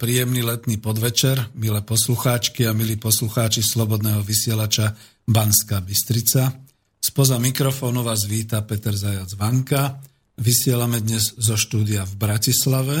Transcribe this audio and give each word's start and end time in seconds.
Príjemný 0.00 0.40
letný 0.40 0.80
podvečer, 0.80 1.52
milé 1.60 1.84
poslucháčky 1.84 2.64
a 2.64 2.72
milí 2.72 2.96
poslucháči 2.96 3.60
Slobodného 3.60 4.24
vysielača 4.24 4.96
Banská 5.28 5.84
Bystrica. 5.84 6.56
Spoza 6.96 7.36
mikrofónu 7.36 8.00
vás 8.00 8.24
víta 8.24 8.64
Peter 8.64 8.96
Zajac 8.96 9.36
Vanka. 9.36 10.00
Vysielame 10.40 11.04
dnes 11.04 11.36
zo 11.36 11.52
štúdia 11.52 12.08
v 12.08 12.16
Bratislave 12.16 12.96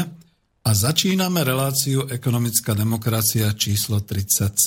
a 0.60 0.70
začíname 0.76 1.40
reláciu 1.40 2.04
Ekonomická 2.04 2.76
demokracia 2.76 3.48
číslo 3.56 4.04
37. 4.04 4.60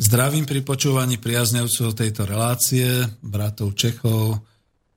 Zdravím 0.00 0.48
pri 0.48 0.64
počúvaní 0.64 1.20
priaznevcov 1.20 2.00
tejto 2.00 2.24
relácie, 2.24 2.88
bratov 3.20 3.76
Čechov, 3.76 4.40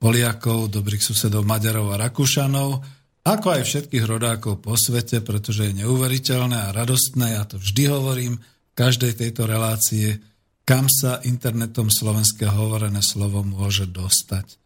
Poliakov, 0.00 0.72
dobrých 0.72 1.04
susedov 1.04 1.44
Maďarov 1.44 1.92
a 1.92 2.00
Rakúšanov, 2.00 2.80
ako 3.24 3.56
aj 3.56 3.62
všetkých 3.64 4.04
rodákov 4.04 4.60
po 4.60 4.76
svete, 4.76 5.24
pretože 5.24 5.72
je 5.72 5.80
neuveriteľné 5.80 6.68
a 6.68 6.74
radostné, 6.76 7.40
ja 7.40 7.48
to 7.48 7.56
vždy 7.56 7.88
hovorím, 7.88 8.34
v 8.38 8.72
každej 8.76 9.16
tejto 9.16 9.48
relácie, 9.48 10.20
kam 10.68 10.92
sa 10.92 11.24
internetom 11.24 11.88
slovenské 11.88 12.48
hovorené 12.48 13.00
slovo 13.00 13.40
môže 13.40 13.88
dostať. 13.88 14.60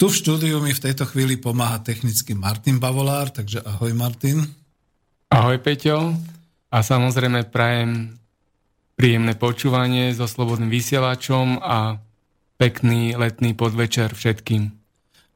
Tu 0.00 0.08
v 0.08 0.16
štúdiu 0.16 0.64
mi 0.64 0.72
v 0.72 0.80
tejto 0.80 1.04
chvíli 1.04 1.36
pomáha 1.36 1.76
technicky 1.84 2.32
Martin 2.32 2.80
Bavolár, 2.80 3.28
takže 3.36 3.60
ahoj 3.60 3.92
Martin. 3.92 4.48
Ahoj 5.28 5.60
Peťo 5.60 6.16
a 6.72 6.78
samozrejme 6.80 7.52
prajem 7.52 8.16
príjemné 8.96 9.36
počúvanie 9.36 10.16
so 10.16 10.24
slobodným 10.24 10.72
vysielačom 10.72 11.60
a 11.60 12.00
pekný 12.56 13.12
letný 13.16 13.52
podvečer 13.52 14.16
všetkým. 14.16 14.72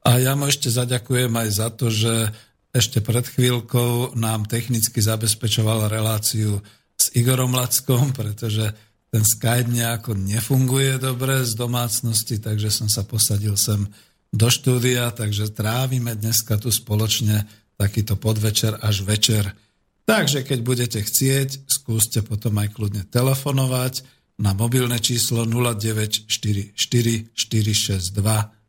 A 0.05 0.21
ja 0.21 0.33
mu 0.33 0.49
ešte 0.49 0.69
zaďakujem 0.69 1.33
aj 1.33 1.49
za 1.49 1.67
to, 1.73 1.89
že 1.89 2.29
ešte 2.75 2.99
pred 2.99 3.23
chvíľkou 3.23 4.19
nám 4.19 4.51
technicky 4.51 4.99
zabezpečoval 4.99 5.87
reláciu 5.87 6.59
s 6.99 7.07
Igorom 7.15 7.55
Lackom, 7.55 8.11
pretože 8.11 8.75
ten 9.07 9.23
Skype 9.23 9.71
nejako 9.71 10.11
nefunguje 10.19 10.99
dobre 10.99 11.47
z 11.47 11.55
domácnosti, 11.55 12.35
takže 12.43 12.67
som 12.67 12.91
sa 12.91 13.07
posadil 13.07 13.55
sem 13.55 13.87
do 14.35 14.51
štúdia, 14.51 15.15
takže 15.15 15.55
trávime 15.55 16.19
dneska 16.19 16.59
tu 16.59 16.67
spoločne 16.67 17.47
takýto 17.79 18.19
podvečer 18.19 18.75
až 18.83 19.07
večer. 19.07 19.55
Takže 20.03 20.43
keď 20.43 20.59
budete 20.59 20.99
chcieť, 20.99 21.71
skúste 21.71 22.27
potom 22.27 22.59
aj 22.59 22.75
kľudne 22.75 23.07
telefonovať 23.07 24.03
na 24.43 24.51
mobilné 24.51 24.99
číslo 24.99 25.47
0944 25.47 26.27
462 26.27 28.11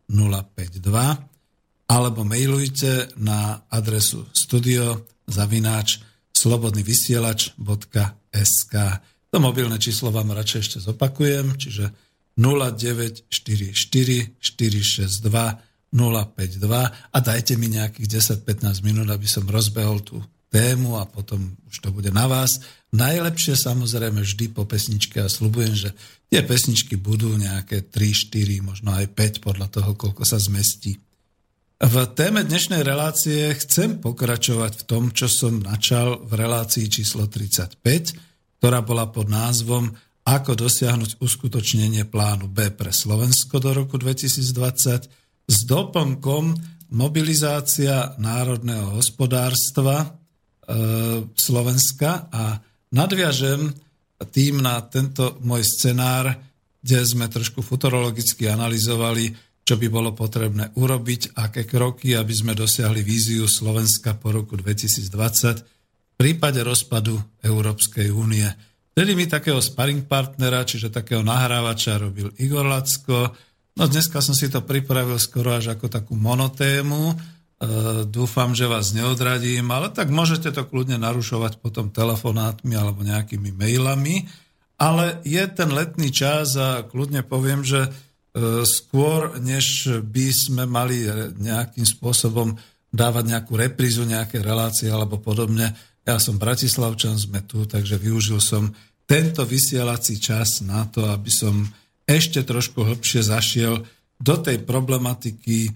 052 0.07 1.36
alebo 1.87 2.27
mailujte 2.27 3.07
na 3.17 3.63
adresu 3.71 4.27
studio 4.35 5.07
zavináč 5.27 5.99
slobodnyvysielač.sk 6.35 8.75
To 9.31 9.41
mobilné 9.41 9.79
číslo 9.79 10.11
vám 10.11 10.33
radšej 10.35 10.61
ešte 10.61 10.81
zopakujem, 10.83 11.57
čiže 11.57 11.91
0944 12.37 14.37
462 14.39 15.67
052 15.97 16.93
a 16.93 17.19
dajte 17.23 17.57
mi 17.57 17.73
nejakých 17.73 18.21
10-15 18.45 18.85
minút, 18.85 19.09
aby 19.09 19.25
som 19.25 19.49
rozbehol 19.49 20.05
tú 20.05 20.21
tému 20.53 21.01
a 21.01 21.09
potom 21.09 21.57
už 21.67 21.81
to 21.81 21.89
bude 21.91 22.13
na 22.13 22.29
vás. 22.29 22.61
Najlepšie 22.93 23.57
samozrejme 23.57 24.21
vždy 24.21 24.53
po 24.53 24.69
pesničke 24.69 25.25
a 25.25 25.33
slubujem, 25.33 25.75
že 25.75 25.91
tie 26.29 26.45
pesničky 26.45 27.01
budú 27.01 27.33
nejaké 27.35 27.89
3, 27.89 28.29
4, 28.29 28.61
možno 28.61 28.93
aj 28.93 29.09
5 29.11 29.47
podľa 29.47 29.73
toho, 29.73 29.97
koľko 29.97 30.29
sa 30.29 30.37
zmestí. 30.37 31.01
V 31.77 32.09
téme 32.17 32.41
dnešnej 32.41 32.81
relácie 32.81 33.53
chcem 33.53 34.01
pokračovať 34.01 34.81
v 34.81 34.83
tom, 34.89 35.13
čo 35.13 35.29
som 35.29 35.61
načal 35.61 36.25
v 36.25 36.33
relácii 36.41 36.89
číslo 36.89 37.29
35, 37.29 37.85
ktorá 38.57 38.81
bola 38.81 39.13
pod 39.13 39.29
názvom 39.29 39.93
Ako 40.25 40.57
dosiahnuť 40.57 41.21
uskutočnenie 41.21 42.09
plánu 42.09 42.49
B 42.49 42.73
pre 42.73 42.89
Slovensko 42.89 43.61
do 43.61 43.77
roku 43.77 44.01
2020 44.01 45.45
s 45.45 45.59
doplnkom 45.69 46.57
mobilizácia 46.97 48.17
národného 48.17 48.97
hospodárstva 48.97 50.01
e, 50.01 50.07
Slovenska. 51.37 52.33
A 52.33 52.57
nadviažem 52.97 53.69
tým 54.33 54.65
na 54.65 54.81
tento 54.81 55.37
môj 55.45 55.61
scenár, 55.69 56.41
kde 56.81 57.05
sme 57.05 57.29
trošku 57.29 57.61
futurologicky 57.61 58.49
analyzovali 58.49 59.45
čo 59.67 59.75
by 59.75 59.91
bolo 59.91 60.15
potrebné 60.15 60.71
urobiť, 60.79 61.35
aké 61.35 61.67
kroky, 61.67 62.15
aby 62.15 62.31
sme 62.31 62.55
dosiahli 62.55 63.03
víziu 63.03 63.51
Slovenska 63.51 64.15
po 64.15 64.31
roku 64.31 64.55
2020 64.55 66.15
v 66.15 66.15
prípade 66.15 66.63
rozpadu 66.63 67.19
Európskej 67.43 68.15
únie. 68.15 68.47
Vtedy 68.95 69.13
mi 69.19 69.27
takého 69.27 69.59
sparring 69.59 70.07
partnera, 70.07 70.63
čiže 70.63 70.95
takého 70.95 71.21
nahrávača 71.21 71.99
robil 71.99 72.31
Igor 72.39 72.65
Lacko. 72.65 73.35
No 73.77 73.85
dneska 73.91 74.23
som 74.23 74.33
si 74.33 74.49
to 74.49 74.63
pripravil 74.65 75.19
skoro 75.19 75.53
až 75.53 75.77
ako 75.77 75.91
takú 75.93 76.15
monotému. 76.17 77.13
E, 77.13 77.15
dúfam, 78.09 78.57
že 78.57 78.71
vás 78.71 78.97
neodradím, 78.97 79.69
ale 79.69 79.93
tak 79.93 80.09
môžete 80.09 80.55
to 80.55 80.65
kľudne 80.65 80.97
narušovať 80.97 81.61
potom 81.61 81.93
telefonátmi 81.93 82.73
alebo 82.73 83.05
nejakými 83.05 83.53
mailami. 83.53 84.31
Ale 84.81 85.21
je 85.29 85.45
ten 85.51 85.69
letný 85.75 86.09
čas 86.09 86.57
a 86.57 86.87
kľudne 86.87 87.21
poviem, 87.27 87.67
že 87.67 87.93
skôr, 88.69 89.41
než 89.41 89.89
by 90.05 90.29
sme 90.29 90.65
mali 90.69 91.09
nejakým 91.41 91.89
spôsobom 91.89 92.53
dávať 92.93 93.25
nejakú 93.33 93.57
reprízu, 93.57 94.05
nejaké 94.05 94.45
relácie 94.45 94.93
alebo 94.93 95.21
podobne. 95.21 95.73
Ja 96.07 96.21
som 96.21 96.37
Bratislavčan, 96.41 97.17
sme 97.17 97.45
tu, 97.45 97.65
takže 97.65 97.97
využil 97.97 98.41
som 98.41 98.73
tento 99.07 99.47
vysielací 99.47 100.19
čas 100.19 100.61
na 100.67 100.85
to, 100.89 101.07
aby 101.07 101.31
som 101.31 101.67
ešte 102.07 102.43
trošku 102.47 102.83
hlbšie 102.87 103.23
zašiel 103.27 103.83
do 104.17 104.35
tej 104.41 104.63
problematiky 104.63 105.67
e, 105.67 105.71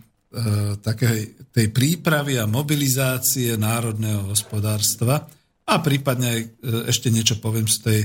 takej, 0.79 1.51
tej 1.51 1.67
prípravy 1.75 2.39
a 2.39 2.49
mobilizácie 2.49 3.59
národného 3.59 4.31
hospodárstva 4.31 5.27
a 5.67 5.75
prípadne 5.83 6.27
aj 6.31 6.41
e, 6.41 6.49
ešte 6.91 7.11
niečo 7.11 7.39
poviem 7.43 7.67
z 7.67 7.79
tej 7.83 8.01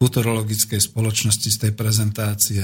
futurologickej 0.00 0.80
spoločnosti, 0.80 1.48
z 1.48 1.58
tej 1.68 1.72
prezentácie. 1.76 2.62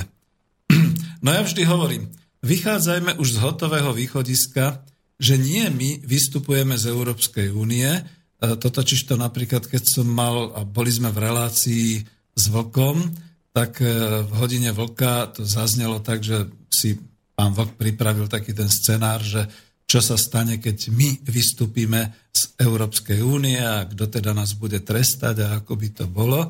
No 1.26 1.34
ja 1.34 1.42
vždy 1.42 1.66
hovorím, 1.66 2.06
vychádzajme 2.46 3.18
už 3.18 3.34
z 3.34 3.42
hotového 3.42 3.90
východiska, 3.90 4.86
že 5.18 5.34
nie 5.34 5.66
my 5.74 6.06
vystupujeme 6.06 6.78
z 6.78 6.86
Európskej 6.86 7.50
únie, 7.50 7.82
e, 7.82 8.00
to 8.38 8.70
totiž 8.70 9.10
to 9.10 9.18
napríklad, 9.18 9.66
keď 9.66 9.82
som 9.90 10.06
mal, 10.06 10.54
a 10.54 10.62
boli 10.62 10.94
sme 10.94 11.10
v 11.10 11.26
relácii 11.26 12.06
s 12.30 12.44
Vlkom, 12.46 13.10
tak 13.50 13.82
e, 13.82 13.90
v 14.22 14.32
hodine 14.38 14.70
Vlka 14.70 15.34
to 15.34 15.42
zaznelo 15.42 15.98
tak, 15.98 16.22
že 16.22 16.46
si 16.70 16.94
pán 17.34 17.58
Vlk 17.58 17.74
pripravil 17.74 18.30
taký 18.30 18.54
ten 18.54 18.70
scenár, 18.70 19.18
že 19.18 19.50
čo 19.82 19.98
sa 19.98 20.14
stane, 20.14 20.62
keď 20.62 20.94
my 20.94 21.26
vystúpime 21.26 22.30
z 22.30 22.54
Európskej 22.62 23.18
únie 23.18 23.58
a 23.58 23.82
kto 23.82 24.06
teda 24.06 24.30
nás 24.30 24.54
bude 24.54 24.78
trestať 24.78 25.42
a 25.42 25.58
ako 25.58 25.74
by 25.74 25.88
to 25.90 26.06
bolo. 26.06 26.46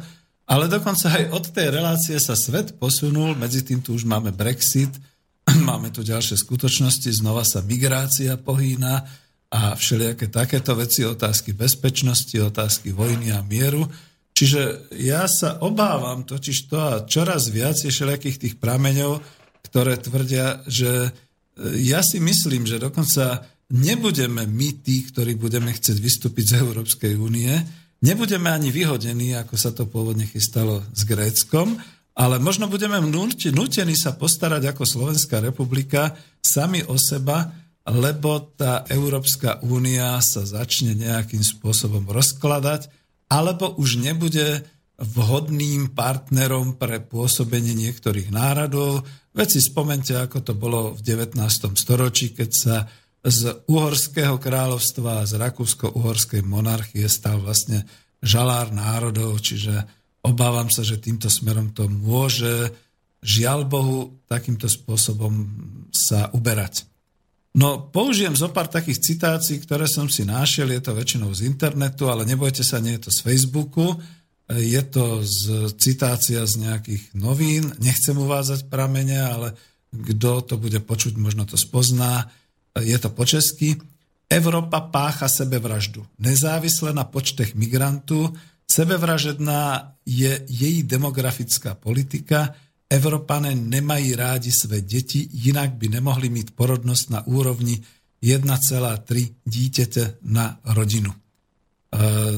Ale 0.47 0.71
dokonca 0.71 1.11
aj 1.11 1.35
od 1.35 1.45
tej 1.51 1.75
relácie 1.75 2.15
sa 2.23 2.39
svet 2.39 2.79
posunul, 2.79 3.35
medzi 3.35 3.67
tým 3.67 3.83
tu 3.83 3.99
už 3.99 4.07
máme 4.07 4.31
Brexit, 4.31 4.95
máme 5.69 5.91
tu 5.91 6.07
ďalšie 6.07 6.39
skutočnosti, 6.39 7.11
znova 7.11 7.43
sa 7.43 7.67
migrácia 7.67 8.39
pohýna 8.39 9.03
a 9.51 9.75
všelijaké 9.75 10.31
takéto 10.31 10.75
veci, 10.79 11.03
otázky 11.03 11.55
bezpečnosti, 11.55 12.35
otázky 12.39 12.95
vojny 12.95 13.35
a 13.35 13.43
mieru. 13.43 13.87
Čiže 14.37 14.93
ja 15.01 15.25
sa 15.27 15.59
obávam 15.65 16.23
totiž 16.23 16.69
to 16.69 16.77
a 16.77 17.03
čoraz 17.09 17.49
viac 17.49 17.81
je 17.81 17.91
všelijakých 17.91 18.37
tých 18.37 18.55
prameňov, 18.61 19.23
ktoré 19.65 19.97
tvrdia, 19.97 20.63
že 20.69 21.09
e, 21.09 21.11
ja 21.89 22.05
si 22.05 22.21
myslím, 22.21 22.69
že 22.69 22.77
dokonca 22.77 23.49
nebudeme 23.73 24.45
my 24.45 24.69
tí, 24.85 25.09
ktorí 25.09 25.35
budeme 25.41 25.73
chcieť 25.73 25.97
vystúpiť 25.99 26.53
z 26.53 26.55
Európskej 26.63 27.17
únie, 27.17 27.51
Nebudeme 28.05 28.53
ani 28.53 28.69
vyhodení, 28.69 29.33
ako 29.37 29.55
sa 29.57 29.73
to 29.73 29.89
pôvodne 29.89 30.29
chystalo 30.29 30.85
s 30.93 31.09
Gréckom, 31.09 31.81
ale 32.17 32.41
možno 32.41 32.69
budeme 32.69 32.97
nutení 33.01 33.97
sa 33.97 34.17
postarať 34.17 34.73
ako 34.73 34.85
Slovenská 34.89 35.41
republika 35.41 36.17
sami 36.41 36.81
o 36.85 36.97
seba, 36.97 37.53
lebo 37.87 38.57
tá 38.57 38.89
Európska 38.89 39.61
únia 39.65 40.17
sa 40.25 40.43
začne 40.43 40.97
nejakým 40.97 41.45
spôsobom 41.45 42.09
rozkladať, 42.09 42.89
alebo 43.29 43.77
už 43.77 44.01
nebude 44.01 44.65
vhodným 44.97 45.93
partnerom 45.93 46.81
pre 46.81 47.05
pôsobenie 47.05 47.77
niektorých 47.77 48.33
národov. 48.33 49.05
Veď 49.37 49.49
si 49.57 49.61
spomente, 49.61 50.17
ako 50.17 50.41
to 50.41 50.53
bolo 50.57 50.97
v 50.97 51.01
19. 51.05 51.37
storočí, 51.77 52.33
keď 52.33 52.51
sa 52.51 52.77
z 53.27 53.67
Uhorského 53.67 54.39
kráľovstva 54.39 55.23
a 55.23 55.27
z 55.27 55.35
Rakúsko-Uhorskej 55.43 56.47
monarchie 56.47 57.11
stal 57.11 57.43
vlastne 57.43 57.83
žalár 58.23 58.71
národov, 58.71 59.43
čiže 59.43 59.83
obávam 60.23 60.71
sa, 60.71 60.87
že 60.87 61.03
týmto 61.03 61.27
smerom 61.27 61.75
to 61.75 61.91
môže, 61.91 62.71
žiaľ 63.27 63.67
Bohu, 63.67 64.23
takýmto 64.31 64.71
spôsobom 64.71 65.43
sa 65.91 66.31
uberať. 66.31 66.87
No, 67.57 67.89
použijem 67.91 68.37
zo 68.37 68.53
pár 68.53 68.69
takých 68.69 69.01
citácií, 69.01 69.59
ktoré 69.59 69.89
som 69.89 70.07
si 70.07 70.23
našiel, 70.23 70.71
je 70.71 70.83
to 70.87 70.93
väčšinou 70.95 71.33
z 71.35 71.49
internetu, 71.49 72.07
ale 72.07 72.29
nebojte 72.29 72.63
sa, 72.63 72.79
nie 72.79 72.95
je 73.01 73.09
to 73.09 73.11
z 73.11 73.21
Facebooku, 73.27 73.97
je 74.47 74.83
to 74.87 75.27
z 75.27 75.75
citácia 75.81 76.47
z 76.47 76.55
nejakých 76.63 77.17
novín, 77.19 77.75
nechcem 77.83 78.15
uvádzať 78.15 78.71
pramene, 78.71 79.19
ale 79.19 79.49
kto 79.91 80.45
to 80.47 80.55
bude 80.61 80.79
počuť, 80.85 81.19
možno 81.19 81.49
to 81.49 81.59
spozná 81.59 82.31
je 82.81 82.99
to 82.99 83.09
po 83.11 83.25
česky, 83.25 83.77
Európa 84.31 84.81
pácha 84.81 85.29
sebevraždu. 85.29 86.07
Nezávisle 86.19 86.93
na 86.93 87.05
počtech 87.05 87.55
migrantů, 87.55 88.35
sebevražedná 88.71 89.93
je 90.07 90.45
její 90.49 90.83
demografická 90.83 91.75
politika, 91.75 92.55
Evropané 92.91 93.55
nemají 93.55 94.15
rádi 94.15 94.53
své 94.53 94.81
děti, 94.81 95.29
jinak 95.33 95.75
by 95.75 95.89
nemohli 95.89 96.29
mít 96.29 96.51
porodnost 96.51 97.11
na 97.11 97.27
úrovni 97.27 97.83
1,3 98.23 99.35
dítěte 99.45 100.15
na 100.23 100.59
rodinu. 100.65 101.11
E, 101.11 101.19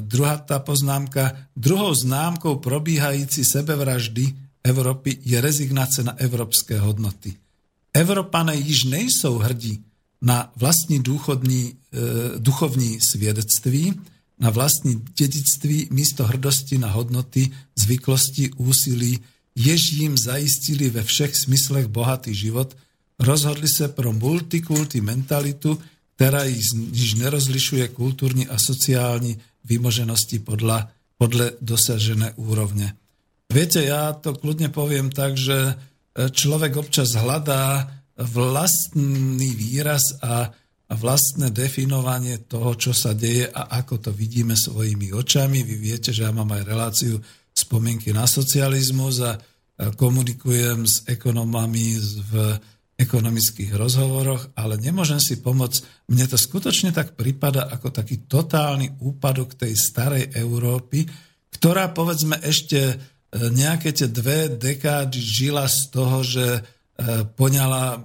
druhá 0.01 0.37
tá 0.37 0.59
poznámka. 0.59 1.37
Druhou 1.57 1.95
známkou 1.95 2.57
probíhající 2.57 3.45
sebevraždy 3.45 4.35
Evropy 4.65 5.19
je 5.25 5.41
rezignace 5.41 6.03
na 6.03 6.17
evropské 6.17 6.81
hodnoty. 6.81 7.37
Evropané 7.93 8.57
již 8.57 8.85
nejsou 8.85 9.39
hrdí 9.39 9.85
na 10.23 10.53
vlastní 10.57 11.03
důchodní, 11.03 11.73
e, 11.73 11.75
duchovní 12.39 13.01
svědectví, 13.01 13.95
na 14.39 14.51
vlastní 14.51 15.03
dědictví 15.19 15.89
místo 15.91 16.27
hrdosti 16.27 16.79
na 16.79 16.91
hodnoty, 16.91 17.51
zvyklosti, 17.79 18.51
úsilí, 18.57 19.19
jež 19.55 19.93
jim 19.93 20.19
zajistili 20.19 20.91
ve 20.91 21.03
všech 21.03 21.37
smyslech 21.37 21.87
bohatý 21.87 22.35
život, 22.35 22.77
rozhodli 23.19 23.69
se 23.69 23.89
pro 23.89 24.13
multikulty 24.13 25.01
mentalitu, 25.01 25.79
která 26.15 26.45
již 26.45 27.15
nerozlišuje 27.15 27.89
kulturní 27.89 28.49
a 28.49 28.59
sociální 28.59 29.39
vymoženosti 29.65 30.39
podle, 30.39 30.87
podle 31.19 31.53
dosažené 31.61 32.33
úrovně. 32.33 32.95
Viete, 33.49 33.81
ja 33.81 34.13
to 34.13 34.37
kľudne 34.37 34.69
poviem 34.69 35.09
tak, 35.09 35.41
že 35.41 35.73
človek 36.13 36.77
občas 36.77 37.17
hľadá 37.17 37.89
vlastný 38.19 39.51
výraz 39.55 40.19
a 40.19 40.51
vlastné 40.89 41.53
definovanie 41.53 42.49
toho, 42.49 42.75
čo 42.75 42.97
sa 42.97 43.13
deje 43.13 43.47
a 43.47 43.79
ako 43.79 44.09
to 44.09 44.11
vidíme 44.11 44.57
svojimi 44.57 45.13
očami. 45.13 45.61
Vy 45.63 45.77
viete, 45.77 46.11
že 46.11 46.25
ja 46.25 46.33
mám 46.33 46.49
aj 46.51 46.63
reláciu 46.65 47.21
spomienky 47.53 48.11
na 48.11 48.25
socializmus 48.25 49.21
a 49.21 49.37
komunikujem 49.79 50.89
s 50.89 51.05
ekonomami 51.07 52.01
v 52.27 52.33
ekonomických 52.99 53.79
rozhovoroch, 53.79 54.51
ale 54.59 54.75
nemôžem 54.75 55.23
si 55.23 55.39
pomôcť. 55.39 56.11
Mne 56.11 56.27
to 56.27 56.35
skutočne 56.35 56.91
tak 56.91 57.15
prípada 57.15 57.71
ako 57.71 57.95
taký 57.95 58.27
totálny 58.27 58.99
úpadok 58.99 59.55
tej 59.55 59.79
starej 59.79 60.35
Európy, 60.35 61.07
ktorá 61.55 61.95
povedzme 61.95 62.43
ešte 62.43 62.81
e, 62.91 62.95
nejaké 63.55 63.95
tie 63.95 64.11
dve 64.11 64.51
dekády 64.51 65.15
žila 65.15 65.71
z 65.71 65.79
toho, 65.95 66.27
že 66.27 66.47
poňala 67.39 68.03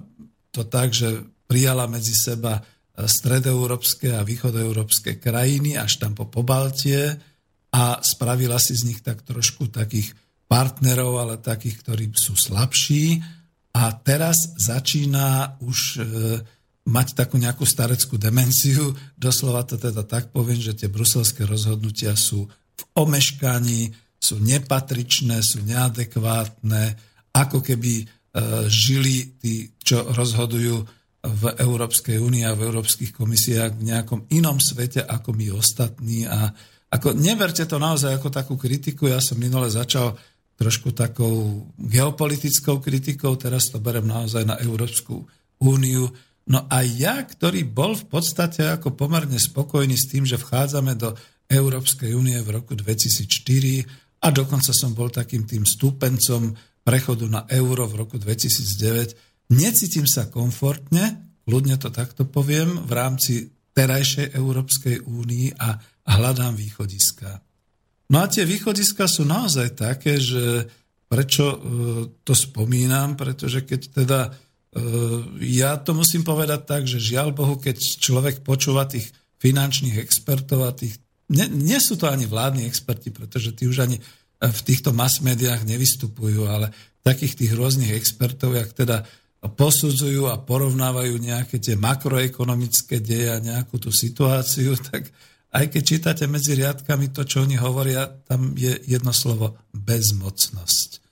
to 0.54 0.62
tak, 0.62 0.94
že 0.94 1.26
prijala 1.50 1.90
medzi 1.90 2.14
seba 2.14 2.62
e, 2.62 2.62
stredoeurópske 3.04 4.14
a 4.14 4.22
východoeurópske 4.22 5.18
krajiny 5.18 5.74
až 5.74 5.98
tam 5.98 6.14
po 6.14 6.30
Pobaltie 6.30 7.18
a 7.74 7.98
spravila 8.00 8.56
si 8.62 8.78
z 8.78 8.86
nich 8.86 9.02
tak 9.02 9.26
trošku 9.26 9.66
takých 9.68 10.14
partnerov, 10.46 11.18
ale 11.18 11.34
takých, 11.42 11.82
ktorí 11.82 12.04
sú 12.14 12.38
slabší. 12.38 13.18
A 13.74 13.90
teraz 13.98 14.54
začína 14.54 15.58
už 15.58 15.78
e, 15.98 16.00
mať 16.86 17.18
takú 17.18 17.34
nejakú 17.42 17.66
stareckú 17.66 18.14
demenciu. 18.14 18.94
Doslova 19.18 19.66
to 19.66 19.74
teda 19.74 20.06
tak 20.06 20.30
poviem, 20.30 20.62
že 20.62 20.78
tie 20.78 20.86
bruselské 20.86 21.42
rozhodnutia 21.42 22.14
sú 22.14 22.46
v 22.74 22.82
omeškaní, 22.94 23.90
sú 24.22 24.38
nepatričné, 24.38 25.42
sú 25.42 25.66
neadekvátne, 25.66 26.94
ako 27.34 27.58
keby 27.58 28.06
E, 28.06 28.23
žili 28.66 29.38
tí, 29.38 29.70
čo 29.78 30.02
rozhodujú 30.10 30.82
v 31.24 31.42
Európskej 31.56 32.20
únii 32.20 32.44
a 32.44 32.52
v 32.52 32.68
európskych 32.68 33.16
komisiách 33.16 33.80
v 33.80 33.86
nejakom 33.94 34.28
inom 34.34 34.60
svete 34.60 35.00
ako 35.00 35.32
my 35.32 35.46
ostatní. 35.56 36.28
A 36.28 36.52
ako, 36.92 37.16
neverte 37.16 37.64
to 37.64 37.80
naozaj 37.80 38.12
ako 38.12 38.28
takú 38.28 38.54
kritiku. 38.60 39.08
Ja 39.08 39.24
som 39.24 39.40
minule 39.40 39.72
začal 39.72 40.18
trošku 40.54 40.94
takou 40.94 41.66
geopolitickou 41.80 42.78
kritikou, 42.78 43.34
teraz 43.34 43.72
to 43.72 43.82
berem 43.82 44.06
naozaj 44.06 44.46
na 44.46 44.60
Európsku 44.60 45.26
úniu. 45.58 46.12
No 46.44 46.68
a 46.68 46.84
ja, 46.84 47.24
ktorý 47.24 47.64
bol 47.64 47.96
v 47.96 48.06
podstate 48.06 48.68
ako 48.68 48.92
pomerne 48.92 49.40
spokojný 49.40 49.96
s 49.96 50.12
tým, 50.12 50.28
že 50.28 50.36
vchádzame 50.36 50.94
do 50.94 51.16
Európskej 51.48 52.12
únie 52.12 52.36
v 52.44 52.52
roku 52.52 52.76
2004 52.76 54.22
a 54.22 54.28
dokonca 54.28 54.70
som 54.76 54.92
bol 54.92 55.08
takým 55.08 55.48
tým 55.48 55.64
stúpencom 55.64 56.52
prechodu 56.84 57.24
na 57.26 57.42
euro 57.48 57.88
v 57.88 58.04
roku 58.04 58.16
2009. 58.20 59.50
Necítim 59.56 60.04
sa 60.04 60.28
komfortne, 60.28 61.24
ľudne 61.48 61.80
to 61.80 61.88
takto 61.88 62.28
poviem, 62.28 62.84
v 62.84 62.92
rámci 62.92 63.34
terajšej 63.74 64.36
Európskej 64.36 65.02
únii 65.02 65.58
a 65.58 65.80
hľadám 66.06 66.54
východiska. 66.54 67.42
No 68.12 68.22
a 68.22 68.28
tie 68.28 68.44
východiska 68.44 69.08
sú 69.08 69.24
naozaj 69.24 69.74
také, 69.74 70.20
že 70.20 70.68
prečo 71.08 71.44
e, 71.48 71.58
to 72.22 72.32
spomínam, 72.36 73.16
pretože 73.16 73.64
keď 73.64 73.80
teda 74.04 74.20
e, 74.28 74.30
ja 75.56 75.80
to 75.80 75.96
musím 75.96 76.22
povedať 76.22 76.60
tak, 76.68 76.82
že 76.84 77.00
žiaľ 77.00 77.32
Bohu, 77.32 77.56
keď 77.56 77.80
človek 77.80 78.44
počúva 78.44 78.84
tých 78.84 79.08
finančných 79.40 79.98
expertov 79.98 80.68
a 80.68 80.72
tých, 80.76 81.00
nie, 81.32 81.48
nie 81.48 81.80
sú 81.80 81.96
to 81.96 82.06
ani 82.06 82.28
vládni 82.28 82.68
experti, 82.68 83.08
pretože 83.08 83.56
tí 83.56 83.64
už 83.64 83.84
ani 83.84 83.98
v 84.50 84.60
týchto 84.66 84.90
mass 84.92 85.24
médiách 85.24 85.64
nevystupujú, 85.64 86.48
ale 86.48 86.74
takých 87.04 87.36
tých 87.36 87.52
rôznych 87.52 87.92
expertov, 87.92 88.56
jak 88.56 88.72
teda 88.72 89.04
posudzujú 89.44 90.32
a 90.32 90.40
porovnávajú 90.40 91.20
nejaké 91.20 91.60
tie 91.60 91.76
makroekonomické 91.76 93.04
deje 93.04 93.28
a 93.28 93.44
nejakú 93.44 93.76
tú 93.76 93.92
situáciu, 93.92 94.72
tak 94.90 95.12
aj 95.54 95.70
keď 95.70 95.82
čítate 95.84 96.24
medzi 96.26 96.58
riadkami 96.58 97.14
to, 97.14 97.22
čo 97.22 97.46
oni 97.46 97.54
hovoria, 97.60 98.08
tam 98.26 98.58
je 98.58 98.74
jedno 98.88 99.14
slovo 99.14 99.54
bezmocnosť. 99.70 101.04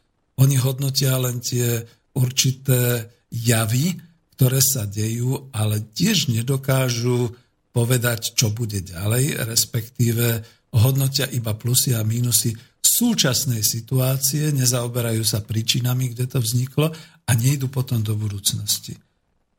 Oni 0.42 0.58
hodnotia 0.58 1.14
len 1.20 1.38
tie 1.38 1.78
určité 2.18 3.06
javy, 3.30 3.94
ktoré 4.34 4.58
sa 4.58 4.88
dejú, 4.88 5.52
ale 5.54 5.94
tiež 5.94 6.32
nedokážu 6.32 7.30
povedať, 7.70 8.34
čo 8.34 8.50
bude 8.50 8.82
ďalej, 8.82 9.46
respektíve 9.46 10.42
hodnotia 10.74 11.30
iba 11.30 11.54
plusy 11.54 11.94
a 11.94 12.02
mínusy 12.02 12.52
súčasnej 12.92 13.64
situácie, 13.64 14.52
nezaoberajú 14.52 15.24
sa 15.24 15.40
príčinami, 15.40 16.12
kde 16.12 16.28
to 16.28 16.38
vzniklo 16.44 16.92
a 17.24 17.30
nejdu 17.32 17.72
potom 17.72 18.04
do 18.04 18.12
budúcnosti. 18.12 18.98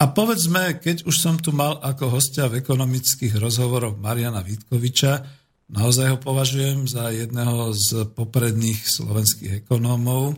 A 0.03 0.11
povedzme, 0.11 0.83
keď 0.83 1.07
už 1.07 1.15
som 1.15 1.39
tu 1.39 1.55
mal 1.55 1.79
ako 1.79 2.19
hostia 2.19 2.51
v 2.51 2.59
ekonomických 2.59 3.39
rozhovoroch 3.39 3.95
Mariana 3.95 4.43
Vitkoviča, 4.43 5.23
naozaj 5.71 6.13
ho 6.13 6.17
považujem 6.19 6.85
za 6.85 7.07
jedného 7.09 7.71
z 7.71 8.11
popredných 8.11 8.83
slovenských 8.83 9.63
ekonómov, 9.63 10.35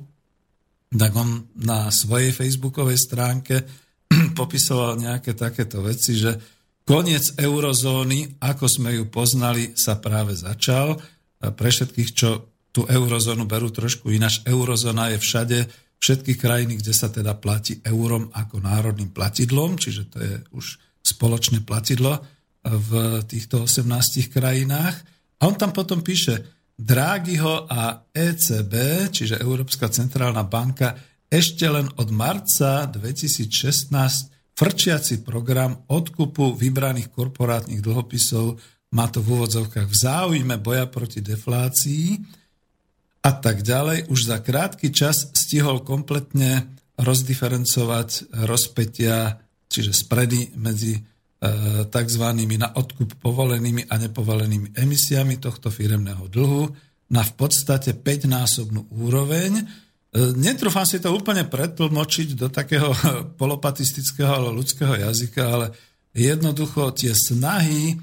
tak 0.95 1.11
on 1.17 1.49
na 1.59 1.89
svojej 1.89 2.31
facebookovej 2.31 2.95
stránke 2.95 3.65
popisoval 4.39 5.01
nejaké 5.01 5.33
takéto 5.33 5.81
veci, 5.81 6.13
že 6.15 6.37
koniec 6.85 7.35
eurozóny, 7.35 8.39
ako 8.39 8.65
sme 8.69 9.01
ju 9.01 9.09
poznali, 9.09 9.73
sa 9.73 9.97
práve 9.97 10.37
začal. 10.37 11.01
Pre 11.41 11.69
všetkých, 11.73 12.09
čo 12.13 12.54
tú 12.75 12.83
eurozónu 12.83 13.47
berú 13.47 13.71
trošku 13.71 14.11
ináč, 14.11 14.43
eurozóna 14.43 15.15
je 15.15 15.17
všade, 15.23 15.57
všetky 15.95 16.35
krajiny, 16.35 16.75
kde 16.83 16.91
sa 16.91 17.07
teda 17.07 17.39
platí 17.39 17.79
eurom 17.87 18.27
ako 18.35 18.59
národným 18.59 19.15
platidlom, 19.15 19.79
čiže 19.79 20.11
to 20.11 20.17
je 20.19 20.35
už 20.51 20.75
spoločné 20.99 21.63
platidlo 21.63 22.19
v 22.67 23.23
týchto 23.23 23.63
18 23.63 24.27
krajinách. 24.27 24.95
A 25.39 25.47
on 25.47 25.55
tam 25.55 25.71
potom 25.71 26.03
píše, 26.03 26.51
Draghiho 26.75 27.71
a 27.71 28.03
ECB, 28.11 29.07
čiže 29.07 29.39
Európska 29.39 29.87
centrálna 29.87 30.43
banka, 30.43 30.91
ešte 31.31 31.63
len 31.71 31.87
od 31.95 32.11
marca 32.11 32.83
2016 32.91 33.87
frčiaci 34.51 35.23
program 35.23 35.87
odkupu 35.87 36.51
vybraných 36.51 37.15
korporátnych 37.15 37.79
dlhopisov. 37.79 38.59
Má 38.91 39.07
to 39.07 39.23
v 39.23 39.39
úvodzovkách 39.39 39.87
v 39.87 39.95
záujme 39.95 40.55
boja 40.59 40.83
proti 40.91 41.23
deflácii 41.23 42.19
a 43.25 43.31
tak 43.33 43.65
ďalej. 43.65 44.13
Už 44.13 44.29
za 44.29 44.37
krátky 44.37 44.93
čas 44.93 45.33
stihol 45.33 45.81
kompletne 45.81 46.69
rozdiferencovať 47.01 48.37
rozpetia, 48.45 49.41
čiže 49.65 49.91
spredy 49.91 50.53
medzi 50.53 51.01
E, 51.45 51.85
tzv. 51.91 52.25
na 52.57 52.71
odkup 52.73 53.19
povolenými 53.19 53.91
a 53.91 53.99
nepovolenými 53.99 54.71
emisiami 54.71 55.35
tohto 55.37 55.67
firemného 55.67 56.31
dlhu 56.31 56.63
na 57.11 57.21
v 57.21 57.31
podstate 57.35 57.91
5-násobnú 57.91 58.87
úroveň. 58.95 59.59
E, 59.59 59.63
netrúfam 60.39 60.87
si 60.87 60.97
to 60.97 61.11
úplne 61.11 61.43
pretlmočiť 61.45 62.39
do 62.39 62.47
takého 62.47 62.89
polopatistického 63.41 64.31
alebo 64.31 64.63
ľudského 64.63 64.95
jazyka, 64.95 65.41
ale 65.43 65.65
jednoducho 66.15 66.95
tie 66.95 67.11
snahy 67.11 67.93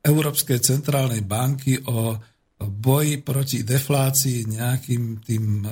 Európskej 0.00 0.58
centrálnej 0.58 1.22
banky 1.22 1.78
o 1.84 2.16
boji 2.58 3.22
proti 3.22 3.62
deflácii 3.62 4.50
nejakým 4.50 5.22
tým 5.22 5.44
e, 5.62 5.68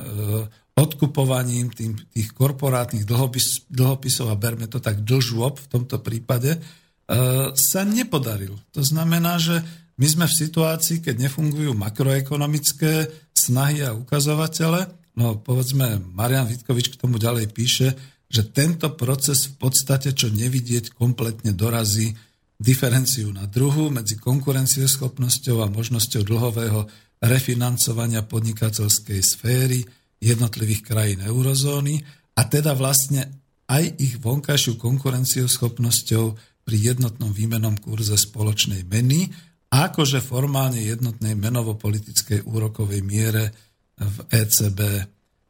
odkupovaním 0.76 1.74
tým, 1.74 1.98
tých 2.14 2.30
korporátnych 2.30 3.02
dlhopis, 3.02 3.66
dlhopisov 3.66 4.30
a 4.30 4.36
berme 4.38 4.70
to 4.70 4.78
tak 4.78 5.02
dlžôb 5.02 5.58
v 5.58 5.70
tomto 5.72 5.98
prípade, 5.98 6.60
E, 7.06 7.54
sa 7.54 7.86
nepodaril. 7.86 8.58
To 8.74 8.82
znamená, 8.82 9.38
že 9.38 9.62
my 9.96 10.06
sme 10.10 10.26
v 10.26 10.38
situácii, 10.42 10.98
keď 11.00 11.30
nefungujú 11.30 11.72
makroekonomické 11.78 13.06
snahy 13.30 13.86
a 13.86 13.94
ukazovatele, 13.94 14.90
no 15.14 15.38
povedzme, 15.38 16.02
Marian 16.02 16.50
Vitkovič 16.50 16.92
k 16.92 17.00
tomu 17.00 17.22
ďalej 17.22 17.46
píše, 17.54 17.94
že 18.26 18.42
tento 18.50 18.90
proces 18.98 19.46
v 19.46 19.54
podstate, 19.54 20.18
čo 20.18 20.34
nevidieť, 20.34 20.98
kompletne 20.98 21.54
dorazí 21.54 22.18
diferenciu 22.56 23.28
na 23.32 23.44
druhu 23.44 23.92
medzi 23.92 24.16
konkurencieschopnosťou 24.16 25.60
a 25.60 25.72
možnosťou 25.72 26.22
dlhového 26.24 26.88
refinancovania 27.20 28.24
podnikateľskej 28.24 29.20
sféry 29.20 29.84
jednotlivých 30.20 30.82
krajín 30.84 31.20
eurozóny 31.24 32.00
a 32.36 32.42
teda 32.48 32.72
vlastne 32.72 33.28
aj 33.68 33.84
ich 34.00 34.16
vonkajšiu 34.20 34.80
konkurencieschopnosťou 34.80 36.24
pri 36.66 36.76
jednotnom 36.76 37.30
výmenom 37.30 37.78
kurze 37.78 38.18
spoločnej 38.18 38.86
meny, 38.88 39.30
akože 39.70 40.22
formálne 40.22 40.80
jednotnej 40.82 41.34
menovo-politickej 41.34 42.46
úrokovej 42.46 43.00
miere 43.02 43.54
v 43.98 44.16
ECB. 44.30 44.80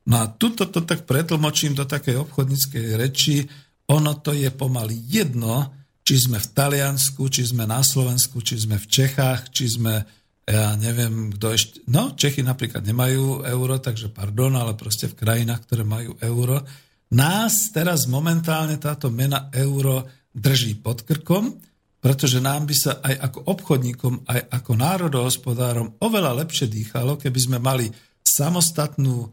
No 0.07 0.23
a 0.23 0.25
tuto 0.31 0.71
to 0.71 0.87
tak 0.87 1.05
pretlmočím 1.05 1.75
do 1.75 1.85
takej 1.85 2.21
obchodníckej 2.25 2.87
reči, 2.95 3.43
ono 3.91 4.19
to 4.19 4.35
je 4.35 4.51
pomaly 4.51 4.97
jedno, 5.07 5.76
či 6.07 6.23
sme 6.23 6.39
v 6.39 6.49
Taliansku, 6.55 7.27
či 7.27 7.43
sme 7.51 7.67
na 7.67 7.83
Slovensku, 7.83 8.39
či 8.39 8.63
sme 8.63 8.79
v 8.79 8.87
Čechách, 8.87 9.51
či 9.51 9.67
sme, 9.67 10.07
ja 10.47 10.79
neviem, 10.79 11.35
kto 11.35 11.51
ešte... 11.51 11.83
No, 11.91 12.15
Čechy 12.15 12.47
napríklad 12.47 12.87
nemajú 12.87 13.43
euro, 13.43 13.83
takže 13.83 14.15
pardon, 14.15 14.55
ale 14.55 14.79
proste 14.79 15.11
v 15.11 15.19
krajinách, 15.19 15.67
ktoré 15.67 15.83
majú 15.83 16.15
euro. 16.23 16.63
Nás 17.11 17.75
teraz 17.75 18.07
momentálne 18.07 18.79
táto 18.79 19.11
mena 19.11 19.51
euro 19.51 20.07
drží 20.31 20.79
pod 20.79 21.03
krkom, 21.03 21.59
pretože 21.99 22.39
nám 22.39 22.71
by 22.71 22.77
sa 22.79 23.03
aj 23.03 23.15
ako 23.27 23.39
obchodníkom, 23.51 24.31
aj 24.31 24.41
ako 24.63 24.73
národohospodárom 24.79 25.99
oveľa 25.99 26.39
lepšie 26.47 26.71
dýchalo, 26.71 27.19
keby 27.19 27.39
sme 27.43 27.59
mali 27.59 27.91
samostatnú 28.23 29.27
e, 29.27 29.29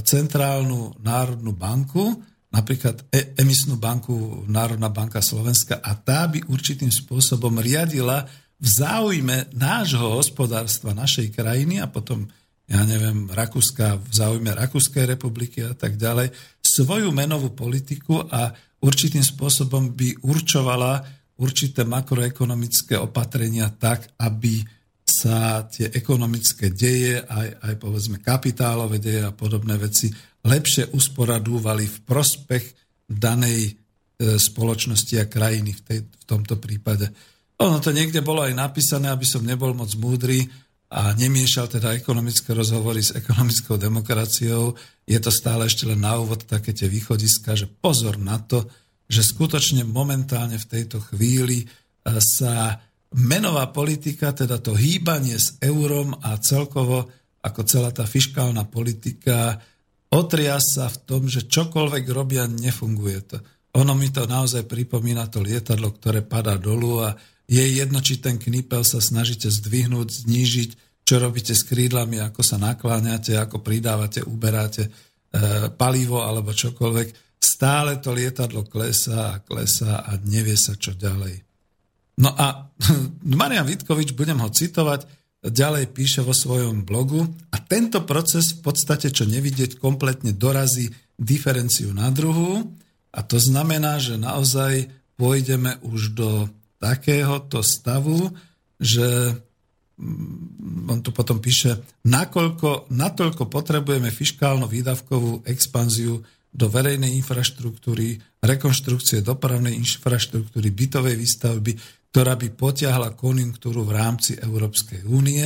centrálnu 0.00 0.96
národnú 1.04 1.52
banku, 1.52 2.24
napríklad 2.56 3.04
e- 3.12 3.36
emisnú 3.36 3.76
banku 3.76 4.48
Národná 4.48 4.88
banka 4.88 5.20
Slovenska 5.20 5.76
a 5.84 5.92
tá 5.92 6.24
by 6.24 6.48
určitým 6.48 6.88
spôsobom 6.88 7.60
riadila 7.60 8.24
v 8.56 8.66
záujme 8.66 9.52
nášho 9.52 10.16
hospodárstva, 10.16 10.96
našej 10.96 11.36
krajiny 11.36 11.84
a 11.84 11.92
potom, 11.92 12.24
ja 12.64 12.80
neviem, 12.88 13.28
Rakúska, 13.28 14.00
v 14.00 14.12
záujme 14.16 14.56
Rakúskej 14.56 15.04
republiky 15.04 15.60
a 15.60 15.76
tak 15.76 16.00
ďalej, 16.00 16.32
svoju 16.64 17.12
menovú 17.12 17.52
politiku 17.52 18.24
a 18.24 18.48
určitým 18.80 19.20
spôsobom 19.20 19.92
by 19.92 20.24
určovala 20.24 21.04
určité 21.36 21.84
makroekonomické 21.84 22.96
opatrenia 22.96 23.68
tak, 23.76 24.08
aby 24.16 24.64
sa 25.06 25.62
tie 25.68 25.92
ekonomické 25.92 26.72
deje, 26.72 27.22
aj, 27.22 27.48
aj 27.62 27.74
povedzme 27.78 28.18
kapitálové 28.18 28.98
deje 28.98 29.22
a 29.22 29.36
podobné 29.36 29.78
veci 29.78 30.10
lepšie 30.46 30.94
usporadúvali 30.94 31.84
v 31.90 31.98
prospech 32.06 32.64
danej 33.06 33.70
e, 33.70 33.72
spoločnosti 34.38 35.14
a 35.18 35.30
krajiny 35.30 35.74
v, 35.74 35.80
tej, 35.82 35.98
v 36.06 36.24
tomto 36.24 36.62
prípade. 36.62 37.10
Ono 37.58 37.82
to 37.82 37.90
niekde 37.90 38.22
bolo 38.22 38.46
aj 38.46 38.54
napísané, 38.54 39.10
aby 39.10 39.26
som 39.26 39.42
nebol 39.42 39.74
moc 39.74 39.90
múdry, 39.98 40.46
a 40.86 41.18
nemiešal 41.18 41.66
teda 41.66 41.98
ekonomické 41.98 42.54
rozhovory 42.54 43.02
s 43.02 43.10
ekonomickou 43.10 43.74
demokraciou. 43.74 44.70
Je 45.02 45.18
to 45.18 45.34
stále 45.34 45.66
ešte 45.66 45.82
len 45.82 45.98
na 45.98 46.14
úvod 46.14 46.46
také 46.46 46.70
tie 46.70 46.86
východiska, 46.86 47.58
že 47.58 47.66
pozor 47.66 48.22
na 48.22 48.38
to, 48.38 48.62
že 49.10 49.26
skutočne 49.26 49.82
momentálne 49.82 50.58
v 50.62 50.70
tejto 50.70 51.02
chvíli 51.10 51.62
e, 51.62 51.66
sa 52.22 52.78
menová 53.18 53.70
politika, 53.74 54.30
teda 54.30 54.62
to 54.62 54.78
hýbanie 54.78 55.34
s 55.34 55.58
eurom 55.62 56.14
a 56.22 56.38
celkovo 56.38 57.10
ako 57.42 57.60
celá 57.66 57.90
tá 57.94 58.06
fiskálna 58.06 58.66
politika 58.66 59.58
otria 60.12 60.58
sa 60.62 60.90
v 60.90 60.98
tom, 61.04 61.22
že 61.26 61.46
čokoľvek 61.46 62.04
robia, 62.10 62.46
nefunguje 62.46 63.18
to. 63.26 63.36
Ono 63.76 63.92
mi 63.92 64.08
to 64.08 64.24
naozaj 64.24 64.64
pripomína 64.64 65.28
to 65.28 65.44
lietadlo, 65.44 65.92
ktoré 65.92 66.24
padá 66.24 66.56
dolu 66.56 67.04
a 67.04 67.12
je 67.46 67.62
jedno, 67.62 68.02
či 68.02 68.18
ten 68.18 68.40
knípel 68.40 68.82
sa 68.82 68.98
snažíte 68.98 69.46
zdvihnúť, 69.52 70.26
znížiť, 70.26 70.70
čo 71.06 71.22
robíte 71.22 71.54
s 71.54 71.62
krídlami, 71.62 72.18
ako 72.18 72.42
sa 72.42 72.58
nakláňate, 72.58 73.38
ako 73.38 73.62
pridávate, 73.62 74.26
uberáte 74.26 74.88
e, 74.88 74.90
palivo 75.70 76.26
alebo 76.26 76.50
čokoľvek. 76.50 77.38
Stále 77.38 78.02
to 78.02 78.10
lietadlo 78.10 78.66
klesá 78.66 79.38
a 79.38 79.40
klesá 79.44 80.02
a 80.02 80.18
nevie 80.26 80.58
sa, 80.58 80.74
čo 80.74 80.98
ďalej. 80.98 81.46
No 82.18 82.34
a 82.34 82.72
Marian 83.38 83.68
Vitkovič, 83.68 84.18
budem 84.18 84.42
ho 84.42 84.50
citovať, 84.50 85.06
ďalej 85.44 85.92
píše 85.92 86.20
vo 86.24 86.32
svojom 86.32 86.86
blogu 86.86 87.26
a 87.52 87.56
tento 87.60 88.02
proces 88.08 88.56
v 88.56 88.60
podstate, 88.64 89.12
čo 89.12 89.28
nevidieť, 89.28 89.76
kompletne 89.76 90.32
dorazí 90.32 90.90
diferenciu 91.16 91.92
na 91.92 92.08
druhu 92.12 92.64
a 93.12 93.20
to 93.24 93.40
znamená, 93.40 93.96
že 93.96 94.20
naozaj 94.20 94.92
pôjdeme 95.16 95.80
už 95.80 96.12
do 96.12 96.30
takéhoto 96.76 97.64
stavu, 97.64 98.36
že 98.76 99.32
mm, 99.96 100.92
on 100.92 101.00
tu 101.00 101.10
potom 101.16 101.40
píše, 101.40 101.80
nakoľko, 102.04 102.92
natoľko 102.92 103.48
potrebujeme 103.48 104.12
fiskálno-výdavkovú 104.12 105.48
expanziu 105.48 106.20
do 106.56 106.66
verejnej 106.72 107.16
infraštruktúry, 107.20 108.16
rekonštrukcie 108.40 109.20
dopravnej 109.20 109.76
infraštruktúry, 109.76 110.72
bytovej 110.72 111.16
výstavby, 111.16 111.72
ktorá 112.16 112.32
by 112.32 112.48
potiahla 112.56 113.12
konjunktúru 113.12 113.84
v 113.84 113.92
rámci 113.92 114.40
Európskej 114.40 115.04
únie 115.04 115.44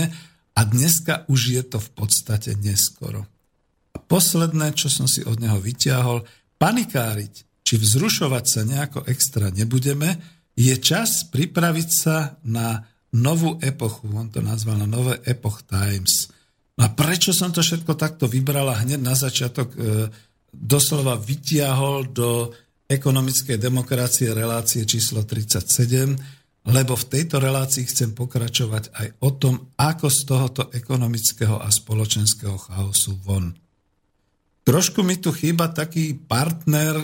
a 0.55 0.61
dneska 0.63 1.27
už 1.27 1.59
je 1.59 1.63
to 1.67 1.83
v 1.83 1.91
podstate 1.99 2.55
neskoro. 2.63 3.27
A 3.91 3.99
posledné, 3.99 4.79
čo 4.79 4.87
som 4.87 5.11
si 5.11 5.27
od 5.27 5.43
neho 5.43 5.59
vyťahol, 5.59 6.23
panikáriť 6.63 7.67
či 7.67 7.75
vzrušovať 7.75 8.45
sa 8.47 8.63
nejako 8.63 9.03
extra 9.11 9.51
nebudeme, 9.51 10.15
je 10.55 10.71
čas 10.79 11.27
pripraviť 11.35 11.89
sa 11.91 12.39
na 12.47 12.87
novú 13.19 13.59
epochu. 13.59 14.07
On 14.15 14.31
to 14.31 14.39
nazval 14.39 14.79
na 14.79 14.87
nové 14.87 15.19
Epoch 15.27 15.67
Times. 15.67 16.31
No 16.79 16.87
a 16.87 16.89
prečo 16.95 17.35
som 17.35 17.51
to 17.51 17.67
všetko 17.67 17.99
takto 17.99 18.31
vybral 18.31 18.71
a 18.71 18.79
hneď 18.79 19.03
na 19.03 19.19
začiatok 19.19 19.75
e, 19.75 20.07
doslova 20.55 21.19
vytiahol 21.19 22.15
do 22.15 22.55
ekonomickej 22.87 23.59
demokracie 23.59 24.31
relácie 24.31 24.87
číslo 24.87 25.27
37, 25.27 26.39
lebo 26.71 26.95
v 26.95 27.09
tejto 27.11 27.43
relácii 27.43 27.85
chcem 27.91 28.15
pokračovať 28.15 28.95
aj 28.95 29.09
o 29.21 29.31
tom, 29.35 29.55
ako 29.75 30.07
z 30.07 30.21
tohoto 30.25 30.63
ekonomického 30.71 31.59
a 31.59 31.69
spoločenského 31.69 32.57
chaosu 32.57 33.19
von. 33.27 33.53
Trošku 34.61 35.03
mi 35.03 35.19
tu 35.19 35.35
chýba 35.35 35.73
taký 35.73 36.15
partner, 36.15 36.95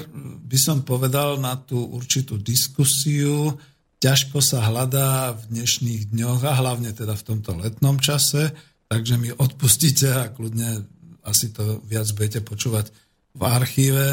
by 0.47 0.59
som 0.61 0.87
povedal, 0.87 1.41
na 1.41 1.57
tú 1.59 1.83
určitú 1.83 2.39
diskusiu. 2.39 3.59
Ťažko 3.97 4.39
sa 4.45 4.63
hľadá 4.69 5.35
v 5.35 5.43
dnešných 5.57 6.13
dňoch 6.13 6.41
a 6.47 6.53
hlavne 6.63 6.93
teda 6.93 7.17
v 7.17 7.27
tomto 7.27 7.57
letnom 7.57 7.97
čase, 7.97 8.53
takže 8.87 9.19
mi 9.19 9.33
odpustíte 9.33 10.09
a 10.15 10.31
kľudne 10.31 10.85
asi 11.27 11.51
to 11.51 11.83
viac 11.89 12.07
budete 12.15 12.45
počúvať 12.45 12.93
v 13.35 13.43
archíve, 13.43 14.07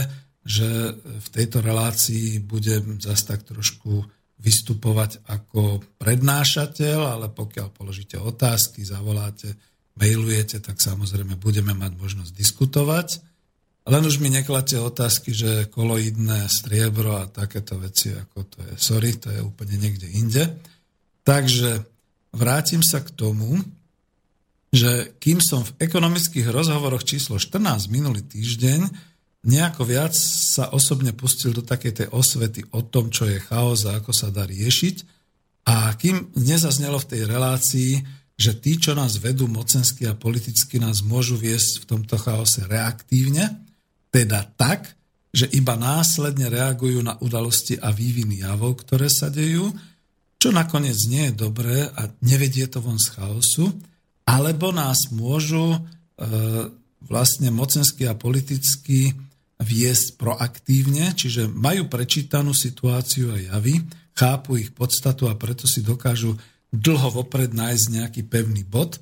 že 0.43 0.98
v 0.98 1.27
tejto 1.29 1.62
relácii 1.62 2.41
budem 2.41 3.00
zase 3.00 3.24
tak 3.27 3.45
trošku 3.45 4.03
vystupovať 4.44 5.24
ako 5.24 5.80
prednášateľ, 5.96 7.00
ale 7.16 7.28
pokiaľ 7.32 7.68
položíte 7.72 8.20
otázky, 8.20 8.84
zavoláte, 8.84 9.56
mailujete, 9.96 10.60
tak 10.60 10.84
samozrejme 10.84 11.40
budeme 11.40 11.72
mať 11.72 11.96
možnosť 11.96 12.32
diskutovať. 12.36 13.24
Len 13.84 14.04
už 14.04 14.20
mi 14.20 14.32
nekladte 14.32 14.80
otázky, 14.80 15.32
že 15.32 15.72
koloidné 15.72 16.48
striebro 16.52 17.20
a 17.20 17.32
takéto 17.32 17.80
veci, 17.80 18.12
ako 18.12 18.38
to 18.48 18.60
je, 18.64 18.74
sorry, 18.80 19.16
to 19.16 19.32
je 19.32 19.40
úplne 19.44 19.76
niekde 19.80 20.08
inde. 20.12 20.44
Takže 21.24 21.84
vrátim 22.36 22.84
sa 22.84 23.00
k 23.00 23.12
tomu, 23.16 23.60
že 24.74 25.16
kým 25.24 25.40
som 25.40 25.64
v 25.64 25.76
ekonomických 25.80 26.52
rozhovoroch 26.52 27.06
číslo 27.08 27.40
14 27.40 27.88
minulý 27.94 28.26
týždeň 28.26 29.12
nejako 29.44 29.84
viac 29.84 30.16
sa 30.16 30.72
osobne 30.72 31.12
pustil 31.12 31.52
do 31.52 31.64
takej 31.64 31.94
tej 32.04 32.08
osvety 32.16 32.64
o 32.72 32.84
tom, 32.88 33.12
čo 33.12 33.28
je 33.28 33.44
chaos 33.44 33.84
a 33.84 34.00
ako 34.00 34.12
sa 34.16 34.32
dá 34.32 34.48
riešiť. 34.48 34.96
A 35.68 35.92
kým 35.96 36.32
nezaznelo 36.40 37.00
v 37.00 37.10
tej 37.12 37.22
relácii, 37.28 37.92
že 38.40 38.58
tí, 38.60 38.80
čo 38.80 38.96
nás 38.96 39.20
vedú 39.20 39.48
mocensky 39.48 40.08
a 40.08 40.18
politicky, 40.18 40.80
nás 40.80 41.04
môžu 41.04 41.40
viesť 41.40 41.84
v 41.84 41.88
tomto 41.88 42.16
chaose 42.20 42.64
reaktívne, 42.66 43.64
teda 44.12 44.48
tak, 44.56 44.96
že 45.34 45.50
iba 45.56 45.74
následne 45.74 46.48
reagujú 46.48 47.02
na 47.02 47.18
udalosti 47.20 47.80
a 47.80 47.90
výviny 47.90 48.46
javov, 48.46 48.86
ktoré 48.86 49.10
sa 49.10 49.34
dejú, 49.34 49.72
čo 50.38 50.52
nakoniec 50.52 51.00
nie 51.08 51.32
je 51.32 51.40
dobré 51.40 51.88
a 51.88 52.12
nevedie 52.22 52.68
to 52.68 52.84
von 52.84 53.00
z 53.00 53.16
chaosu, 53.16 53.72
alebo 54.28 54.76
nás 54.76 55.10
môžu 55.10 55.74
e, 55.74 55.80
vlastne 57.08 57.50
mocensky 57.50 58.06
a 58.08 58.14
politicky 58.14 59.16
viesť 59.63 60.20
proaktívne, 60.20 61.15
čiže 61.15 61.48
majú 61.48 61.88
prečítanú 61.88 62.51
situáciu 62.51 63.32
a 63.32 63.39
javy, 63.39 63.79
chápu 64.13 64.62
ich 64.62 64.75
podstatu 64.75 65.32
a 65.32 65.34
preto 65.34 65.65
si 65.65 65.82
dokážu 65.82 66.38
dlho 66.70 67.10
vopred 67.24 67.55
nájsť 67.55 67.86
nejaký 67.89 68.22
pevný 68.27 68.67
bod, 68.67 69.00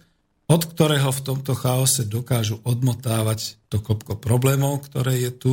od 0.52 0.62
ktorého 0.68 1.10
v 1.16 1.24
tomto 1.24 1.56
chaose 1.56 2.04
dokážu 2.04 2.60
odmotávať 2.68 3.56
to 3.72 3.80
kopko 3.80 4.20
problémov, 4.20 4.84
ktoré 4.88 5.24
je 5.24 5.32
tu 5.32 5.52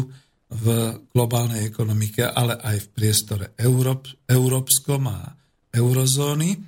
v 0.48 0.96
globálnej 1.14 1.68
ekonomike, 1.68 2.24
ale 2.24 2.58
aj 2.58 2.76
v 2.82 2.88
priestore 2.96 3.44
Európ, 3.60 4.08
európskom 4.26 5.06
a 5.06 5.38
eurozóny, 5.70 6.58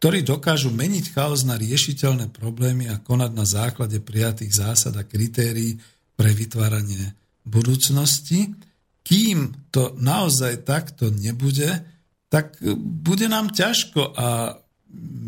ktorí 0.00 0.24
dokážu 0.24 0.70
meniť 0.72 1.12
chaos 1.12 1.44
na 1.44 1.58
riešiteľné 1.60 2.32
problémy 2.32 2.88
a 2.88 3.00
konať 3.00 3.30
na 3.36 3.44
základe 3.48 3.98
prijatých 4.00 4.52
zásad 4.52 4.94
a 4.96 5.04
kritérií 5.04 5.76
pre 6.14 6.30
vytváranie 6.36 7.19
budúcnosti. 7.50 8.54
Kým 9.02 9.68
to 9.74 9.98
naozaj 9.98 10.62
takto 10.62 11.10
nebude, 11.10 11.82
tak 12.30 12.54
bude 12.78 13.26
nám 13.26 13.50
ťažko 13.50 14.14
a 14.14 14.54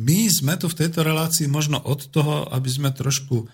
my 0.02 0.30
sme 0.30 0.54
tu 0.58 0.70
v 0.70 0.78
tejto 0.78 1.02
relácii 1.02 1.50
možno 1.50 1.82
od 1.82 2.06
toho, 2.10 2.46
aby 2.50 2.70
sme 2.70 2.94
trošku 2.94 3.46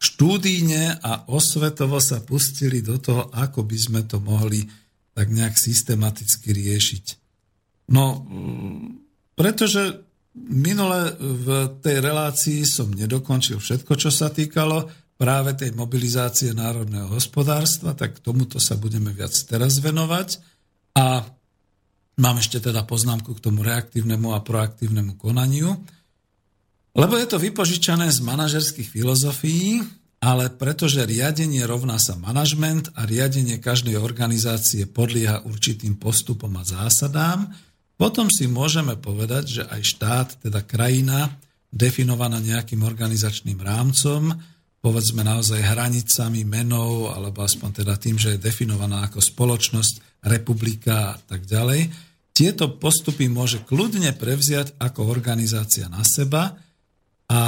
štúdíne 0.00 0.98
a 1.02 1.28
osvetovo 1.30 2.02
sa 2.02 2.22
pustili 2.22 2.82
do 2.82 2.98
toho, 2.98 3.28
ako 3.30 3.62
by 3.66 3.78
sme 3.78 4.00
to 4.06 4.18
mohli 4.18 4.64
tak 5.12 5.28
nejak 5.28 5.58
systematicky 5.58 6.54
riešiť. 6.54 7.04
No, 7.90 8.24
pretože 9.34 10.06
minule 10.34 11.18
v 11.18 11.46
tej 11.82 11.98
relácii 11.98 12.62
som 12.62 12.94
nedokončil 12.94 13.58
všetko, 13.58 13.92
čo 13.98 14.08
sa 14.14 14.30
týkalo 14.30 14.86
práve 15.20 15.52
tej 15.52 15.76
mobilizácie 15.76 16.56
národného 16.56 17.12
hospodárstva, 17.12 17.92
tak 17.92 18.24
tomuto 18.24 18.56
sa 18.56 18.80
budeme 18.80 19.12
viac 19.12 19.36
teraz 19.44 19.76
venovať. 19.76 20.40
A 20.96 21.28
mám 22.16 22.40
ešte 22.40 22.56
teda 22.56 22.88
poznámku 22.88 23.36
k 23.36 23.44
tomu 23.44 23.60
reaktívnemu 23.60 24.32
a 24.32 24.40
proaktívnemu 24.40 25.20
konaniu, 25.20 25.76
lebo 26.96 27.14
je 27.20 27.26
to 27.28 27.36
vypožičané 27.36 28.08
z 28.08 28.24
manažerských 28.24 28.88
filozofií, 28.88 29.84
ale 30.24 30.48
pretože 30.52 31.04
riadenie 31.04 31.62
rovná 31.68 32.00
sa 32.00 32.16
manažment 32.16 32.88
a 32.96 33.04
riadenie 33.04 33.60
každej 33.60 34.00
organizácie 34.00 34.88
podlieha 34.88 35.44
určitým 35.44 36.00
postupom 36.00 36.50
a 36.56 36.64
zásadám, 36.64 37.52
potom 38.00 38.32
si 38.32 38.48
môžeme 38.48 38.96
povedať, 38.96 39.44
že 39.60 39.62
aj 39.68 39.80
štát, 39.84 40.28
teda 40.48 40.64
krajina, 40.64 41.28
definovaná 41.68 42.40
nejakým 42.40 42.80
organizačným 42.80 43.60
rámcom, 43.60 44.34
povedzme 44.80 45.20
naozaj 45.20 45.60
hranicami, 45.60 46.44
menou, 46.48 47.12
alebo 47.12 47.44
aspoň 47.44 47.84
teda 47.84 48.00
tým, 48.00 48.16
že 48.16 48.36
je 48.36 48.44
definovaná 48.44 49.04
ako 49.06 49.20
spoločnosť, 49.20 50.10
republika 50.20 51.16
a 51.16 51.18
tak 51.20 51.48
ďalej, 51.48 51.88
tieto 52.36 52.72
postupy 52.76 53.28
môže 53.28 53.64
kľudne 53.64 54.12
prevziať 54.16 54.76
ako 54.80 55.08
organizácia 55.08 55.88
na 55.88 56.04
seba 56.04 56.56
a 57.28 57.40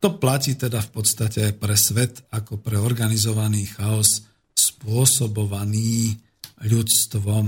to 0.00 0.16
platí 0.16 0.56
teda 0.56 0.80
v 0.80 0.90
podstate 0.90 1.50
aj 1.50 1.54
pre 1.60 1.76
svet 1.76 2.14
ako 2.32 2.58
pre 2.58 2.80
organizovaný 2.80 3.68
chaos 3.68 4.26
spôsobovaný 4.56 6.16
ľudstvom. 6.64 7.46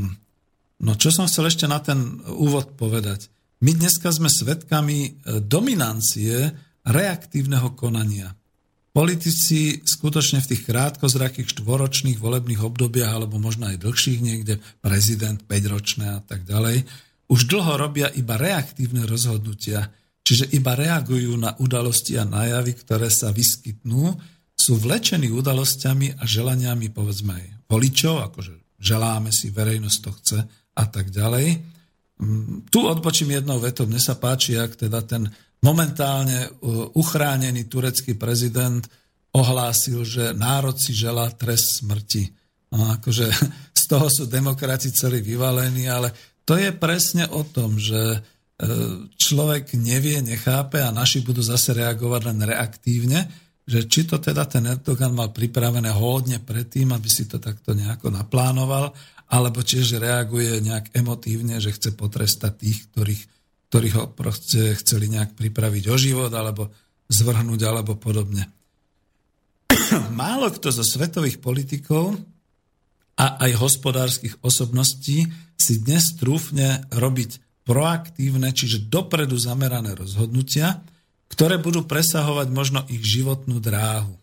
No 0.83 0.93
čo 0.99 1.09
som 1.15 1.31
chcel 1.31 1.49
ešte 1.49 1.67
na 1.71 1.81
ten 1.81 2.21
úvod 2.29 2.77
povedať? 2.77 3.31
My 3.63 3.73
dneska 3.73 4.11
sme 4.11 4.27
svedkami 4.27 5.23
dominancie 5.47 6.51
reaktívneho 6.83 7.73
konania. 7.79 8.35
Politici 8.93 9.81
skutočne 9.81 10.45
v 10.45 10.53
tých 10.53 10.69
krátkozrakých 10.69 11.49
štvoročných 11.49 12.21
volebných 12.21 12.61
obdobiach, 12.61 13.17
alebo 13.17 13.41
možno 13.41 13.73
aj 13.73 13.81
dlhších 13.81 14.21
niekde, 14.21 14.61
prezident 14.85 15.41
5-ročné 15.49 16.13
a 16.13 16.21
tak 16.21 16.45
ďalej, 16.45 16.85
už 17.33 17.49
dlho 17.49 17.81
robia 17.81 18.13
iba 18.13 18.37
reaktívne 18.37 19.09
rozhodnutia, 19.09 19.89
čiže 20.21 20.53
iba 20.53 20.77
reagujú 20.77 21.33
na 21.41 21.57
udalosti 21.57 22.21
a 22.21 22.29
najavy, 22.29 22.77
ktoré 22.85 23.09
sa 23.09 23.33
vyskytnú, 23.33 24.13
sú 24.53 24.77
vlečení 24.77 25.33
udalosťami 25.33 26.21
a 26.21 26.29
želaniami, 26.29 26.93
povedzme 26.93 27.33
aj 27.33 27.47
voličov, 27.73 28.29
akože 28.29 28.77
želáme 28.77 29.33
si, 29.33 29.49
verejnosť 29.49 29.99
to 30.05 30.11
chce 30.21 30.39
a 30.77 30.85
tak 30.85 31.09
ďalej. 31.09 31.65
Mm, 32.21 32.69
tu 32.69 32.85
odbočím 32.85 33.35
jednou 33.41 33.57
vetou, 33.57 33.89
mne 33.89 33.99
sa 33.99 34.21
páči, 34.21 34.61
ak 34.61 34.77
teda 34.77 35.01
ten 35.01 35.33
momentálne 35.63 36.51
uh, 36.51 36.91
uchránený 36.93 37.71
turecký 37.71 38.19
prezident 38.19 38.83
ohlásil, 39.33 40.05
že 40.05 40.25
národ 40.37 40.77
si 40.77 40.93
želá 40.93 41.31
trest 41.33 41.81
smrti. 41.81 42.29
No, 42.75 42.99
akože 42.99 43.27
z 43.81 43.85
toho 43.89 44.07
sú 44.11 44.27
demokrati 44.29 44.91
celí 44.93 45.23
vyvalení, 45.23 45.89
ale 45.89 46.13
to 46.43 46.59
je 46.59 46.75
presne 46.75 47.31
o 47.31 47.47
tom, 47.47 47.79
že 47.79 48.19
uh, 48.19 48.21
človek 49.15 49.79
nevie, 49.79 50.19
nechápe 50.21 50.83
a 50.83 50.91
naši 50.91 51.23
budú 51.23 51.41
zase 51.41 51.73
reagovať 51.79 52.21
len 52.29 52.39
reaktívne, 52.43 53.21
že 53.63 53.87
či 53.87 54.11
to 54.11 54.19
teda 54.19 54.43
ten 54.51 54.67
Erdogan 54.67 55.15
mal 55.15 55.31
pripravené 55.31 55.95
hodne 55.95 56.43
predtým, 56.43 56.91
aby 56.91 57.07
si 57.07 57.31
to 57.31 57.39
takto 57.39 57.79
nejako 57.79 58.11
naplánoval, 58.11 58.91
alebo 59.33 59.63
tiež 59.63 60.03
reaguje 60.03 60.61
nejak 60.61 60.93
emotívne, 60.93 61.57
že 61.63 61.73
chce 61.73 61.95
potrestať 61.95 62.53
tých, 62.59 62.79
ktorých 62.93 63.23
ktorí 63.73 63.89
ho 63.97 64.05
proste 64.13 64.77
chceli 64.77 65.09
nejak 65.09 65.33
pripraviť 65.33 65.89
o 65.89 65.97
život 65.97 66.29
alebo 66.29 66.69
zvrhnúť 67.09 67.61
alebo 67.65 67.97
podobne. 67.97 68.45
Málo 70.13 70.53
kto 70.53 70.69
zo 70.69 70.85
svetových 70.85 71.41
politikov 71.41 72.21
a 73.17 73.41
aj 73.41 73.57
hospodárskych 73.57 74.37
osobností 74.45 75.25
si 75.57 75.75
dnes 75.81 76.13
trúfne 76.21 76.85
robiť 76.93 77.65
proaktívne, 77.65 78.53
čiže 78.53 78.93
dopredu 78.93 79.41
zamerané 79.41 79.97
rozhodnutia, 79.97 80.85
ktoré 81.33 81.57
budú 81.57 81.89
presahovať 81.89 82.53
možno 82.53 82.85
ich 82.93 83.01
životnú 83.01 83.57
dráhu. 83.57 84.21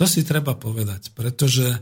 To 0.00 0.08
si 0.08 0.24
treba 0.24 0.56
povedať, 0.56 1.12
pretože 1.12 1.68
e, 1.68 1.78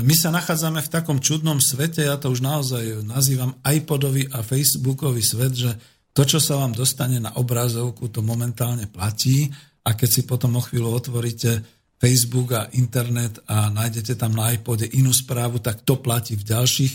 my 0.00 0.14
sa 0.16 0.32
nachádzame 0.32 0.80
v 0.80 0.88
takom 0.88 1.20
čudnom 1.20 1.60
svete, 1.60 2.00
ja 2.08 2.16
to 2.16 2.32
už 2.32 2.40
naozaj 2.40 3.04
nazývam 3.04 3.60
iPodový 3.60 4.24
a 4.32 4.40
Facebookový 4.40 5.20
svet, 5.20 5.52
že 5.52 5.70
to, 6.14 6.22
čo 6.22 6.38
sa 6.38 6.62
vám 6.62 6.72
dostane 6.72 7.18
na 7.18 7.34
obrazovku, 7.34 8.06
to 8.06 8.22
momentálne 8.22 8.86
platí 8.86 9.50
a 9.82 9.98
keď 9.98 10.08
si 10.08 10.22
potom 10.22 10.54
o 10.56 10.62
chvíľu 10.62 10.94
otvoríte 10.94 11.60
Facebook 11.98 12.54
a 12.54 12.70
internet 12.78 13.42
a 13.50 13.66
nájdete 13.74 14.14
tam 14.14 14.38
na 14.38 14.54
iPode 14.54 14.86
inú 14.94 15.10
správu, 15.10 15.58
tak 15.58 15.82
to 15.82 15.98
platí 15.98 16.38
v 16.38 16.46
ďalších 16.46 16.94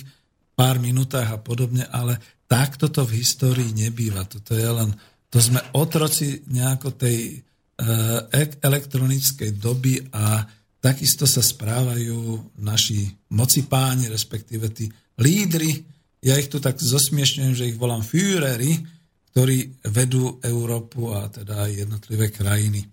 pár 0.55 0.79
minútach 0.79 1.27
a 1.35 1.39
podobne, 1.39 1.83
ale 1.91 2.19
takto 2.47 2.87
to 2.87 3.03
v 3.03 3.19
histórii 3.19 3.71
nebýva. 3.75 4.23
Toto 4.23 4.55
je 4.55 4.69
len, 4.69 4.95
to 5.27 5.43
sme 5.43 5.59
otroci 5.75 6.43
nejako 6.47 6.95
tej 6.95 7.17
e, 7.35 8.43
elektronickej 8.59 9.59
doby 9.59 9.99
a 10.15 10.43
takisto 10.79 11.27
sa 11.27 11.43
správajú 11.43 12.55
naši 12.63 13.07
mocipáni, 13.35 14.07
respektíve 14.07 14.71
tí 14.71 14.87
lídry. 15.19 15.83
Ja 16.23 16.35
ich 16.35 16.51
tu 16.51 16.59
tak 16.59 16.79
zosmiešňujem, 16.79 17.53
že 17.55 17.67
ich 17.71 17.79
volám 17.79 18.03
Führery, 18.03 18.98
ktorí 19.31 19.85
vedú 19.93 20.41
Európu 20.41 21.13
a 21.13 21.29
teda 21.29 21.69
aj 21.69 21.85
jednotlivé 21.85 22.33
krajiny. 22.33 22.89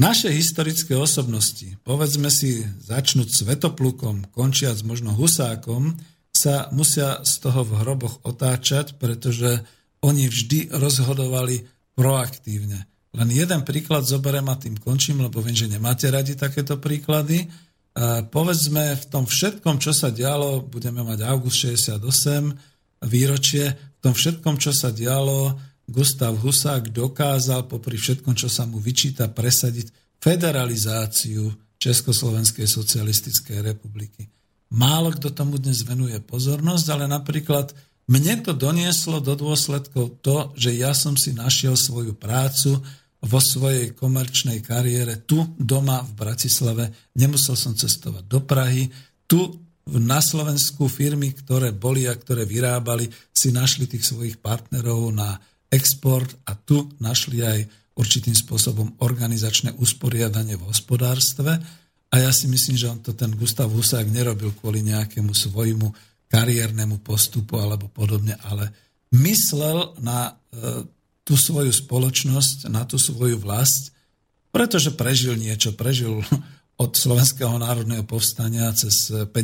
Naše 0.00 0.32
historické 0.32 0.96
osobnosti, 0.96 1.76
povedzme 1.84 2.32
si, 2.32 2.64
začnúť 2.64 3.28
svetoplukom, 3.44 4.32
končiac 4.32 4.80
možno 4.80 5.12
husákom, 5.12 5.92
sa 6.32 6.72
musia 6.72 7.20
z 7.20 7.32
toho 7.44 7.68
v 7.68 7.84
hroboch 7.84 8.24
otáčať, 8.24 8.96
pretože 8.96 9.60
oni 10.00 10.24
vždy 10.32 10.72
rozhodovali 10.72 11.68
proaktívne. 11.92 12.88
Len 13.12 13.28
jeden 13.28 13.60
príklad 13.66 14.06
zoberiem 14.06 14.48
a 14.48 14.56
tým 14.56 14.78
končím, 14.80 15.20
lebo 15.20 15.44
viem, 15.44 15.52
že 15.52 15.68
nemáte 15.68 16.08
radi 16.08 16.38
takéto 16.38 16.80
príklady. 16.80 17.50
povedzme, 18.32 18.96
v 18.96 19.04
tom 19.10 19.28
všetkom, 19.28 19.82
čo 19.82 19.92
sa 19.92 20.08
dialo, 20.08 20.64
budeme 20.64 21.04
mať 21.04 21.26
august 21.26 21.66
68, 21.66 22.00
výročie, 23.04 23.89
tom 24.00 24.16
všetkom, 24.16 24.56
čo 24.56 24.72
sa 24.72 24.88
dialo, 24.90 25.56
Gustav 25.90 26.38
Husák 26.38 26.94
dokázal 26.94 27.66
popri 27.66 27.98
všetkom, 27.98 28.32
čo 28.38 28.46
sa 28.46 28.64
mu 28.64 28.78
vyčíta, 28.78 29.26
presadiť 29.28 29.90
federalizáciu 30.22 31.50
Československej 31.80 32.68
socialistickej 32.68 33.58
republiky. 33.64 34.28
Málo 34.70 35.10
kto 35.10 35.34
tomu 35.34 35.58
dnes 35.58 35.82
venuje 35.82 36.14
pozornosť, 36.22 36.86
ale 36.94 37.04
napríklad 37.10 37.74
mne 38.06 38.42
to 38.42 38.54
donieslo 38.54 39.18
do 39.18 39.34
dôsledkov 39.34 40.22
to, 40.22 40.54
že 40.54 40.74
ja 40.78 40.94
som 40.94 41.18
si 41.18 41.34
našiel 41.34 41.74
svoju 41.74 42.14
prácu 42.14 42.78
vo 43.20 43.40
svojej 43.42 43.92
komerčnej 43.92 44.64
kariére 44.64 45.26
tu 45.26 45.42
doma 45.58 46.00
v 46.06 46.12
Bratislave. 46.16 46.84
Nemusel 47.18 47.58
som 47.58 47.74
cestovať 47.76 48.24
do 48.26 48.40
Prahy. 48.42 48.88
Tu 49.26 49.38
na 49.98 50.22
Slovensku 50.22 50.86
firmy, 50.86 51.34
ktoré 51.34 51.74
boli 51.74 52.06
a 52.06 52.14
ktoré 52.14 52.46
vyrábali, 52.46 53.10
si 53.34 53.50
našli 53.50 53.90
tých 53.90 54.06
svojich 54.06 54.38
partnerov 54.38 55.10
na 55.10 55.40
export 55.70 56.30
a 56.46 56.54
tu 56.54 56.86
našli 57.02 57.42
aj 57.42 57.60
určitým 57.98 58.34
spôsobom 58.34 59.02
organizačné 59.02 59.74
usporiadanie 59.76 60.54
v 60.54 60.66
hospodárstve. 60.70 61.58
A 62.10 62.14
ja 62.18 62.30
si 62.34 62.50
myslím, 62.50 62.76
že 62.78 62.90
on 62.90 62.98
to 63.02 63.14
ten 63.14 63.30
Gustav 63.34 63.70
Husák 63.70 64.06
nerobil 64.10 64.50
kvôli 64.54 64.82
nejakému 64.82 65.30
svojmu 65.30 65.90
kariérnemu 66.30 67.02
postupu 67.02 67.58
alebo 67.58 67.90
podobne, 67.90 68.38
ale 68.46 68.70
myslel 69.14 69.98
na 69.98 70.30
e, 70.30 70.86
tú 71.26 71.34
svoju 71.34 71.70
spoločnosť, 71.74 72.70
na 72.70 72.86
tú 72.86 72.98
svoju 72.98 73.38
vlast, 73.38 73.94
pretože 74.50 74.94
prežil 74.94 75.38
niečo, 75.38 75.74
prežil 75.74 76.22
od 76.80 76.96
Slovenského 76.96 77.60
národného 77.60 78.08
povstania 78.08 78.72
cez 78.72 79.12
50. 79.12 79.36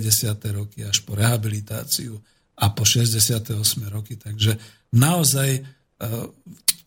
roky 0.56 0.88
až 0.88 1.04
po 1.04 1.12
rehabilitáciu 1.12 2.16
a 2.56 2.72
po 2.72 2.88
68. 2.88 3.52
roky. 3.92 4.16
Takže 4.16 4.56
naozaj 4.96 5.76
E, 5.96 6.28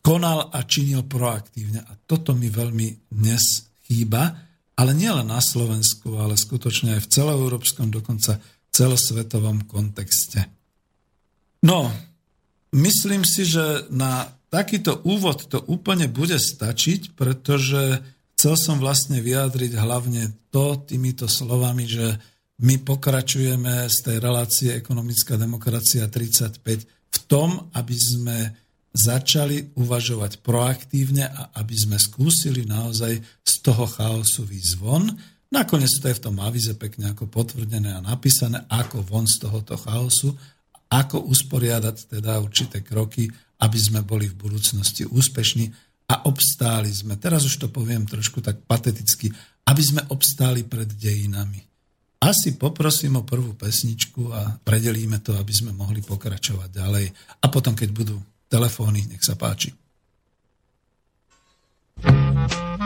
konal 0.05 0.53
a 0.53 0.63
činil 0.63 1.01
proaktívne. 1.05 1.81
A 1.81 1.97
toto 2.05 2.38
mi 2.38 2.47
veľmi 2.47 3.09
dnes 3.09 3.67
chýba, 3.89 4.38
ale 4.77 4.91
nielen 4.93 5.27
na 5.27 5.41
Slovensku, 5.41 6.15
ale 6.21 6.38
skutočne 6.38 6.97
aj 6.97 7.01
v 7.03 7.12
celoeurópskom, 7.12 7.89
dokonca 7.89 8.38
celosvetovom 8.69 9.65
kontexte. 9.65 10.45
No, 11.65 11.89
myslím 12.71 13.25
si, 13.25 13.43
že 13.43 13.89
na 13.91 14.29
takýto 14.53 15.03
úvod 15.03 15.49
to 15.51 15.59
úplne 15.67 16.07
bude 16.07 16.38
stačiť, 16.38 17.17
pretože 17.17 17.99
chcel 18.39 18.56
som 18.56 18.80
vlastne 18.80 19.19
vyjadriť 19.19 19.75
hlavne 19.75 20.47
to 20.47 20.80
týmito 20.88 21.28
slovami, 21.28 21.84
že 21.84 22.15
my 22.63 22.80
pokračujeme 22.88 23.91
z 23.91 23.97
tej 23.99 24.17
relácie 24.23 24.71
ekonomická 24.80 25.36
demokracia 25.36 26.08
35 26.08 26.63
v 26.88 27.19
tom, 27.28 27.67
aby 27.75 27.95
sme 27.99 28.56
začali 28.95 29.75
uvažovať 29.75 30.39
proaktívne 30.39 31.28
a 31.28 31.52
aby 31.60 31.75
sme 31.75 31.99
skúsili 31.99 32.63
naozaj 32.63 33.19
z 33.43 33.54
toho 33.60 33.84
chaosu 33.84 34.47
výjsť 34.47 34.73
von. 34.80 35.12
Nakoniec 35.52 35.91
to 35.99 36.08
je 36.08 36.15
v 36.15 36.23
tom 36.23 36.39
avize 36.39 36.71
pekne 36.80 37.12
ako 37.12 37.28
potvrdené 37.28 37.91
a 37.91 37.99
napísané, 37.99 38.63
ako 38.71 39.04
von 39.04 39.28
z 39.28 39.36
tohoto 39.43 39.75
chaosu, 39.75 40.32
ako 40.88 41.28
usporiadať 41.28 42.15
teda 42.15 42.39
určité 42.39 42.88
kroky, 42.88 43.28
aby 43.60 43.75
sme 43.75 43.99
boli 43.99 44.32
v 44.32 44.39
budúcnosti 44.47 45.04
úspešní 45.04 45.88
a 46.09 46.25
obstáli 46.25 46.89
sme, 46.89 47.21
teraz 47.21 47.45
už 47.45 47.61
to 47.61 47.67
poviem 47.69 48.09
trošku 48.09 48.41
tak 48.41 48.65
pateticky, 48.65 49.29
aby 49.69 49.81
sme 49.85 50.01
obstáli 50.09 50.65
pred 50.65 50.89
dejinami. 50.89 51.61
Asi 52.19 52.59
poprosím 52.59 53.21
o 53.21 53.23
prvú 53.23 53.55
pesničku 53.55 54.33
a 54.33 54.59
predelíme 54.59 55.23
to, 55.23 55.37
aby 55.39 55.53
sme 55.55 55.71
mohli 55.71 56.03
pokračovať 56.03 56.69
ďalej. 56.73 57.05
A 57.39 57.45
potom, 57.47 57.71
keď 57.71 57.89
budú 57.95 58.17
telefóny. 58.49 59.05
Nech 59.07 59.23
sa 59.23 59.37
páči. 59.37 59.71
I've 62.01 62.49
been 62.49 62.78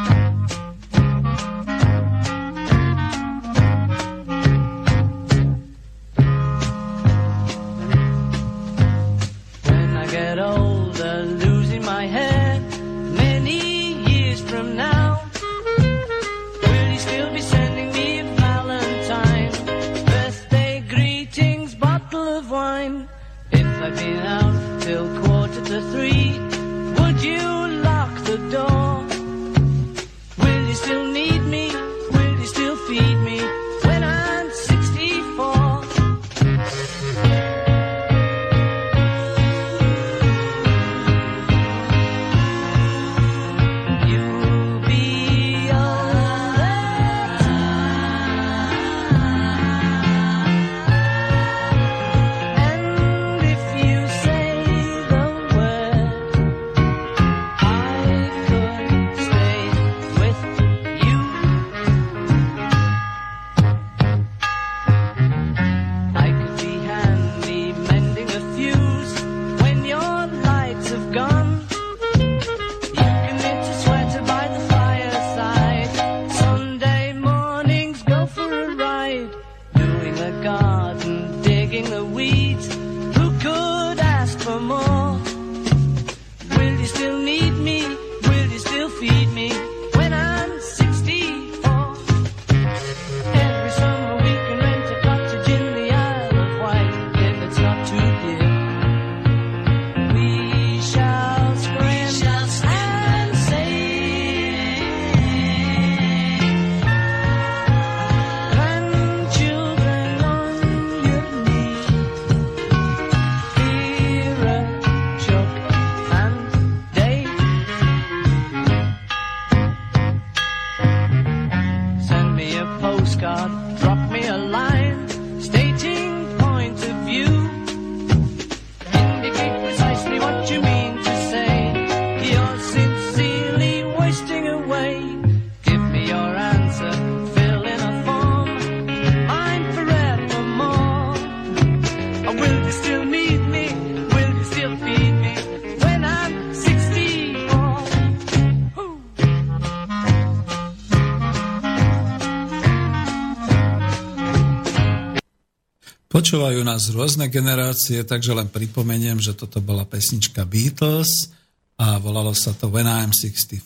nás 156.73 156.89
rôzne 156.89 157.29
generácie, 157.29 158.01
takže 158.01 158.33
len 158.33 158.49
pripomeniem, 158.49 159.21
že 159.21 159.37
toto 159.37 159.61
bola 159.61 159.85
pesnička 159.85 160.41
Beatles 160.41 161.29
a 161.77 162.01
volalo 162.01 162.33
sa 162.33 162.49
to 162.57 162.65
When 162.73 162.89
I'm 162.89 163.13
64. 163.13 163.61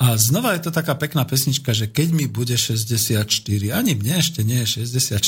A 0.00 0.16
znova 0.16 0.56
je 0.56 0.64
to 0.64 0.72
taká 0.72 0.96
pekná 0.96 1.28
pesnička, 1.28 1.76
že 1.76 1.92
keď 1.92 2.08
mi 2.16 2.24
bude 2.24 2.56
64, 2.56 3.28
ani 3.68 3.92
mne 4.00 4.16
ešte 4.16 4.40
nie 4.40 4.64
je 4.64 4.88
64, 4.88 5.20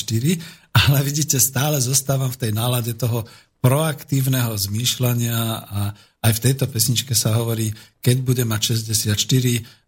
ale 0.89 0.99
vidíte, 1.05 1.37
stále 1.37 1.77
zostávam 1.77 2.33
v 2.33 2.41
tej 2.49 2.53
nálade 2.57 2.97
toho 2.97 3.29
proaktívneho 3.61 4.57
zmýšľania 4.57 5.39
a 5.69 5.81
aj 6.25 6.33
v 6.35 6.43
tejto 6.51 6.65
pesničke 6.73 7.13
sa 7.13 7.37
hovorí, 7.37 7.69
keď 8.01 8.17
bude 8.25 8.45
mať 8.49 8.81
64, 8.81 9.13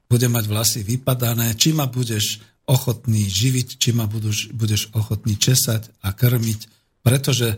bude 0.04 0.26
mať 0.28 0.44
vlasy 0.46 0.80
vypadané, 0.84 1.56
či 1.56 1.72
ma 1.72 1.88
budeš 1.88 2.44
ochotný 2.64 3.29
živiť, 3.29 3.77
či 3.77 3.92
ma 3.92 4.09
budeš, 4.09 4.53
budeš 4.57 4.88
ochotný 4.96 5.37
česať 5.37 5.92
a 6.00 6.16
krmiť. 6.16 6.61
Pretože 7.05 7.48
e, 7.53 7.57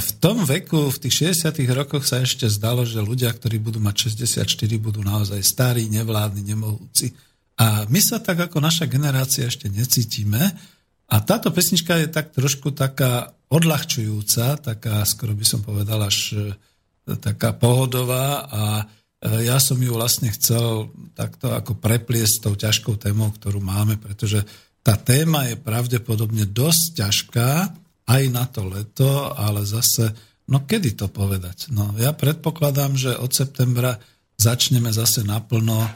v 0.00 0.10
tom 0.20 0.44
veku, 0.48 0.88
v 0.88 1.00
tých 1.04 1.36
60 1.36 1.52
rokoch 1.76 2.08
sa 2.08 2.24
ešte 2.24 2.48
zdalo, 2.48 2.88
že 2.88 3.04
ľudia, 3.04 3.28
ktorí 3.28 3.60
budú 3.60 3.76
mať 3.80 4.08
64, 4.08 4.48
budú 4.80 5.04
naozaj 5.04 5.40
starí, 5.44 5.84
nevládni, 5.92 6.42
nemohúci. 6.48 7.12
A 7.60 7.84
my 7.92 8.00
sa 8.00 8.22
tak 8.24 8.40
ako 8.48 8.62
naša 8.64 8.88
generácia 8.88 9.44
ešte 9.44 9.68
necítime. 9.68 10.40
A 11.08 11.16
táto 11.20 11.52
pesnička 11.52 12.00
je 12.00 12.08
tak 12.08 12.32
trošku 12.32 12.72
taká 12.72 13.32
odľahčujúca, 13.52 14.60
taká, 14.60 15.04
skoro 15.04 15.32
by 15.36 15.44
som 15.44 15.60
povedal, 15.60 16.00
až 16.08 16.36
e, 16.36 17.16
taká 17.20 17.52
pohodová 17.52 18.48
a 18.48 18.62
ja 19.18 19.58
som 19.58 19.74
ju 19.82 19.90
vlastne 19.90 20.30
chcel 20.30 20.94
takto 21.18 21.50
ako 21.50 21.74
prepliesť 21.74 22.32
s 22.38 22.42
tou 22.42 22.54
ťažkou 22.54 22.94
témou, 23.02 23.34
ktorú 23.34 23.58
máme, 23.58 23.98
pretože 23.98 24.46
tá 24.86 24.94
téma 24.94 25.50
je 25.50 25.58
pravdepodobne 25.58 26.46
dosť 26.46 27.02
ťažká 27.02 27.50
aj 28.08 28.22
na 28.30 28.46
to 28.46 28.62
leto, 28.70 29.34
ale 29.34 29.66
zase, 29.66 30.14
no 30.46 30.62
kedy 30.62 30.94
to 30.94 31.10
povedať? 31.10 31.74
No 31.74 31.98
ja 31.98 32.14
predpokladám, 32.14 32.94
že 32.94 33.18
od 33.18 33.34
septembra 33.34 33.98
začneme 34.38 34.94
zase 34.94 35.26
naplno 35.26 35.82
e, 35.82 35.90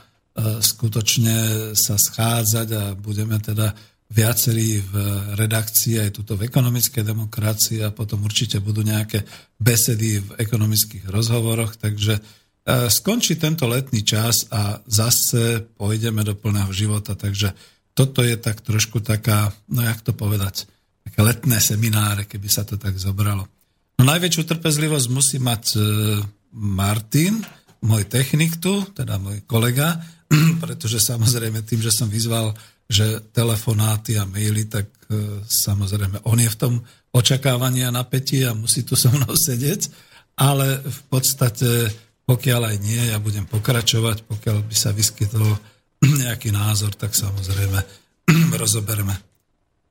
skutočne 0.59 1.37
sa 1.79 1.95
schádzať 1.95 2.69
a 2.75 2.85
budeme 2.99 3.39
teda 3.39 3.71
viacerí 4.13 4.83
v 4.83 4.95
redakcii 5.41 6.05
aj 6.05 6.11
tuto 6.21 6.37
v 6.37 6.51
ekonomickej 6.51 7.01
demokracii 7.07 7.81
a 7.81 7.95
potom 7.95 8.27
určite 8.27 8.61
budú 8.61 8.85
nejaké 8.85 9.25
besedy 9.57 10.21
v 10.21 10.37
ekonomických 10.37 11.09
rozhovoroch, 11.09 11.79
takže 11.81 12.21
E, 12.21 12.42
skončí 12.67 13.35
tento 13.43 13.67
letný 13.67 14.07
čas 14.07 14.47
a 14.55 14.79
zase 14.87 15.67
pôjdeme 15.75 16.23
do 16.23 16.39
plného 16.39 16.71
života, 16.71 17.19
takže 17.19 17.51
toto 17.93 18.23
je 18.23 18.39
tak 18.39 18.63
trošku 18.63 19.03
taká, 19.03 19.53
no 19.69 19.83
jak 19.83 20.01
to 20.01 20.15
povedať, 20.15 20.71
také 21.03 21.21
letné 21.21 21.59
semináre, 21.59 22.25
keby 22.25 22.49
sa 22.49 22.63
to 22.63 22.79
tak 22.79 22.97
zobralo. 22.97 23.45
No 23.99 24.03
najväčšiu 24.07 24.43
trpezlivosť 24.49 25.07
musí 25.13 25.39
mať 25.43 25.65
e, 25.75 25.79
Martin, 26.57 27.43
môj 27.83 28.07
technik 28.09 28.57
tu, 28.63 28.87
teda 28.95 29.19
môj 29.19 29.45
kolega, 29.45 30.01
pretože 30.63 31.03
samozrejme 31.03 31.67
tým, 31.67 31.83
že 31.83 31.93
som 31.93 32.09
vyzval, 32.09 32.55
že 32.87 33.21
telefonáty 33.35 34.17
a 34.17 34.25
maily, 34.25 34.71
tak 34.71 34.87
e, 35.11 35.43
samozrejme 35.45 36.25
on 36.25 36.39
je 36.41 36.49
v 36.49 36.61
tom 36.61 36.75
očakávaní 37.13 37.85
a 37.85 37.93
napätí 37.93 38.47
a 38.47 38.57
musí 38.57 38.87
tu 38.87 38.97
so 38.97 39.13
mnou 39.13 39.37
sedieť, 39.51 39.91
ale 40.39 40.81
v 40.81 41.01
podstate 41.13 41.93
pokiaľ 42.33 42.73
aj 42.73 42.77
nie, 42.81 43.13
ja 43.13 43.21
budem 43.21 43.45
pokračovať. 43.45 44.25
Pokiaľ 44.25 44.65
by 44.65 44.77
sa 44.77 44.97
vyskytol 44.97 45.45
nejaký 46.25 46.49
názor, 46.49 46.97
tak 46.97 47.13
samozrejme 47.13 47.77
rozoberme. 48.63 49.13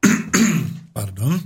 Pardon. 0.98 1.38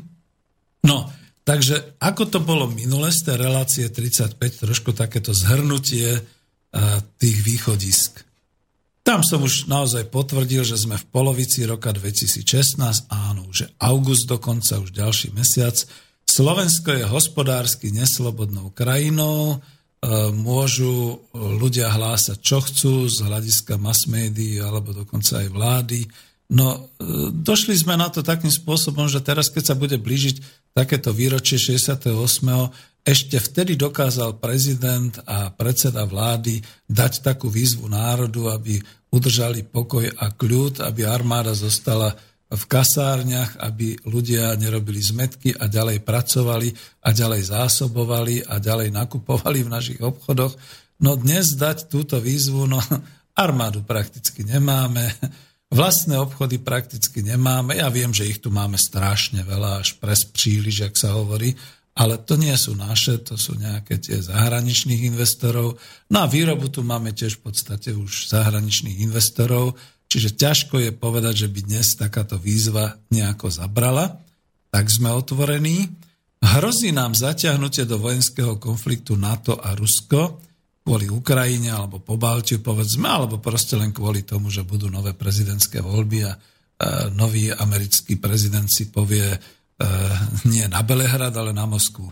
No, 0.87 1.11
takže 1.43 1.99
ako 1.99 2.23
to 2.31 2.39
bolo 2.39 2.71
minule 2.71 3.11
z 3.11 3.27
tej 3.27 3.35
relácie 3.43 3.85
35, 3.91 4.39
trošku 4.39 4.95
takéto 4.95 5.35
zhrnutie 5.35 6.23
tých 7.19 7.37
východisk. 7.39 8.23
Tam 9.05 9.21
som 9.21 9.45
už 9.45 9.69
naozaj 9.69 10.09
potvrdil, 10.09 10.65
že 10.65 10.81
sme 10.81 10.97
v 10.97 11.05
polovici 11.13 11.61
roka 11.63 11.93
2016, 11.93 13.05
áno, 13.07 13.47
že 13.53 13.69
august 13.77 14.25
dokonca, 14.25 14.81
už 14.81 14.89
ďalší 14.89 15.29
mesiac. 15.31 15.77
Slovensko 16.25 16.89
je 16.89 17.05
hospodársky 17.05 17.93
neslobodnou 17.93 18.73
krajinou, 18.73 19.61
môžu 20.35 21.25
ľudia 21.33 21.89
hlásať, 21.89 22.37
čo 22.37 22.61
chcú 22.61 23.09
z 23.09 23.25
hľadiska 23.25 23.81
mass 23.81 24.05
médií 24.05 24.61
alebo 24.61 24.93
dokonca 24.93 25.41
aj 25.41 25.47
vlády. 25.49 26.05
No, 26.45 26.93
e, 27.01 27.33
došli 27.33 27.73
sme 27.73 27.97
na 27.97 28.13
to 28.13 28.21
takým 28.21 28.53
spôsobom, 28.53 29.09
že 29.09 29.23
teraz, 29.25 29.49
keď 29.49 29.73
sa 29.73 29.75
bude 29.75 29.97
blížiť 29.97 30.69
takéto 30.77 31.09
výročie 31.09 31.57
68. 31.57 32.13
Ešte 33.05 33.37
vtedy 33.41 33.73
dokázal 33.73 34.37
prezident 34.37 35.13
a 35.25 35.49
predseda 35.49 36.05
vlády 36.05 36.61
dať 36.85 37.25
takú 37.25 37.49
výzvu 37.49 37.89
národu, 37.89 38.53
aby 38.53 38.77
udržali 39.09 39.65
pokoj 39.65 40.05
a 40.05 40.29
kľud, 40.29 40.85
aby 40.85 41.01
armáda 41.05 41.57
zostala 41.57 42.13
v 42.45 42.63
kasárniach, 42.69 43.57
aby 43.57 43.97
ľudia 44.05 44.53
nerobili 44.55 45.01
zmetky 45.01 45.57
a 45.57 45.65
ďalej 45.65 46.05
pracovali 46.05 46.69
a 47.01 47.09
ďalej 47.09 47.41
zásobovali 47.49 48.45
a 48.45 48.61
ďalej 48.61 48.93
nakupovali 48.93 49.65
v 49.65 49.73
našich 49.73 49.99
obchodoch. 50.01 50.53
No 51.01 51.17
dnes 51.17 51.57
dať 51.57 51.89
túto 51.89 52.21
výzvu, 52.21 52.69
no 52.69 52.77
armádu 53.35 53.81
prakticky 53.81 54.45
nemáme, 54.45 55.09
vlastné 55.73 56.15
obchody 56.21 56.61
prakticky 56.61 57.25
nemáme. 57.25 57.81
Ja 57.81 57.89
viem, 57.89 58.13
že 58.13 58.29
ich 58.29 58.39
tu 58.39 58.53
máme 58.53 58.77
strašne 58.77 59.41
veľa, 59.41 59.81
až 59.81 59.97
pres 59.97 60.29
príliš, 60.29 60.85
ak 60.85 60.95
sa 60.95 61.17
hovorí, 61.17 61.57
ale 61.95 62.19
to 62.19 62.35
nie 62.35 62.53
sú 62.59 62.75
naše, 62.75 63.23
to 63.23 63.39
sú 63.39 63.55
nejaké 63.55 63.97
tie 64.03 64.19
zahraničných 64.19 65.07
investorov. 65.15 65.79
No 66.11 66.17
a 66.23 66.27
výrobu 66.27 66.67
tu 66.67 66.83
máme 66.83 67.15
tiež 67.15 67.39
v 67.39 67.51
podstate 67.51 67.95
už 67.95 68.27
zahraničných 68.29 68.99
investorov, 69.03 69.79
Čiže 70.15 70.39
ťažko 70.39 70.79
je 70.79 70.95
povedať, 70.95 71.43
že 71.43 71.51
by 71.51 71.59
dnes 71.67 71.99
takáto 71.99 72.39
výzva 72.39 72.95
nejako 73.11 73.51
zabrala. 73.51 74.23
Tak 74.71 74.87
sme 74.87 75.11
otvorení. 75.11 75.91
Hrozí 76.39 76.95
nám 76.95 77.19
zaťahnutie 77.19 77.83
do 77.83 77.99
vojenského 77.99 78.55
konfliktu 78.55 79.19
NATO 79.19 79.59
a 79.59 79.75
Rusko 79.75 80.39
kvôli 80.87 81.11
Ukrajine 81.11 81.75
alebo 81.75 81.99
po 81.99 82.15
Baltiu, 82.15 82.63
povedzme, 82.63 83.11
alebo 83.11 83.43
proste 83.43 83.75
len 83.75 83.91
kvôli 83.91 84.23
tomu, 84.23 84.47
že 84.47 84.63
budú 84.63 84.87
nové 84.87 85.11
prezidentské 85.11 85.83
voľby 85.83 86.19
a 86.23 86.31
e, 86.31 86.39
nový 87.11 87.51
americký 87.51 88.15
prezident 88.15 88.71
si 88.71 88.87
povie 88.87 89.35
e, 89.35 89.39
nie 90.47 90.63
na 90.71 90.79
Belehrad, 90.79 91.35
ale 91.35 91.51
na 91.51 91.67
Moskvu. 91.67 92.07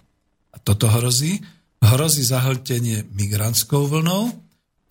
A 0.51 0.59
toto 0.59 0.91
hrozí. 0.91 1.39
Hrozí 1.79 2.27
zahltenie 2.27 3.07
migrantskou 3.15 3.87
vlnou, 3.87 4.42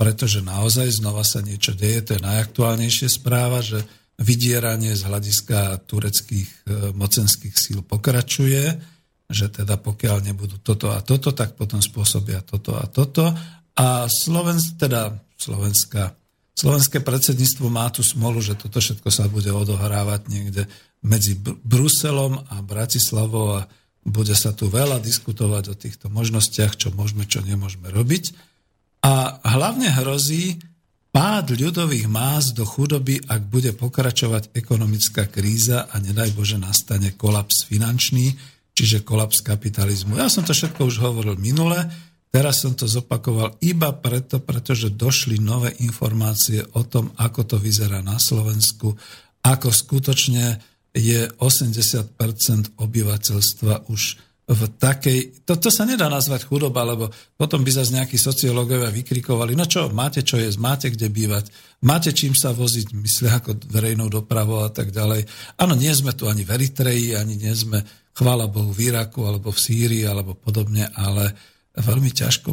pretože 0.02 0.42
naozaj 0.42 0.98
znova 0.98 1.22
sa 1.22 1.38
niečo 1.38 1.78
deje. 1.78 2.02
To 2.02 2.18
je 2.18 2.26
najaktuálnejšia 2.26 3.06
správa, 3.06 3.62
že 3.62 3.86
vydieranie 4.18 4.98
z 4.98 5.06
hľadiska 5.06 5.86
tureckých 5.86 6.50
e, 6.50 6.58
mocenských 6.90 7.54
síl 7.54 7.86
pokračuje, 7.86 8.82
že 9.30 9.46
teda 9.46 9.78
pokiaľ 9.78 10.26
nebudú 10.26 10.58
toto 10.58 10.90
a 10.90 10.98
toto, 11.06 11.30
tak 11.30 11.54
potom 11.54 11.78
spôsobia 11.78 12.42
toto 12.42 12.74
a 12.74 12.90
toto. 12.90 13.30
A 13.78 14.10
Slovensk, 14.10 14.82
teda 14.82 15.14
Slovenska, 15.38 16.18
slovenské 16.58 16.98
predsedníctvo 16.98 17.70
má 17.70 17.86
tu 17.94 18.02
smolu, 18.02 18.42
že 18.42 18.58
toto 18.58 18.82
všetko 18.82 19.06
sa 19.06 19.30
bude 19.30 19.54
odohrávať 19.54 20.26
niekde 20.26 20.66
medzi 20.98 21.38
Bruselom 21.62 22.42
a 22.50 22.58
Bratislavou 22.58 23.62
a 23.62 23.70
bude 24.02 24.34
sa 24.34 24.50
tu 24.50 24.66
veľa 24.66 24.98
diskutovať 24.98 25.64
o 25.70 25.78
týchto 25.78 26.10
možnostiach, 26.10 26.74
čo 26.74 26.90
môžeme, 26.90 27.22
čo 27.22 27.38
nemôžeme 27.38 27.86
robiť. 27.86 28.51
A 29.02 29.42
hlavne 29.42 29.90
hrozí 29.90 30.62
pád 31.12 31.52
ľudových 31.58 32.08
más 32.08 32.56
do 32.56 32.64
chudoby, 32.64 33.20
ak 33.28 33.42
bude 33.50 33.76
pokračovať 33.76 34.56
ekonomická 34.56 35.28
kríza 35.28 35.90
a 35.90 36.00
nedaj 36.00 36.32
Bože 36.32 36.56
nastane 36.56 37.12
kolaps 37.12 37.68
finančný, 37.68 38.32
čiže 38.72 39.04
kolaps 39.04 39.44
kapitalizmu. 39.44 40.16
Ja 40.16 40.32
som 40.32 40.46
to 40.46 40.56
všetko 40.56 40.88
už 40.88 40.96
hovoril 41.04 41.36
minule, 41.36 41.84
teraz 42.32 42.64
som 42.64 42.72
to 42.72 42.88
zopakoval 42.88 43.60
iba 43.60 43.92
preto, 43.92 44.40
pretože 44.40 44.88
došli 44.88 45.36
nové 45.36 45.76
informácie 45.84 46.64
o 46.72 46.86
tom, 46.86 47.12
ako 47.20 47.44
to 47.44 47.56
vyzerá 47.60 48.00
na 48.00 48.16
Slovensku, 48.16 48.96
ako 49.44 49.68
skutočne 49.68 50.62
je 50.96 51.28
80% 51.36 52.80
obyvateľstva 52.80 53.92
už 53.92 54.02
v 54.54 54.68
takej... 54.76 55.44
To, 55.48 55.56
to 55.58 55.72
sa 55.72 55.88
nedá 55.88 56.06
nazvať 56.06 56.46
chudoba, 56.46 56.84
lebo 56.84 57.08
potom 57.38 57.64
by 57.64 57.70
zase 57.72 57.96
nejakí 57.96 58.20
sociológovia 58.20 58.92
vykrikovali, 58.92 59.56
no 59.56 59.64
čo, 59.66 59.88
máte 59.90 60.20
čo 60.22 60.38
jesť, 60.38 60.58
máte 60.60 60.86
kde 60.92 61.08
bývať, 61.08 61.50
máte 61.84 62.10
čím 62.12 62.36
sa 62.36 62.54
voziť, 62.54 62.94
myslia 62.96 63.40
ako 63.40 63.58
verejnou 63.70 64.12
dopravou 64.12 64.62
a 64.64 64.70
tak 64.70 64.92
ďalej. 64.94 65.24
Áno, 65.58 65.74
nie 65.74 65.90
sme 65.94 66.12
tu 66.12 66.28
ani 66.28 66.44
v 66.44 66.54
Eritreji, 66.58 67.16
ani 67.16 67.34
nie 67.38 67.54
sme, 67.54 67.82
chvála 68.12 68.48
Bohu, 68.48 68.70
v 68.70 68.92
Iraku, 68.92 69.24
alebo 69.24 69.50
v 69.50 69.62
Sýrii, 69.62 70.04
alebo 70.04 70.36
podobne, 70.36 70.88
ale 70.92 71.32
veľmi 71.76 72.12
ťažko 72.12 72.52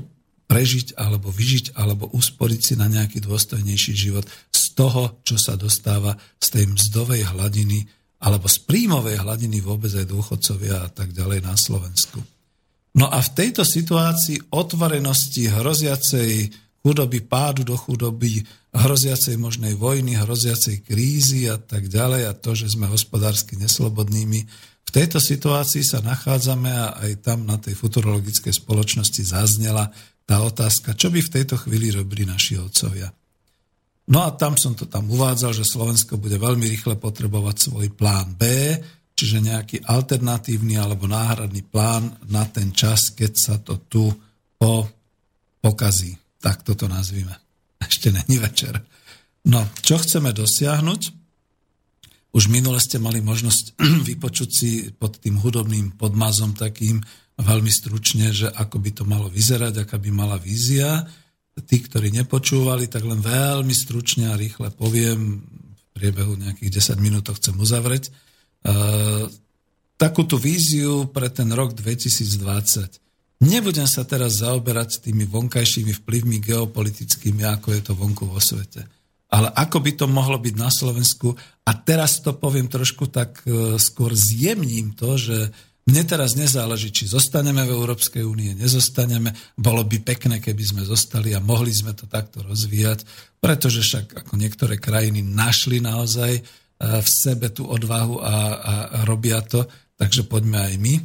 prežiť, 0.49 0.97
alebo 0.97 1.29
vyžiť, 1.29 1.77
alebo 1.77 2.09
usporiť 2.09 2.62
si 2.63 2.73
na 2.73 2.89
nejaký 2.89 3.21
dôstojnejší 3.21 3.93
život 3.93 4.25
z 4.49 4.63
toho, 4.73 5.21
čo 5.21 5.38
sa 5.38 5.53
dostáva 5.53 6.17
z 6.41 6.47
tej 6.57 6.65
mzdovej 6.73 7.29
hladiny 7.35 7.98
alebo 8.19 8.51
z 8.51 8.58
príjmovej 8.67 9.23
hladiny 9.23 9.63
vôbec 9.63 9.91
aj 9.95 10.08
dôchodcovia 10.08 10.86
a 10.86 10.89
tak 10.91 11.15
ďalej 11.15 11.39
na 11.43 11.55
Slovensku. 11.55 12.19
No 12.99 13.08
a 13.08 13.23
v 13.23 13.29
tejto 13.32 13.63
situácii 13.63 14.51
otvorenosti 14.51 15.47
hroziacej 15.47 16.51
chudoby, 16.84 17.19
pádu 17.23 17.63
do 17.63 17.75
chudoby, 17.79 18.43
hroziacej 18.75 19.36
možnej 19.39 19.75
vojny, 19.75 20.19
hroziacej 20.19 20.84
krízy 20.84 21.47
a 21.47 21.60
tak 21.60 21.88
ďalej 21.88 22.27
a 22.27 22.34
to, 22.36 22.55
že 22.55 22.75
sme 22.75 22.91
hospodársky 22.91 23.55
neslobodnými, 23.60 24.39
v 24.89 24.91
tejto 24.97 25.21
situácii 25.21 25.86
sa 25.86 26.01
nachádzame 26.01 26.73
a 26.73 26.97
aj 27.05 27.21
tam 27.21 27.45
na 27.45 27.62
tej 27.62 27.77
futurologickej 27.77 28.58
spoločnosti 28.58 29.21
zaznela 29.21 29.93
tá 30.25 30.41
otázka, 30.41 30.97
čo 30.97 31.13
by 31.13 31.21
v 31.21 31.34
tejto 31.41 31.62
chvíli 31.62 31.93
robili 31.93 32.25
naši 32.25 32.58
otcovia. 32.58 33.13
No 34.10 34.26
a 34.26 34.34
tam 34.34 34.58
som 34.58 34.74
to 34.74 34.89
tam 34.89 35.06
uvádzal, 35.06 35.54
že 35.54 35.69
Slovensko 35.69 36.17
bude 36.17 36.41
veľmi 36.41 36.65
rýchle 36.65 36.98
potrebovať 36.98 37.69
svoj 37.69 37.93
plán 37.93 38.34
B, 38.34 38.74
čiže 39.13 39.38
nejaký 39.43 39.86
alternatívny 39.86 40.82
alebo 40.82 41.06
náhradný 41.06 41.62
plán 41.62 42.17
na 42.26 42.48
ten 42.50 42.74
čas, 42.74 43.13
keď 43.13 43.32
sa 43.38 43.56
to 43.62 43.86
tu 43.86 44.10
po, 44.58 44.89
pokazí. 45.62 46.17
Tak 46.41 46.65
toto 46.65 46.89
nazvime. 46.89 47.38
Ešte 47.89 48.10
není 48.10 48.41
večer. 48.41 48.82
No, 49.45 49.62
čo 49.86 50.02
chceme 50.02 50.34
dosiahnuť? 50.34 51.02
Už 52.30 52.45
minule 52.50 52.78
ste 52.82 52.98
mali 52.98 53.22
možnosť 53.22 53.78
vypočuť 54.10 54.50
si 54.50 54.72
pod 54.89 55.22
tým 55.22 55.38
hudobným 55.38 55.98
podmazom 56.02 56.58
takým 56.58 57.02
veľmi 57.39 57.72
stručne, 57.72 58.34
že 58.36 58.50
ako 58.52 58.78
by 58.82 58.89
to 58.91 59.04
malo 59.08 59.32
vyzerať, 59.32 59.86
aká 59.86 60.02
by 60.02 60.10
mala 60.12 60.36
vízia. 60.41 61.08
Tí, 61.63 61.78
ktorí 61.84 62.12
nepočúvali, 62.12 62.88
tak 62.88 63.04
len 63.08 63.19
veľmi 63.24 63.74
stručne 63.76 64.32
a 64.32 64.39
rýchle 64.39 64.72
poviem, 64.74 65.43
v 65.43 65.84
priebehu 65.93 66.39
nejakých 66.39 66.95
10 66.95 67.04
minút 67.04 67.28
to 67.28 67.36
chcem 67.36 67.56
uzavrieť, 67.60 68.10
uh, 68.10 69.28
takú 70.00 70.24
tú 70.24 70.39
víziu 70.39 71.08
pre 71.12 71.28
ten 71.28 71.52
rok 71.52 71.76
2020. 71.76 73.43
Nebudem 73.43 73.88
sa 73.88 74.04
teraz 74.04 74.43
zaoberať 74.43 75.04
tými 75.04 75.28
vonkajšími 75.28 75.91
vplyvmi 76.04 76.43
geopolitickými, 76.43 77.43
ako 77.48 77.67
je 77.76 77.82
to 77.84 77.93
vonku 77.95 78.28
vo 78.28 78.39
svete 78.39 78.88
ale 79.30 79.54
ako 79.54 79.78
by 79.86 79.91
to 79.93 80.06
mohlo 80.10 80.41
byť 80.41 80.56
na 80.58 80.74
Slovensku. 80.74 81.38
A 81.69 81.72
teraz 81.78 82.17
to 82.26 82.34
poviem 82.34 82.65
trošku 82.65 83.13
tak 83.13 83.45
e, 83.45 83.78
skôr 83.78 84.17
zjemním 84.17 84.98
to, 84.98 85.22
že 85.22 85.54
mne 85.89 86.06
teraz 86.06 86.38
nezáleží, 86.38 86.93
či 86.93 87.10
zostaneme 87.10 87.65
v 87.65 87.73
Európskej 87.73 88.21
únie, 88.21 88.54
nezostaneme. 88.54 89.34
Bolo 89.58 89.82
by 89.82 89.97
pekné, 90.06 90.38
keby 90.38 90.62
sme 90.62 90.84
zostali 90.86 91.34
a 91.34 91.41
mohli 91.41 91.73
sme 91.73 91.97
to 91.97 92.06
takto 92.06 92.45
rozvíjať, 92.45 93.02
pretože 93.41 93.82
však 93.82 94.06
ako 94.21 94.38
niektoré 94.38 94.78
krajiny 94.78 95.25
našli 95.25 95.82
naozaj 95.82 96.32
e, 96.38 96.41
v 96.78 97.10
sebe 97.10 97.49
tú 97.49 97.65
odvahu 97.65 98.21
a, 98.21 98.36
a 98.54 98.73
robia 99.10 99.41
to, 99.41 99.65
takže 99.97 100.30
poďme 100.30 100.62
aj 100.62 100.73
my. 100.78 100.93
E, 100.93 101.04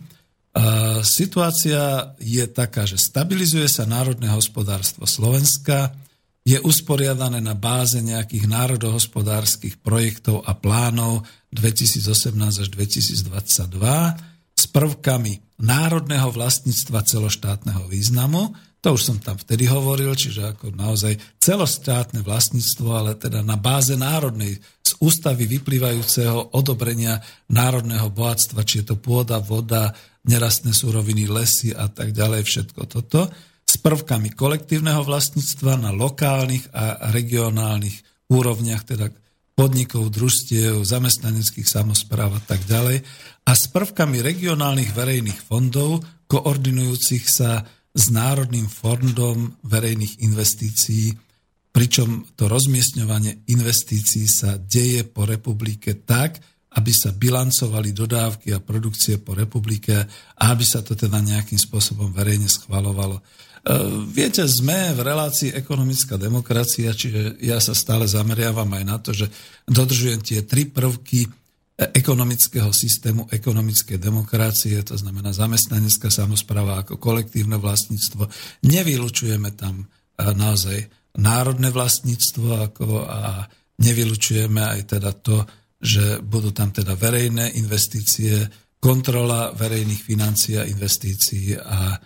situácia 1.01 2.13
je 2.21 2.45
taká, 2.53 2.85
že 2.85 3.01
stabilizuje 3.01 3.65
sa 3.73 3.89
národné 3.89 4.29
hospodárstvo 4.29 5.09
Slovenska, 5.09 5.97
je 6.45 6.61
usporiadané 6.61 7.41
na 7.41 7.57
báze 7.57 7.97
nejakých 8.05 8.53
národohospodárskych 8.53 9.81
projektov 9.81 10.45
a 10.45 10.53
plánov 10.53 11.25
2018 11.57 12.37
až 12.37 12.69
2022 12.69 14.34
s 14.65 14.67
prvkami 14.73 15.61
národného 15.61 16.33
vlastníctva 16.33 17.05
celoštátneho 17.05 17.85
významu. 17.85 18.57
To 18.81 18.97
už 18.97 19.03
som 19.13 19.17
tam 19.21 19.37
vtedy 19.37 19.69
hovoril, 19.69 20.13
čiže 20.17 20.57
ako 20.57 20.73
naozaj 20.73 21.17
celoštátne 21.41 22.25
vlastníctvo, 22.25 22.89
ale 22.93 23.13
teda 23.17 23.45
na 23.45 23.61
báze 23.61 23.93
národnej, 23.97 24.61
z 24.85 24.93
ústavy 25.01 25.45
vyplývajúceho 25.49 26.57
odobrenia 26.57 27.21
národného 27.49 28.09
bohatstva, 28.13 28.65
či 28.65 28.85
je 28.85 28.93
to 28.93 28.97
pôda, 29.01 29.41
voda, 29.41 29.93
nerastné 30.25 30.73
súroviny, 30.73 31.29
lesy 31.29 31.73
a 31.73 31.89
tak 31.89 32.17
ďalej, 32.17 32.45
všetko 32.45 32.89
toto 32.89 33.29
s 33.65 33.81
prvkami 33.81 34.37
kolektívneho 34.37 35.01
vlastníctva 35.05 35.81
na 35.81 35.91
lokálnych 35.93 36.69
a 36.77 37.09
regionálnych 37.13 38.29
úrovniach, 38.29 38.85
teda 38.85 39.09
podnikov, 39.55 40.11
družstiev, 40.11 40.83
zamestnaneckých 40.83 41.65
samozpráv 41.65 42.37
a 42.37 42.43
tak 42.43 42.61
ďalej, 42.67 43.07
a 43.45 43.53
s 43.53 43.69
prvkami 43.69 44.25
regionálnych 44.25 44.97
verejných 44.97 45.41
fondov, 45.45 46.01
koordinujúcich 46.27 47.25
sa 47.29 47.61
s 47.95 48.05
Národným 48.11 48.67
fondom 48.67 49.61
verejných 49.63 50.25
investícií, 50.25 51.15
pričom 51.71 52.35
to 52.35 52.51
rozmiestňovanie 52.51 53.47
investícií 53.53 54.27
sa 54.27 54.57
deje 54.59 55.05
po 55.07 55.29
republike 55.29 56.03
tak, 56.03 56.43
aby 56.75 56.91
sa 56.91 57.15
bilancovali 57.15 57.95
dodávky 57.95 58.51
a 58.51 58.59
produkcie 58.59 59.23
po 59.23 59.37
republike 59.39 59.95
a 59.95 60.43
aby 60.51 60.65
sa 60.67 60.83
to 60.83 60.99
teda 60.99 61.23
nejakým 61.23 61.59
spôsobom 61.59 62.11
verejne 62.11 62.51
schvalovalo. 62.51 63.23
E, 63.23 63.23
viete, 64.11 64.43
sme 64.51 64.91
v 64.91 65.01
relácii 65.07 65.55
ekonomická 65.55 66.19
demokracia, 66.19 66.91
čiže 66.91 67.39
ja 67.39 67.63
sa 67.63 67.79
stále 67.79 68.11
zameriavam 68.11 68.67
aj 68.75 68.85
na 68.85 68.97
to, 68.99 69.15
že 69.15 69.31
dodržujem 69.71 70.19
tie 70.19 70.43
tri 70.43 70.67
prvky 70.67 71.31
ekonomického 71.75 72.71
systému, 72.71 73.27
ekonomickej 73.31 73.99
demokracie, 73.99 74.79
to 74.87 74.95
znamená 74.95 75.35
zamestnanecká 75.35 76.07
samozpráva 76.07 76.87
ako 76.87 77.03
kolektívne 77.03 77.59
vlastníctvo. 77.59 78.31
Nevylučujeme 78.63 79.51
tam 79.59 79.83
e, 79.83 79.87
naozaj 80.23 80.87
národné 81.19 81.75
vlastníctvo 81.75 82.49
ako 82.71 82.87
a 83.07 83.47
nevylučujeme 83.83 84.63
aj 84.63 84.81
teda 84.99 85.11
to, 85.19 85.43
že 85.83 86.23
budú 86.23 86.55
tam 86.55 86.71
teda 86.71 86.95
verejné 86.95 87.59
investície, 87.59 88.47
kontrola 88.79 89.51
verejných 89.53 90.03
financií 90.03 90.55
a 90.61 90.69
investícií 90.69 91.59
a 91.59 91.99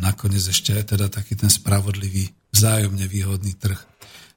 nakoniec 0.00 0.48
ešte 0.48 0.72
aj 0.72 0.84
teda 0.96 1.06
taký 1.12 1.36
ten 1.36 1.52
spravodlivý, 1.52 2.24
vzájomne 2.52 3.04
výhodný 3.04 3.52
trh. 3.60 3.76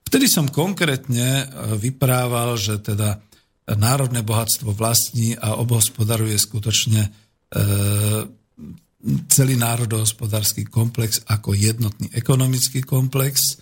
Vtedy 0.04 0.26
som 0.26 0.50
konkrétne 0.50 1.46
e, 1.46 1.46
vyprával, 1.78 2.58
že 2.58 2.82
teda 2.82 3.22
národné 3.78 4.26
bohatstvo 4.26 4.74
vlastní 4.74 5.38
a 5.38 5.58
obhospodaruje 5.62 6.38
skutočne 6.40 7.06
e, 7.06 7.10
celý 9.30 9.56
národohospodársky 9.56 10.66
komplex 10.66 11.22
ako 11.30 11.54
jednotný 11.54 12.10
ekonomický 12.12 12.82
komplex. 12.82 13.58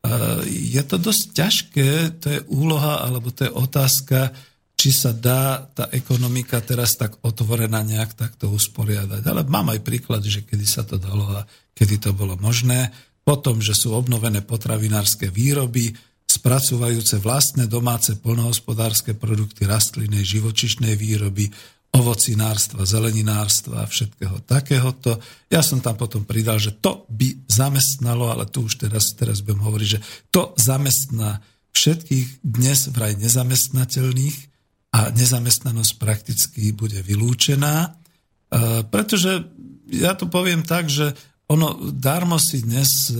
E, 0.00 0.46
je 0.48 0.82
to 0.86 0.96
dosť 0.96 1.24
ťažké, 1.36 1.88
to 2.20 2.26
je 2.32 2.40
úloha 2.48 3.04
alebo 3.04 3.28
to 3.34 3.48
je 3.48 3.52
otázka, 3.52 4.32
či 4.80 4.96
sa 4.96 5.12
dá 5.12 5.60
tá 5.76 5.92
ekonomika 5.92 6.56
teraz 6.64 6.96
tak 6.96 7.20
otvorená 7.20 7.84
nejak 7.84 8.16
takto 8.16 8.48
usporiadať. 8.48 9.20
Ale 9.28 9.44
mám 9.44 9.76
aj 9.76 9.84
príklad, 9.84 10.24
že 10.24 10.40
kedy 10.40 10.64
sa 10.64 10.88
to 10.88 10.96
dalo 10.96 11.28
a 11.36 11.44
kedy 11.76 12.00
to 12.00 12.16
bolo 12.16 12.40
možné. 12.40 12.88
Potom, 13.20 13.60
že 13.60 13.76
sú 13.76 13.92
obnovené 13.92 14.40
potravinárske 14.40 15.28
výroby, 15.28 15.92
spracúvajúce 16.40 17.20
vlastné 17.20 17.68
domáce 17.68 18.16
polnohospodárske 18.16 19.12
produkty 19.12 19.68
rastlinnej, 19.68 20.24
živočišnej 20.24 20.96
výroby, 20.96 21.52
ovocinárstva, 21.90 22.86
zeleninárstva 22.86 23.84
a 23.84 23.90
všetkého 23.90 24.46
takéhoto. 24.46 25.20
Ja 25.50 25.60
som 25.60 25.82
tam 25.84 25.98
potom 26.00 26.24
pridal, 26.24 26.56
že 26.56 26.78
to 26.78 27.04
by 27.10 27.44
zamestnalo, 27.50 28.30
ale 28.30 28.48
tu 28.48 28.64
už 28.64 28.80
teraz, 28.88 29.12
teraz 29.18 29.42
budem 29.42 29.60
hovoriť, 29.60 29.88
že 29.90 30.00
to 30.30 30.54
zamestná 30.56 31.42
všetkých 31.74 32.46
dnes 32.46 32.88
vraj 32.94 33.18
nezamestnateľných, 33.18 34.50
a 34.90 35.14
nezamestnanosť 35.14 35.92
prakticky 36.02 36.74
bude 36.74 36.98
vylúčená, 36.98 37.74
e, 37.86 37.90
pretože 38.90 39.46
ja 39.86 40.18
to 40.18 40.26
poviem 40.26 40.66
tak, 40.66 40.90
že 40.90 41.14
ono 41.46 41.90
darmo 41.94 42.38
si 42.42 42.62
dnes 42.62 43.10
e, 43.10 43.14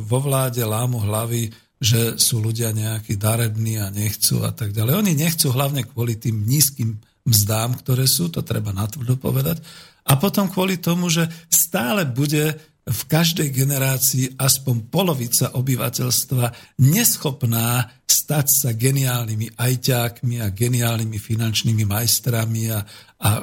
vo 0.00 0.18
vláde 0.20 0.64
lámu 0.64 1.00
hlavy, 1.00 1.52
že 1.80 2.20
sú 2.20 2.44
ľudia 2.44 2.76
nejakí 2.76 3.16
darební 3.16 3.80
a 3.80 3.88
nechcú 3.88 4.44
a 4.44 4.52
tak 4.52 4.76
ďalej. 4.76 5.00
Oni 5.00 5.12
nechcú 5.16 5.48
hlavne 5.48 5.88
kvôli 5.88 6.20
tým 6.20 6.44
nízkym 6.44 7.00
mzdám, 7.24 7.80
ktoré 7.80 8.04
sú, 8.04 8.28
to 8.28 8.44
treba 8.44 8.76
natvrdo 8.76 9.16
povedať, 9.16 9.64
a 10.04 10.16
potom 10.20 10.48
kvôli 10.52 10.76
tomu, 10.76 11.08
že 11.08 11.24
stále 11.48 12.04
bude 12.04 12.56
v 12.90 13.02
každej 13.06 13.52
generácii 13.52 14.40
aspoň 14.40 14.90
polovica 14.90 15.52
obyvateľstva 15.52 16.76
neschopná 16.80 17.86
stať 18.08 18.46
sa 18.48 18.70
geniálnymi 18.72 19.54
ajťákmi 19.54 20.42
a 20.42 20.50
geniálnymi 20.50 21.18
finančnými 21.20 21.84
majstrami 21.86 22.72
a, 22.72 22.80
a 23.20 23.30
e, 23.38 23.42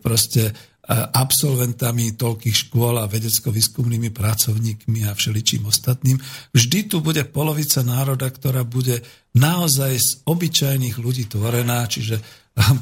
proste 0.00 0.50
absolventami 0.88 2.16
toľkých 2.16 2.56
škôl 2.68 2.96
a 2.96 3.04
vedecko-výskumnými 3.04 4.08
pracovníkmi 4.08 5.04
a 5.04 5.12
všeličím 5.12 5.68
ostatným. 5.68 6.16
Vždy 6.56 6.88
tu 6.88 7.04
bude 7.04 7.28
polovica 7.28 7.84
národa, 7.84 8.32
ktorá 8.32 8.64
bude 8.64 9.04
naozaj 9.36 9.92
z 10.00 10.10
obyčajných 10.24 10.96
ľudí 10.96 11.28
tvorená, 11.28 11.84
čiže 11.84 12.24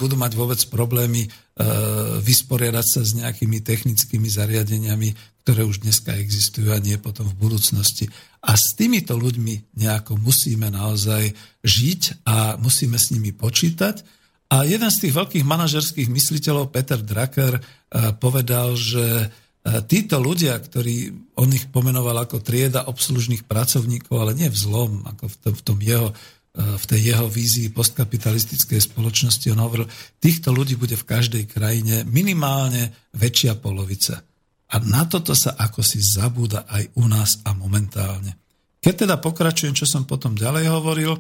budú 0.01 0.15
mať 0.15 0.33
vôbec 0.39 0.61
problémy 0.71 1.27
e, 1.27 1.29
vysporiadať 2.23 2.87
sa 2.87 3.01
s 3.03 3.19
nejakými 3.19 3.61
technickými 3.61 4.31
zariadeniami, 4.31 5.43
ktoré 5.43 5.67
už 5.67 5.83
dneska 5.83 6.15
existujú 6.15 6.71
a 6.73 6.83
nie 6.83 6.97
potom 7.03 7.27
v 7.27 7.39
budúcnosti. 7.39 8.07
A 8.47 8.55
s 8.55 8.79
týmito 8.79 9.19
ľuďmi 9.19 9.79
nejako 9.79 10.15
musíme 10.19 10.71
naozaj 10.71 11.35
žiť 11.67 12.23
a 12.23 12.55
musíme 12.57 12.97
s 12.97 13.11
nimi 13.11 13.35
počítať 13.35 14.03
A 14.47 14.63
jeden 14.63 14.91
z 14.93 15.07
tých 15.07 15.15
veľkých 15.17 15.43
manažerských 15.43 16.07
mysliteľov, 16.07 16.71
Peter 16.71 17.03
Drucker, 17.03 17.59
povedal, 18.23 18.79
že 18.79 19.31
títo 19.91 20.23
ľudia, 20.23 20.55
ktorí 20.55 21.11
on 21.43 21.51
ich 21.51 21.67
pomenoval 21.67 22.23
ako 22.23 22.39
trieda 22.39 22.87
obslužných 22.87 23.43
pracovníkov, 23.51 24.15
ale 24.15 24.39
nie 24.39 24.47
v 24.47 24.55
zlom, 24.55 25.03
ako 25.03 25.25
v 25.27 25.37
tom, 25.43 25.55
v 25.55 25.63
tom 25.67 25.79
jeho 25.83 26.11
v 26.57 26.85
tej 26.89 27.13
jeho 27.13 27.29
vízii 27.29 27.69
postkapitalistickej 27.69 28.81
spoločnosti, 28.81 29.45
on 29.53 29.61
hovoril, 29.61 29.85
týchto 30.17 30.57
ľudí 30.57 30.81
bude 30.81 30.97
v 30.97 31.05
každej 31.05 31.45
krajine 31.53 32.09
minimálne 32.09 32.97
väčšia 33.13 33.61
polovica. 33.61 34.25
A 34.73 34.81
na 34.81 35.05
toto 35.05 35.37
sa 35.37 35.53
ako 35.53 35.85
si 35.85 36.01
zabúda 36.01 36.65
aj 36.65 36.97
u 36.97 37.05
nás 37.13 37.45
a 37.45 37.53
momentálne. 37.53 38.41
Keď 38.81 39.05
teda 39.05 39.21
pokračujem, 39.21 39.77
čo 39.77 39.85
som 39.85 40.09
potom 40.09 40.33
ďalej 40.33 40.73
hovoril, 40.73 41.13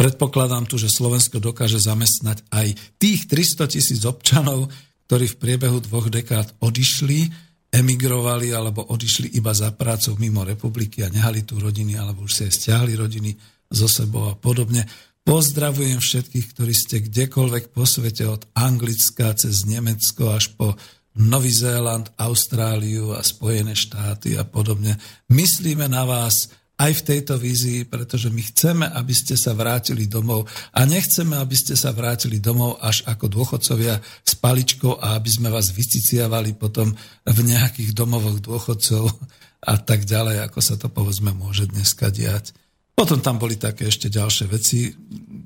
predpokladám 0.00 0.64
tu, 0.64 0.80
že 0.80 0.88
Slovensko 0.88 1.44
dokáže 1.44 1.76
zamestnať 1.76 2.48
aj 2.48 2.72
tých 2.96 3.28
300 3.28 3.68
tisíc 3.68 4.00
občanov, 4.08 4.72
ktorí 5.04 5.28
v 5.28 5.36
priebehu 5.36 5.76
dvoch 5.84 6.08
dekád 6.08 6.56
odišli, 6.64 7.28
emigrovali 7.68 8.48
alebo 8.56 8.80
odišli 8.88 9.36
iba 9.36 9.52
za 9.52 9.68
prácou 9.76 10.16
mimo 10.16 10.40
republiky 10.40 11.04
a 11.04 11.12
nehali 11.12 11.44
tu 11.44 11.60
rodiny 11.60 12.00
alebo 12.00 12.24
už 12.24 12.32
si 12.32 12.42
aj 12.48 12.52
stiahli 12.56 12.96
rodiny 12.96 13.36
so 13.68 13.84
sebou 13.84 14.32
a 14.32 14.34
podobne. 14.40 14.88
Pozdravujem 15.20 16.00
všetkých, 16.00 16.46
ktorí 16.56 16.72
ste 16.72 17.04
kdekoľvek 17.04 17.76
po 17.76 17.84
svete 17.84 18.24
od 18.24 18.48
Anglicka 18.56 19.36
cez 19.36 19.68
Nemecko 19.68 20.32
až 20.32 20.56
po 20.56 20.80
Nový 21.20 21.52
Zéland, 21.52 22.08
Austráliu 22.16 23.12
a 23.12 23.20
Spojené 23.20 23.76
štáty 23.76 24.40
a 24.40 24.48
podobne. 24.48 24.96
Myslíme 25.28 25.92
na 25.92 26.08
vás 26.08 26.48
aj 26.80 26.92
v 26.96 27.06
tejto 27.12 27.36
vízii, 27.36 27.84
pretože 27.84 28.32
my 28.32 28.40
chceme, 28.40 28.86
aby 28.88 29.12
ste 29.12 29.36
sa 29.36 29.52
vrátili 29.52 30.08
domov 30.08 30.48
a 30.72 30.88
nechceme, 30.88 31.36
aby 31.36 31.52
ste 31.52 31.76
sa 31.76 31.92
vrátili 31.92 32.40
domov 32.40 32.80
až 32.80 33.04
ako 33.04 33.28
dôchodcovia 33.28 34.00
s 34.00 34.32
paličkou 34.40 34.96
a 34.96 35.20
aby 35.20 35.28
sme 35.28 35.52
vás 35.52 35.76
vyciciavali 35.76 36.56
potom 36.56 36.96
v 37.28 37.38
nejakých 37.44 37.92
domovoch 37.92 38.40
dôchodcov 38.40 39.12
a 39.60 39.74
tak 39.76 40.08
ďalej, 40.08 40.40
ako 40.48 40.60
sa 40.64 40.80
to 40.80 40.88
povedzme 40.88 41.36
môže 41.36 41.68
dneska 41.68 42.08
diať. 42.08 42.56
Potom 42.96 43.20
tam 43.20 43.36
boli 43.36 43.60
také 43.60 43.92
ešte 43.92 44.08
ďalšie 44.08 44.48
veci. 44.48 44.88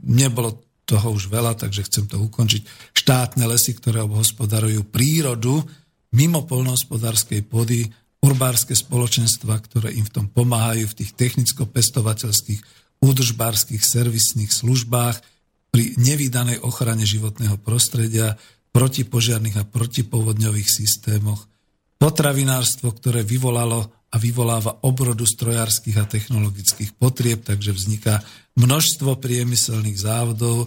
Nebolo 0.06 0.82
toho 0.86 1.18
už 1.18 1.32
veľa, 1.32 1.58
takže 1.58 1.86
chcem 1.90 2.06
to 2.06 2.22
ukončiť. 2.22 2.94
Štátne 2.94 3.42
lesy, 3.50 3.74
ktoré 3.74 4.06
obhospodarujú 4.06 4.86
prírodu 4.86 5.66
mimo 6.14 6.46
polnohospodárskej 6.46 7.42
pôdy, 7.50 7.90
urbárske 8.24 8.72
spoločenstva, 8.72 9.60
ktoré 9.60 9.92
im 9.92 10.08
v 10.08 10.14
tom 10.16 10.26
pomáhajú 10.32 10.88
v 10.88 10.96
tých 11.04 11.12
technicko-pestovateľských, 11.20 12.60
údržbárskych, 13.04 13.84
servisných 13.84 14.48
službách, 14.48 15.20
pri 15.68 15.98
nevydanej 15.98 16.62
ochrane 16.62 17.02
životného 17.02 17.58
prostredia, 17.58 18.38
protipožiarných 18.70 19.58
a 19.58 19.68
protipovodňových 19.68 20.70
systémoch, 20.70 21.50
potravinárstvo, 21.98 22.94
ktoré 22.94 23.26
vyvolalo 23.26 23.90
a 24.14 24.16
vyvoláva 24.16 24.86
obrodu 24.86 25.26
strojárskych 25.26 25.98
a 25.98 26.06
technologických 26.06 26.94
potrieb, 26.94 27.42
takže 27.42 27.74
vzniká 27.74 28.22
množstvo 28.54 29.18
priemyselných 29.18 29.98
závodov. 29.98 30.66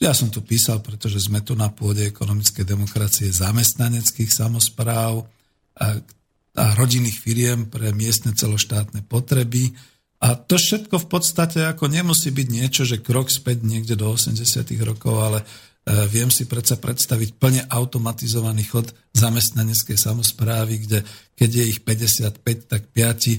ja 0.00 0.16
som 0.16 0.32
tu 0.32 0.40
písal, 0.40 0.80
pretože 0.80 1.20
sme 1.20 1.44
tu 1.44 1.52
na 1.52 1.68
pôde 1.68 2.08
ekonomickej 2.08 2.64
demokracie 2.64 3.28
zamestnaneckých 3.28 4.32
samozpráv 4.32 5.28
a, 6.54 6.76
rodinných 6.76 7.18
firiem 7.18 7.68
pre 7.68 7.92
miestne 7.96 8.36
celoštátne 8.36 9.04
potreby. 9.06 9.72
A 10.22 10.38
to 10.38 10.54
všetko 10.54 11.02
v 11.02 11.06
podstate 11.10 11.66
ako 11.66 11.90
nemusí 11.90 12.30
byť 12.30 12.48
niečo, 12.48 12.82
že 12.86 13.02
krok 13.02 13.32
späť 13.32 13.66
niekde 13.66 13.98
do 13.98 14.06
80. 14.14 14.38
rokov, 14.86 15.18
ale 15.18 15.40
E, 15.82 16.06
viem 16.06 16.30
si 16.30 16.46
predsa 16.46 16.78
predstaviť 16.78 17.42
plne 17.42 17.62
automatizovaný 17.66 18.70
chod 18.70 18.94
zamestnaneckej 19.18 19.98
samozprávy, 19.98 20.86
kde 20.86 20.98
keď 21.34 21.50
je 21.58 21.64
ich 21.74 21.80
55, 21.82 22.70
tak 22.70 22.86
5 22.94 23.02
e, 23.02 23.38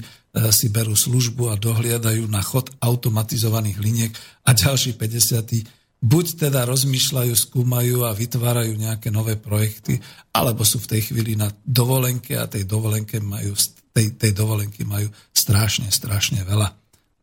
si 0.52 0.66
berú 0.68 0.92
službu 0.92 1.48
a 1.48 1.56
dohliadajú 1.56 2.28
na 2.28 2.44
chod 2.44 2.68
automatizovaných 2.84 3.78
liniek 3.80 4.12
a 4.44 4.52
ďalší 4.52 4.92
50 4.92 5.83
buď 6.04 6.26
teda 6.48 6.68
rozmýšľajú, 6.68 7.32
skúmajú 7.32 8.04
a 8.04 8.12
vytvárajú 8.12 8.76
nejaké 8.76 9.08
nové 9.08 9.40
projekty, 9.40 9.96
alebo 10.36 10.60
sú 10.60 10.76
v 10.84 10.90
tej 10.92 11.00
chvíli 11.08 11.32
na 11.32 11.48
dovolenke 11.64 12.36
a 12.36 12.44
tej 12.44 12.68
dovolenke 12.68 13.24
majú, 13.24 13.56
tej, 13.96 14.12
tej 14.20 14.36
dovolenky 14.36 14.84
majú 14.84 15.08
strašne, 15.32 15.88
strašne 15.88 16.44
veľa. 16.44 16.68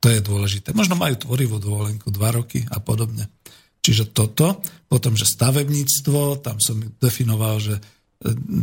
To 0.01 0.09
je 0.09 0.17
dôležité. 0.25 0.73
Možno 0.73 0.97
majú 0.97 1.13
tvorivú 1.13 1.61
dovolenku 1.61 2.09
dva 2.09 2.33
roky 2.33 2.65
a 2.73 2.81
podobne. 2.81 3.29
Čiže 3.85 4.09
toto, 4.09 4.61
potom, 4.89 5.13
že 5.13 5.29
stavebníctvo, 5.29 6.41
tam 6.41 6.57
som 6.57 6.81
definoval, 6.97 7.61
že 7.61 7.77
e, 7.77 7.81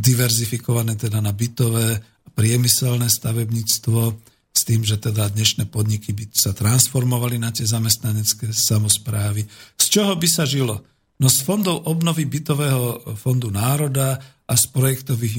diverzifikované 0.03 0.99
teda 0.99 1.23
na 1.23 1.31
bytové 1.31 2.03
priemyselné 2.35 3.07
stavebníctvo, 3.07 4.19
s 4.59 4.67
tým, 4.67 4.83
že 4.83 4.99
teda 4.99 5.31
dnešné 5.31 5.71
podniky 5.71 6.11
by 6.11 6.35
sa 6.35 6.51
transformovali 6.51 7.39
na 7.39 7.55
tie 7.55 7.63
zamestnanecké 7.63 8.51
samozprávy. 8.51 9.47
Z 9.79 9.87
čoho 9.87 10.19
by 10.19 10.27
sa 10.27 10.43
žilo? 10.43 10.83
No 11.23 11.31
z 11.31 11.47
fondov 11.47 11.87
obnovy 11.87 12.27
bytového 12.27 13.15
fondu 13.15 13.55
národa 13.55 14.19
a 14.51 14.55
z 14.59 14.65
projektových 14.75 15.35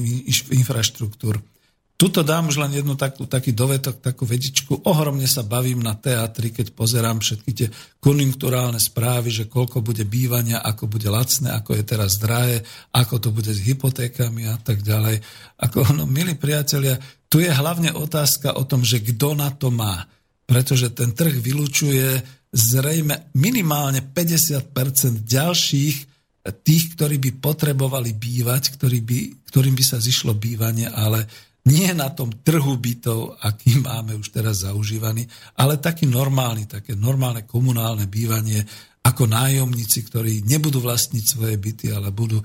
infraštruktúr. 0.56 1.36
Tuto 2.00 2.24
dám 2.24 2.48
už 2.48 2.56
len 2.64 2.80
jednu 2.80 2.96
takú, 2.96 3.28
taký 3.28 3.52
dovetok, 3.52 4.00
takú 4.00 4.24
vedičku. 4.24 4.88
Ohromne 4.88 5.28
sa 5.28 5.44
bavím 5.44 5.84
na 5.84 5.92
teatri, 5.92 6.48
keď 6.48 6.72
pozerám 6.72 7.20
všetky 7.20 7.50
tie 7.52 7.68
konjunkturálne 8.00 8.80
správy, 8.80 9.28
že 9.28 9.52
koľko 9.52 9.84
bude 9.84 10.08
bývania, 10.08 10.64
ako 10.64 10.88
bude 10.88 11.12
lacné, 11.12 11.52
ako 11.52 11.76
je 11.76 11.84
teraz 11.84 12.16
drahé, 12.16 12.64
ako 12.96 13.20
to 13.20 13.28
bude 13.36 13.52
s 13.52 13.60
hypotékami 13.60 14.48
a 14.48 14.56
tak 14.56 14.80
ďalej. 14.80 15.20
Ako, 15.60 15.92
no, 15.92 16.08
milí 16.08 16.40
priatelia, 16.40 16.96
tu 17.28 17.44
je 17.44 17.52
hlavne 17.52 17.92
otázka 17.92 18.56
o 18.56 18.64
tom, 18.64 18.80
že 18.80 19.04
kto 19.04 19.36
na 19.36 19.52
to 19.52 19.68
má. 19.68 20.08
Pretože 20.48 20.96
ten 20.96 21.12
trh 21.12 21.36
vylučuje 21.36 22.24
zrejme 22.48 23.36
minimálne 23.36 24.00
50% 24.00 24.72
ďalších 25.28 25.96
tých, 26.64 26.84
ktorí 26.96 27.20
by 27.20 27.30
potrebovali 27.44 28.16
bývať, 28.16 28.72
ktorý 28.80 29.04
by, 29.04 29.18
ktorým 29.52 29.76
by 29.76 29.84
sa 29.84 30.00
zišlo 30.00 30.32
bývanie, 30.32 30.88
ale 30.88 31.28
nie 31.68 31.92
na 31.92 32.08
tom 32.08 32.32
trhu 32.40 32.80
bytov, 32.80 33.36
aký 33.44 33.80
máme 33.84 34.16
už 34.16 34.32
teraz 34.32 34.64
zaužívaný, 34.64 35.28
ale 35.60 35.76
taký 35.76 36.08
normálny, 36.08 36.64
také 36.64 36.96
normálne 36.96 37.44
komunálne 37.44 38.08
bývanie, 38.08 38.64
ako 39.00 39.28
nájomníci, 39.28 40.08
ktorí 40.08 40.44
nebudú 40.44 40.80
vlastniť 40.84 41.24
svoje 41.24 41.56
byty, 41.56 41.92
ale 41.92 42.12
budú, 42.12 42.40
e, 42.40 42.44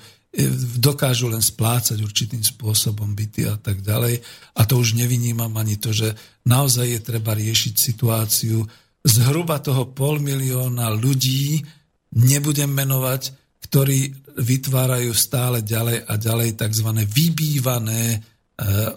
dokážu 0.80 1.28
len 1.28 1.43
splácať 1.43 1.99
určitým 1.99 2.43
spôsobom 2.43 3.11
byty 3.11 3.47
a 3.47 3.59
tak 3.59 3.84
ďalej. 3.84 4.24
A 4.55 4.61
to 4.63 4.80
už 4.80 4.95
nevynímam 4.95 5.51
ani 5.55 5.76
to, 5.76 5.91
že 5.91 6.16
naozaj 6.47 6.88
je 6.88 6.99
treba 7.03 7.36
riešiť 7.36 7.74
situáciu 7.76 8.63
zhruba 9.05 9.59
toho 9.61 9.91
pol 9.91 10.18
milióna 10.18 10.89
ľudí, 10.95 11.61
nebudem 12.16 12.72
menovať, 12.72 13.36
ktorí 13.68 14.26
vytvárajú 14.39 15.11
stále 15.11 15.59
ďalej 15.63 16.07
a 16.07 16.13
ďalej 16.16 16.49
tzv. 16.59 16.89
vybývané 17.03 18.34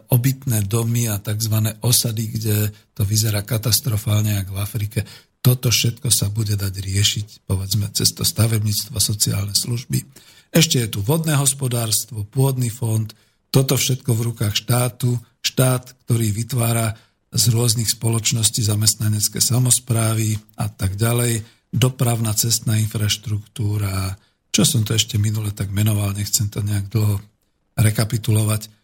obytné 0.09 0.71
domy 0.71 1.11
a 1.11 1.19
tzv. 1.19 1.57
osady, 1.83 2.25
kde 2.31 2.71
to 2.95 3.03
vyzerá 3.03 3.43
katastrofálne, 3.43 4.39
ako 4.39 4.55
v 4.55 4.63
Afrike. 4.63 5.01
Toto 5.43 5.75
všetko 5.75 6.11
sa 6.15 6.31
bude 6.31 6.55
dať 6.55 6.75
riešiť, 6.79 7.27
povedzme, 7.47 7.91
cez 7.91 8.15
to 8.15 8.23
stavebníctvo, 8.23 8.95
sociálne 9.03 9.55
služby. 9.55 9.99
Ešte 10.55 10.79
je 10.79 10.89
tu 10.89 10.99
vodné 11.03 11.35
hospodárstvo, 11.35 12.23
pôdny 12.23 12.71
fond, 12.71 13.11
toto 13.51 13.75
všetko 13.75 14.11
v 14.15 14.25
rukách 14.33 14.55
štátu, 14.55 15.19
štát, 15.43 16.07
ktorý 16.07 16.31
vytvára 16.31 16.95
z 17.29 17.45
rôznych 17.53 17.91
spoločností 17.91 18.65
zamestnanecké 18.65 19.43
samozprávy 19.43 20.39
a 20.57 20.71
tak 20.71 20.97
ďalej, 20.97 21.45
dopravná 21.69 22.33
cestná 22.33 22.81
infraštruktúra, 22.81 24.17
čo 24.49 24.63
som 24.65 24.87
to 24.87 24.97
ešte 24.97 25.21
minule 25.21 25.53
tak 25.53 25.69
menoval, 25.69 26.17
nechcem 26.17 26.49
to 26.49 26.65
nejak 26.65 26.89
dlho 26.89 27.21
rekapitulovať, 27.77 28.78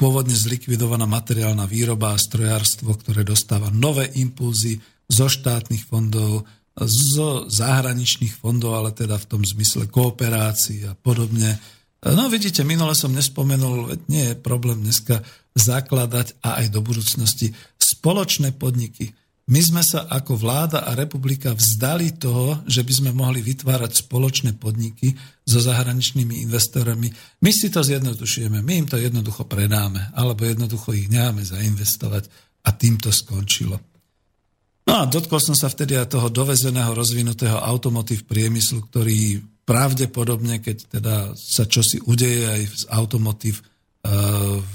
pôvodne 0.00 0.32
zlikvidovaná 0.32 1.04
materiálna 1.04 1.68
výroba 1.68 2.16
a 2.16 2.20
strojárstvo, 2.20 2.96
ktoré 2.96 3.20
dostáva 3.22 3.68
nové 3.68 4.08
impulzy 4.16 4.80
zo 5.06 5.28
štátnych 5.28 5.86
fondov, 5.86 6.48
zo 6.84 7.48
zahraničných 7.48 8.36
fondov, 8.36 8.76
ale 8.76 8.90
teda 8.92 9.16
v 9.16 9.28
tom 9.28 9.42
zmysle 9.44 9.88
kooperácií 9.88 10.84
a 10.88 10.92
podobne. 10.96 11.56
No 12.04 12.28
vidíte, 12.28 12.64
minule 12.64 12.92
som 12.92 13.12
nespomenul, 13.12 13.96
nie 14.12 14.32
je 14.32 14.40
problém 14.40 14.84
dneska 14.84 15.24
zakladať 15.56 16.36
a 16.44 16.60
aj 16.60 16.66
do 16.68 16.84
budúcnosti 16.84 17.56
spoločné 17.80 18.52
podniky 18.52 19.16
my 19.46 19.60
sme 19.62 19.82
sa 19.86 20.10
ako 20.10 20.34
vláda 20.34 20.82
a 20.82 20.98
republika 20.98 21.54
vzdali 21.54 22.18
toho, 22.18 22.66
že 22.66 22.82
by 22.82 22.92
sme 22.92 23.10
mohli 23.14 23.46
vytvárať 23.46 24.02
spoločné 24.02 24.58
podniky 24.58 25.14
so 25.46 25.62
zahraničnými 25.62 26.42
investorami. 26.42 27.06
My 27.46 27.50
si 27.54 27.70
to 27.70 27.78
zjednodušujeme, 27.86 28.58
my 28.58 28.72
im 28.82 28.86
to 28.90 28.98
jednoducho 28.98 29.46
predáme, 29.46 30.10
alebo 30.18 30.42
jednoducho 30.42 30.98
ich 30.98 31.06
necháme 31.06 31.46
zainvestovať 31.46 32.26
a 32.66 32.74
tým 32.74 32.98
to 32.98 33.14
skončilo. 33.14 33.78
No 34.86 35.02
a 35.02 35.06
dotkol 35.06 35.38
som 35.38 35.54
sa 35.54 35.70
vtedy 35.70 35.94
aj 35.94 36.18
toho 36.18 36.26
dovezeného, 36.26 36.94
rozvinutého 36.94 37.58
automotív 37.58 38.26
priemyslu, 38.26 38.86
ktorý 38.90 39.42
pravdepodobne, 39.62 40.58
keď 40.62 40.76
teda 40.98 41.14
sa 41.34 41.66
čosi 41.66 42.02
udeje 42.02 42.46
aj 42.50 42.62
z 42.66 42.84
automotív 42.94 43.62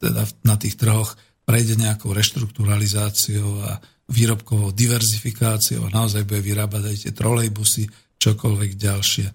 teda 0.00 0.24
na 0.44 0.56
tých 0.56 0.80
trhoch, 0.80 1.16
prejde 1.46 1.78
nejakou 1.78 2.10
reštrukturalizáciou 2.10 3.62
a 3.62 3.78
výrobkovou 4.10 4.74
diverzifikáciou 4.74 5.86
a 5.86 5.94
naozaj 5.94 6.26
bude 6.26 6.42
vyrábať 6.42 6.82
aj 6.90 6.96
tie 7.06 7.12
trolejbusy, 7.14 7.86
čokoľvek 8.18 8.70
ďalšie. 8.74 9.26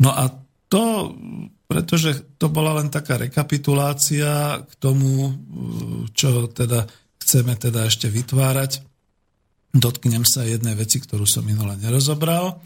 No 0.00 0.10
a 0.16 0.32
to, 0.72 1.12
pretože 1.68 2.40
to 2.40 2.48
bola 2.48 2.80
len 2.80 2.88
taká 2.88 3.20
rekapitulácia 3.20 4.64
k 4.64 4.72
tomu, 4.80 5.36
čo 6.16 6.48
teda 6.48 6.88
chceme 7.20 7.52
teda 7.60 7.86
ešte 7.86 8.08
vytvárať, 8.08 8.80
dotknem 9.76 10.24
sa 10.24 10.48
jednej 10.48 10.76
veci, 10.76 11.00
ktorú 11.00 11.28
som 11.28 11.44
minule 11.44 11.76
nerozobral. 11.76 12.60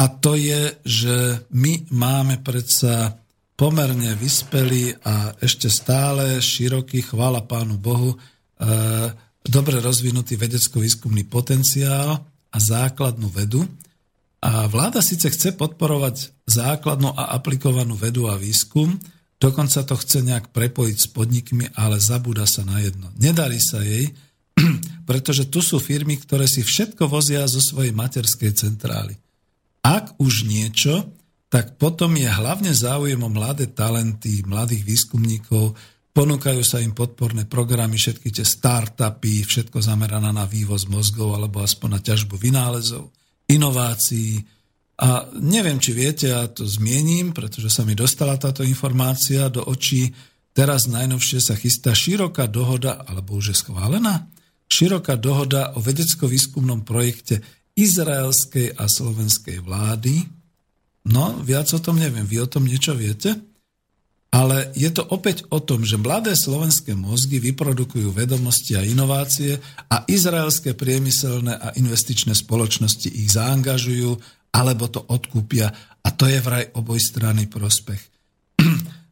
A 0.00 0.04
to 0.08 0.34
je, 0.34 0.74
že 0.82 1.46
my 1.54 1.90
máme 1.92 2.42
predsa 2.42 3.20
pomerne 3.60 4.16
vyspelý 4.16 4.96
a 5.04 5.36
ešte 5.36 5.68
stále 5.68 6.40
široký, 6.40 7.04
chvála 7.04 7.44
Pánu 7.44 7.76
Bohu, 7.76 8.16
e, 8.16 8.18
dobre 9.44 9.84
rozvinutý 9.84 10.40
vedecko-výskumný 10.40 11.28
potenciál 11.28 12.24
a 12.48 12.56
základnú 12.56 13.28
vedu. 13.28 13.60
A 14.40 14.64
vláda 14.64 15.04
síce 15.04 15.28
chce 15.28 15.52
podporovať 15.52 16.32
základnú 16.48 17.12
a 17.12 17.36
aplikovanú 17.36 18.00
vedu 18.00 18.32
a 18.32 18.40
výskum, 18.40 18.96
dokonca 19.36 19.84
to 19.84 19.92
chce 19.92 20.24
nejak 20.24 20.56
prepojiť 20.56 20.96
s 20.96 21.08
podnikmi, 21.12 21.68
ale 21.76 22.00
zabúda 22.00 22.48
sa 22.48 22.64
na 22.64 22.80
jedno. 22.80 23.12
Nedarí 23.20 23.60
sa 23.60 23.84
jej, 23.84 24.08
pretože 25.08 25.52
tu 25.52 25.60
sú 25.60 25.76
firmy, 25.76 26.16
ktoré 26.16 26.48
si 26.48 26.64
všetko 26.64 27.12
vozia 27.12 27.44
zo 27.44 27.60
svojej 27.60 27.92
materskej 27.92 28.56
centrály. 28.56 29.20
Ak 29.84 30.16
už 30.16 30.48
niečo, 30.48 31.19
tak 31.50 31.74
potom 31.82 32.14
je 32.14 32.30
hlavne 32.30 32.70
záujem 32.70 33.18
o 33.18 33.26
mladé 33.26 33.66
talenty, 33.74 34.46
mladých 34.46 34.86
výskumníkov, 34.86 35.74
ponúkajú 36.14 36.62
sa 36.62 36.78
im 36.78 36.94
podporné 36.94 37.50
programy, 37.50 37.98
všetky 37.98 38.30
tie 38.30 38.46
startupy, 38.46 39.42
všetko 39.42 39.82
zamerané 39.82 40.30
na 40.30 40.46
vývoz 40.46 40.86
mozgov 40.86 41.34
alebo 41.34 41.58
aspoň 41.58 41.88
na 41.90 42.00
ťažbu 42.00 42.38
vynálezov, 42.38 43.10
inovácií. 43.50 44.38
A 45.02 45.26
neviem, 45.42 45.82
či 45.82 45.90
viete, 45.90 46.30
ja 46.30 46.46
to 46.46 46.70
zmiením, 46.70 47.34
pretože 47.34 47.72
sa 47.72 47.82
mi 47.82 47.98
dostala 47.98 48.38
táto 48.38 48.62
informácia 48.62 49.50
do 49.50 49.66
očí. 49.66 50.14
Teraz 50.54 50.86
najnovšie 50.86 51.42
sa 51.42 51.58
chystá 51.58 51.98
široká 51.98 52.46
dohoda, 52.46 53.02
alebo 53.10 53.38
už 53.38 53.54
je 53.54 53.56
schválená, 53.58 54.30
široká 54.70 55.18
dohoda 55.18 55.74
o 55.74 55.82
vedecko-výskumnom 55.82 56.86
projekte 56.86 57.42
izraelskej 57.74 58.78
a 58.78 58.86
slovenskej 58.86 59.58
vlády. 59.66 60.39
No, 61.10 61.34
viac 61.42 61.66
o 61.74 61.82
tom 61.82 61.98
neviem. 61.98 62.22
Vy 62.22 62.46
o 62.46 62.48
tom 62.48 62.70
niečo 62.70 62.94
viete? 62.94 63.34
Ale 64.30 64.70
je 64.78 64.86
to 64.94 65.02
opäť 65.10 65.42
o 65.50 65.58
tom, 65.58 65.82
že 65.82 65.98
mladé 65.98 66.38
slovenské 66.38 66.94
mozgy 66.94 67.42
vyprodukujú 67.42 68.14
vedomosti 68.14 68.78
a 68.78 68.86
inovácie 68.86 69.58
a 69.90 70.06
izraelské 70.06 70.78
priemyselné 70.78 71.50
a 71.58 71.74
investičné 71.74 72.38
spoločnosti 72.38 73.10
ich 73.10 73.34
zaangažujú 73.34 74.14
alebo 74.54 74.86
to 74.86 75.02
odkúpia 75.02 75.74
a 76.06 76.08
to 76.14 76.30
je 76.30 76.38
vraj 76.38 76.70
obojstranný 76.78 77.50
prospech. 77.50 77.98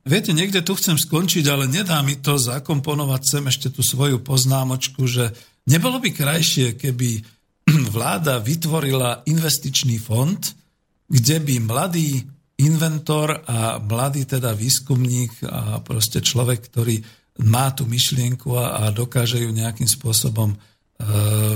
Viete, 0.08 0.30
niekde 0.30 0.62
tu 0.62 0.78
chcem 0.78 0.94
skončiť, 0.94 1.44
ale 1.50 1.66
nedá 1.66 1.98
mi 2.06 2.14
to 2.14 2.38
zakomponovať 2.38 3.22
sem 3.26 3.44
ešte 3.50 3.68
tú 3.74 3.82
svoju 3.82 4.22
poznámočku, 4.22 5.02
že 5.10 5.34
nebolo 5.66 5.98
by 5.98 6.14
krajšie, 6.14 6.78
keby 6.78 7.26
vláda 7.94 8.38
vytvorila 8.38 9.26
investičný 9.26 9.98
fond, 9.98 10.38
kde 11.08 11.36
by 11.40 11.54
mladý 11.64 12.22
inventor 12.60 13.42
a 13.48 13.80
mladý 13.80 14.28
teda 14.28 14.52
výskumník 14.52 15.42
a 15.46 15.80
proste 15.80 16.20
človek, 16.20 16.68
ktorý 16.68 17.00
má 17.48 17.70
tú 17.70 17.86
myšlienku 17.86 18.52
a, 18.58 18.82
a 18.82 18.90
dokáže 18.90 19.38
ju 19.38 19.50
nejakým 19.54 19.86
spôsobom 19.86 20.52
e, 20.52 20.56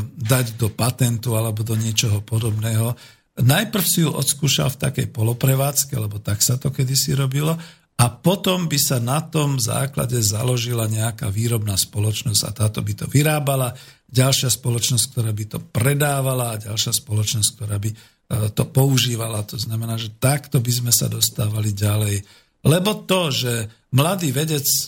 dať 0.05 0.57
do 0.57 0.70
patentu 0.70 1.34
alebo 1.34 1.66
do 1.66 1.74
niečoho 1.74 2.22
podobného. 2.22 2.94
Najprv 3.42 3.84
si 3.84 4.07
ju 4.07 4.14
odskúšal 4.14 4.70
v 4.72 4.80
takej 4.88 5.07
poloprevádzke, 5.11 5.98
lebo 5.98 6.22
tak 6.22 6.38
sa 6.38 6.55
to 6.55 6.70
kedysi 6.70 7.18
robilo, 7.18 7.59
a 8.03 8.11
potom 8.11 8.66
by 8.66 8.78
sa 8.82 8.98
na 8.98 9.22
tom 9.22 9.62
základe 9.62 10.18
založila 10.18 10.90
nejaká 10.90 11.30
výrobná 11.30 11.78
spoločnosť 11.78 12.42
a 12.42 12.50
táto 12.50 12.82
by 12.82 12.98
to 12.98 13.07
vyrábala, 13.07 13.78
ďalšia 14.11 14.50
spoločnosť, 14.50 15.05
ktorá 15.12 15.30
by 15.30 15.44
to 15.46 15.59
predávala 15.70 16.57
a 16.57 16.61
ďalšia 16.61 16.92
spoločnosť, 16.98 17.48
ktorá 17.55 17.76
by 17.78 17.90
to 18.33 18.64
používala. 18.64 19.45
To 19.45 19.61
znamená, 19.61 20.01
že 20.01 20.12
takto 20.16 20.57
by 20.59 20.72
sme 20.72 20.93
sa 20.93 21.11
dostávali 21.12 21.76
ďalej. 21.76 22.24
Lebo 22.64 23.05
to, 23.05 23.28
že 23.28 23.68
mladý 23.93 24.33
vedec 24.33 24.64
e, 24.64 24.85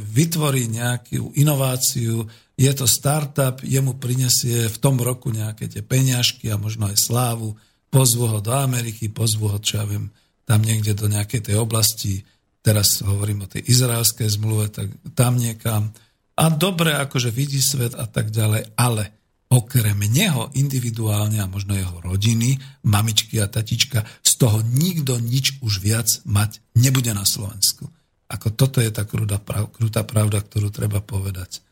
vytvorí 0.00 0.66
nejakú 0.66 1.36
inováciu, 1.36 2.26
je 2.60 2.72
to 2.76 2.84
startup, 2.84 3.62
jemu 3.64 3.96
prinesie 3.96 4.68
v 4.68 4.76
tom 4.80 5.00
roku 5.00 5.32
nejaké 5.32 5.70
tie 5.70 5.80
peňažky 5.80 6.52
a 6.52 6.60
možno 6.60 6.90
aj 6.90 6.98
slávu, 6.98 7.56
pozvu 7.88 8.28
ho 8.28 8.38
do 8.44 8.52
Ameriky, 8.52 9.08
pozvu 9.08 9.48
ho, 9.48 9.58
čo 9.62 9.80
ja 9.80 9.84
viem, 9.88 10.12
tam 10.44 10.60
niekde 10.60 10.92
do 10.92 11.08
nejakej 11.08 11.52
tej 11.52 11.56
oblasti, 11.56 12.20
teraz 12.60 13.00
hovorím 13.00 13.46
o 13.46 13.50
tej 13.50 13.64
izraelskej 13.64 14.28
zmluve, 14.36 14.68
tak 14.68 14.92
tam 15.16 15.40
niekam. 15.40 15.94
A 16.36 16.44
dobre, 16.52 16.96
akože 16.96 17.32
vidí 17.32 17.60
svet 17.60 17.96
a 17.96 18.04
tak 18.04 18.32
ďalej, 18.32 18.76
ale 18.76 19.19
okrem 19.50 19.98
neho 20.06 20.46
individuálne 20.54 21.42
a 21.42 21.50
možno 21.50 21.74
jeho 21.74 21.98
rodiny, 21.98 22.54
mamičky 22.86 23.42
a 23.42 23.50
tatička, 23.50 24.06
z 24.22 24.32
toho 24.38 24.62
nikto 24.62 25.18
nič 25.18 25.58
už 25.58 25.82
viac 25.82 26.06
mať 26.22 26.62
nebude 26.78 27.10
na 27.10 27.26
Slovensku. 27.26 27.90
Ako 28.30 28.54
toto 28.54 28.78
je 28.78 28.94
tá 28.94 29.02
krutá, 29.02 29.42
krutá 29.74 30.06
pravda, 30.06 30.38
ktorú 30.38 30.70
treba 30.70 31.02
povedať. 31.02 31.66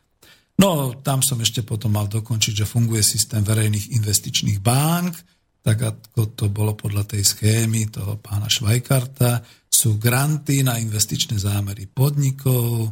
No, 0.59 0.99
tam 1.07 1.23
som 1.23 1.39
ešte 1.39 1.63
potom 1.63 1.95
mal 1.95 2.11
dokončiť, 2.11 2.67
že 2.67 2.67
funguje 2.67 2.99
systém 2.99 3.47
verejných 3.47 3.95
investičných 3.95 4.59
bank, 4.59 5.15
tak 5.63 5.79
ako 5.79 6.35
to 6.35 6.51
bolo 6.51 6.75
podľa 6.75 7.15
tej 7.15 7.23
schémy 7.23 7.95
toho 7.95 8.19
pána 8.19 8.51
Švajkarta, 8.51 9.39
sú 9.71 10.03
granty 10.03 10.67
na 10.67 10.83
investičné 10.83 11.39
zámery 11.39 11.87
podnikov 11.87 12.91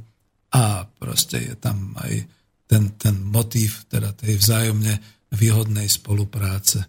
a 0.55 0.87
proste 0.87 1.43
je 1.43 1.55
tam 1.59 1.99
aj 1.99 2.36
ten, 2.67 2.95
ten 2.99 3.15
motív 3.23 3.87
teda 3.87 4.13
tej 4.13 4.39
vzájomne 4.39 4.95
výhodnej 5.35 5.87
spolupráce. 5.87 6.87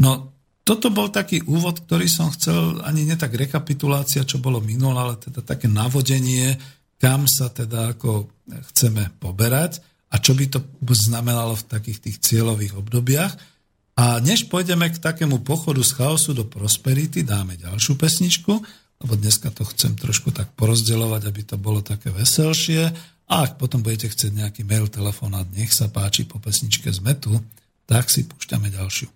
No, 0.00 0.36
toto 0.66 0.90
bol 0.90 1.14
taký 1.14 1.46
úvod, 1.46 1.86
ktorý 1.86 2.10
som 2.10 2.28
chcel, 2.34 2.82
ani 2.82 3.06
nie 3.06 3.14
tak 3.14 3.32
rekapitulácia, 3.32 4.26
čo 4.26 4.42
bolo 4.42 4.58
minulé, 4.58 4.98
ale 4.98 5.14
teda 5.16 5.40
také 5.40 5.70
navodenie, 5.70 6.58
kam 6.98 7.30
sa 7.30 7.52
teda 7.52 7.94
ako 7.94 8.28
chceme 8.72 9.14
poberať 9.22 9.78
a 10.10 10.18
čo 10.18 10.34
by 10.34 10.50
to 10.50 10.58
znamenalo 10.90 11.54
v 11.54 11.68
takých 11.70 11.98
tých 12.02 12.16
cieľových 12.18 12.82
obdobiach. 12.82 13.32
A 13.96 14.20
než 14.20 14.50
pôjdeme 14.52 14.92
k 14.92 15.00
takému 15.00 15.40
pochodu 15.40 15.80
z 15.80 15.96
chaosu 15.96 16.36
do 16.36 16.44
prosperity, 16.44 17.24
dáme 17.24 17.56
ďalšiu 17.56 17.96
pesničku, 17.96 18.52
lebo 18.96 19.12
dneska 19.16 19.48
to 19.52 19.64
chcem 19.70 19.96
trošku 19.96 20.32
tak 20.32 20.52
porozdeľovať, 20.56 21.22
aby 21.24 21.42
to 21.46 21.56
bolo 21.56 21.80
také 21.80 22.12
veselšie. 22.12 22.92
A 23.26 23.42
ak 23.42 23.58
potom 23.58 23.82
budete 23.82 24.06
chcieť 24.06 24.32
nejaký 24.38 24.62
mail, 24.62 24.86
telefonát, 24.86 25.50
nech 25.50 25.74
sa 25.74 25.90
páči, 25.90 26.22
po 26.22 26.38
pesničke 26.38 26.86
z 26.94 27.02
metu, 27.02 27.34
tak 27.90 28.06
si 28.06 28.22
púšťame 28.22 28.70
ďalšiu. 28.70 29.10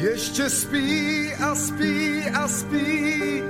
Ještě 0.00 0.50
spí 0.50 1.32
a 1.34 1.54
spí 1.54 2.24
a 2.34 2.48
spí 2.48 3.42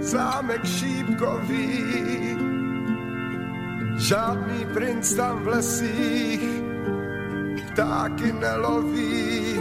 zámek 0.00 0.64
šípkový. 0.64 2.47
Žádný 3.98 4.64
princ 4.74 5.14
tam 5.14 5.42
v 5.42 5.46
lesích 5.46 6.42
ptáky 7.72 8.32
neloví. 8.32 9.60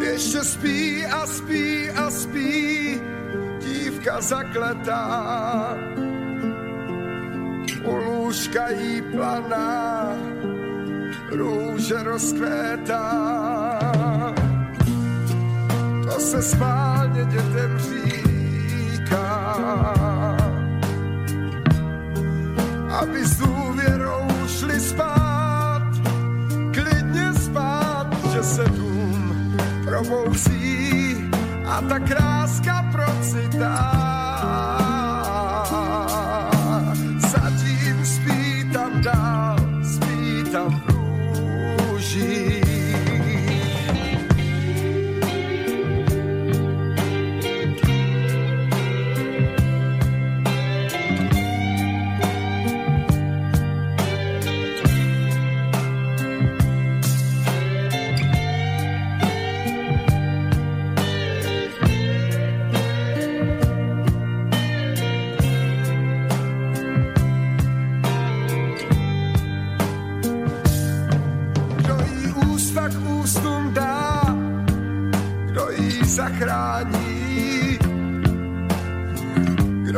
Ještě 0.00 0.44
spí 0.44 1.06
a 1.06 1.26
spí 1.26 1.90
a 1.90 2.10
spí 2.10 3.00
dívka 3.60 4.20
zakletá. 4.20 5.76
U 7.84 7.94
lůžka 7.96 8.68
jí 8.68 9.02
planá, 9.02 10.12
růže 11.30 12.02
rozkvétá 12.02 13.04
to 16.18 16.24
se 16.24 16.42
schválně 16.42 17.24
dětem 17.24 17.78
říká. 17.78 19.28
Aby 22.98 23.24
s 23.24 23.38
důvěrou 23.38 24.28
šli 24.46 24.80
spát, 24.80 25.82
klidně 26.74 27.34
spát, 27.34 28.06
že 28.32 28.42
se 28.42 28.64
dům 28.64 29.56
probouzí 29.84 31.30
a 31.66 31.80
ta 31.80 31.98
kráska 31.98 32.84
procitá. 32.92 34.07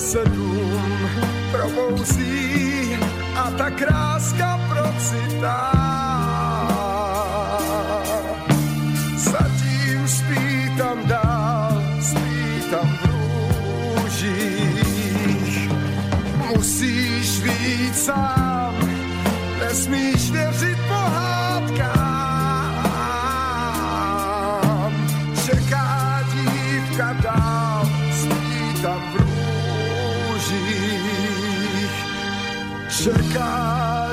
Se 0.00 0.24
dům 0.24 1.10
probouzí 1.52 2.98
a 3.36 3.50
ta 3.50 3.70
kráska 3.70 4.60
procitá. 4.68 5.72
Zatím 9.16 10.08
spí 10.08 10.70
tam 10.78 11.06
dál, 11.06 11.82
spí 12.00 12.60
tam 12.70 12.98
v 13.02 13.04
růžích. 14.04 15.70
Musíš 16.56 17.40
víc 17.40 18.04
sám, 18.04 18.74
nesmíš 19.60 20.30
věřit 20.30 20.85
čeká 33.06 33.54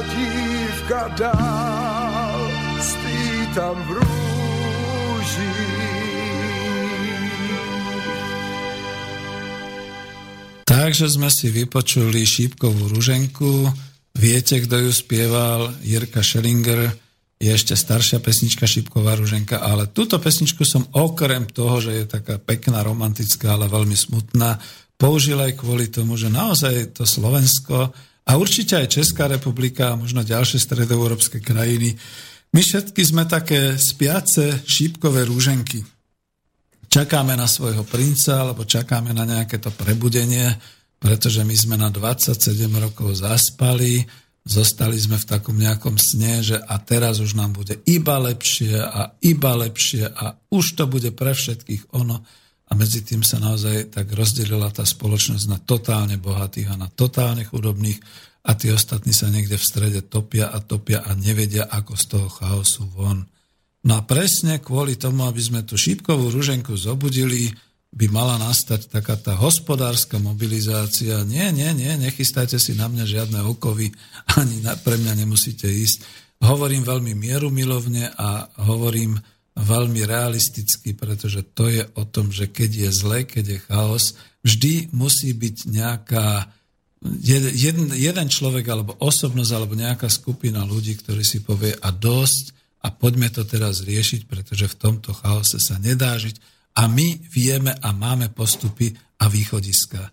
dívka 0.06 1.02
dál, 1.18 2.42
spí 2.78 3.22
tam 3.58 3.74
v 3.90 3.90
rúži. 3.98 5.56
Takže 10.70 11.10
sme 11.10 11.34
si 11.34 11.50
vypočuli 11.50 12.22
šípkovú 12.22 12.94
ruženku. 12.94 13.66
Viete, 14.14 14.62
kto 14.62 14.78
ju 14.78 14.92
spieval? 14.94 15.74
Jirka 15.82 16.22
Schellinger. 16.22 16.94
Je 17.42 17.50
ešte 17.50 17.74
staršia 17.74 18.22
pesnička 18.24 18.64
Šípková 18.64 19.20
ruženka, 19.20 19.60
ale 19.60 19.90
túto 19.90 20.16
pesničku 20.22 20.64
som 20.64 20.86
okrem 20.96 21.50
toho, 21.50 21.82
že 21.82 21.92
je 21.92 22.06
taká 22.08 22.40
pekná, 22.40 22.86
romantická, 22.86 23.58
ale 23.58 23.68
veľmi 23.68 23.98
smutná, 23.98 24.62
použil 24.96 25.42
aj 25.42 25.60
kvôli 25.60 25.92
tomu, 25.92 26.16
že 26.16 26.32
naozaj 26.32 26.96
to 26.96 27.04
Slovensko 27.04 27.92
a 28.24 28.40
určite 28.40 28.80
aj 28.80 28.94
Česká 29.00 29.28
republika 29.28 29.94
a 29.94 30.00
možno 30.00 30.24
ďalšie 30.24 30.60
stredoeurópske 30.60 31.44
krajiny. 31.44 32.00
My 32.54 32.62
všetky 32.64 33.02
sme 33.04 33.28
také 33.28 33.76
spiace 33.76 34.64
šípkové 34.64 35.28
rúženky. 35.28 35.84
Čakáme 36.88 37.34
na 37.34 37.50
svojho 37.50 37.82
princa, 37.84 38.46
alebo 38.46 38.70
čakáme 38.70 39.12
na 39.12 39.26
nejaké 39.26 39.58
to 39.58 39.74
prebudenie, 39.74 40.46
pretože 41.02 41.42
my 41.42 41.56
sme 41.58 41.76
na 41.76 41.90
27 41.90 42.70
rokov 42.78 43.18
zaspali, 43.18 44.06
zostali 44.46 44.96
sme 44.96 45.18
v 45.18 45.26
takom 45.26 45.58
nejakom 45.58 45.98
sne, 45.98 46.46
že 46.46 46.58
a 46.62 46.78
teraz 46.80 47.20
už 47.20 47.34
nám 47.34 47.58
bude 47.58 47.82
iba 47.90 48.22
lepšie 48.22 48.78
a 48.78 49.18
iba 49.26 49.52
lepšie 49.58 50.06
a 50.08 50.38
už 50.54 50.80
to 50.80 50.86
bude 50.88 51.12
pre 51.18 51.34
všetkých 51.34 51.92
ono. 51.98 52.24
A 52.74 52.78
medzi 52.78 53.06
tým 53.06 53.22
sa 53.22 53.38
naozaj 53.38 53.94
tak 53.94 54.10
rozdelila 54.18 54.74
tá 54.74 54.82
spoločnosť 54.82 55.46
na 55.46 55.62
totálne 55.62 56.18
bohatých 56.18 56.74
a 56.74 56.82
na 56.82 56.90
totálne 56.90 57.46
chudobných 57.46 58.02
a 58.50 58.58
tí 58.58 58.74
ostatní 58.74 59.14
sa 59.14 59.30
niekde 59.30 59.62
v 59.62 59.68
strede 59.70 60.02
topia 60.02 60.50
a 60.50 60.58
topia 60.58 61.06
a 61.06 61.14
nevedia, 61.14 61.70
ako 61.70 61.94
z 61.94 62.06
toho 62.10 62.28
chaosu 62.34 62.90
von. 62.90 63.30
No 63.86 63.94
a 63.94 64.02
presne 64.02 64.58
kvôli 64.58 64.98
tomu, 64.98 65.22
aby 65.30 65.38
sme 65.38 65.62
tú 65.62 65.78
šípkovú 65.78 66.34
ruženku 66.34 66.74
zobudili, 66.74 67.54
by 67.94 68.10
mala 68.10 68.42
nastať 68.42 68.90
taká 68.90 69.22
tá 69.22 69.38
hospodárska 69.38 70.18
mobilizácia. 70.18 71.22
Nie, 71.30 71.54
nie, 71.54 71.70
nie, 71.78 71.94
nechystajte 72.02 72.58
si 72.58 72.74
na 72.74 72.90
mňa 72.90 73.06
žiadne 73.06 73.40
okovy, 73.46 73.94
ani 74.34 74.66
na, 74.66 74.74
pre 74.74 74.98
mňa 74.98 75.14
nemusíte 75.22 75.70
ísť. 75.70 76.02
Hovorím 76.42 76.82
veľmi 76.82 77.14
mierumilovne 77.14 78.18
a 78.18 78.50
hovorím 78.66 79.22
veľmi 79.54 80.02
realisticky, 80.06 80.98
pretože 80.98 81.46
to 81.54 81.70
je 81.70 81.86
o 81.94 82.04
tom, 82.10 82.34
že 82.34 82.50
keď 82.50 82.90
je 82.90 82.90
zle, 82.90 83.20
keď 83.22 83.46
je 83.46 83.60
chaos, 83.70 84.06
vždy 84.42 84.90
musí 84.90 85.30
byť 85.34 85.58
nejaká 85.70 86.50
jeden, 87.22 87.94
jeden 87.94 88.28
človek 88.32 88.66
alebo 88.66 88.98
osobnosť 88.98 89.52
alebo 89.54 89.78
nejaká 89.78 90.10
skupina 90.10 90.66
ľudí, 90.66 90.98
ktorí 90.98 91.22
si 91.22 91.46
povie 91.46 91.76
a 91.78 91.90
dosť 91.94 92.56
a 92.84 92.92
poďme 92.92 93.30
to 93.30 93.46
teraz 93.46 93.86
riešiť, 93.86 94.26
pretože 94.26 94.66
v 94.74 94.80
tomto 94.80 95.14
chaose 95.14 95.62
sa 95.62 95.78
nedá 95.78 96.18
žiť 96.18 96.42
a 96.80 96.90
my 96.90 97.22
vieme 97.30 97.72
a 97.78 97.90
máme 97.94 98.34
postupy 98.34 98.98
a 99.22 99.30
východiska. 99.30 100.10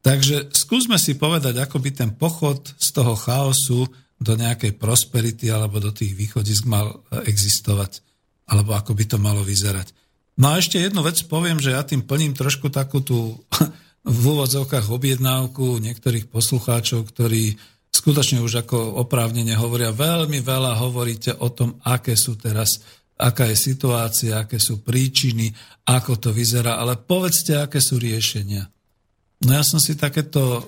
Takže 0.00 0.54
skúsme 0.56 0.96
si 0.96 1.18
povedať, 1.20 1.60
ako 1.60 1.76
by 1.84 1.90
ten 1.92 2.10
pochod 2.16 2.64
z 2.80 2.88
toho 2.96 3.12
chaosu 3.18 3.84
do 4.18 4.32
nejakej 4.34 4.80
prosperity 4.80 5.52
alebo 5.52 5.78
do 5.78 5.92
tých 5.92 6.16
východisk 6.16 6.66
mal 6.66 7.04
existovať 7.28 8.07
alebo 8.48 8.72
ako 8.74 8.96
by 8.96 9.04
to 9.04 9.16
malo 9.20 9.44
vyzerať. 9.44 9.92
No 10.38 10.54
a 10.54 10.62
ešte 10.62 10.80
jednu 10.80 11.04
vec 11.04 11.20
poviem, 11.28 11.60
že 11.60 11.74
ja 11.74 11.82
tým 11.84 12.06
plním 12.06 12.32
trošku 12.32 12.72
takú 12.72 13.04
tú 13.04 13.36
v 14.08 14.22
úvodzovkách 14.24 14.88
objednávku 14.88 15.76
niektorých 15.82 16.32
poslucháčov, 16.32 17.04
ktorí 17.12 17.58
skutočne 17.92 18.40
už 18.40 18.64
ako 18.64 19.02
oprávnene 19.04 19.58
hovoria, 19.58 19.92
veľmi 19.92 20.40
veľa 20.40 20.78
hovoríte 20.80 21.34
o 21.42 21.48
tom, 21.50 21.76
aké 21.82 22.14
sú 22.14 22.38
teraz, 22.38 22.80
aká 23.18 23.50
je 23.50 23.56
situácia, 23.58 24.38
aké 24.38 24.62
sú 24.62 24.80
príčiny, 24.80 25.50
ako 25.88 26.16
to 26.16 26.30
vyzerá, 26.30 26.78
ale 26.78 26.94
povedzte, 26.96 27.58
aké 27.58 27.82
sú 27.82 27.98
riešenia. 27.98 28.70
No 29.38 29.54
ja 29.54 29.62
som 29.62 29.78
si 29.78 29.94
takéto 29.94 30.42
uh, 30.42 30.62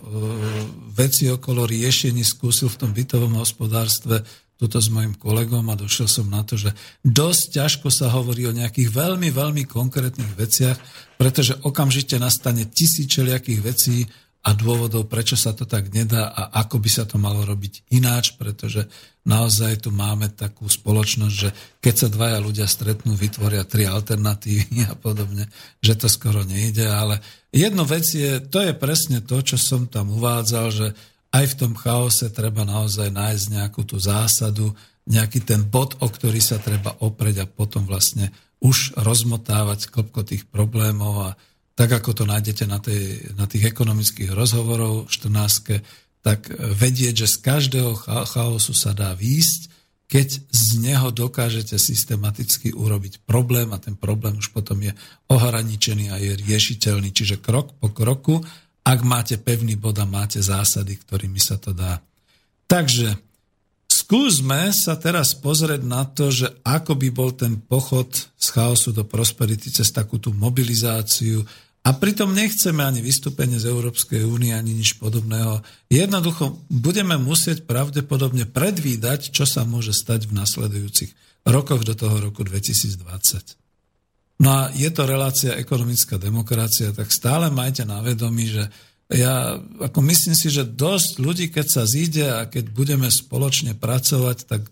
veci 0.95 1.27
okolo 1.27 1.67
riešení 1.67 2.23
skúsil 2.23 2.71
v 2.71 2.79
tom 2.87 2.91
bytovom 2.95 3.39
hospodárstve 3.43 4.23
tuto 4.61 4.77
s 4.77 4.93
mojim 4.93 5.17
kolegom 5.17 5.73
a 5.73 5.81
došiel 5.81 6.05
som 6.05 6.29
na 6.29 6.45
to, 6.45 6.61
že 6.61 6.77
dosť 7.01 7.57
ťažko 7.57 7.89
sa 7.89 8.13
hovorí 8.13 8.45
o 8.45 8.53
nejakých 8.53 8.93
veľmi, 8.93 9.33
veľmi 9.33 9.65
konkrétnych 9.65 10.37
veciach, 10.37 10.77
pretože 11.17 11.57
okamžite 11.65 12.21
nastane 12.21 12.69
tisíc 12.69 13.09
vecí 13.65 14.05
a 14.41 14.57
dôvodov, 14.57 15.09
prečo 15.09 15.37
sa 15.37 15.53
to 15.57 15.69
tak 15.69 15.93
nedá 15.93 16.29
a 16.29 16.61
ako 16.65 16.81
by 16.81 16.91
sa 16.93 17.05
to 17.09 17.21
malo 17.21 17.45
robiť 17.45 17.93
ináč, 17.93 18.37
pretože 18.41 18.89
naozaj 19.25 19.85
tu 19.85 19.93
máme 19.93 20.33
takú 20.33 20.65
spoločnosť, 20.65 21.35
že 21.37 21.53
keď 21.81 21.95
sa 21.97 22.09
dvaja 22.09 22.39
ľudia 22.41 22.65
stretnú, 22.65 23.17
vytvoria 23.17 23.69
tri 23.69 23.85
alternatívy 23.85 24.89
a 24.89 24.97
podobne, 24.97 25.49
že 25.85 25.97
to 25.97 26.09
skoro 26.09 26.45
nejde, 26.45 26.89
ale 26.89 27.21
jedno 27.53 27.85
vec 27.85 28.05
je, 28.09 28.41
to 28.45 28.65
je 28.65 28.73
presne 28.73 29.21
to, 29.21 29.41
čo 29.45 29.61
som 29.61 29.89
tam 29.89 30.09
uvádzal, 30.13 30.67
že 30.73 30.87
aj 31.31 31.45
v 31.55 31.59
tom 31.59 31.73
chaose 31.79 32.27
treba 32.35 32.67
naozaj 32.67 33.11
nájsť 33.15 33.45
nejakú 33.55 33.87
tú 33.87 33.97
zásadu, 34.03 34.75
nejaký 35.07 35.43
ten 35.47 35.63
bod, 35.63 35.99
o 36.03 36.07
ktorý 36.11 36.43
sa 36.43 36.59
treba 36.59 36.95
opreť 37.03 37.37
a 37.43 37.51
potom 37.51 37.87
vlastne 37.87 38.35
už 38.61 38.99
rozmotávať 38.99 39.89
klopko 39.89 40.27
tých 40.27 40.45
problémov 40.51 41.33
a 41.33 41.39
tak 41.79 41.97
ako 41.97 42.13
to 42.13 42.25
nájdete 42.29 42.69
na, 42.69 42.77
tej, 42.77 43.33
na 43.39 43.49
tých 43.49 43.73
ekonomických 43.73 44.37
rozhovorov 44.37 45.09
14, 45.09 45.81
tak 46.21 46.53
vedieť, 46.53 47.25
že 47.25 47.33
z 47.33 47.37
každého 47.41 47.97
chaosu 48.05 48.77
sa 48.77 48.93
dá 48.93 49.17
výjsť, 49.17 49.73
keď 50.11 50.29
z 50.51 50.67
neho 50.83 51.09
dokážete 51.15 51.79
systematicky 51.81 52.75
urobiť 52.75 53.25
problém 53.25 53.71
a 53.73 53.81
ten 53.81 53.97
problém 53.97 54.37
už 54.37 54.53
potom 54.53 54.77
je 54.83 54.93
ohraničený 55.31 56.11
a 56.13 56.21
je 56.21 56.35
riešiteľný. 56.37 57.15
Čiže 57.15 57.41
krok 57.41 57.73
po 57.79 57.89
kroku, 57.95 58.43
ak 58.85 59.01
máte 59.05 59.37
pevný 59.37 59.77
bod 59.77 60.01
a 60.01 60.07
máte 60.09 60.41
zásady, 60.41 60.97
ktorými 61.01 61.41
sa 61.41 61.61
to 61.61 61.77
dá. 61.77 62.01
Takže 62.67 63.19
skúsme 63.91 64.73
sa 64.73 64.97
teraz 64.97 65.37
pozrieť 65.37 65.83
na 65.85 66.07
to, 66.07 66.33
že 66.33 66.49
ako 66.65 66.97
by 66.97 67.09
bol 67.13 67.31
ten 67.35 67.61
pochod 67.61 68.09
z 68.17 68.47
chaosu 68.51 68.95
do 68.95 69.05
prosperity 69.05 69.69
cez 69.69 69.91
takúto 69.93 70.33
mobilizáciu, 70.33 71.45
a 71.81 71.97
pritom 71.97 72.37
nechceme 72.37 72.85
ani 72.85 73.01
vystúpenie 73.01 73.57
z 73.57 73.73
Európskej 73.73 74.29
únie, 74.29 74.53
ani 74.53 74.77
nič 74.77 75.01
podobného. 75.01 75.65
Jednoducho 75.89 76.61
budeme 76.69 77.17
musieť 77.17 77.65
pravdepodobne 77.65 78.45
predvídať, 78.45 79.33
čo 79.33 79.49
sa 79.49 79.65
môže 79.65 79.97
stať 79.97 80.29
v 80.29 80.37
nasledujúcich 80.37 81.11
rokoch 81.49 81.81
do 81.89 81.97
toho 81.97 82.21
roku 82.21 82.45
2020. 82.45 83.60
No 84.41 84.49
a 84.49 84.61
je 84.73 84.89
to 84.89 85.05
relácia 85.05 85.53
ekonomická 85.61 86.17
demokracia, 86.17 86.97
tak 86.97 87.13
stále 87.13 87.53
majte 87.53 87.85
na 87.85 88.01
vedomí, 88.01 88.49
že 88.49 88.73
ja 89.13 89.59
ako 89.59 90.01
myslím 90.07 90.33
si, 90.33 90.49
že 90.49 90.65
dosť 90.65 91.11
ľudí, 91.21 91.47
keď 91.53 91.67
sa 91.69 91.83
zíde 91.85 92.25
a 92.31 92.49
keď 92.49 92.73
budeme 92.73 93.11
spoločne 93.11 93.77
pracovať, 93.77 94.39
tak 94.49 94.63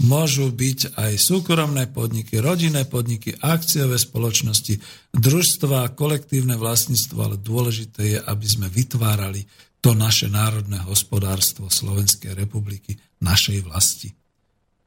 môžu 0.00 0.48
byť 0.48 0.96
aj 0.96 1.12
súkromné 1.20 1.92
podniky, 1.92 2.40
rodinné 2.40 2.88
podniky, 2.88 3.36
akciové 3.36 4.00
spoločnosti, 4.00 4.80
družstva, 5.12 5.92
kolektívne 5.92 6.56
vlastníctvo, 6.56 7.18
ale 7.20 7.36
dôležité 7.36 8.16
je, 8.16 8.18
aby 8.24 8.46
sme 8.48 8.72
vytvárali 8.72 9.44
to 9.84 9.92
naše 9.92 10.32
národné 10.32 10.80
hospodárstvo 10.80 11.68
Slovenskej 11.68 12.32
republiky, 12.32 12.96
našej 13.20 13.68
vlasti. 13.68 14.08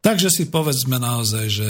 Takže 0.01 0.33
si 0.33 0.49
povedzme 0.49 0.97
naozaj, 0.97 1.45
že 1.49 1.67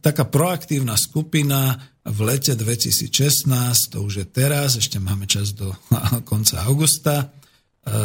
taká 0.00 0.28
proaktívna 0.28 0.94
skupina 0.94 1.78
v 2.02 2.18
lete 2.26 2.58
2016, 2.58 3.94
to 3.94 4.02
už 4.02 4.14
je 4.22 4.26
teraz, 4.26 4.74
ešte 4.74 4.98
máme 4.98 5.26
čas 5.30 5.54
do 5.54 5.70
konca 6.30 6.66
augusta, 6.66 7.16
e, 7.22 7.26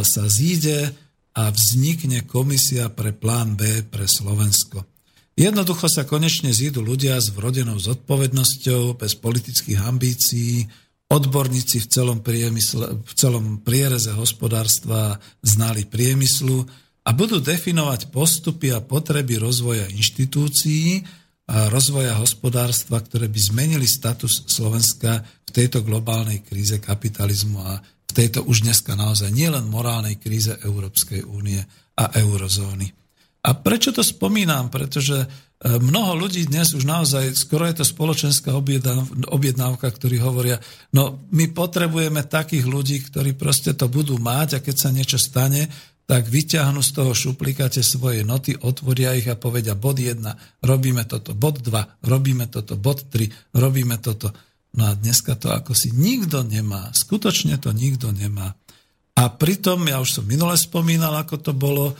sa 0.06 0.24
zíde 0.30 0.94
a 1.38 1.54
vznikne 1.54 2.26
komisia 2.26 2.90
pre 2.90 3.14
plán 3.14 3.58
B 3.58 3.86
pre 3.86 4.10
Slovensko. 4.10 4.86
Jednoducho 5.38 5.86
sa 5.86 6.02
konečne 6.02 6.50
zídu 6.50 6.82
ľudia 6.82 7.22
s 7.22 7.30
vrodenou 7.30 7.78
zodpovednosťou, 7.78 8.98
bez 8.98 9.14
politických 9.22 9.86
ambícií, 9.86 10.66
odborníci 11.08 11.86
v 11.86 11.88
celom, 11.88 12.20
priemysle, 12.26 13.06
v 13.06 13.14
celom 13.14 13.62
priereze 13.62 14.18
hospodárstva 14.18 15.22
znali 15.46 15.86
priemyslu 15.86 16.66
a 17.08 17.10
budú 17.14 17.40
definovať 17.40 18.10
postupy 18.12 18.74
a 18.74 18.82
potreby 18.82 19.40
rozvoja 19.40 19.88
inštitúcií 19.88 21.06
rozvoja 21.48 22.20
hospodárstva, 22.20 23.00
ktoré 23.00 23.32
by 23.32 23.40
zmenili 23.40 23.88
status 23.88 24.44
Slovenska 24.52 25.24
v 25.48 25.52
tejto 25.56 25.80
globálnej 25.80 26.44
kríze 26.44 26.76
kapitalizmu 26.84 27.60
a 27.64 27.80
v 27.80 28.12
tejto 28.12 28.44
už 28.44 28.68
dneska 28.68 29.00
naozaj 29.00 29.32
nielen 29.32 29.72
morálnej 29.72 30.20
kríze 30.20 30.60
Európskej 30.60 31.24
únie 31.24 31.60
a 31.96 32.06
eurozóny. 32.20 32.92
A 33.48 33.56
prečo 33.56 33.96
to 33.96 34.04
spomínam? 34.04 34.68
Pretože 34.68 35.24
e, 35.24 35.28
mnoho 35.80 36.20
ľudí 36.20 36.52
dnes 36.52 36.76
už 36.76 36.84
naozaj, 36.84 37.32
skoro 37.32 37.64
je 37.64 37.80
to 37.80 37.86
spoločenská 37.88 38.52
objednávka, 39.32 39.88
ktorí 39.88 40.20
hovoria, 40.20 40.60
no 40.92 41.24
my 41.32 41.56
potrebujeme 41.56 42.28
takých 42.28 42.68
ľudí, 42.68 43.08
ktorí 43.08 43.40
proste 43.40 43.72
to 43.72 43.88
budú 43.88 44.20
mať 44.20 44.60
a 44.60 44.64
keď 44.64 44.76
sa 44.76 44.90
niečo 44.92 45.16
stane, 45.16 45.72
tak 46.08 46.32
vyťahnú 46.32 46.80
z 46.80 46.92
toho 46.96 47.12
šuplikáte 47.12 47.84
svoje 47.84 48.24
noty, 48.24 48.56
otvoria 48.56 49.12
ich 49.12 49.28
a 49.28 49.36
povedia 49.36 49.76
bod 49.76 50.00
1, 50.00 50.24
robíme 50.64 51.04
toto, 51.04 51.36
bod 51.36 51.60
2, 51.60 52.08
robíme 52.08 52.48
toto, 52.48 52.80
bod 52.80 53.12
3, 53.12 53.28
robíme 53.52 54.00
toto. 54.00 54.32
No 54.72 54.88
a 54.88 54.96
dneska 54.96 55.36
to 55.36 55.52
ako 55.52 55.76
si 55.76 55.92
nikto 55.92 56.48
nemá. 56.48 56.96
Skutočne 56.96 57.60
to 57.60 57.76
nikto 57.76 58.16
nemá. 58.16 58.56
A 59.20 59.24
pritom, 59.28 59.84
ja 59.92 60.00
už 60.00 60.22
som 60.22 60.26
minule 60.30 60.56
spomínal, 60.56 61.12
ako 61.20 61.44
to 61.44 61.52
bolo, 61.52 61.92
e, 61.92 61.96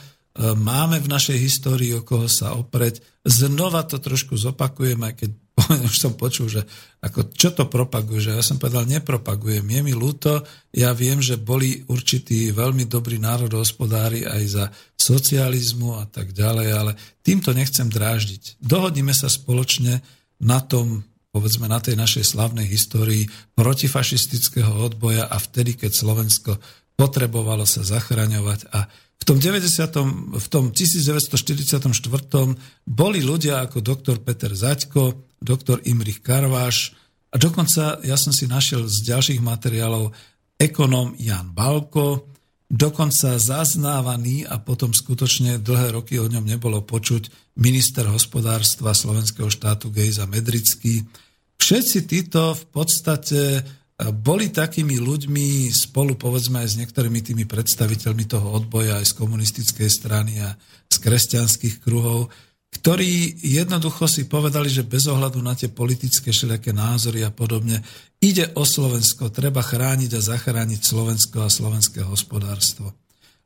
máme 0.56 1.04
v 1.04 1.10
našej 1.12 1.36
histórii 1.36 1.92
o 1.92 2.00
koho 2.00 2.32
sa 2.32 2.56
opreť. 2.56 3.04
Znova 3.28 3.84
to 3.84 4.00
trošku 4.00 4.40
zopakujem, 4.40 5.04
aj 5.04 5.14
keď 5.20 5.30
už 5.90 5.96
som 5.98 6.14
počul, 6.14 6.46
že 6.46 6.62
ako, 7.02 7.34
čo 7.34 7.50
to 7.54 7.66
propaguje, 7.66 8.30
že 8.30 8.34
ja 8.34 8.42
som 8.42 8.58
povedal, 8.58 8.86
nepropagujem, 8.86 9.66
je 9.66 9.80
mi 9.82 9.94
ľúto, 9.94 10.42
ja 10.74 10.94
viem, 10.94 11.18
že 11.18 11.38
boli 11.38 11.82
určití 11.86 12.50
veľmi 12.54 12.86
dobrí 12.86 13.18
národohospodári 13.18 14.26
aj 14.26 14.42
za 14.46 14.64
socializmu 14.98 15.98
a 15.98 16.04
tak 16.06 16.34
ďalej, 16.34 16.68
ale 16.74 16.92
týmto 17.22 17.54
nechcem 17.54 17.90
dráždiť. 17.90 18.62
Dohodnime 18.62 19.14
sa 19.14 19.30
spoločne 19.30 20.02
na 20.42 20.62
tom, 20.62 21.02
povedzme 21.34 21.66
na 21.66 21.82
tej 21.82 21.98
našej 21.98 22.24
slavnej 22.34 22.66
histórii 22.66 23.26
protifašistického 23.58 24.70
odboja 24.70 25.26
a 25.26 25.36
vtedy, 25.38 25.74
keď 25.74 25.90
Slovensko 25.94 26.58
potrebovalo 26.98 27.62
sa 27.62 27.86
zachraňovať 27.86 28.74
a 28.74 28.90
v 29.18 29.24
tom, 29.26 29.38
90, 29.42 30.38
v 30.38 30.48
tom 30.48 30.70
1944 30.70 31.90
boli 32.86 33.20
ľudia 33.20 33.66
ako 33.66 33.82
doktor 33.82 34.22
Peter 34.22 34.54
Zaďko, 34.54 35.27
doktor 35.38 35.82
Imrich 35.86 36.20
Karváš 36.20 36.98
a 37.28 37.36
dokonca 37.36 38.00
ja 38.00 38.16
som 38.16 38.32
si 38.32 38.48
našiel 38.48 38.88
z 38.88 39.04
ďalších 39.04 39.40
materiálov 39.44 40.16
ekonom 40.56 41.12
Jan 41.20 41.52
Balko, 41.52 42.32
dokonca 42.68 43.40
zaznávaný 43.40 44.44
a 44.44 44.60
potom 44.60 44.92
skutočne 44.92 45.60
dlhé 45.60 45.96
roky 45.96 46.20
o 46.20 46.28
ňom 46.28 46.44
nebolo 46.44 46.84
počuť 46.84 47.56
minister 47.60 48.04
hospodárstva 48.08 48.92
slovenského 48.92 49.48
štátu 49.48 49.88
Gejza 49.88 50.28
Medrický. 50.28 51.04
Všetci 51.56 51.98
títo 52.04 52.52
v 52.52 52.64
podstate 52.68 53.40
e, 53.56 53.60
boli 54.12 54.52
takými 54.52 55.00
ľuďmi 55.00 55.72
spolu 55.72 56.14
povedzme 56.20 56.60
aj 56.60 56.68
s 56.76 56.78
niektorými 56.80 57.20
tými 57.24 57.44
predstaviteľmi 57.48 58.24
toho 58.28 58.52
odboja 58.52 59.00
aj 59.00 59.10
z 59.10 59.16
komunistickej 59.16 59.88
strany 59.88 60.38
a 60.44 60.52
z 60.88 60.96
kresťanských 61.02 61.80
kruhov, 61.80 62.28
ktorí 62.68 63.40
jednoducho 63.40 64.04
si 64.04 64.28
povedali, 64.28 64.68
že 64.68 64.84
bez 64.84 65.08
ohľadu 65.08 65.40
na 65.40 65.56
tie 65.56 65.72
politické 65.72 66.30
všelijaké 66.30 66.76
názory 66.76 67.24
a 67.24 67.32
podobne, 67.32 67.80
ide 68.20 68.52
o 68.54 68.62
Slovensko, 68.68 69.32
treba 69.32 69.64
chrániť 69.64 70.10
a 70.12 70.20
zachrániť 70.20 70.80
Slovensko 70.84 71.48
a 71.48 71.52
slovenské 71.52 72.04
hospodárstvo. 72.04 72.92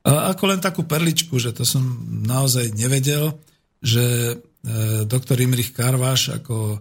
A 0.03 0.35
ako 0.35 0.45
len 0.51 0.59
takú 0.59 0.83
perličku, 0.83 1.39
že 1.39 1.55
to 1.55 1.63
som 1.63 1.87
naozaj 2.27 2.75
nevedel, 2.75 3.39
že 3.79 4.03
e, 4.03 4.35
doktor 5.07 5.39
Imrich 5.39 5.71
Karváš 5.71 6.43
ako 6.43 6.75
e, 6.75 6.79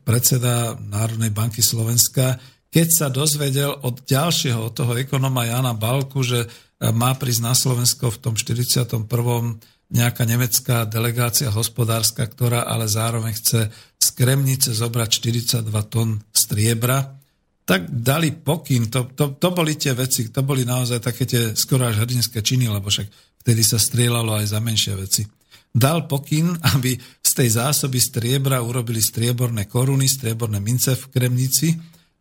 predseda 0.00 0.72
Národnej 0.80 1.28
banky 1.28 1.60
Slovenska, 1.60 2.40
keď 2.72 2.88
sa 2.88 3.06
dozvedel 3.12 3.76
od 3.84 4.04
ďalšieho, 4.04 4.60
od 4.60 4.72
toho 4.72 4.96
ekonoma 4.96 5.44
Jana 5.44 5.76
Balku, 5.76 6.24
že 6.24 6.44
e, 6.44 6.48
má 6.96 7.12
prísť 7.12 7.44
na 7.44 7.52
Slovensko 7.52 8.08
v 8.08 8.20
tom 8.20 8.34
41 8.36 9.04
nejaká 9.88 10.28
nemecká 10.28 10.84
delegácia 10.84 11.48
hospodárska, 11.48 12.28
ktorá 12.28 12.68
ale 12.68 12.84
zároveň 12.84 13.32
chce 13.32 13.60
z 13.96 14.08
Kremnice 14.12 14.76
zobrať 14.76 15.08
42 15.64 15.64
tón 15.88 16.20
striebra, 16.28 17.16
tak 17.68 17.88
dali 17.88 18.32
pokyn. 18.32 18.88
To, 18.92 19.12
to, 19.12 19.36
to 19.36 19.48
boli 19.52 19.76
tie 19.76 19.92
veci, 19.92 20.28
to 20.28 20.40
boli 20.44 20.64
naozaj 20.64 21.00
také 21.00 21.24
tie 21.28 21.42
skoro 21.52 21.88
až 21.88 22.04
hrdinské 22.04 22.40
činy, 22.40 22.68
lebo 22.68 22.88
však 22.88 23.08
vtedy 23.44 23.60
sa 23.64 23.80
strieľalo 23.80 24.40
aj 24.40 24.46
za 24.52 24.60
menšie 24.60 24.94
veci. 24.96 25.22
Dal 25.68 26.08
pokyn, 26.08 26.52
aby 26.76 26.96
z 27.20 27.30
tej 27.32 27.60
zásoby 27.60 28.00
striebra 28.00 28.64
urobili 28.64 29.00
strieborné 29.04 29.68
koruny, 29.68 30.08
strieborné 30.08 30.60
mince 30.64 30.96
v 30.96 31.12
Kremnici 31.12 31.76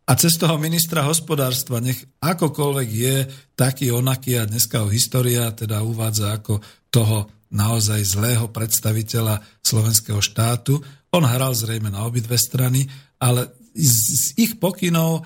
a 0.08 0.16
cez 0.16 0.40
toho 0.40 0.56
ministra 0.56 1.04
hospodárstva, 1.04 1.84
nech 1.84 2.00
akokoľvek 2.24 2.90
je 2.92 3.16
taký 3.56 3.92
onaký 3.92 4.40
a 4.40 4.48
dneska 4.48 4.84
ho 4.84 4.92
história 4.92 5.52
teda 5.52 5.84
uvádza 5.84 6.32
ako 6.32 6.60
toho 6.92 7.37
naozaj 7.54 8.04
zlého 8.04 8.52
predstaviteľa 8.52 9.44
slovenského 9.64 10.20
štátu. 10.20 10.80
On 11.16 11.24
hral 11.24 11.56
zrejme 11.56 11.88
na 11.92 12.04
obidve 12.04 12.36
strany, 12.36 12.88
ale 13.18 13.48
z, 13.74 14.36
ich 14.36 14.60
pokynov 14.60 15.24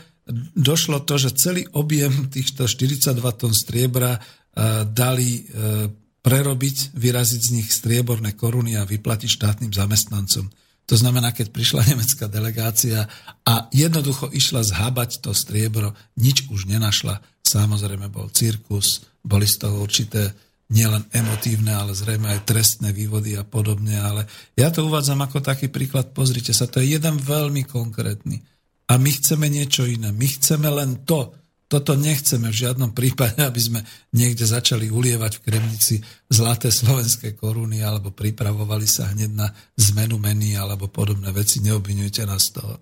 došlo 0.56 1.02
to, 1.04 1.18
že 1.18 1.36
celý 1.36 1.64
objem 1.74 2.30
týchto 2.30 2.70
42 2.70 3.18
tón 3.36 3.54
striebra 3.56 4.18
uh, 4.18 4.86
dali 4.86 5.42
uh, 5.42 5.90
prerobiť, 6.22 6.94
vyraziť 6.94 7.42
z 7.42 7.54
nich 7.58 7.70
strieborné 7.74 8.38
koruny 8.38 8.78
a 8.78 8.86
vyplatiť 8.86 9.30
štátnym 9.30 9.74
zamestnancom. 9.74 10.46
To 10.86 10.96
znamená, 11.00 11.34
keď 11.34 11.50
prišla 11.50 11.82
nemecká 11.92 12.30
delegácia 12.30 13.10
a 13.42 13.66
jednoducho 13.74 14.30
išla 14.30 14.62
zhábať 14.62 15.26
to 15.26 15.34
striebro, 15.34 15.98
nič 16.20 16.46
už 16.54 16.70
nenašla. 16.70 17.24
Samozrejme 17.42 18.08
bol 18.14 18.30
cirkus, 18.30 19.08
boli 19.26 19.50
z 19.50 19.66
toho 19.66 19.82
určité 19.82 20.36
nielen 20.72 21.04
emotívne, 21.12 21.76
ale 21.76 21.92
zrejme 21.92 22.32
aj 22.32 22.48
trestné 22.48 22.96
vývody 22.96 23.36
a 23.36 23.44
podobne. 23.44 24.00
Ale 24.00 24.24
ja 24.56 24.72
to 24.72 24.88
uvádzam 24.88 25.20
ako 25.20 25.44
taký 25.44 25.68
príklad. 25.68 26.16
Pozrite 26.16 26.56
sa, 26.56 26.66
to 26.66 26.80
je 26.80 26.96
jeden 26.96 27.20
veľmi 27.20 27.68
konkrétny. 27.68 28.40
A 28.88 28.96
my 28.96 29.12
chceme 29.12 29.52
niečo 29.52 29.84
iné. 29.84 30.16
My 30.16 30.28
chceme 30.32 30.72
len 30.72 31.04
to, 31.04 31.36
toto 31.72 31.96
nechceme 31.96 32.52
v 32.52 32.60
žiadnom 32.68 32.92
prípade, 32.92 33.40
aby 33.50 33.62
sme 33.64 33.80
niekde 34.16 34.48
začali 34.48 34.88
ulievať 34.92 35.40
v 35.40 35.44
Kremnici 35.44 35.96
zlaté 36.32 36.72
slovenské 36.72 37.36
koruny 37.36 37.84
alebo 37.84 38.16
pripravovali 38.16 38.88
sa 38.88 39.12
hneď 39.12 39.32
na 39.32 39.48
zmenu 39.76 40.20
meny 40.20 40.56
alebo 40.56 40.88
podobné 40.88 41.32
veci. 41.36 41.64
Neobvinujte 41.64 42.24
nás 42.24 42.48
z 42.48 42.64
toho. 42.64 42.76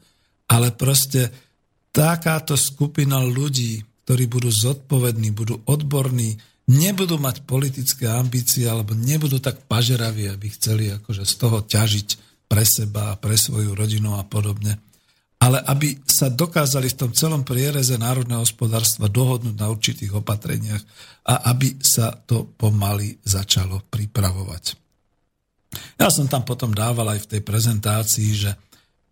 Ale 0.49 0.73
proste 0.73 1.29
takáto 1.93 2.57
skupina 2.57 3.21
ľudí, 3.21 3.81
ktorí 4.05 4.25
budú 4.25 4.49
zodpovední, 4.49 5.29
budú 5.33 5.61
odborní, 5.69 6.37
nebudú 6.69 7.17
mať 7.17 7.43
politické 7.49 8.05
ambície 8.05 8.69
alebo 8.69 8.93
nebudú 8.93 9.41
tak 9.41 9.65
pažeraví, 9.65 10.29
aby 10.29 10.47
chceli 10.53 10.93
akože 10.93 11.25
z 11.25 11.33
toho 11.35 11.65
ťažiť 11.65 12.07
pre 12.45 12.61
seba, 12.61 13.17
pre 13.17 13.33
svoju 13.33 13.73
rodinu 13.73 14.15
a 14.15 14.23
podobne 14.23 14.77
ale 15.39 15.63
aby 15.63 16.03
sa 16.03 16.27
dokázali 16.27 16.91
v 16.91 16.99
tom 16.99 17.11
celom 17.15 17.47
priereze 17.47 17.95
národného 17.95 18.43
hospodárstva 18.43 19.07
dohodnúť 19.07 19.55
na 19.55 19.71
určitých 19.71 20.19
opatreniach 20.19 20.83
a 21.31 21.55
aby 21.55 21.79
sa 21.79 22.11
to 22.11 22.51
pomaly 22.59 23.15
začalo 23.23 23.79
pripravovať. 23.87 24.75
Ja 25.95 26.11
som 26.11 26.27
tam 26.27 26.43
potom 26.43 26.75
dával 26.75 27.15
aj 27.15 27.23
v 27.23 27.29
tej 27.37 27.41
prezentácii, 27.47 28.29
že 28.35 28.51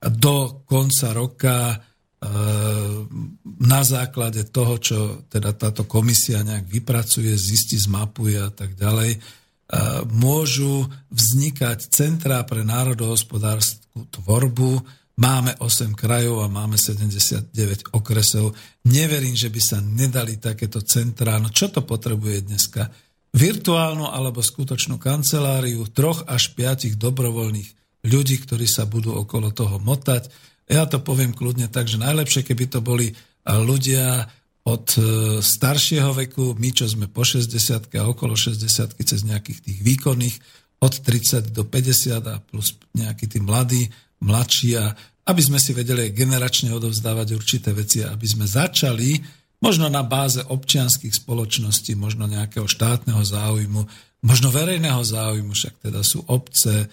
do 0.04 0.68
konca 0.68 1.16
roka 1.16 1.80
na 3.62 3.82
základe 3.86 4.50
toho, 4.50 4.82
čo 4.82 5.00
teda 5.30 5.54
táto 5.54 5.86
komisia 5.86 6.42
nejak 6.42 6.66
vypracuje, 6.66 7.30
zistí, 7.38 7.78
zmapuje 7.78 8.42
a 8.42 8.50
tak 8.50 8.74
ďalej, 8.74 9.12
e, 9.14 9.20
môžu 10.10 10.90
vznikať 11.14 11.94
centrá 11.94 12.42
pre 12.42 12.66
národohospodárskú 12.66 14.10
tvorbu, 14.10 14.82
Máme 15.18 15.58
8 15.58 15.98
krajov 15.98 16.46
a 16.46 16.48
máme 16.48 16.78
79 16.78 17.90
okresov. 17.90 18.54
Neverím, 18.86 19.34
že 19.34 19.50
by 19.50 19.58
sa 19.58 19.82
nedali 19.82 20.38
takéto 20.38 20.86
centrá. 20.86 21.42
No 21.42 21.50
čo 21.50 21.74
to 21.74 21.82
potrebuje 21.82 22.46
dneska? 22.46 22.86
Virtuálnu 23.34 24.14
alebo 24.14 24.46
skutočnú 24.46 25.02
kanceláriu 25.02 25.90
troch 25.90 26.22
až 26.30 26.54
piatich 26.54 27.02
dobrovoľných 27.02 27.70
ľudí, 28.06 28.46
ktorí 28.46 28.70
sa 28.70 28.86
budú 28.86 29.18
okolo 29.18 29.50
toho 29.50 29.82
motať. 29.82 30.30
Ja 30.68 30.84
to 30.84 31.00
poviem 31.00 31.32
kľudne 31.32 31.72
tak, 31.72 31.88
že 31.88 32.00
najlepšie, 32.00 32.44
keby 32.44 32.68
to 32.68 32.84
boli 32.84 33.16
ľudia 33.48 34.28
od 34.68 34.88
e, 35.00 35.02
staršieho 35.40 36.12
veku, 36.12 36.52
my, 36.60 36.70
čo 36.76 36.92
sme 36.92 37.08
po 37.08 37.24
60 37.24 37.88
a 37.96 38.04
okolo 38.04 38.36
60 38.36 39.00
cez 39.00 39.20
nejakých 39.24 39.64
tých 39.64 39.80
výkonných, 39.80 40.36
od 40.84 40.94
30 40.94 41.56
do 41.56 41.64
50 41.64 42.20
a 42.28 42.44
plus 42.44 42.76
nejakí 42.92 43.32
tí 43.32 43.40
mladí, 43.40 43.88
mladší 44.20 44.78
a 44.78 44.94
aby 45.28 45.42
sme 45.42 45.60
si 45.60 45.72
vedeli 45.72 46.12
generačne 46.12 46.72
odovzdávať 46.76 47.28
určité 47.36 47.72
veci 47.76 48.00
aby 48.04 48.28
sme 48.28 48.46
začali 48.48 49.20
možno 49.64 49.90
na 49.90 50.06
báze 50.06 50.44
občianských 50.46 51.16
spoločností, 51.16 51.98
možno 51.98 52.30
nejakého 52.30 52.70
štátneho 52.70 53.24
záujmu, 53.26 53.82
možno 54.22 54.54
verejného 54.54 55.02
záujmu, 55.02 55.56
však 55.56 55.90
teda 55.90 56.04
sú 56.06 56.28
obce, 56.30 56.86
e, 56.86 56.88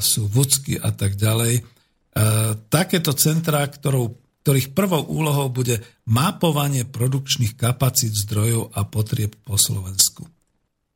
sú 0.00 0.26
vúcky 0.26 0.80
a 0.80 0.90
tak 0.90 1.14
ďalej. 1.14 1.62
E, 2.14 2.54
takéto 2.70 3.10
centrá, 3.18 3.66
ktorou, 3.66 4.14
ktorých 4.46 4.70
prvou 4.70 5.02
úlohou 5.10 5.50
bude 5.50 5.82
mapovanie 6.06 6.86
produkčných 6.86 7.58
kapacít 7.58 8.14
zdrojov 8.14 8.70
a 8.70 8.86
potrieb 8.86 9.34
po 9.42 9.58
Slovensku. 9.58 10.22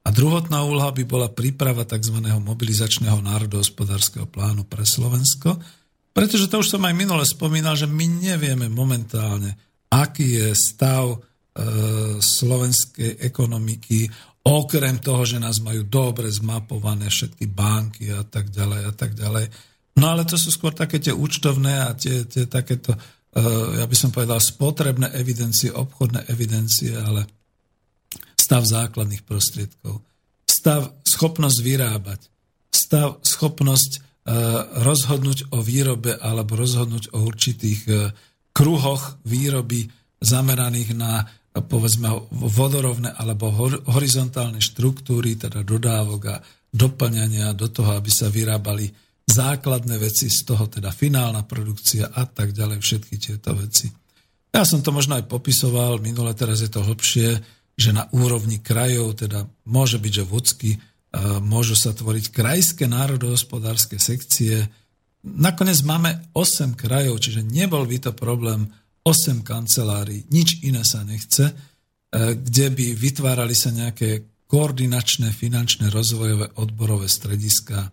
A 0.07 0.15
druhotná 0.15 0.63
úloha 0.63 0.95
by 0.95 1.05
bola 1.05 1.29
príprava 1.29 1.85
tzv. 1.85 2.23
mobilizačného 2.23 3.19
národohospodárskeho 3.19 4.31
plánu 4.31 4.65
pre 4.65 4.87
Slovensko, 4.87 5.59
pretože 6.15 6.49
to 6.49 6.63
už 6.63 6.79
som 6.79 6.83
aj 6.87 6.95
minule 6.95 7.27
spomínal, 7.27 7.75
že 7.75 7.91
my 7.91 8.07
nevieme 8.09 8.71
momentálne, 8.71 9.59
aký 9.91 10.39
je 10.39 10.49
stav 10.55 11.13
e, 11.13 11.19
slovenskej 12.19 13.21
ekonomiky, 13.27 14.09
okrem 14.49 14.97
toho, 15.03 15.29
že 15.29 15.43
nás 15.43 15.61
majú 15.61 15.85
dobre 15.85 16.31
zmapované 16.33 17.13
všetky 17.13 17.51
banky 17.51 18.09
a 18.15 18.25
tak 18.25 18.49
ďalej 18.49 18.81
a 18.87 18.93
tak 18.97 19.13
ďalej. 19.13 19.45
No 19.99 20.15
ale 20.15 20.23
to 20.23 20.39
sú 20.39 20.55
skôr 20.55 20.71
také 20.71 21.03
tie 21.03 21.11
účtovné 21.11 21.75
a 21.83 21.91
tie, 21.99 22.23
tie 22.23 22.47
takéto, 22.47 22.95
e, 22.95 22.99
ja 23.83 23.87
by 23.87 23.97
som 23.99 24.15
povedal, 24.15 24.39
spotrebné 24.39 25.11
evidencie, 25.19 25.75
obchodné 25.75 26.31
evidencie, 26.31 26.95
ale 26.95 27.27
stav 28.39 28.63
základných 28.63 29.27
prostriedkov, 29.27 30.01
stav 30.47 30.95
schopnosť 31.03 31.59
vyrábať, 31.61 32.21
stav 32.71 33.19
schopnosť 33.27 33.91
e, 33.93 33.99
rozhodnúť 34.87 35.51
o 35.51 35.59
výrobe 35.61 36.15
alebo 36.15 36.55
rozhodnúť 36.55 37.11
o 37.13 37.27
určitých 37.27 37.81
e, 37.91 37.95
kruhoch 38.55 39.19
výroby 39.27 39.91
zameraných 40.23 40.91
na 40.95 41.27
povedzme 41.59 42.31
vodorovné 42.31 43.19
alebo 43.19 43.51
horizontálne 43.91 44.63
štruktúry, 44.63 45.35
teda 45.35 45.67
dodávok 45.67 46.23
a 46.31 46.37
doplňania 46.71 47.51
do 47.57 47.67
toho, 47.67 47.99
aby 47.99 48.11
sa 48.13 48.31
vyrábali 48.31 48.87
základné 49.29 50.01
veci, 50.01 50.33
z 50.33 50.41
toho 50.49 50.65
teda 50.73 50.89
finálna 50.89 51.45
produkcia 51.45 52.09
a 52.09 52.25
tak 52.25 52.57
ďalej, 52.57 52.81
všetky 52.81 53.15
tieto 53.21 53.53
veci. 53.53 53.93
Ja 54.49 54.65
som 54.65 54.81
to 54.81 54.89
možno 54.89 55.21
aj 55.21 55.29
popisoval, 55.29 56.01
minule 56.01 56.33
teraz 56.33 56.65
je 56.65 56.73
to 56.73 56.81
hlbšie, 56.81 57.37
že 57.79 57.91
na 57.93 58.09
úrovni 58.11 58.59
krajov, 58.59 59.21
teda 59.21 59.45
môže 59.69 60.01
byť, 60.01 60.13
že 60.13 60.25
vúcky, 60.25 60.71
e, 60.75 60.79
môžu 61.45 61.77
sa 61.77 61.93
tvoriť 61.93 62.33
krajské 62.33 62.89
národohospodárske 62.89 64.01
sekcie. 64.01 64.67
Nakoniec 65.23 65.79
máme 65.85 66.33
8 66.35 66.75
krajov, 66.75 67.21
čiže 67.23 67.45
nebol 67.45 67.85
by 67.85 68.11
to 68.11 68.11
problém 68.17 68.67
8 69.05 69.45
kancelárií, 69.45 70.27
nič 70.33 70.65
iné 70.65 70.83
sa 70.83 71.05
nechce, 71.05 71.53
e, 71.53 71.55
kde 72.35 72.67
by 72.73 72.87
vytvárali 72.97 73.55
sa 73.55 73.71
nejaké 73.71 74.41
koordinačné, 74.49 75.31
finančné, 75.31 75.93
rozvojové, 75.93 76.57
odborové 76.57 77.07
strediska. 77.07 77.93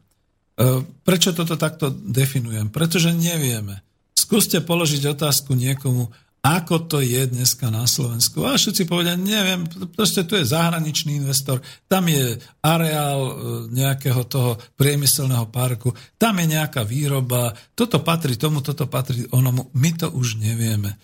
E, 0.55 0.83
prečo 1.03 1.35
toto 1.35 1.59
takto 1.59 1.91
definujem? 1.91 2.71
Pretože 2.71 3.11
nevieme. 3.11 3.83
Skúste 4.15 4.63
položiť 4.63 5.11
otázku 5.11 5.51
niekomu, 5.51 6.07
ako 6.45 6.87
to 6.87 6.97
je 7.01 7.27
dneska 7.27 7.73
na 7.73 7.83
Slovensku. 7.83 8.45
A 8.45 8.55
všetci 8.55 8.87
povedia, 8.87 9.19
neviem, 9.19 9.65
proste 9.91 10.23
tu 10.23 10.39
je 10.39 10.47
zahraničný 10.47 11.19
investor, 11.19 11.59
tam 11.91 12.07
je 12.07 12.39
areál 12.63 13.21
e, 13.27 13.33
nejakého 13.75 14.23
toho 14.31 14.55
priemyselného 14.79 15.51
parku, 15.51 15.91
tam 16.15 16.39
je 16.39 16.55
nejaká 16.55 16.87
výroba, 16.87 17.51
toto 17.75 17.99
patrí 17.99 18.39
tomu, 18.39 18.63
toto 18.63 18.87
patrí 18.87 19.27
onomu. 19.35 19.67
My 19.75 19.91
to 19.91 20.07
už 20.07 20.39
nevieme. 20.39 20.95
E, 20.95 20.97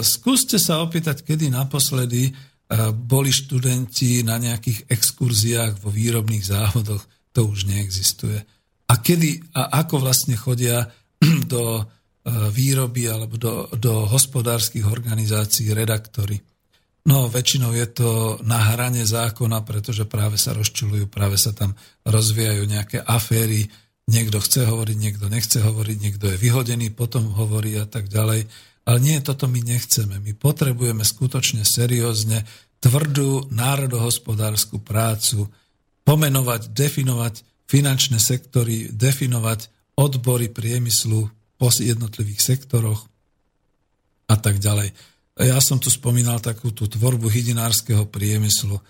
skúste 0.00 0.56
sa 0.56 0.80
opýtať, 0.80 1.20
kedy 1.20 1.52
naposledy 1.52 2.32
boli 2.94 3.34
študenti 3.34 4.22
na 4.22 4.38
nejakých 4.38 4.86
exkurziách 4.86 5.82
vo 5.82 5.90
výrobných 5.90 6.44
závodoch. 6.46 7.02
To 7.34 7.50
už 7.50 7.66
neexistuje. 7.66 8.46
A 8.90 8.98
kedy 8.98 9.54
a 9.54 9.78
ako 9.86 10.02
vlastne 10.02 10.34
chodia 10.34 10.90
do 11.52 11.86
E, 12.20 12.52
výroby 12.52 13.08
alebo 13.08 13.40
do, 13.40 13.64
do 13.80 14.04
hospodárskych 14.04 14.84
organizácií 14.84 15.72
redaktory. 15.72 16.36
No 17.08 17.32
väčšinou 17.32 17.72
je 17.72 17.88
to 17.88 18.10
na 18.44 18.60
hrane 18.60 19.08
zákona, 19.08 19.64
pretože 19.64 20.04
práve 20.04 20.36
sa 20.36 20.52
rozčulujú, 20.52 21.08
práve 21.08 21.40
sa 21.40 21.56
tam 21.56 21.72
rozvíjajú 22.04 22.68
nejaké 22.68 23.00
aféry, 23.00 23.72
niekto 24.04 24.36
chce 24.36 24.68
hovoriť, 24.68 24.96
niekto 25.00 25.32
nechce 25.32 25.64
hovoriť, 25.64 25.96
niekto 25.96 26.28
je 26.28 26.36
vyhodený, 26.36 26.92
potom 26.92 27.32
hovorí 27.32 27.72
a 27.80 27.88
tak 27.88 28.12
ďalej. 28.12 28.44
Ale 28.84 28.98
nie, 29.00 29.16
toto 29.24 29.48
my 29.48 29.64
nechceme. 29.64 30.20
My 30.20 30.36
potrebujeme 30.36 31.00
skutočne 31.00 31.64
seriózne 31.64 32.44
tvrdú 32.84 33.48
národohospodárskú 33.48 34.76
prácu, 34.84 35.48
pomenovať, 36.04 36.68
definovať 36.68 37.48
finančné 37.70 38.18
sektory, 38.18 38.90
definovať 38.90 39.70
odbory 39.94 40.50
priemyslu, 40.50 41.30
po 41.60 41.68
jednotlivých 41.68 42.40
sektoroch 42.40 43.04
a 44.32 44.36
tak 44.40 44.56
ďalej. 44.56 44.96
Ja 45.36 45.60
som 45.60 45.76
tu 45.76 45.92
spomínal 45.92 46.40
takú 46.40 46.72
tú 46.72 46.88
tvorbu 46.88 47.28
hydinárskeho 47.28 48.08
priemyslu 48.08 48.80
e, 48.80 48.82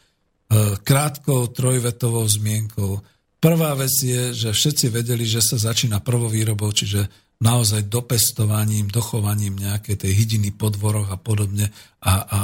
krátkou 0.78 1.51
trojvetovou 1.51 2.22
zmienkou. 2.31 3.03
Prvá 3.43 3.74
vec 3.74 3.91
je, 3.99 4.31
že 4.31 4.55
všetci 4.55 4.87
vedeli, 4.95 5.26
že 5.26 5.43
sa 5.43 5.59
začína 5.59 5.99
prvovýrobou, 5.99 6.70
čiže 6.70 7.11
naozaj 7.43 7.91
dopestovaním, 7.91 8.87
dochovaním 8.87 9.59
nejakej 9.59 10.07
tej 10.07 10.12
hydiny 10.14 10.55
po 10.55 10.70
dvoroch 10.70 11.11
a 11.11 11.18
podobne 11.18 11.74
a, 12.07 12.12
a 12.22 12.39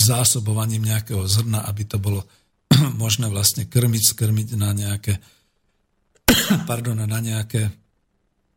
zásobovaním 0.00 0.88
nejakého 0.88 1.28
zrna, 1.28 1.68
aby 1.68 1.84
to 1.84 2.00
bolo 2.00 2.24
možné 3.02 3.28
vlastne 3.28 3.68
krmiť, 3.68 4.16
skrmiť 4.16 4.48
na 4.56 4.72
nejaké 4.72 5.20
pardon, 6.70 6.96
na 6.96 7.20
nejaké 7.20 7.70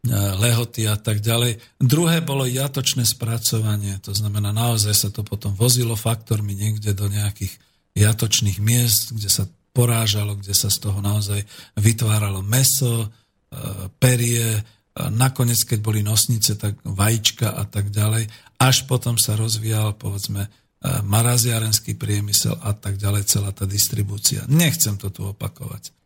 E, 0.04 0.12
lehoty 0.12 0.84
a 0.84 1.00
tak 1.00 1.24
ďalej. 1.24 1.80
Druhé 1.80 2.20
bolo 2.20 2.44
jatočné 2.44 3.08
spracovanie, 3.08 4.04
to 4.04 4.12
znamená 4.12 4.52
naozaj 4.52 4.92
sa 4.92 5.08
to 5.08 5.24
potom 5.24 5.56
vozilo 5.56 5.96
faktormi 5.96 6.52
niekde 6.52 6.92
do 6.92 7.08
nejakých 7.08 7.56
jatočných 7.96 8.60
miest, 8.60 9.16
kde 9.16 9.32
sa 9.32 9.48
porážalo, 9.72 10.36
kde 10.36 10.52
sa 10.52 10.68
z 10.68 10.84
toho 10.84 11.00
naozaj 11.00 11.48
vytváralo 11.80 12.44
meso, 12.44 13.08
e, 13.08 13.88
perie, 13.96 14.60
nakoniec, 14.94 15.64
keď 15.64 15.80
boli 15.80 16.04
nosnice, 16.04 16.60
tak 16.60 16.84
vajíčka 16.84 17.56
a 17.56 17.64
tak 17.64 17.88
ďalej. 17.88 18.28
Až 18.60 18.84
potom 18.86 19.16
sa 19.16 19.40
rozvíjal, 19.40 19.96
povedzme, 19.98 20.52
maraziarenský 20.84 21.98
priemysel 21.98 22.60
a 22.62 22.78
tak 22.78 23.02
ďalej, 23.02 23.26
celá 23.26 23.50
tá 23.56 23.66
distribúcia. 23.66 24.46
Nechcem 24.46 24.94
to 25.00 25.10
tu 25.10 25.26
opakovať. 25.26 26.03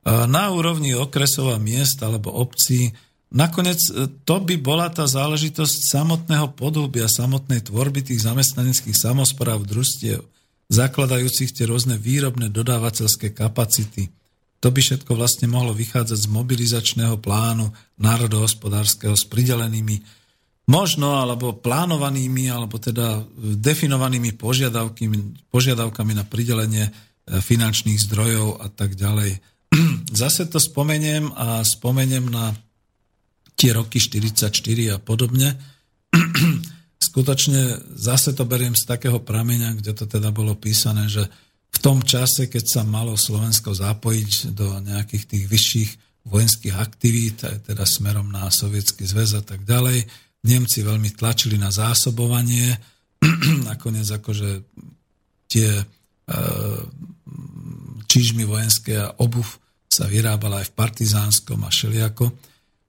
E, 0.00 0.26
na 0.26 0.48
úrovni 0.48 0.96
okresov 0.96 1.52
a 1.52 1.58
miest 1.60 2.00
alebo 2.00 2.32
obcí 2.32 2.96
nakoniec 3.28 3.80
e, 3.92 4.08
to 4.24 4.40
by 4.40 4.56
bola 4.56 4.88
tá 4.88 5.04
záležitosť 5.04 5.76
samotného 5.92 6.56
podúbia, 6.56 7.04
samotnej 7.04 7.60
tvorby 7.68 8.00
tých 8.00 8.24
zamestnaneckých 8.24 8.96
samozpráv, 8.96 9.68
družstiev, 9.68 10.24
zakladajúcich 10.72 11.52
tie 11.52 11.68
rôzne 11.68 12.00
výrobné 12.00 12.48
dodávateľské 12.48 13.36
kapacity. 13.36 14.08
To 14.60 14.68
by 14.68 14.80
všetko 14.80 15.16
vlastne 15.16 15.48
mohlo 15.48 15.72
vychádzať 15.72 16.16
z 16.16 16.28
mobilizačného 16.28 17.16
plánu 17.20 17.72
národohospodárskeho 17.96 19.16
s 19.16 19.24
pridelenými 19.24 20.20
možno, 20.70 21.18
alebo 21.18 21.56
plánovanými, 21.56 22.46
alebo 22.46 22.78
teda 22.78 23.26
definovanými 23.36 24.38
požiadavkami, 24.38 25.50
požiadavkami 25.50 26.12
na 26.14 26.24
pridelenie 26.24 26.88
e, 26.88 26.92
finančných 27.42 27.98
zdrojov 27.98 28.62
a 28.62 28.70
tak 28.70 28.94
ďalej. 28.94 29.49
Zase 30.20 30.46
to 30.50 30.58
spomeniem 30.58 31.30
a 31.34 31.62
spomeniem 31.62 32.26
na 32.26 32.54
tie 33.60 33.76
roky 33.76 34.00
44 34.00 34.50
a 34.94 34.98
podobne. 34.98 35.52
Skutočne 37.00 37.80
zase 37.96 38.36
to 38.36 38.44
beriem 38.44 38.76
z 38.76 38.84
takého 38.84 39.20
prameňa, 39.24 39.76
kde 39.76 39.92
to 39.96 40.04
teda 40.04 40.28
bolo 40.32 40.52
písané, 40.56 41.08
že 41.08 41.24
v 41.70 41.78
tom 41.80 42.04
čase, 42.04 42.48
keď 42.48 42.64
sa 42.64 42.82
malo 42.84 43.16
Slovensko 43.16 43.72
zapojiť 43.72 44.52
do 44.52 44.80
nejakých 44.84 45.24
tých 45.24 45.44
vyšších 45.48 45.90
vojenských 46.28 46.76
aktivít, 46.76 47.40
teda 47.64 47.88
smerom 47.88 48.28
na 48.28 48.52
Sovietský 48.52 49.08
zväz 49.08 49.40
a 49.40 49.42
tak 49.44 49.64
ďalej, 49.64 50.04
Nemci 50.40 50.80
veľmi 50.80 51.12
tlačili 51.16 51.60
na 51.60 51.68
zásobovanie, 51.68 52.76
nakoniec 53.70 54.08
akože 54.08 54.64
tie 55.48 55.68
e, 55.80 55.84
čižmy 58.10 58.42
vojenské 58.42 58.98
a 58.98 59.14
obuv 59.22 59.46
sa 59.86 60.10
vyrábala 60.10 60.66
aj 60.66 60.74
v 60.74 60.76
partizánskom 60.76 61.62
a 61.62 61.70
šeliako. 61.70 62.34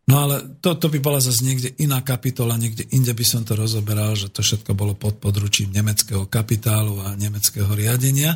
No 0.10 0.28
ale 0.28 0.58
to, 0.60 0.74
to 0.76 0.90
by 0.90 0.98
bola 0.98 1.22
zase 1.22 1.46
niekde 1.46 1.78
iná 1.78 2.02
kapitola, 2.02 2.58
niekde 2.58 2.90
inde 2.90 3.14
by 3.14 3.26
som 3.26 3.46
to 3.46 3.54
rozoberal, 3.54 4.18
že 4.18 4.34
to 4.34 4.42
všetko 4.42 4.74
bolo 4.74 4.98
pod 4.98 5.22
područím 5.22 5.70
nemeckého 5.70 6.26
kapitálu 6.26 6.98
a 7.06 7.14
nemeckého 7.14 7.70
riadenia. 7.70 8.34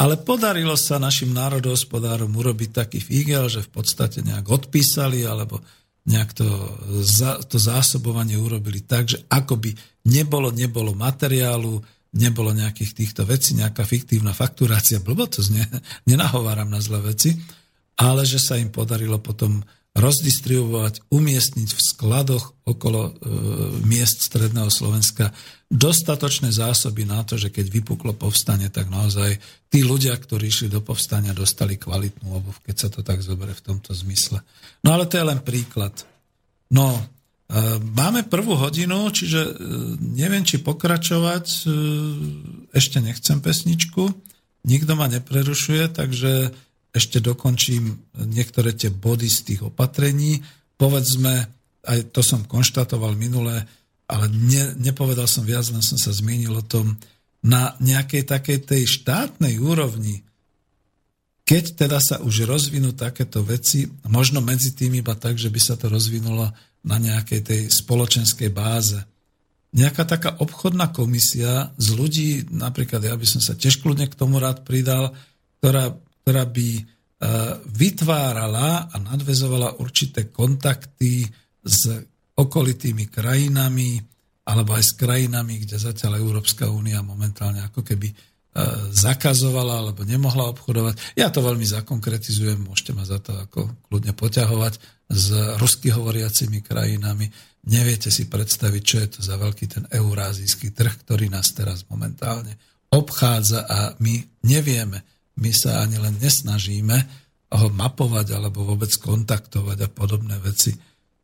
Ale 0.00 0.16
podarilo 0.16 0.80
sa 0.80 0.96
našim 0.96 1.28
národohospodárom 1.34 2.32
urobiť 2.32 2.70
taký 2.72 3.04
fígel, 3.04 3.52
že 3.52 3.60
v 3.60 3.70
podstate 3.74 4.24
nejak 4.24 4.48
odpísali 4.48 5.28
alebo 5.28 5.60
nejak 6.08 6.32
to, 6.32 6.48
to 7.44 7.60
zásobovanie 7.60 8.40
urobili 8.40 8.80
tak, 8.80 9.12
že 9.12 9.20
ako 9.28 9.60
by 9.60 9.70
nebolo, 10.08 10.48
nebolo 10.48 10.96
materiálu, 10.96 11.84
nebolo 12.14 12.50
nejakých 12.50 12.92
týchto 12.96 13.22
vecí, 13.26 13.54
nejaká 13.54 13.86
fiktívna 13.86 14.34
fakturácia, 14.34 15.02
blbo 15.02 15.30
to 15.30 15.42
znie, 15.42 15.62
nenahováram 16.10 16.70
na 16.70 16.82
zlé 16.82 17.14
veci, 17.14 17.34
ale 18.00 18.24
že 18.24 18.40
sa 18.40 18.56
im 18.56 18.72
podarilo 18.72 19.20
potom 19.20 19.62
rozdistribuovať, 19.90 21.10
umiestniť 21.10 21.68
v 21.74 21.80
skladoch 21.82 22.62
okolo 22.62 23.10
e, 23.10 23.12
miest 23.82 24.22
Stredného 24.22 24.70
Slovenska 24.70 25.34
dostatočné 25.66 26.54
zásoby 26.54 27.02
na 27.02 27.26
to, 27.26 27.34
že 27.34 27.50
keď 27.50 27.66
vypuklo 27.66 28.14
povstanie, 28.14 28.70
tak 28.70 28.86
naozaj 28.86 29.38
tí 29.66 29.82
ľudia, 29.82 30.14
ktorí 30.14 30.46
išli 30.46 30.70
do 30.70 30.78
povstania, 30.78 31.34
dostali 31.34 31.74
kvalitnú 31.74 32.26
obuv, 32.30 32.54
keď 32.62 32.76
sa 32.78 32.88
to 32.90 33.02
tak 33.02 33.18
zoberie 33.18 33.54
v 33.54 33.66
tomto 33.66 33.90
zmysle. 33.90 34.38
No 34.86 34.94
ale 34.94 35.10
to 35.10 35.18
je 35.18 35.26
len 35.26 35.42
príklad. 35.42 35.94
No, 36.70 37.02
máme 37.82 38.30
prvú 38.30 38.54
hodinu, 38.54 39.10
čiže 39.10 39.40
e, 39.42 39.52
neviem, 39.98 40.46
či 40.46 40.62
pokračovať. 40.62 41.46
E, 41.46 41.58
ešte 42.70 43.02
nechcem 43.02 43.42
pesničku. 43.42 44.06
Nikto 44.62 44.92
ma 44.94 45.10
neprerušuje, 45.10 45.90
takže 45.90 46.54
ešte 46.94 47.18
dokončím 47.18 47.98
niektoré 48.30 48.70
tie 48.74 48.94
body 48.94 49.26
z 49.26 49.38
tých 49.50 49.60
opatrení. 49.66 50.46
Povedzme, 50.78 51.50
aj 51.86 52.14
to 52.14 52.22
som 52.22 52.46
konštatoval 52.46 53.18
minule, 53.18 53.66
ale 54.06 54.26
ne, 54.30 54.74
nepovedal 54.78 55.26
som 55.26 55.42
viac, 55.42 55.66
len 55.74 55.82
som 55.82 55.98
sa 55.98 56.14
zmienil 56.14 56.54
o 56.54 56.66
tom, 56.66 56.98
na 57.40 57.72
nejakej 57.80 58.28
takej 58.28 58.58
tej 58.68 58.82
štátnej 58.84 59.56
úrovni, 59.58 60.22
keď 61.48 61.64
teda 61.82 61.98
sa 61.98 62.16
už 62.22 62.46
rozvinú 62.46 62.94
takéto 62.94 63.42
veci, 63.42 63.88
možno 64.06 64.38
medzi 64.44 64.70
tým 64.76 65.00
iba 65.00 65.16
tak, 65.16 65.34
že 65.40 65.50
by 65.50 65.58
sa 65.58 65.74
to 65.74 65.90
rozvinulo 65.90 66.52
na 66.84 66.96
nejakej 66.96 67.40
tej 67.44 67.60
spoločenskej 67.68 68.50
báze. 68.52 68.96
Nejaká 69.70 70.02
taká 70.02 70.30
obchodná 70.42 70.90
komisia 70.90 71.70
z 71.78 71.88
ľudí, 71.94 72.30
napríklad 72.50 73.04
ja 73.06 73.14
by 73.14 73.26
som 73.28 73.38
sa 73.38 73.54
tiež 73.54 73.78
kľudne 73.84 74.10
k 74.10 74.18
tomu 74.18 74.42
rád 74.42 74.66
pridal, 74.66 75.14
ktorá 75.62 75.94
ktorá 76.30 76.46
by 76.46 76.68
e, 76.78 76.82
vytvárala 77.74 78.92
a 78.92 78.96
nadvezovala 79.00 79.82
určité 79.82 80.28
kontakty 80.28 81.26
s 81.58 81.90
okolitými 82.38 83.10
krajinami 83.10 83.98
alebo 84.46 84.78
aj 84.78 84.84
s 84.84 84.92
krajinami, 84.94 85.66
kde 85.66 85.76
zatiaľ 85.80 86.22
Európska 86.22 86.70
únia 86.70 87.02
momentálne 87.02 87.66
ako 87.66 87.82
keby 87.82 88.08
zakazovala 88.90 89.86
alebo 89.86 90.02
nemohla 90.02 90.50
obchodovať. 90.50 91.14
Ja 91.14 91.30
to 91.30 91.38
veľmi 91.38 91.62
zakonkretizujem, 91.62 92.66
môžete 92.66 92.92
ma 92.98 93.06
za 93.06 93.22
to 93.22 93.30
ako 93.38 93.70
kľudne 93.86 94.10
poťahovať 94.10 94.74
s 95.06 95.26
rusky 95.62 95.94
hovoriacimi 95.94 96.58
krajinami. 96.58 97.30
Neviete 97.70 98.10
si 98.10 98.26
predstaviť, 98.26 98.82
čo 98.82 98.96
je 98.98 99.08
to 99.14 99.20
za 99.22 99.38
veľký 99.38 99.66
ten 99.70 99.84
eurázijský 99.86 100.74
trh, 100.74 100.94
ktorý 101.06 101.30
nás 101.30 101.54
teraz 101.54 101.86
momentálne 101.86 102.58
obchádza 102.90 103.70
a 103.70 103.94
my 104.02 104.18
nevieme, 104.42 105.06
my 105.38 105.50
sa 105.54 105.86
ani 105.86 106.02
len 106.02 106.18
nesnažíme 106.18 106.98
ho 107.50 107.66
mapovať 107.70 108.34
alebo 108.34 108.66
vôbec 108.66 108.90
kontaktovať 108.98 109.78
a 109.86 109.88
podobné 109.90 110.38
veci. 110.42 110.74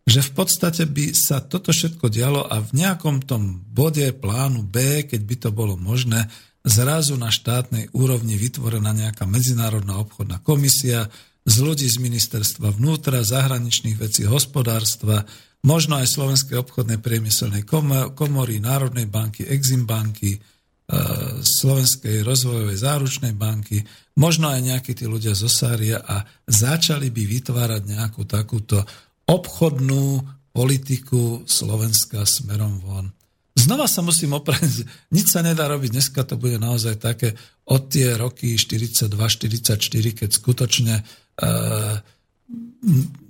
Že 0.06 0.20
v 0.22 0.32
podstate 0.38 0.86
by 0.86 1.10
sa 1.10 1.42
toto 1.42 1.74
všetko 1.74 2.06
dialo 2.06 2.46
a 2.46 2.62
v 2.62 2.70
nejakom 2.78 3.26
tom 3.26 3.58
bode 3.66 4.06
plánu 4.14 4.62
B, 4.62 5.02
keď 5.02 5.20
by 5.26 5.36
to 5.42 5.50
bolo 5.50 5.74
možné, 5.74 6.30
zrazu 6.66 7.14
na 7.14 7.30
štátnej 7.30 7.94
úrovni 7.94 8.34
vytvorená 8.34 8.90
nejaká 8.90 9.24
medzinárodná 9.24 10.02
obchodná 10.02 10.42
komisia 10.42 11.06
z 11.46 11.56
ľudí 11.62 11.86
z 11.86 12.02
ministerstva 12.02 12.74
vnútra, 12.74 13.22
zahraničných 13.22 13.94
vecí, 13.94 14.26
hospodárstva, 14.26 15.22
možno 15.62 16.02
aj 16.02 16.10
Slovenskej 16.10 16.58
obchodnej 16.58 16.98
priemyselnej 16.98 17.62
komory, 18.18 18.58
Národnej 18.58 19.06
banky, 19.06 19.46
Exim 19.46 19.86
banky, 19.86 20.42
E, 20.86 20.94
Slovenskej 21.42 22.22
rozvojovej 22.22 22.78
záručnej 22.78 23.34
banky, 23.34 23.82
možno 24.22 24.54
aj 24.54 24.62
nejakí 24.62 24.94
tí 24.94 25.02
ľudia 25.10 25.34
zo 25.34 25.50
Sária 25.50 25.98
a 25.98 26.22
začali 26.46 27.10
by 27.10 27.22
vytvárať 27.26 27.82
nejakú 27.90 28.22
takúto 28.22 28.86
obchodnú 29.26 30.22
politiku 30.54 31.42
Slovenska 31.42 32.22
smerom 32.22 32.78
von. 32.78 33.10
Znova 33.66 33.90
sa 33.90 33.98
musím 33.98 34.38
oprať, 34.38 34.86
nič 35.10 35.34
sa 35.34 35.42
nedá 35.42 35.66
robiť, 35.66 35.90
dneska 35.90 36.22
to 36.22 36.38
bude 36.38 36.62
naozaj 36.62 37.02
také 37.02 37.34
od 37.66 37.90
tie 37.90 38.14
roky 38.14 38.54
42-44, 38.54 40.22
keď 40.22 40.30
skutočne 40.30 40.94
e, 40.94 41.04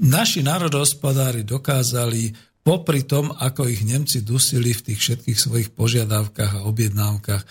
naši 0.04 0.44
národohospodári 0.44 1.40
dokázali 1.40 2.36
popri 2.60 3.08
tom, 3.08 3.32
ako 3.32 3.64
ich 3.64 3.80
Nemci 3.88 4.20
dusili 4.20 4.76
v 4.76 4.92
tých 4.92 5.00
všetkých 5.00 5.38
svojich 5.40 5.68
požiadavkách 5.72 6.60
a 6.60 6.64
objednávkach, 6.68 7.42
e, 7.42 7.46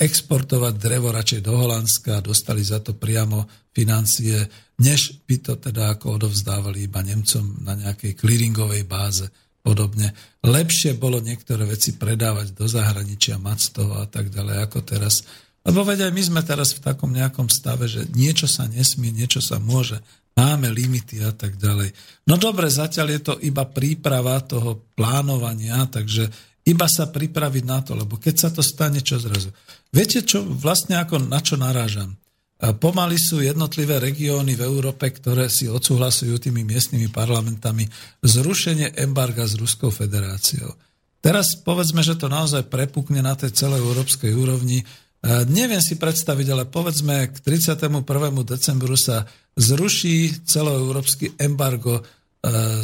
exportovať 0.00 0.80
drevo 0.80 1.12
radšej 1.12 1.44
do 1.44 1.60
Holandska 1.60 2.10
a 2.16 2.24
dostali 2.24 2.64
za 2.64 2.80
to 2.80 2.96
priamo 2.96 3.44
financie, 3.68 4.48
než 4.80 5.28
by 5.28 5.44
to 5.44 5.60
teda 5.60 5.92
ako 5.92 6.16
odovzdávali 6.16 6.88
iba 6.88 7.04
Nemcom 7.04 7.68
na 7.68 7.76
nejakej 7.76 8.16
clearingovej 8.16 8.88
báze 8.88 9.28
podobne. 9.68 10.16
Lepšie 10.40 10.96
bolo 10.96 11.20
niektoré 11.20 11.68
veci 11.68 11.92
predávať 12.00 12.56
do 12.56 12.64
zahraničia, 12.64 13.36
mať 13.36 13.58
z 13.60 13.68
toho 13.76 14.00
a 14.00 14.08
tak 14.08 14.32
ďalej 14.32 14.64
ako 14.64 14.78
teraz. 14.80 15.28
Lebo 15.68 15.84
veď 15.84 16.08
aj 16.08 16.12
my 16.16 16.22
sme 16.24 16.40
teraz 16.40 16.72
v 16.72 16.80
takom 16.80 17.12
nejakom 17.12 17.52
stave, 17.52 17.84
že 17.84 18.08
niečo 18.16 18.48
sa 18.48 18.64
nesmie, 18.64 19.12
niečo 19.12 19.44
sa 19.44 19.60
môže 19.60 20.00
máme 20.38 20.70
limity 20.70 21.20
a 21.20 21.34
tak 21.34 21.58
ďalej. 21.58 21.90
No 22.30 22.38
dobre, 22.38 22.70
zatiaľ 22.70 23.06
je 23.12 23.20
to 23.20 23.34
iba 23.42 23.66
príprava 23.66 24.38
toho 24.40 24.80
plánovania, 24.94 25.84
takže 25.90 26.30
iba 26.64 26.86
sa 26.86 27.10
pripraviť 27.10 27.64
na 27.66 27.82
to, 27.82 27.98
lebo 27.98 28.16
keď 28.16 28.34
sa 28.38 28.48
to 28.54 28.62
stane, 28.62 29.02
čo 29.02 29.18
zrazu. 29.18 29.50
Viete, 29.90 30.22
čo 30.22 30.46
vlastne 30.46 30.96
ako 31.00 31.26
na 31.26 31.42
čo 31.42 31.58
narážam? 31.58 32.14
Pomaly 32.58 33.14
sú 33.22 33.38
jednotlivé 33.38 34.02
regióny 34.02 34.58
v 34.58 34.66
Európe, 34.66 35.06
ktoré 35.14 35.46
si 35.46 35.70
odsúhlasujú 35.70 36.42
tými 36.42 36.66
miestnymi 36.66 37.06
parlamentami 37.06 37.86
zrušenie 38.26 38.98
embarga 38.98 39.46
s 39.46 39.54
Ruskou 39.54 39.94
federáciou. 39.94 40.74
Teraz 41.22 41.54
povedzme, 41.54 42.02
že 42.02 42.18
to 42.18 42.26
naozaj 42.26 42.66
prepukne 42.66 43.22
na 43.22 43.38
tej 43.38 43.54
celej 43.54 43.82
európskej 43.82 44.34
úrovni 44.34 44.82
E, 45.18 45.42
neviem 45.50 45.82
si 45.82 45.98
predstaviť, 45.98 46.46
ale 46.54 46.64
povedzme 46.70 47.34
k 47.34 47.36
31. 47.42 48.06
decembru 48.46 48.94
sa 48.94 49.26
zruší 49.58 50.46
celoeurópsky 50.46 51.34
embargo 51.42 51.98
e, 51.98 52.02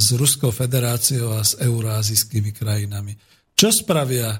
s 0.02 0.10
Ruskou 0.18 0.50
federáciou 0.50 1.38
a 1.38 1.46
s 1.46 1.54
euroazijskými 1.62 2.50
krajinami. 2.50 3.14
Čo 3.54 3.70
spravia 3.70 4.34
e, 4.34 4.38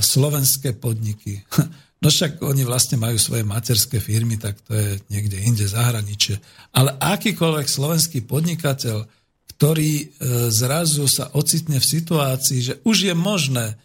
slovenské 0.00 0.80
podniky. 0.80 1.36
No 1.98 2.14
však 2.14 2.38
oni 2.46 2.62
vlastne 2.62 2.94
majú 2.94 3.18
svoje 3.18 3.42
materské 3.42 3.98
firmy, 3.98 4.38
tak 4.38 4.54
to 4.62 4.70
je 4.70 5.02
niekde 5.10 5.34
inde 5.42 5.66
zahraničie. 5.66 6.38
Ale 6.70 6.94
akýkoľvek 6.94 7.66
slovenský 7.66 8.22
podnikateľ, 8.22 9.02
ktorý 9.58 9.92
e, 9.98 10.06
zrazu 10.54 11.10
sa 11.10 11.34
ocitne 11.34 11.82
v 11.82 11.90
situácii, 11.90 12.60
že 12.62 12.74
už 12.86 13.10
je 13.10 13.14
možné 13.18 13.74
e, 13.74 13.76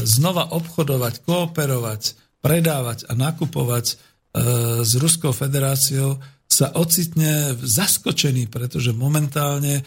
znova 0.00 0.48
obchodovať, 0.56 1.28
kooperovať, 1.28 2.16
predávať 2.40 3.04
a 3.04 3.12
nakupovať 3.12 3.86
e, 3.92 3.94
s 4.80 4.92
Ruskou 4.96 5.36
federáciou, 5.36 6.16
sa 6.48 6.72
ocitne 6.72 7.52
zaskočený, 7.60 8.48
pretože 8.48 8.96
momentálne 8.96 9.84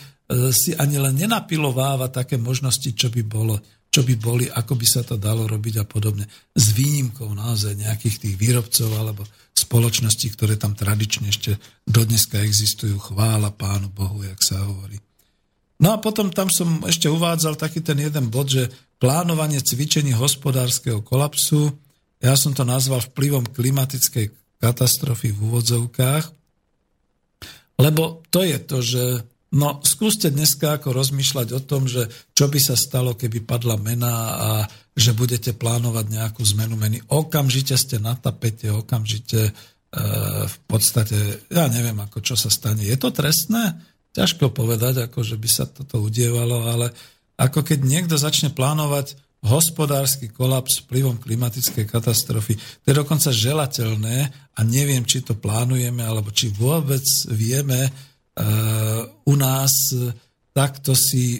si 0.53 0.71
ani 0.77 1.01
len 1.01 1.17
nenapilováva 1.17 2.07
také 2.13 2.37
možnosti, 2.37 2.85
čo 2.93 3.09
by 3.09 3.25
bolo 3.25 3.57
čo 3.91 4.07
by 4.07 4.15
boli, 4.15 4.47
ako 4.47 4.79
by 4.79 4.87
sa 4.87 5.03
to 5.03 5.19
dalo 5.19 5.43
robiť 5.51 5.83
a 5.83 5.85
podobne. 5.85 6.23
S 6.55 6.71
výnimkou 6.71 7.27
naozaj 7.35 7.75
nejakých 7.75 8.23
tých 8.23 8.35
výrobcov 8.39 8.87
alebo 8.95 9.27
spoločností, 9.51 10.31
ktoré 10.31 10.55
tam 10.55 10.71
tradične 10.71 11.27
ešte 11.27 11.59
dodneska 11.83 12.39
existujú. 12.39 12.95
Chvála 12.95 13.51
Pánu 13.51 13.91
Bohu, 13.91 14.23
jak 14.23 14.39
sa 14.39 14.63
hovorí. 14.63 14.95
No 15.83 15.91
a 15.91 15.97
potom 15.99 16.31
tam 16.31 16.47
som 16.47 16.87
ešte 16.87 17.11
uvádzal 17.11 17.59
taký 17.59 17.83
ten 17.83 17.99
jeden 17.99 18.31
bod, 18.31 18.47
že 18.47 18.71
plánovanie 19.01 19.59
cvičení 19.59 20.15
hospodárskeho 20.15 21.03
kolapsu, 21.03 21.75
ja 22.21 22.37
som 22.37 22.53
to 22.53 22.61
nazval 22.61 23.01
vplyvom 23.01 23.49
klimatickej 23.49 24.29
katastrofy 24.61 25.33
v 25.33 25.41
úvodzovkách, 25.41 26.25
lebo 27.81 28.21
to 28.29 28.45
je 28.45 28.57
to, 28.61 28.77
že 28.85 29.03
No 29.51 29.83
skúste 29.83 30.31
dneska 30.31 30.79
ako 30.79 30.95
rozmýšľať 30.95 31.47
o 31.51 31.59
tom, 31.59 31.83
že 31.83 32.07
čo 32.31 32.47
by 32.47 32.59
sa 32.63 32.79
stalo, 32.79 33.19
keby 33.19 33.43
padla 33.43 33.75
mena 33.75 34.13
a 34.31 34.49
že 34.95 35.11
budete 35.11 35.51
plánovať 35.51 36.07
nejakú 36.07 36.39
zmenu 36.55 36.79
meny. 36.79 37.03
Okamžite 37.11 37.75
ste 37.75 37.99
na 37.99 38.15
tapete, 38.15 38.71
okamžite 38.71 39.51
e, 39.51 39.51
v 40.47 40.57
podstate, 40.71 41.47
ja 41.51 41.67
neviem, 41.67 41.99
ako 41.99 42.23
čo 42.23 42.39
sa 42.39 42.47
stane. 42.47 42.87
Je 42.87 42.95
to 42.95 43.11
trestné? 43.11 43.75
Ťažko 44.15 44.55
povedať, 44.55 45.03
ako 45.03 45.19
že 45.19 45.35
by 45.35 45.49
sa 45.51 45.67
toto 45.67 45.99
udievalo, 45.99 46.71
ale 46.71 46.95
ako 47.35 47.63
keď 47.63 47.79
niekto 47.83 48.15
začne 48.15 48.55
plánovať 48.55 49.19
hospodársky 49.41 50.29
kolaps 50.29 50.85
vplyvom 50.85 51.17
klimatickej 51.17 51.89
katastrofy. 51.89 52.55
To 52.55 52.85
je 52.87 52.95
dokonca 52.95 53.33
želateľné 53.33 54.17
a 54.53 54.59
neviem, 54.61 55.01
či 55.01 55.25
to 55.25 55.33
plánujeme, 55.33 56.05
alebo 56.05 56.29
či 56.29 56.53
vôbec 56.53 57.01
vieme, 57.25 57.89
u 59.25 59.33
nás 59.35 59.73
takto 60.51 60.95
si 60.95 61.39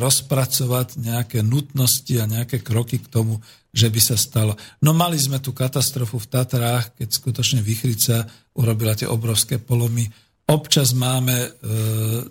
rozpracovať 0.00 0.96
nejaké 1.00 1.44
nutnosti 1.44 2.12
a 2.16 2.24
nejaké 2.24 2.64
kroky 2.64 3.00
k 3.00 3.08
tomu, 3.08 3.40
že 3.72 3.92
by 3.92 4.00
sa 4.00 4.16
stalo. 4.16 4.56
No 4.80 4.96
mali 4.96 5.20
sme 5.20 5.44
tu 5.44 5.52
katastrofu 5.52 6.16
v 6.16 6.30
Tatrách, 6.32 6.96
keď 6.96 7.08
skutočne 7.12 7.60
Vychrica 7.60 8.24
urobila 8.56 8.96
tie 8.96 9.04
obrovské 9.04 9.60
polomy. 9.60 10.08
Občas 10.48 10.96
máme 10.96 11.36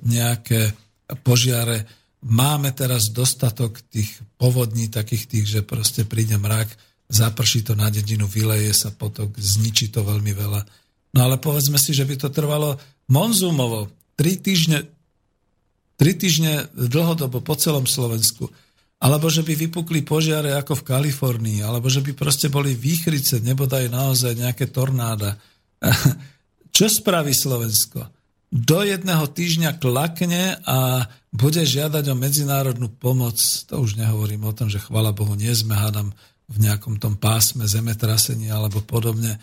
nejaké 0.02 0.74
požiare. 1.22 1.86
Máme 2.26 2.74
teraz 2.74 3.14
dostatok 3.14 3.86
tých 3.94 4.10
povodní, 4.42 4.90
takých 4.90 5.30
tých, 5.30 5.46
že 5.46 5.62
proste 5.62 6.10
príde 6.10 6.42
mrak, 6.42 6.74
zaprší 7.06 7.62
to 7.62 7.78
na 7.78 7.94
dedinu, 7.94 8.26
vyleje 8.26 8.74
sa 8.74 8.90
potok, 8.90 9.38
zničí 9.38 9.94
to 9.94 10.02
veľmi 10.02 10.34
veľa. 10.34 10.62
No 11.14 11.20
ale 11.22 11.38
povedzme 11.38 11.78
si, 11.78 11.94
že 11.94 12.04
by 12.04 12.18
to 12.18 12.34
trvalo 12.34 12.76
Monzumovo, 13.12 13.90
tri 14.18 14.40
týždne, 14.40 14.90
tri 16.00 16.18
týždne 16.18 16.70
dlhodobo 16.74 17.42
po 17.46 17.54
celom 17.54 17.86
Slovensku, 17.86 18.50
alebo 18.98 19.30
že 19.30 19.46
by 19.46 19.54
vypukli 19.54 20.02
požiare 20.02 20.56
ako 20.58 20.82
v 20.82 20.88
Kalifornii, 20.88 21.60
alebo 21.62 21.92
že 21.92 22.02
by 22.02 22.18
proste 22.18 22.50
boli 22.50 22.74
výchrice, 22.74 23.44
nebodaj 23.44 23.92
naozaj 23.92 24.34
nejaké 24.40 24.74
tornáda. 24.74 25.38
Čo 26.76 26.90
spraví 26.90 27.36
Slovensko? 27.36 28.10
Do 28.50 28.82
jedného 28.82 29.28
týždňa 29.30 29.78
klakne 29.78 30.58
a 30.64 31.06
bude 31.36 31.62
žiadať 31.62 32.08
o 32.08 32.16
medzinárodnú 32.16 32.88
pomoc. 32.88 33.36
To 33.68 33.84
už 33.84 34.00
nehovorím 34.00 34.48
o 34.48 34.56
tom, 34.56 34.72
že 34.72 34.80
chvala 34.80 35.12
Bohu, 35.12 35.36
nie 35.36 35.52
sme, 35.52 35.76
hádam, 35.76 36.16
v 36.46 36.58
nejakom 36.62 37.02
tom 37.02 37.18
pásme 37.18 37.66
zemetrasenia 37.66 38.54
alebo 38.54 38.78
podobne 38.86 39.42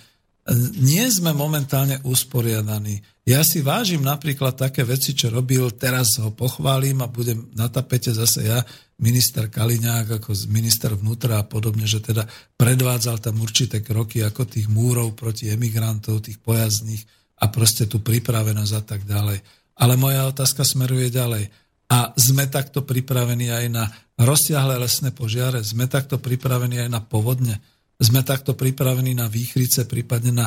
nie 0.78 1.06
sme 1.06 1.30
momentálne 1.30 2.02
usporiadaní. 2.02 2.98
Ja 3.22 3.46
si 3.46 3.62
vážim 3.62 4.02
napríklad 4.02 4.58
také 4.58 4.82
veci, 4.82 5.14
čo 5.14 5.30
robil, 5.30 5.70
teraz 5.78 6.18
ho 6.18 6.34
pochválim 6.34 7.06
a 7.06 7.06
budem 7.06 7.54
na 7.54 7.70
tapete 7.70 8.10
zase 8.10 8.50
ja, 8.50 8.58
minister 8.98 9.46
Kaliňák, 9.46 10.18
ako 10.18 10.34
minister 10.50 10.90
vnútra 10.98 11.38
a 11.38 11.46
podobne, 11.46 11.86
že 11.86 12.02
teda 12.02 12.26
predvádzal 12.58 13.22
tam 13.22 13.38
určité 13.38 13.78
kroky 13.78 14.26
ako 14.26 14.50
tých 14.50 14.66
múrov 14.66 15.14
proti 15.14 15.54
emigrantov, 15.54 16.26
tých 16.26 16.42
pojazdných 16.42 17.02
a 17.42 17.50
proste 17.50 17.86
tú 17.86 18.02
pripravenosť 18.02 18.72
a 18.74 18.82
tak 18.82 19.06
ďalej. 19.06 19.38
Ale 19.78 19.94
moja 19.94 20.26
otázka 20.26 20.66
smeruje 20.66 21.10
ďalej. 21.10 21.46
A 21.94 22.10
sme 22.18 22.50
takto 22.50 22.82
pripravení 22.82 23.54
aj 23.54 23.66
na 23.70 23.84
rozsiahle 24.18 24.82
lesné 24.82 25.14
požiare, 25.14 25.62
sme 25.62 25.86
takto 25.86 26.18
pripravení 26.18 26.82
aj 26.82 26.90
na 26.90 26.98
povodne, 27.02 27.62
sme 28.02 28.26
takto 28.26 28.58
pripravení 28.58 29.14
na 29.14 29.30
výchrice, 29.30 29.86
prípadne 29.86 30.32
na 30.34 30.46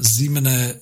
zimné 0.00 0.60
e, 0.70 0.74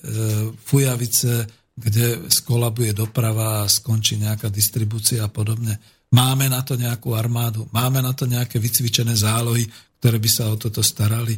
fujavice, 0.57 1.45
kde 1.73 2.29
skolabuje 2.29 2.93
doprava 2.93 3.65
a 3.65 3.71
skončí 3.71 4.21
nejaká 4.21 4.49
distribúcia 4.49 5.25
a 5.25 5.29
podobne. 5.29 5.77
Máme 6.13 6.45
na 6.45 6.61
to 6.61 6.77
nejakú 6.77 7.17
armádu, 7.17 7.65
máme 7.73 8.01
na 8.01 8.13
to 8.13 8.29
nejaké 8.29 8.61
vycvičené 8.61 9.17
zálohy, 9.17 9.65
ktoré 9.97 10.21
by 10.21 10.29
sa 10.29 10.53
o 10.53 10.55
toto 10.61 10.85
starali. 10.85 11.33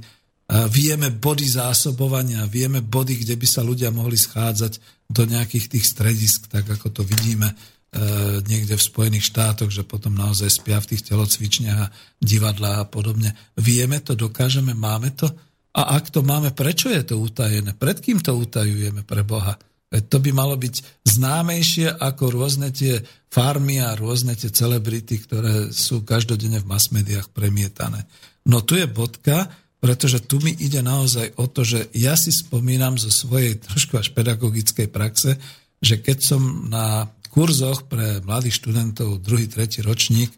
Vieme 0.76 1.16
body 1.16 1.48
zásobovania, 1.48 2.44
vieme 2.52 2.84
body, 2.84 3.24
kde 3.24 3.40
by 3.40 3.48
sa 3.48 3.64
ľudia 3.64 3.96
mohli 3.96 4.20
schádzať 4.20 5.08
do 5.08 5.24
nejakých 5.24 5.72
tých 5.72 5.86
stredisk, 5.88 6.52
tak 6.52 6.68
ako 6.68 6.92
to 6.92 7.02
vidíme 7.08 7.56
E, 7.96 8.44
niekde 8.44 8.76
v 8.76 8.88
Spojených 8.92 9.32
štátoch, 9.32 9.72
že 9.72 9.88
potom 9.88 10.20
naozaj 10.20 10.52
spia 10.52 10.84
v 10.84 10.92
tých 10.92 11.08
telocvičniach 11.08 11.80
a 11.80 11.92
divadlá 12.20 12.84
a 12.84 12.86
podobne. 12.86 13.32
Vieme 13.56 14.04
to, 14.04 14.20
dokážeme, 14.20 14.76
máme 14.76 15.16
to? 15.16 15.32
A 15.76 16.00
ak 16.00 16.08
to 16.08 16.24
máme, 16.24 16.56
prečo 16.56 16.88
je 16.88 17.04
to 17.04 17.20
utajené? 17.20 17.76
Pred 17.76 18.00
kým 18.00 18.24
to 18.24 18.32
utajujeme 18.32 19.04
pre 19.04 19.28
Boha? 19.28 19.60
To 19.92 20.18
by 20.20 20.32
malo 20.32 20.56
byť 20.56 21.04
známejšie 21.04 22.00
ako 22.00 22.32
rôzne 22.32 22.72
tie 22.72 23.04
farmy 23.28 23.84
a 23.84 23.96
rôzne 23.96 24.36
tie 24.40 24.52
celebrity, 24.52 25.20
ktoré 25.20 25.72
sú 25.76 26.08
každodenne 26.08 26.64
v 26.64 26.68
mass 26.68 26.92
médiách 26.96 27.32
premietané. 27.32 28.08
No 28.48 28.64
tu 28.64 28.80
je 28.80 28.88
bodka, 28.88 29.52
pretože 29.84 30.24
tu 30.26 30.42
mi 30.42 30.56
ide 30.56 30.82
naozaj 30.82 31.38
o 31.38 31.46
to, 31.46 31.62
že 31.62 31.92
ja 31.94 32.18
si 32.18 32.32
spomínam 32.32 32.96
zo 32.98 33.12
svojej 33.12 33.60
trošku 33.66 34.00
až 34.00 34.16
pedagogickej 34.16 34.88
praxe, 34.90 35.38
že 35.84 36.00
keď 36.00 36.18
som 36.24 36.72
na 36.72 37.12
kurzoch 37.36 37.84
pre 37.92 38.24
mladých 38.24 38.64
študentov, 38.64 39.20
druhý, 39.20 39.52
tretí 39.52 39.84
ročník, 39.84 40.32
e, 40.32 40.38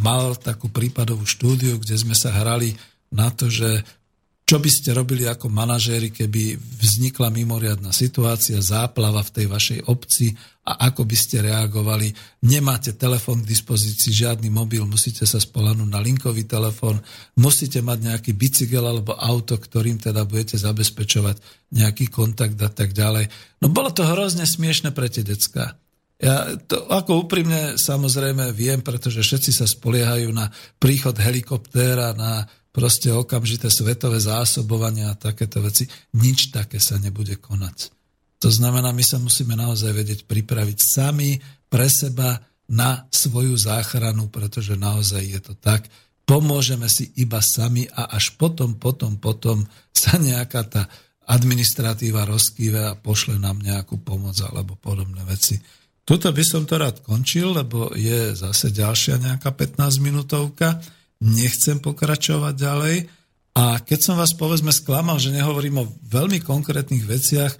mal 0.00 0.40
takú 0.40 0.72
prípadovú 0.72 1.28
štúdiu, 1.28 1.76
kde 1.76 2.00
sme 2.00 2.16
sa 2.16 2.32
hrali 2.32 2.80
na 3.12 3.28
to, 3.28 3.52
že 3.52 3.84
čo 4.50 4.58
by 4.58 4.66
ste 4.66 4.90
robili 4.90 5.30
ako 5.30 5.46
manažéri, 5.46 6.10
keby 6.10 6.58
vznikla 6.58 7.30
mimoriadná 7.30 7.94
situácia, 7.94 8.58
záplava 8.58 9.22
v 9.22 9.30
tej 9.30 9.46
vašej 9.46 9.80
obci 9.86 10.34
a 10.66 10.90
ako 10.90 11.06
by 11.06 11.14
ste 11.14 11.46
reagovali. 11.46 12.10
Nemáte 12.50 12.98
telefón 12.98 13.46
k 13.46 13.50
dispozícii, 13.54 14.10
žiadny 14.10 14.50
mobil, 14.50 14.82
musíte 14.90 15.22
sa 15.22 15.38
spolanúť 15.38 15.86
na 15.86 16.02
linkový 16.02 16.50
telefón, 16.50 16.98
musíte 17.38 17.78
mať 17.78 17.98
nejaký 18.10 18.34
bicykel 18.34 18.82
alebo 18.82 19.14
auto, 19.14 19.54
ktorým 19.54 20.02
teda 20.02 20.26
budete 20.26 20.58
zabezpečovať 20.58 21.38
nejaký 21.70 22.10
kontakt 22.10 22.58
a 22.58 22.74
tak 22.74 22.90
ďalej. 22.90 23.30
No 23.62 23.70
bolo 23.70 23.94
to 23.94 24.02
hrozne 24.02 24.50
smiešne 24.50 24.90
pre 24.90 25.06
tie 25.06 25.22
decka. 25.22 25.78
Ja 26.20 26.58
to 26.58 26.90
ako 26.90 27.24
úprimne 27.24 27.78
samozrejme 27.78 28.50
viem, 28.50 28.82
pretože 28.82 29.22
všetci 29.22 29.56
sa 29.56 29.64
spoliehajú 29.64 30.28
na 30.34 30.50
príchod 30.76 31.14
helikoptéra, 31.14 32.18
na 32.18 32.44
proste 32.70 33.10
okamžité 33.10 33.66
svetové 33.70 34.22
zásobovanie 34.22 35.06
a 35.06 35.18
takéto 35.18 35.58
veci. 35.62 35.86
Nič 36.14 36.54
také 36.54 36.78
sa 36.78 36.98
nebude 36.98 37.38
konať. 37.38 37.90
To 38.40 38.48
znamená, 38.48 38.94
my 38.94 39.04
sa 39.04 39.20
musíme 39.20 39.52
naozaj 39.52 39.92
vedieť 39.92 40.20
pripraviť 40.24 40.78
sami 40.80 41.36
pre 41.68 41.86
seba 41.92 42.40
na 42.70 43.04
svoju 43.10 43.58
záchranu, 43.58 44.30
pretože 44.32 44.78
naozaj 44.78 45.22
je 45.26 45.40
to 45.42 45.54
tak. 45.58 45.90
Pomôžeme 46.24 46.86
si 46.86 47.10
iba 47.18 47.42
sami 47.42 47.90
a 47.90 48.14
až 48.14 48.38
potom, 48.38 48.78
potom, 48.78 49.18
potom 49.18 49.66
sa 49.90 50.16
nejaká 50.16 50.62
tá 50.70 50.82
administratíva 51.26 52.26
rozkýve 52.26 52.80
a 52.80 52.98
pošle 52.98 53.38
nám 53.38 53.58
nejakú 53.62 53.98
pomoc 54.02 54.38
alebo 54.42 54.78
podobné 54.78 55.22
veci. 55.26 55.58
Tuto 56.06 56.34
by 56.34 56.42
som 56.42 56.66
to 56.66 56.74
rád 56.74 57.06
končil, 57.06 57.54
lebo 57.54 57.94
je 57.94 58.34
zase 58.34 58.74
ďalšia 58.74 59.22
nejaká 59.22 59.54
15 59.54 60.02
minútovka. 60.02 60.80
Nechcem 61.20 61.78
pokračovať 61.80 62.54
ďalej. 62.56 62.96
A 63.56 63.82
keď 63.82 63.98
som 64.00 64.16
vás 64.16 64.32
povedzme 64.32 64.72
sklamal, 64.72 65.20
že 65.20 65.34
nehovorím 65.34 65.84
o 65.84 65.90
veľmi 66.08 66.40
konkrétnych 66.40 67.04
veciach, 67.04 67.52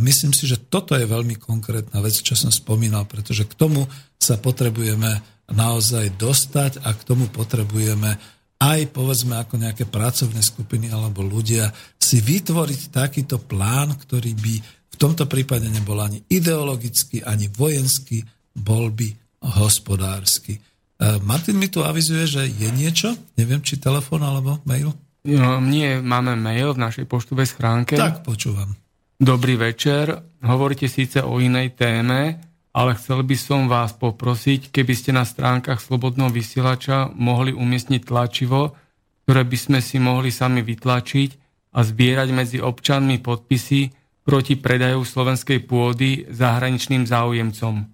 myslím 0.00 0.32
si, 0.32 0.48
že 0.48 0.56
toto 0.56 0.96
je 0.96 1.04
veľmi 1.04 1.36
konkrétna 1.36 2.00
vec, 2.00 2.16
čo 2.16 2.32
som 2.32 2.48
spomínal, 2.48 3.04
pretože 3.04 3.44
k 3.44 3.52
tomu 3.52 3.84
sa 4.16 4.40
potrebujeme 4.40 5.20
naozaj 5.52 6.16
dostať 6.16 6.80
a 6.86 6.94
k 6.96 7.02
tomu 7.04 7.28
potrebujeme 7.28 8.16
aj 8.62 8.94
povedzme 8.94 9.42
ako 9.42 9.58
nejaké 9.58 9.90
pracovné 9.90 10.38
skupiny 10.38 10.94
alebo 10.94 11.26
ľudia 11.26 11.74
si 11.98 12.22
vytvoriť 12.22 12.94
takýto 12.94 13.42
plán, 13.42 13.98
ktorý 13.98 14.32
by 14.38 14.54
v 14.92 14.96
tomto 14.96 15.26
prípade 15.26 15.66
nebol 15.66 15.98
ani 15.98 16.22
ideologický, 16.30 17.26
ani 17.26 17.50
vojenský, 17.50 18.22
bol 18.54 18.94
by 18.94 19.10
hospodársky. 19.58 20.62
E, 21.02 21.18
Martin 21.26 21.58
mi 21.58 21.66
tu 21.66 21.82
avizuje, 21.82 22.24
že 22.30 22.42
je 22.46 22.70
niečo, 22.70 23.18
neviem, 23.34 23.58
či 23.58 23.82
telefon 23.82 24.22
alebo 24.22 24.62
mail. 24.62 24.94
No, 25.26 25.58
nie, 25.58 25.98
máme 25.98 26.38
mail 26.38 26.74
v 26.74 26.82
našej 26.82 27.06
poštuvej 27.10 27.46
schránke. 27.50 27.94
Tak, 27.98 28.22
počúvam. 28.22 28.74
Dobrý 29.18 29.54
večer. 29.54 30.18
Hovoríte 30.42 30.90
síce 30.90 31.22
o 31.22 31.38
inej 31.38 31.78
téme, 31.78 32.42
ale 32.74 32.98
chcel 32.98 33.22
by 33.22 33.36
som 33.38 33.70
vás 33.70 33.94
poprosiť, 33.94 34.74
keby 34.74 34.94
ste 34.98 35.14
na 35.14 35.22
stránkach 35.22 35.78
Slobodného 35.78 36.30
vysielača 36.30 37.10
mohli 37.14 37.54
umiestniť 37.54 38.02
tlačivo, 38.02 38.74
ktoré 39.22 39.46
by 39.46 39.58
sme 39.58 39.78
si 39.78 40.02
mohli 40.02 40.34
sami 40.34 40.66
vytlačiť 40.66 41.30
a 41.78 41.86
zbierať 41.86 42.28
medzi 42.34 42.58
občanmi 42.58 43.22
podpisy 43.22 43.94
proti 44.26 44.58
predaju 44.58 45.06
slovenskej 45.06 45.66
pôdy 45.66 46.26
zahraničným 46.30 47.06
záujemcom. 47.06 47.91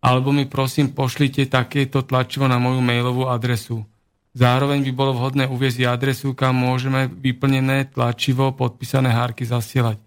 Alebo 0.00 0.32
mi 0.32 0.48
prosím 0.48 0.96
pošlite 0.96 1.44
takéto 1.46 2.00
tlačivo 2.02 2.48
na 2.48 2.56
moju 2.56 2.80
mailovú 2.80 3.28
adresu. 3.28 3.84
Zároveň 4.32 4.80
by 4.88 4.92
bolo 4.96 5.12
vhodné 5.16 5.44
uviezť 5.46 5.84
adresu, 5.84 6.32
kam 6.32 6.56
môžeme 6.56 7.10
vyplnené 7.10 7.92
tlačivo 7.92 8.56
podpísané 8.56 9.12
hárky 9.12 9.44
zasielať 9.44 10.00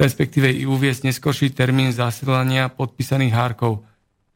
respektíve 0.00 0.48
i 0.48 0.64
uviesť 0.64 1.12
neskorší 1.12 1.52
termín 1.52 1.92
zasielania 1.92 2.72
podpísaných 2.72 3.36
hárkov. 3.36 3.84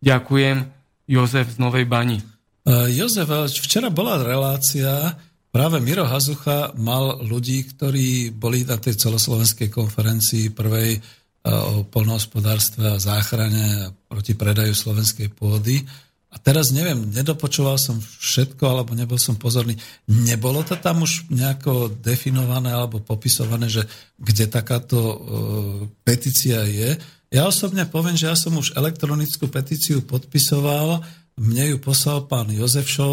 Ďakujem, 0.05 0.69
Jozef 1.09 1.57
z 1.57 1.59
Novej 1.61 1.89
Bani. 1.89 2.21
Uh, 2.65 2.89
Jozef, 2.93 3.29
včera 3.49 3.89
bola 3.89 4.21
relácia, 4.21 5.17
práve 5.49 5.81
Miro 5.81 6.05
Hazucha 6.05 6.77
mal 6.77 7.25
ľudí, 7.25 7.65
ktorí 7.73 8.29
boli 8.37 8.69
na 8.69 8.77
tej 8.77 9.01
celoslovenskej 9.01 9.73
konferencii 9.73 10.53
prvej 10.53 11.01
o 11.45 11.85
polnohospodárstve 11.85 12.97
a 12.97 13.03
záchrane 13.03 13.93
proti 14.09 14.33
predaju 14.33 14.73
slovenskej 14.73 15.29
pôdy 15.29 15.85
a 16.35 16.37
teraz 16.43 16.75
neviem, 16.75 16.99
nedopočúval 17.15 17.79
som 17.79 18.03
všetko, 18.03 18.67
alebo 18.67 18.91
nebol 18.99 19.15
som 19.23 19.39
pozorný. 19.39 19.79
Nebolo 20.11 20.67
to 20.67 20.75
tam 20.75 21.07
už 21.07 21.31
nejako 21.31 21.95
definované 22.03 22.75
alebo 22.75 22.99
popisované, 22.99 23.71
že 23.71 23.87
kde 24.19 24.51
takáto 24.51 24.99
e, 24.99 25.17
petícia 26.03 26.67
je. 26.67 26.99
Ja 27.31 27.47
osobne 27.47 27.87
poviem, 27.87 28.19
že 28.19 28.27
ja 28.27 28.35
som 28.35 28.59
už 28.59 28.75
elektronickú 28.75 29.47
petíciu 29.47 30.03
podpisoval, 30.03 31.07
mne 31.39 31.75
ju 31.75 31.77
poslal 31.79 32.27
pán 32.27 32.51
Jozef 32.51 32.91
e, 32.91 33.07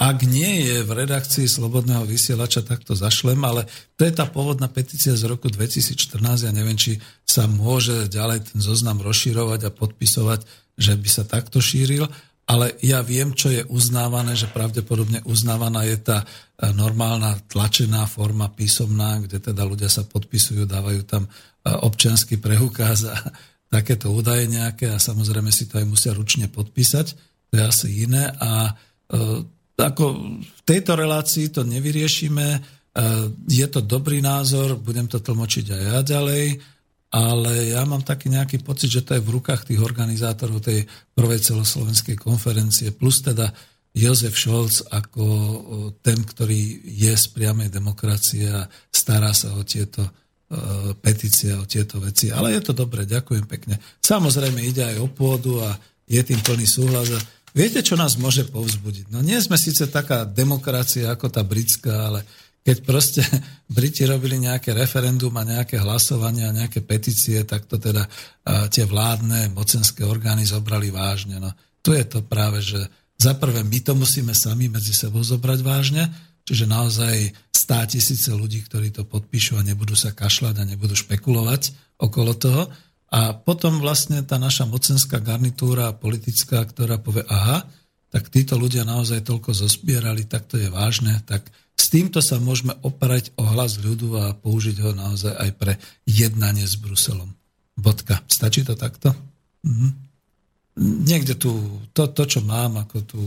ak 0.00 0.18
nie 0.24 0.64
je 0.64 0.80
v 0.80 0.90
redakcii 1.04 1.44
Slobodného 1.44 2.08
vysielača, 2.08 2.64
tak 2.64 2.88
to 2.88 2.96
zašlem, 2.96 3.36
ale 3.44 3.68
to 4.00 4.08
je 4.08 4.12
tá 4.16 4.24
pôvodná 4.24 4.64
petícia 4.64 5.12
z 5.12 5.28
roku 5.28 5.52
2014. 5.52 6.48
Ja 6.48 6.52
neviem, 6.56 6.80
či 6.80 6.96
sa 7.28 7.44
môže 7.44 8.08
ďalej 8.08 8.48
ten 8.48 8.58
zoznam 8.64 9.04
rozširovať 9.04 9.68
a 9.68 9.74
podpisovať 9.76 10.40
že 10.76 10.96
by 10.96 11.08
sa 11.08 11.24
takto 11.28 11.60
šíril, 11.60 12.08
ale 12.48 12.74
ja 12.82 13.04
viem, 13.04 13.32
čo 13.36 13.52
je 13.52 13.62
uznávané, 13.70 14.34
že 14.34 14.50
pravdepodobne 14.50 15.22
uznávaná 15.24 15.86
je 15.86 15.98
tá 16.02 16.18
e, 16.20 16.26
normálna 16.74 17.38
tlačená 17.46 18.08
forma 18.10 18.50
písomná, 18.50 19.22
kde 19.22 19.38
teda 19.38 19.62
ľudia 19.62 19.86
sa 19.86 20.02
podpisujú, 20.02 20.66
dávajú 20.66 21.06
tam 21.06 21.28
e, 21.28 21.30
občianský 21.70 22.42
prehukaz 22.42 23.06
a 23.06 23.14
takéto 23.74 24.10
údaje 24.10 24.50
nejaké 24.50 24.90
a 24.90 25.00
samozrejme 25.00 25.48
si 25.54 25.70
to 25.70 25.80
aj 25.80 25.86
musia 25.86 26.12
ručne 26.12 26.50
podpísať, 26.50 27.06
to 27.52 27.52
je 27.56 27.62
asi 27.62 27.88
iné 28.04 28.32
a 28.40 28.74
ako 29.76 30.04
v 30.40 30.60
tejto 30.64 30.96
relácii 30.96 31.52
to 31.52 31.62
nevyriešime, 31.68 32.60
je 33.48 33.66
to 33.68 33.80
dobrý 33.80 34.20
názor, 34.20 34.76
budem 34.76 35.08
to 35.08 35.20
tlmočiť 35.20 35.66
aj 35.72 35.82
ja 35.82 35.98
ďalej, 36.04 36.44
ale 37.12 37.76
ja 37.76 37.84
mám 37.84 38.00
taký 38.00 38.32
nejaký 38.32 38.64
pocit, 38.64 38.88
že 38.88 39.04
to 39.04 39.16
je 39.16 39.24
v 39.24 39.32
rukách 39.36 39.68
tých 39.68 39.80
organizátorov 39.84 40.64
tej 40.64 40.88
prvej 41.12 41.40
celoslovenskej 41.44 42.16
konferencie, 42.16 42.92
plus 42.92 43.20
teda 43.20 43.52
Jozef 43.92 44.32
Scholz 44.32 44.88
ako 44.88 45.24
ten, 46.00 46.24
ktorý 46.24 46.80
je 46.88 47.12
z 47.12 47.26
priamej 47.36 47.68
demokracie 47.68 48.48
a 48.48 48.64
stará 48.88 49.36
sa 49.36 49.52
o 49.52 49.60
tieto 49.68 50.00
e, 50.00 50.10
petície, 50.96 51.52
o 51.52 51.68
tieto 51.68 52.00
veci. 52.00 52.32
Ale 52.32 52.56
je 52.56 52.64
to 52.64 52.72
dobre, 52.72 53.04
ďakujem 53.04 53.44
pekne. 53.44 53.76
Samozrejme 54.00 54.64
ide 54.64 54.88
aj 54.88 54.96
o 54.96 55.12
pôdu 55.12 55.60
a 55.60 55.76
je 56.08 56.20
tým 56.24 56.40
plný 56.40 56.64
súhlas. 56.64 57.12
Viete, 57.52 57.84
čo 57.84 58.00
nás 58.00 58.16
môže 58.16 58.48
povzbudiť? 58.48 59.12
No 59.12 59.20
nie 59.20 59.36
sme 59.44 59.60
síce 59.60 59.84
taká 59.92 60.24
demokracia 60.24 61.12
ako 61.12 61.28
tá 61.28 61.44
britská, 61.44 62.08
ale 62.08 62.24
keď 62.64 62.76
proste 62.86 63.22
Briti 63.76 64.08
robili 64.08 64.40
nejaké 64.40 64.72
referendum 64.72 65.34
a 65.36 65.44
nejaké 65.44 65.76
hlasovania 65.76 66.48
a 66.48 66.56
nejaké 66.56 66.80
petície, 66.80 67.44
tak 67.44 67.68
to 67.68 67.76
teda 67.76 68.08
tie 68.72 68.88
vládne 68.88 69.52
mocenské 69.52 70.06
orgány 70.06 70.48
zobrali 70.48 70.88
vážne. 70.88 71.36
No, 71.42 71.52
tu 71.84 71.92
je 71.92 72.04
to 72.06 72.24
práve, 72.24 72.64
že 72.64 72.80
za 73.20 73.36
prvé 73.36 73.62
my 73.62 73.78
to 73.84 73.92
musíme 73.94 74.32
sami 74.32 74.66
medzi 74.72 74.96
sebou 74.96 75.22
zobrať 75.22 75.60
vážne, 75.62 76.08
čiže 76.42 76.66
naozaj 76.66 77.36
stá 77.54 77.86
tisíce 77.86 78.32
ľudí, 78.34 78.64
ktorí 78.66 78.90
to 78.90 79.06
podpíšu 79.06 79.60
a 79.60 79.66
nebudú 79.66 79.94
sa 79.94 80.10
kašľať 80.10 80.58
a 80.58 80.68
nebudú 80.68 80.98
špekulovať 80.98 81.70
okolo 82.02 82.32
toho. 82.34 82.66
A 83.12 83.36
potom 83.36 83.76
vlastne 83.76 84.24
tá 84.24 84.40
naša 84.40 84.64
mocenská 84.64 85.20
garnitúra 85.20 85.92
politická, 85.92 86.64
ktorá 86.64 86.96
povie, 86.96 87.28
aha, 87.28 87.68
tak 88.08 88.32
títo 88.32 88.56
ľudia 88.56 88.88
naozaj 88.88 89.28
toľko 89.28 89.52
zozbierali, 89.52 90.24
tak 90.24 90.48
to 90.48 90.56
je 90.56 90.72
vážne, 90.72 91.20
tak 91.28 91.44
s 91.76 91.92
týmto 91.92 92.24
sa 92.24 92.40
môžeme 92.40 92.72
operať 92.80 93.36
o 93.36 93.44
hlas 93.44 93.76
ľudu 93.80 94.16
a 94.16 94.32
použiť 94.32 94.76
ho 94.80 94.90
naozaj 94.96 95.32
aj 95.36 95.50
pre 95.60 95.72
jednanie 96.08 96.64
s 96.64 96.80
Bruselom. 96.80 97.32
Bodka. 97.76 98.20
Stačí 98.28 98.64
to 98.64 98.76
takto? 98.76 99.12
Mhm. 99.64 99.88
Niekde 101.04 101.36
tu, 101.36 101.52
to, 101.92 102.08
to, 102.08 102.24
čo 102.24 102.40
mám, 102.40 102.80
ako 102.80 103.04
tú, 103.04 103.22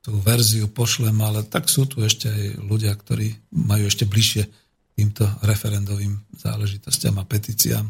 tú 0.00 0.16
verziu 0.24 0.72
pošlem, 0.72 1.20
ale 1.20 1.44
tak 1.44 1.68
sú 1.68 1.84
tu 1.84 2.00
ešte 2.00 2.32
aj 2.32 2.64
ľudia, 2.64 2.96
ktorí 2.96 3.28
majú 3.52 3.84
ešte 3.84 4.08
bližšie 4.08 4.48
týmto 4.96 5.28
referendovým 5.44 6.16
záležitostiam 6.32 7.20
a 7.20 7.28
petíciám. 7.28 7.84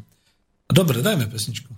Dobre, 0.68 1.00
dajme 1.00 1.24
pesničku. 1.32 1.72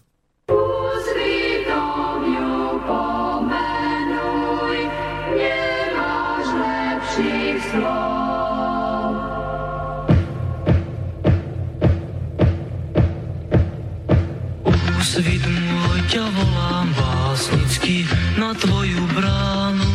Svit 15.10 15.42
môj, 15.42 15.98
ťa 16.06 16.22
volám 16.22 16.88
básnicky 16.94 18.06
na 18.38 18.54
tvoju 18.54 19.02
bránu. 19.10 19.90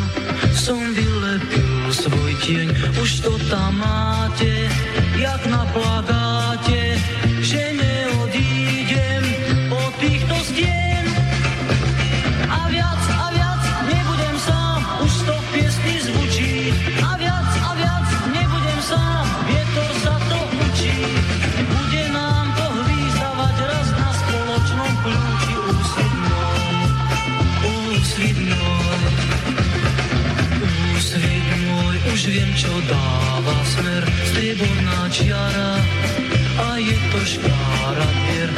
Som 0.51 0.79
vylepil 0.91 1.87
svoj 1.91 2.31
tieň, 2.43 2.67
už 2.99 3.23
to 3.23 3.31
tam 3.47 3.79
máte, 3.79 4.67
jak 5.15 5.41
na 5.47 5.63
plagáte, 5.71 6.24
čiara. 35.15 35.79
A 36.59 36.67
je 36.75 36.97
to 37.11 37.19
škára 37.23 38.07
vier, 38.27 38.49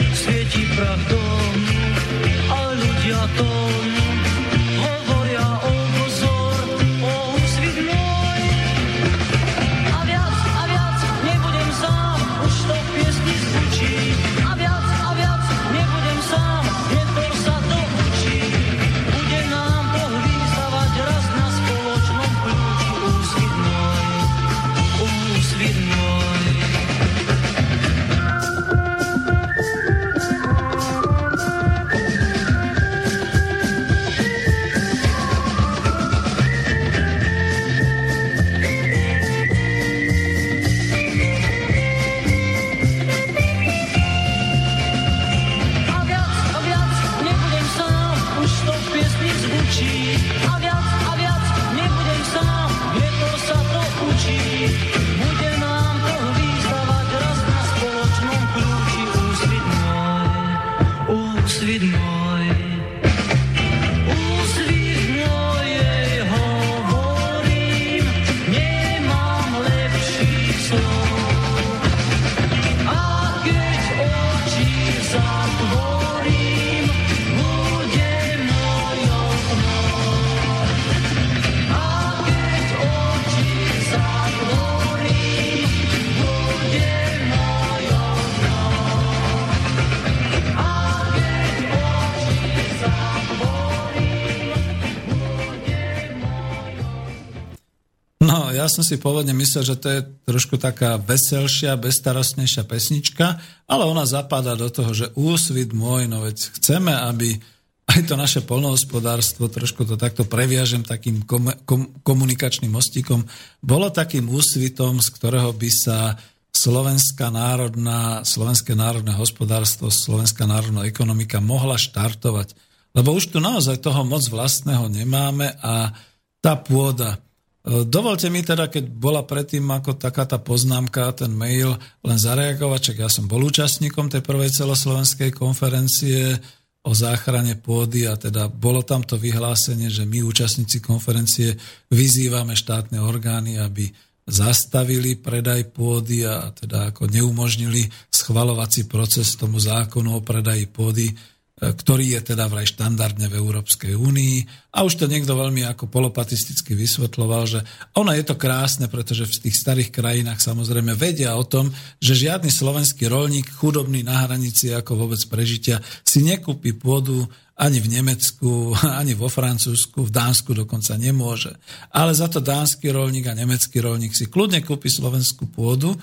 ja 98.68 98.76
som 98.76 98.84
si 98.84 99.00
pôvodne 99.00 99.32
myslel, 99.32 99.64
že 99.64 99.80
to 99.80 99.88
je 99.88 100.00
trošku 100.28 100.60
taká 100.60 101.00
veselšia, 101.00 101.80
bezstarostnejšia 101.80 102.68
pesnička, 102.68 103.40
ale 103.64 103.88
ona 103.88 104.04
zapadá 104.04 104.60
do 104.60 104.68
toho, 104.68 104.92
že 104.92 105.16
úsvit 105.16 105.72
môj, 105.72 106.12
no 106.12 106.28
veď 106.28 106.36
chceme, 106.60 106.92
aby 106.92 107.40
aj 107.88 108.12
to 108.12 108.20
naše 108.20 108.44
polnohospodárstvo, 108.44 109.48
trošku 109.48 109.88
to 109.88 109.96
takto 109.96 110.28
previažem 110.28 110.84
takým 110.84 111.24
kom, 111.24 111.48
kom, 111.64 111.96
komunikačným 112.04 112.68
mostíkom, 112.68 113.24
bolo 113.64 113.88
takým 113.88 114.28
úsvitom, 114.28 115.00
z 115.00 115.16
ktorého 115.16 115.56
by 115.56 115.72
sa 115.72 116.20
slovenská 116.52 117.32
národná, 117.32 118.28
slovenské 118.28 118.76
národné 118.76 119.16
hospodárstvo, 119.16 119.88
slovenská 119.88 120.44
národná 120.44 120.84
ekonomika 120.84 121.40
mohla 121.40 121.80
štartovať. 121.80 122.52
Lebo 122.92 123.16
už 123.16 123.32
tu 123.32 123.40
naozaj 123.40 123.80
toho 123.80 124.04
moc 124.04 124.28
vlastného 124.28 124.92
nemáme 124.92 125.56
a 125.64 125.96
tá 126.44 126.60
pôda, 126.60 127.24
Dovolte 127.68 128.32
mi 128.32 128.40
teda, 128.40 128.72
keď 128.72 128.88
bola 128.88 129.28
predtým 129.28 129.68
ako 129.68 130.00
taká 130.00 130.24
tá 130.24 130.40
poznámka, 130.40 131.12
ten 131.12 131.36
mail, 131.36 131.76
len 132.00 132.16
zareagovať, 132.16 132.80
čak 132.80 132.98
ja 133.04 133.10
som 133.12 133.28
bol 133.28 133.44
účastníkom 133.44 134.08
tej 134.08 134.24
prvej 134.24 134.56
celoslovenskej 134.56 135.36
konferencie 135.36 136.40
o 136.88 136.96
záchrane 136.96 137.60
pôdy 137.60 138.08
a 138.08 138.16
teda 138.16 138.48
bolo 138.48 138.88
tam 138.88 139.04
to 139.04 139.20
vyhlásenie, 139.20 139.92
že 139.92 140.08
my 140.08 140.24
účastníci 140.24 140.80
konferencie 140.80 141.60
vyzývame 141.92 142.56
štátne 142.56 143.04
orgány, 143.04 143.60
aby 143.60 143.92
zastavili 144.24 145.20
predaj 145.20 145.68
pôdy 145.76 146.24
a 146.24 146.48
teda 146.56 146.96
ako 146.96 147.12
neumožnili 147.12 147.84
schvalovací 148.08 148.88
proces 148.88 149.36
tomu 149.36 149.60
zákonu 149.60 150.16
o 150.16 150.22
predaji 150.24 150.72
pôdy 150.72 151.12
ktorý 151.58 152.14
je 152.14 152.34
teda 152.34 152.46
vraj 152.46 152.70
štandardne 152.70 153.34
v 153.34 153.42
Európskej 153.42 153.98
únii. 153.98 154.70
A 154.78 154.86
už 154.86 155.02
to 155.02 155.10
niekto 155.10 155.34
veľmi 155.34 155.66
ako 155.66 155.90
polopatisticky 155.90 156.78
vysvetloval, 156.78 157.50
že 157.50 157.66
ono 157.98 158.14
je 158.14 158.22
to 158.22 158.38
krásne, 158.38 158.86
pretože 158.86 159.26
v 159.26 159.50
tých 159.50 159.58
starých 159.58 159.90
krajinách 159.90 160.38
samozrejme 160.38 160.94
vedia 160.94 161.34
o 161.34 161.42
tom, 161.42 161.74
že 161.98 162.14
žiadny 162.14 162.54
slovenský 162.54 163.10
rolník, 163.10 163.50
chudobný 163.50 164.06
na 164.06 164.30
hranici 164.30 164.70
ako 164.70 165.10
vôbec 165.10 165.22
prežitia, 165.34 165.82
si 166.06 166.22
nekúpi 166.22 166.78
pôdu 166.78 167.26
ani 167.58 167.82
v 167.82 167.90
Nemecku, 167.90 168.78
ani 169.02 169.18
vo 169.18 169.26
Francúzsku, 169.26 170.06
v 170.06 170.14
Dánsku 170.14 170.54
dokonca 170.54 170.94
nemôže. 170.94 171.58
Ale 171.90 172.14
za 172.14 172.30
to 172.30 172.38
dánsky 172.38 172.94
rolník 172.94 173.26
a 173.26 173.34
nemecký 173.34 173.82
rolník 173.82 174.14
si 174.14 174.30
kľudne 174.30 174.62
kúpi 174.62 174.94
slovenskú 174.94 175.50
pôdu, 175.50 175.98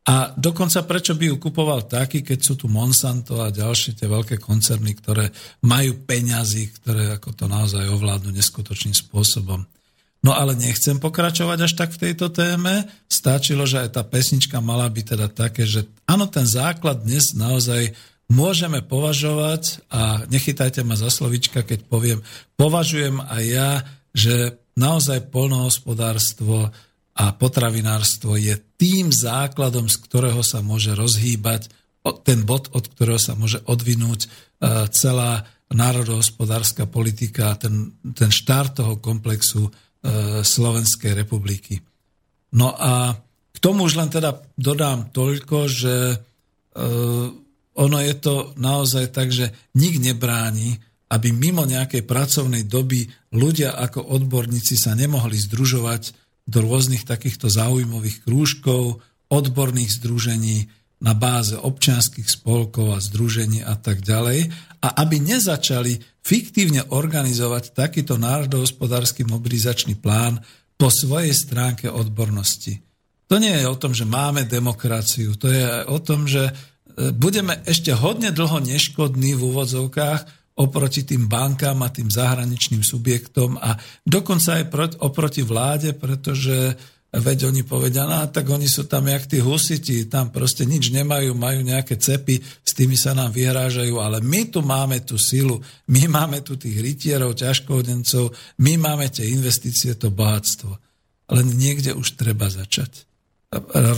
a 0.00 0.32
dokonca 0.32 0.80
prečo 0.88 1.12
by 1.12 1.28
ju 1.28 1.36
kupoval 1.36 1.84
taký, 1.84 2.24
keď 2.24 2.38
sú 2.40 2.56
tu 2.56 2.66
Monsanto 2.72 3.44
a 3.44 3.52
ďalšie 3.52 4.00
tie 4.00 4.08
veľké 4.08 4.40
koncerny, 4.40 4.96
ktoré 4.96 5.28
majú 5.68 6.00
peňazí, 6.08 6.72
ktoré 6.80 7.20
ako 7.20 7.36
to 7.36 7.44
naozaj 7.44 7.84
ovládnu 7.84 8.32
neskutočným 8.32 8.96
spôsobom. 8.96 9.60
No 10.20 10.36
ale 10.36 10.56
nechcem 10.56 11.00
pokračovať 11.00 11.58
až 11.64 11.72
tak 11.76 11.90
v 11.96 12.08
tejto 12.08 12.28
téme. 12.32 12.84
Stačilo, 13.08 13.64
že 13.64 13.88
aj 13.88 14.00
tá 14.00 14.02
pesnička 14.04 14.60
mala 14.60 14.88
byť 14.88 15.04
teda 15.16 15.26
také, 15.32 15.64
že 15.64 15.88
áno, 16.04 16.28
ten 16.28 16.44
základ 16.44 17.04
dnes 17.04 17.32
naozaj 17.32 17.96
môžeme 18.28 18.84
považovať 18.84 19.84
a 19.92 20.24
nechytajte 20.28 20.84
ma 20.84 20.96
za 20.96 21.08
slovička, 21.08 21.64
keď 21.64 21.88
poviem, 21.88 22.20
považujem 22.56 23.20
aj 23.20 23.44
ja, 23.48 23.70
že 24.12 24.60
naozaj 24.76 25.28
polnohospodárstvo 25.28 26.68
a 27.16 27.24
potravinárstvo 27.36 28.36
je 28.38 28.60
tým 28.80 29.12
základom, 29.12 29.92
z 29.92 29.96
ktorého 30.08 30.40
sa 30.40 30.64
môže 30.64 30.96
rozhýbať 30.96 31.68
ten 32.24 32.48
bod, 32.48 32.72
od 32.72 32.88
ktorého 32.88 33.20
sa 33.20 33.36
môže 33.36 33.60
odvinúť 33.68 34.24
e, 34.24 34.28
celá 34.88 35.44
národohospodárska 35.68 36.88
politika, 36.88 37.52
ten, 37.60 37.92
ten 38.16 38.32
štart 38.32 38.80
toho 38.80 38.96
komplexu 38.96 39.68
e, 39.68 39.70
Slovenskej 40.40 41.12
republiky. 41.12 41.84
No 42.56 42.72
a 42.72 43.20
k 43.52 43.58
tomu 43.60 43.84
už 43.84 44.00
len 44.00 44.08
teda 44.08 44.40
dodám 44.56 45.12
toľko, 45.12 45.68
že 45.68 45.94
e, 46.08 46.16
ono 47.76 47.98
je 48.00 48.14
to 48.16 48.56
naozaj 48.56 49.12
tak, 49.12 49.28
že 49.28 49.52
nik 49.76 50.00
nebráni, 50.00 50.80
aby 51.12 51.36
mimo 51.36 51.68
nejakej 51.68 52.08
pracovnej 52.08 52.64
doby 52.64 53.04
ľudia 53.36 53.76
ako 53.76 54.08
odborníci 54.08 54.78
sa 54.80 54.96
nemohli 54.96 55.36
združovať 55.36 56.19
do 56.46 56.58
rôznych 56.64 57.04
takýchto 57.08 57.48
záujmových 57.50 58.26
krúžkov, 58.26 59.02
odborných 59.30 59.96
združení 60.00 60.68
na 61.00 61.16
báze 61.16 61.56
občianských 61.56 62.28
spolkov 62.28 62.92
a 62.92 62.98
združení 63.00 63.64
a 63.64 63.74
tak 63.78 64.04
ďalej. 64.04 64.52
A 64.84 64.88
aby 65.00 65.16
nezačali 65.20 65.96
fiktívne 66.20 66.84
organizovať 66.92 67.72
takýto 67.72 68.20
národohospodársky 68.20 69.24
mobilizačný 69.24 69.96
plán 69.96 70.44
po 70.76 70.92
svojej 70.92 71.32
stránke 71.32 71.88
odbornosti. 71.88 72.80
To 73.28 73.38
nie 73.38 73.52
je 73.52 73.66
o 73.68 73.76
tom, 73.78 73.94
že 73.94 74.08
máme 74.08 74.44
demokraciu, 74.44 75.38
to 75.38 75.48
je 75.48 75.62
o 75.86 75.98
tom, 76.02 76.26
že 76.26 76.50
e, 76.50 76.52
budeme 77.14 77.62
ešte 77.62 77.94
hodne 77.94 78.34
dlho 78.34 78.58
neškodní 78.58 79.38
v 79.38 79.44
úvodzovkách, 79.54 80.39
oproti 80.60 81.08
tým 81.08 81.24
bankám 81.24 81.80
a 81.80 81.88
tým 81.88 82.12
zahraničným 82.12 82.84
subjektom 82.84 83.56
a 83.56 83.80
dokonca 84.04 84.60
aj 84.60 84.64
oproti 85.00 85.40
vláde, 85.40 85.96
pretože 85.96 86.76
veď 87.10 87.50
oni 87.50 87.66
povedia, 87.66 88.06
no 88.06 88.22
tak 88.30 88.46
oni 88.46 88.70
sú 88.70 88.86
tam 88.86 89.10
jak 89.10 89.26
tí 89.26 89.42
husiti, 89.42 90.06
tam 90.06 90.30
proste 90.30 90.62
nič 90.62 90.94
nemajú, 90.94 91.34
majú 91.34 91.64
nejaké 91.66 91.98
cepy, 91.98 92.38
s 92.62 92.70
tými 92.76 92.94
sa 92.94 93.18
nám 93.18 93.34
vyhrážajú, 93.34 93.98
ale 93.98 94.22
my 94.22 94.46
tu 94.52 94.62
máme 94.62 95.02
tú 95.02 95.18
silu, 95.18 95.58
my 95.90 96.06
máme 96.06 96.44
tu 96.46 96.54
tých 96.54 96.78
rytierov, 96.78 97.34
ťažkohodencov, 97.34 98.30
my 98.62 98.72
máme 98.78 99.10
tie 99.10 99.26
investície, 99.26 99.98
to 99.98 100.14
bohatstvo. 100.14 100.70
Len 101.34 101.46
niekde 101.58 101.98
už 101.98 102.14
treba 102.14 102.46
začať. 102.46 103.10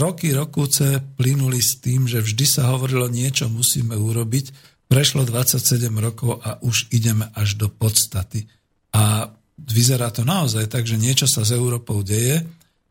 Roky, 0.00 0.32
rokúce 0.32 1.04
plynuli 1.20 1.60
s 1.60 1.76
tým, 1.84 2.08
že 2.08 2.24
vždy 2.24 2.44
sa 2.48 2.72
hovorilo, 2.72 3.12
niečo 3.12 3.52
musíme 3.52 3.92
urobiť, 3.92 4.71
Prešlo 4.92 5.24
27 5.24 5.88
rokov 5.96 6.44
a 6.44 6.60
už 6.60 6.92
ideme 6.92 7.24
až 7.32 7.56
do 7.56 7.72
podstaty. 7.72 8.44
A 8.92 9.32
vyzerá 9.56 10.12
to 10.12 10.20
naozaj 10.20 10.68
tak, 10.68 10.84
že 10.84 11.00
niečo 11.00 11.24
sa 11.24 11.48
s 11.48 11.56
Európou 11.56 12.04
deje 12.04 12.44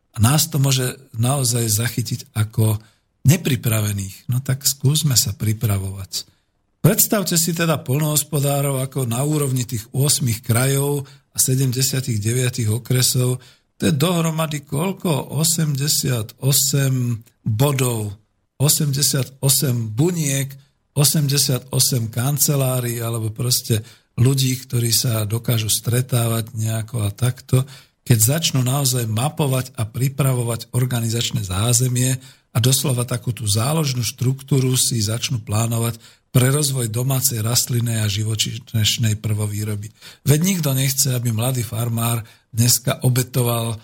a 0.09 0.17
nás 0.17 0.49
to 0.49 0.57
môže 0.57 0.97
naozaj 1.13 1.61
zachytiť 1.69 2.33
ako 2.33 2.81
nepripravených. 3.21 4.33
No 4.33 4.41
tak 4.41 4.65
skúsme 4.65 5.13
sa 5.13 5.37
pripravovať. 5.37 6.25
Predstavte 6.81 7.37
si 7.37 7.53
teda 7.53 7.77
polnohospodárov 7.85 8.81
ako 8.81 9.05
na 9.05 9.21
úrovni 9.21 9.69
tých 9.69 9.85
8 9.93 10.25
krajov 10.41 11.05
a 11.05 11.37
79 11.37 12.17
okresov. 12.81 13.37
To 13.77 13.81
je 13.85 13.93
dohromady 13.93 14.65
koľko? 14.65 15.37
88 15.37 16.41
bodov, 17.45 18.17
88 18.57 19.37
buniek, 19.93 20.49
88 21.01 21.73
kancelárií 22.13 23.01
alebo 23.01 23.33
proste 23.33 23.81
ľudí, 24.21 24.53
ktorí 24.61 24.93
sa 24.93 25.25
dokážu 25.25 25.65
stretávať 25.65 26.53
nejako 26.53 27.01
a 27.01 27.09
takto, 27.09 27.65
keď 28.05 28.37
začnú 28.37 28.61
naozaj 28.61 29.09
mapovať 29.09 29.73
a 29.81 29.89
pripravovať 29.89 30.69
organizačné 30.77 31.41
zázemie 31.41 32.21
a 32.53 32.57
doslova 32.61 33.01
takú 33.07 33.33
tú 33.33 33.49
záložnú 33.49 34.05
štruktúru 34.05 34.77
si 34.77 35.01
začnú 35.01 35.41
plánovať 35.41 35.97
pre 36.31 36.53
rozvoj 36.53 36.87
domácej 36.87 37.41
rastlinnej 37.43 38.03
a 38.03 38.07
živočíšnej 38.07 39.19
prvovýroby. 39.19 39.91
Veď 40.23 40.39
nikto 40.45 40.69
nechce, 40.71 41.11
aby 41.11 41.33
mladý 41.33 41.65
farmár 41.65 42.23
dneska 42.53 43.03
obetoval 43.03 43.79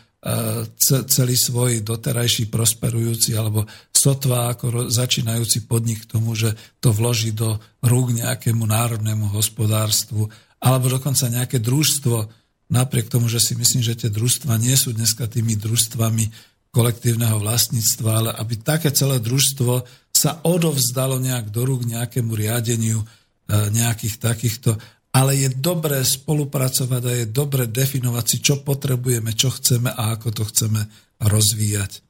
celý 1.07 1.35
svoj 1.39 1.85
doterajší 1.85 2.51
prosperujúci 2.51 3.37
alebo 3.37 3.63
sotva 4.07 4.55
ako 4.55 4.87
začínajúci 4.87 5.67
podnik 5.67 6.07
k 6.07 6.15
tomu, 6.15 6.31
že 6.31 6.55
to 6.79 6.95
vloží 6.95 7.35
do 7.35 7.59
rúk 7.83 8.15
nejakému 8.15 8.63
národnému 8.63 9.35
hospodárstvu 9.35 10.31
alebo 10.63 10.87
dokonca 10.87 11.27
nejaké 11.27 11.59
družstvo, 11.59 12.31
napriek 12.71 13.11
tomu, 13.11 13.27
že 13.27 13.43
si 13.43 13.53
myslím, 13.59 13.83
že 13.83 13.99
tie 13.99 14.09
družstva 14.09 14.55
nie 14.63 14.73
sú 14.79 14.95
dneska 14.95 15.27
tými 15.27 15.59
družstvami 15.59 16.31
kolektívneho 16.71 17.37
vlastníctva, 17.43 18.09
ale 18.09 18.31
aby 18.39 18.55
také 18.63 18.95
celé 18.95 19.19
družstvo 19.19 19.83
sa 20.15 20.39
odovzdalo 20.41 21.19
nejak 21.19 21.51
do 21.51 21.67
rúk 21.67 21.83
nejakému 21.83 22.31
riadeniu, 22.31 23.03
nejakých 23.51 24.15
takýchto 24.23 24.79
ale 25.17 25.33
je 25.33 25.49
dobré 25.49 26.05
spolupracovať 26.05 27.01
a 27.01 27.11
je 27.23 27.25
dobré 27.25 27.65
definovať 27.65 28.25
si, 28.27 28.37
čo 28.37 28.61
potrebujeme, 28.61 29.33
čo 29.33 29.49
chceme 29.49 29.89
a 29.89 30.13
ako 30.13 30.29
to 30.29 30.43
chceme 30.45 30.85
rozvíjať. 31.17 32.06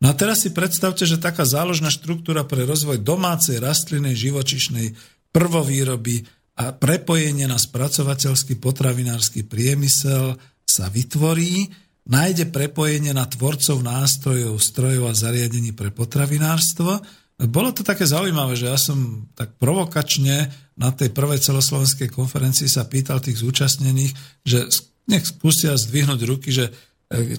No 0.00 0.08
a 0.08 0.16
teraz 0.16 0.48
si 0.48 0.50
predstavte, 0.56 1.04
že 1.04 1.20
taká 1.20 1.44
záložná 1.44 1.92
štruktúra 1.92 2.48
pre 2.48 2.64
rozvoj 2.64 3.04
domácej 3.04 3.60
rastlinnej 3.60 4.16
živočišnej 4.16 4.96
prvovýroby 5.28 6.24
a 6.56 6.72
prepojenie 6.72 7.44
na 7.44 7.60
spracovateľský 7.60 8.56
potravinársky 8.56 9.44
priemysel 9.44 10.40
sa 10.64 10.88
vytvorí, 10.88 11.68
nájde 12.08 12.48
prepojenie 12.48 13.12
na 13.12 13.28
tvorcov 13.28 13.84
nástrojov, 13.84 14.56
strojov 14.56 15.12
a 15.12 15.14
zariadení 15.14 15.76
pre 15.76 15.92
potravinárstvo. 15.92 17.00
Bolo 17.48 17.72
to 17.72 17.84
také 17.84 18.04
zaujímavé, 18.04 18.56
že 18.56 18.68
ja 18.68 18.76
som 18.80 19.28
tak 19.36 19.56
provokačne 19.56 20.48
na 20.80 20.90
tej 20.92 21.12
prvej 21.12 21.40
celoslovenskej 21.44 22.08
konferencii 22.12 22.68
sa 22.68 22.88
pýtal 22.88 23.20
tých 23.20 23.40
zúčastnených, 23.40 24.12
že 24.44 24.68
nech 25.08 25.24
skúsia 25.28 25.76
zdvihnúť 25.76 26.20
ruky, 26.28 26.52
že 26.52 26.72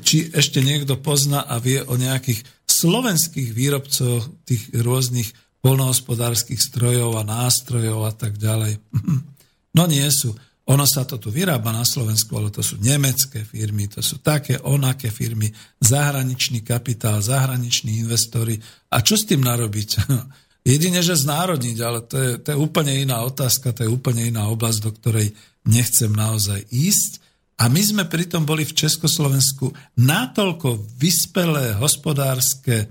či 0.04 0.28
ešte 0.36 0.60
niekto 0.60 1.00
pozná 1.00 1.48
a 1.48 1.56
vie 1.64 1.80
o 1.80 1.96
nejakých 1.96 2.44
slovenských 2.68 3.56
výrobcoch 3.56 4.28
tých 4.44 4.76
rôznych 4.76 5.32
polnohospodárskych 5.64 6.60
strojov 6.60 7.22
a 7.22 7.24
nástrojov 7.24 8.10
a 8.10 8.14
tak 8.14 8.36
ďalej. 8.38 8.78
No 9.72 9.88
nie 9.88 10.04
sú. 10.12 10.36
Ono 10.68 10.84
sa 10.84 11.08
to 11.08 11.16
tu 11.16 11.32
vyrába 11.32 11.72
na 11.72 11.88
Slovensku, 11.88 12.36
ale 12.36 12.52
to 12.52 12.60
sú 12.60 12.76
nemecké 12.84 13.48
firmy, 13.48 13.88
to 13.88 14.04
sú 14.04 14.20
také, 14.20 14.60
onaké 14.60 15.08
firmy, 15.08 15.48
zahraničný 15.80 16.60
kapitál, 16.60 17.24
zahraniční 17.24 18.04
investori. 18.04 18.60
A 18.92 19.00
čo 19.00 19.16
s 19.16 19.24
tým 19.24 19.48
narobiť? 19.48 19.90
Jedine, 20.76 21.00
že 21.00 21.16
znárodniť, 21.16 21.78
ale 21.80 22.00
to 22.04 22.16
je, 22.20 22.32
to 22.44 22.48
je 22.52 22.58
úplne 22.60 22.94
iná 22.94 23.24
otázka, 23.24 23.72
to 23.72 23.88
je 23.88 23.90
úplne 23.90 24.28
iná 24.28 24.52
oblasť, 24.52 24.80
do 24.84 24.92
ktorej 24.92 25.28
nechcem 25.64 26.12
naozaj 26.12 26.68
ísť. 26.68 27.24
A 27.60 27.70
my 27.70 27.82
sme 27.82 28.04
pritom 28.08 28.48
boli 28.48 28.64
v 28.64 28.74
Československu 28.74 29.74
natoľko 30.00 30.82
vyspelé 30.98 31.78
hospodárske, 31.78 32.90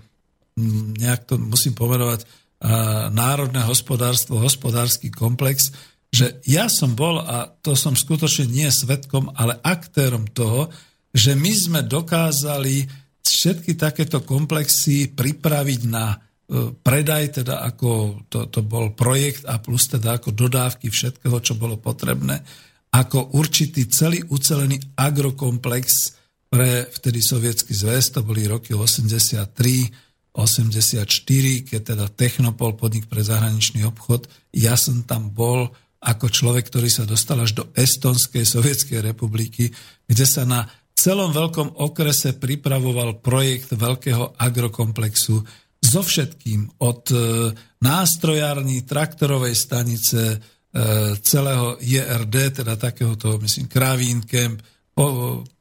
nejak 1.00 1.26
to 1.26 1.40
musím 1.40 1.74
pomenovať, 1.74 2.26
národné 3.10 3.64
hospodárstvo, 3.64 4.36
hospodársky 4.36 5.08
komplex, 5.08 5.72
že 6.12 6.42
ja 6.44 6.68
som 6.68 6.92
bol, 6.92 7.22
a 7.22 7.48
to 7.48 7.72
som 7.72 7.96
skutočne 7.96 8.50
nie 8.50 8.68
svetkom, 8.68 9.32
ale 9.32 9.56
aktérom 9.62 10.28
toho, 10.28 10.68
že 11.14 11.32
my 11.32 11.52
sme 11.54 11.80
dokázali 11.86 12.84
všetky 13.24 13.78
takéto 13.78 14.20
komplexy 14.26 15.10
pripraviť 15.14 15.80
na 15.86 16.12
e, 16.12 16.16
predaj, 16.74 17.42
teda 17.42 17.62
ako 17.62 18.22
to, 18.26 18.50
to 18.50 18.60
bol 18.60 18.90
projekt 18.92 19.46
a 19.46 19.62
plus 19.62 19.86
teda 19.86 20.18
ako 20.18 20.34
dodávky 20.34 20.90
všetkého, 20.90 21.38
čo 21.40 21.54
bolo 21.56 21.78
potrebné, 21.78 22.42
ako 22.90 23.38
určitý 23.38 23.86
celý 23.86 24.26
ucelený 24.26 24.98
agrokomplex 24.98 26.18
pre 26.50 26.90
vtedy 26.90 27.22
sovietský 27.22 27.70
zväz, 27.70 28.10
to 28.10 28.26
boli 28.26 28.50
roky 28.50 28.74
83, 28.74 29.46
84, 30.34 31.06
keď 31.66 31.80
teda 31.94 32.06
Technopol, 32.10 32.74
podnik 32.74 33.06
pre 33.06 33.22
zahraničný 33.22 33.86
obchod, 33.86 34.26
ja 34.54 34.74
som 34.74 35.06
tam 35.06 35.30
bol 35.30 35.70
ako 36.00 36.26
človek, 36.32 36.66
ktorý 36.66 36.88
sa 36.88 37.04
dostal 37.06 37.38
až 37.44 37.62
do 37.62 37.64
Estonskej 37.76 38.42
sovietskej 38.42 39.04
republiky, 39.04 39.70
kde 40.08 40.26
sa 40.26 40.48
na 40.48 40.66
celom 40.96 41.30
veľkom 41.30 41.80
okrese 41.80 42.36
pripravoval 42.40 43.20
projekt 43.20 43.72
veľkého 43.76 44.36
agrokomplexu 44.40 45.44
so 45.80 46.00
všetkým 46.04 46.80
od 46.84 47.02
e, 47.08 47.16
nástrojární, 47.80 48.84
traktorovej 48.84 49.56
stanice, 49.56 50.40
celého 51.26 51.82
JRD, 51.82 52.62
teda 52.62 52.78
takéhoto, 52.78 53.38
myslím, 53.42 53.66
Kravín 53.66 54.22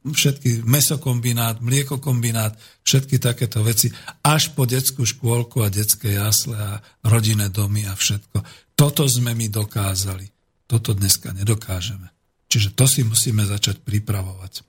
všetky 0.05 0.67
mesokombinát, 0.67 1.63
mliekokombinát, 1.63 2.53
všetky 2.83 3.17
takéto 3.17 3.63
veci, 3.63 3.89
až 4.21 4.53
po 4.53 4.67
detskú 4.69 5.05
škôlku 5.07 5.63
a 5.63 5.73
detské 5.73 6.17
jasle 6.17 6.57
a 6.57 6.83
rodinné 7.05 7.49
domy 7.49 7.87
a 7.87 7.95
všetko. 7.95 8.43
Toto 8.75 9.07
sme 9.07 9.33
my 9.33 9.47
dokázali. 9.49 10.27
Toto 10.69 10.93
dneska 10.93 11.33
nedokážeme. 11.33 12.09
Čiže 12.49 12.73
to 12.73 12.85
si 12.89 13.01
musíme 13.05 13.45
začať 13.45 13.81
pripravovať. 13.81 14.65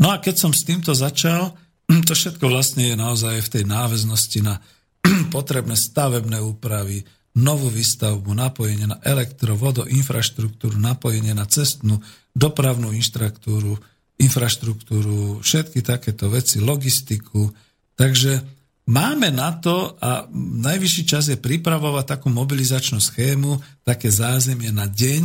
No 0.00 0.12
a 0.12 0.20
keď 0.20 0.34
som 0.36 0.52
s 0.52 0.64
týmto 0.64 0.92
začal, 0.92 1.56
to 2.08 2.12
všetko 2.12 2.44
vlastne 2.48 2.92
je 2.92 2.96
naozaj 2.96 3.44
v 3.44 3.52
tej 3.60 3.64
náväznosti 3.66 4.40
na 4.44 4.60
potrebné 5.34 5.74
stavebné 5.74 6.40
úpravy, 6.40 7.04
novú 7.34 7.66
výstavbu, 7.70 8.30
napojenie 8.30 8.86
na 8.86 8.98
elektro, 9.02 9.58
vodo, 9.58 9.82
infraštruktúru, 9.84 10.78
napojenie 10.78 11.34
na 11.34 11.46
cestnú, 11.50 11.98
dopravnú 12.34 12.94
infraštruktúru, 12.94 13.78
infraštruktúru, 14.14 15.42
všetky 15.42 15.82
takéto 15.82 16.30
veci, 16.30 16.62
logistiku. 16.62 17.50
Takže 17.98 18.54
Máme 18.84 19.32
na 19.32 19.48
to 19.56 19.96
a 19.96 20.28
najvyšší 20.36 21.02
čas 21.08 21.32
je 21.32 21.40
pripravovať 21.40 22.04
takú 22.04 22.28
mobilizačnú 22.28 23.00
schému, 23.00 23.56
také 23.80 24.12
zázemie 24.12 24.68
na 24.76 24.84
deň, 24.84 25.24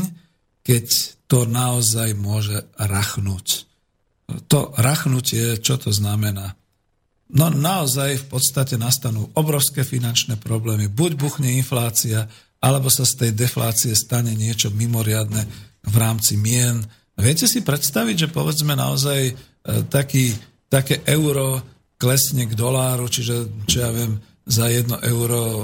keď 0.63 0.85
to 1.27 1.43
naozaj 1.43 2.15
môže 2.15 2.55
rachnúť. 2.79 3.67
To 4.47 4.71
rachnutie, 4.79 5.59
čo 5.59 5.75
to 5.75 5.91
znamená? 5.91 6.55
No 7.29 7.53
naozaj 7.53 8.25
v 8.25 8.25
podstate 8.25 8.73
nastanú 8.73 9.29
obrovské 9.37 9.85
finančné 9.85 10.41
problémy. 10.41 10.89
Buď 10.89 11.13
buchne 11.13 11.53
inflácia, 11.53 12.25
alebo 12.57 12.89
sa 12.89 13.05
z 13.05 13.25
tej 13.25 13.31
deflácie 13.37 13.93
stane 13.93 14.33
niečo 14.33 14.73
mimoriadne 14.73 15.45
v 15.85 15.95
rámci 15.95 16.35
mien. 16.41 16.81
Viete 17.13 17.45
si 17.45 17.61
predstaviť, 17.61 18.27
že 18.27 18.33
povedzme 18.33 18.73
naozaj 18.73 19.21
e, 19.29 19.33
taký, 19.87 20.33
také 20.67 21.05
euro 21.05 21.61
klesne 22.01 22.49
k 22.49 22.57
doláru, 22.57 23.05
čiže 23.05 23.67
čo 23.69 23.77
ja 23.77 23.91
viem, 23.93 24.17
za 24.49 24.65
1 24.65 24.89
euro 25.05 25.41
e, 25.45 25.63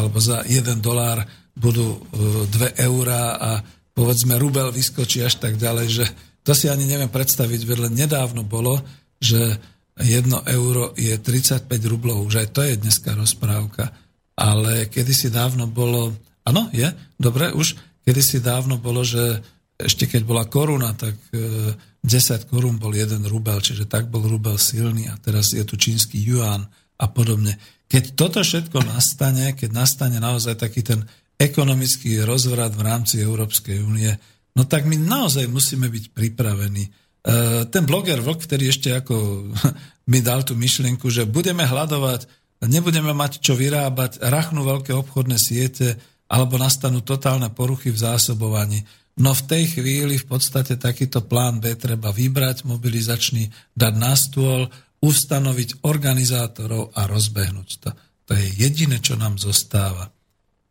alebo 0.00 0.16
za 0.16 0.48
1 0.48 0.80
dolár 0.80 1.20
budú 1.52 2.00
2 2.48 2.48
e, 2.48 2.72
eurá 2.88 3.36
a 3.36 3.50
povedzme 3.92 4.40
rubel 4.40 4.72
vyskočí 4.72 5.20
až 5.20 5.38
tak 5.38 5.60
ďalej, 5.60 5.86
že 5.92 6.04
to 6.40 6.56
si 6.56 6.72
ani 6.72 6.88
neviem 6.88 7.12
predstaviť, 7.12 7.60
vedľa 7.62 7.88
nedávno 7.92 8.42
bolo, 8.42 8.80
že 9.20 9.60
1 9.94 10.26
euro 10.50 10.90
je 10.98 11.14
35 11.14 11.70
rublov, 11.86 12.26
už 12.26 12.42
aj 12.42 12.48
to 12.50 12.60
je 12.66 12.74
dneska 12.74 13.14
rozprávka, 13.14 13.94
ale 14.34 14.90
kedysi 14.90 15.30
dávno 15.30 15.70
bolo, 15.70 16.10
áno, 16.42 16.66
je, 16.74 16.90
dobre, 17.14 17.54
už 17.54 17.78
kedysi 18.02 18.42
dávno 18.42 18.82
bolo, 18.82 19.06
že 19.06 19.38
ešte 19.78 20.06
keď 20.06 20.22
bola 20.26 20.44
koruna, 20.46 20.94
tak 20.94 21.14
10 21.30 22.02
e, 22.02 22.46
korún 22.46 22.78
bol 22.78 22.94
jeden 22.94 23.26
rubel, 23.26 23.58
čiže 23.58 23.86
tak 23.90 24.10
bol 24.10 24.22
rubel 24.26 24.58
silný 24.58 25.10
a 25.10 25.18
teraz 25.18 25.54
je 25.54 25.62
tu 25.66 25.74
čínsky 25.74 26.18
yuan 26.22 26.66
a 26.98 27.06
podobne. 27.10 27.58
Keď 27.90 28.18
toto 28.18 28.42
všetko 28.42 28.86
nastane, 28.86 29.54
keď 29.54 29.70
nastane 29.74 30.18
naozaj 30.18 30.58
taký 30.58 30.82
ten 30.82 31.02
ekonomický 31.38 32.22
rozvrat 32.22 32.74
v 32.74 32.82
rámci 32.86 33.18
Európskej 33.18 33.82
únie, 33.82 34.10
no 34.54 34.62
tak 34.66 34.86
my 34.86 34.94
naozaj 34.94 35.50
musíme 35.50 35.90
byť 35.90 36.14
pripravení. 36.14 36.86
E, 37.24 37.64
ten 37.72 37.88
bloger 37.88 38.20
Vlk, 38.20 38.44
ktorý 38.44 38.68
ešte 38.68 38.92
ako 38.92 39.14
mi 40.12 40.20
dal 40.20 40.44
tú 40.44 40.52
myšlienku, 40.54 41.08
že 41.08 41.24
budeme 41.24 41.64
hľadovať, 41.64 42.28
nebudeme 42.68 43.16
mať 43.16 43.40
čo 43.40 43.56
vyrábať, 43.56 44.20
rachnú 44.20 44.64
veľké 44.68 44.92
obchodné 44.92 45.40
siete, 45.40 45.96
alebo 46.28 46.60
nastanú 46.60 47.00
totálne 47.00 47.48
poruchy 47.48 47.92
v 47.92 48.00
zásobovaní. 48.00 48.84
No 49.14 49.30
v 49.30 49.46
tej 49.46 49.78
chvíli 49.78 50.18
v 50.18 50.26
podstate 50.26 50.74
takýto 50.74 51.22
plán 51.22 51.62
B 51.62 51.78
treba 51.78 52.10
vybrať, 52.10 52.66
mobilizačný, 52.66 53.48
dať 53.72 53.94
na 53.94 54.12
stôl, 54.18 54.66
ustanoviť 55.04 55.84
organizátorov 55.84 56.96
a 56.96 57.04
rozbehnúť 57.04 57.68
to. 57.78 57.90
To 58.24 58.32
je 58.32 58.46
jediné, 58.56 59.04
čo 59.04 59.20
nám 59.20 59.36
zostáva. 59.36 60.08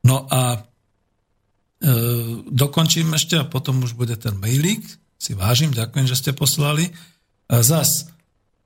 No 0.03 0.25
a 0.25 0.57
e, 0.57 0.59
dokončím 2.49 3.13
ešte 3.13 3.37
a 3.37 3.45
potom 3.45 3.85
už 3.85 3.93
bude 3.93 4.17
ten 4.17 4.33
mailík. 4.35 4.83
Si 5.23 5.31
vážim, 5.31 5.71
ďakujem, 5.71 6.03
že 6.03 6.19
ste 6.19 6.31
poslali. 6.35 6.91
Zas, 7.47 8.11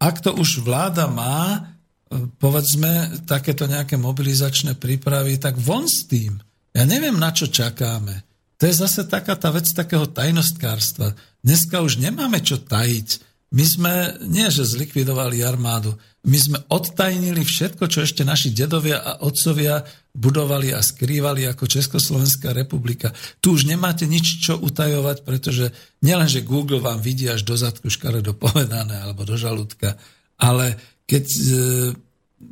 ak 0.02 0.26
to 0.26 0.34
už 0.34 0.66
vláda 0.66 1.06
má, 1.06 1.70
e, 2.10 2.26
povedzme, 2.42 3.22
takéto 3.30 3.70
nejaké 3.70 3.94
mobilizačné 3.94 4.74
prípravy, 4.74 5.38
tak 5.38 5.62
von 5.62 5.86
s 5.86 6.10
tým. 6.10 6.42
Ja 6.74 6.82
neviem, 6.90 7.14
na 7.14 7.30
čo 7.30 7.46
čakáme. 7.46 8.26
To 8.58 8.66
je 8.66 8.74
zase 8.74 9.06
taká 9.06 9.38
tá 9.38 9.54
vec 9.54 9.70
takého 9.70 10.10
tajnostkárstva. 10.10 11.14
Dneska 11.46 11.86
už 11.86 12.02
nemáme 12.02 12.42
čo 12.42 12.58
tajiť. 12.58 13.27
My 13.48 13.64
sme, 13.64 13.94
nie 14.28 14.44
že 14.52 14.68
zlikvidovali 14.68 15.40
armádu, 15.40 15.96
my 16.28 16.36
sme 16.36 16.60
odtajnili 16.68 17.48
všetko, 17.48 17.88
čo 17.88 18.04
ešte 18.04 18.28
naši 18.28 18.52
dedovia 18.52 19.00
a 19.00 19.24
otcovia 19.24 19.80
budovali 20.12 20.76
a 20.76 20.84
skrývali 20.84 21.48
ako 21.48 21.64
Československá 21.64 22.52
republika. 22.52 23.16
Tu 23.40 23.56
už 23.56 23.64
nemáte 23.64 24.04
nič 24.04 24.44
čo 24.44 24.60
utajovať, 24.60 25.24
pretože 25.24 25.72
nielen, 26.04 26.28
že 26.28 26.44
Google 26.44 26.84
vám 26.84 27.00
vidí 27.00 27.32
až 27.32 27.48
do 27.48 27.56
zadku 27.56 27.88
škaredo 27.88 28.36
povedané 28.36 29.00
alebo 29.00 29.24
do 29.24 29.40
žalúdka, 29.40 29.96
ale 30.36 30.76
keď 31.08 31.26
e, 31.32 31.48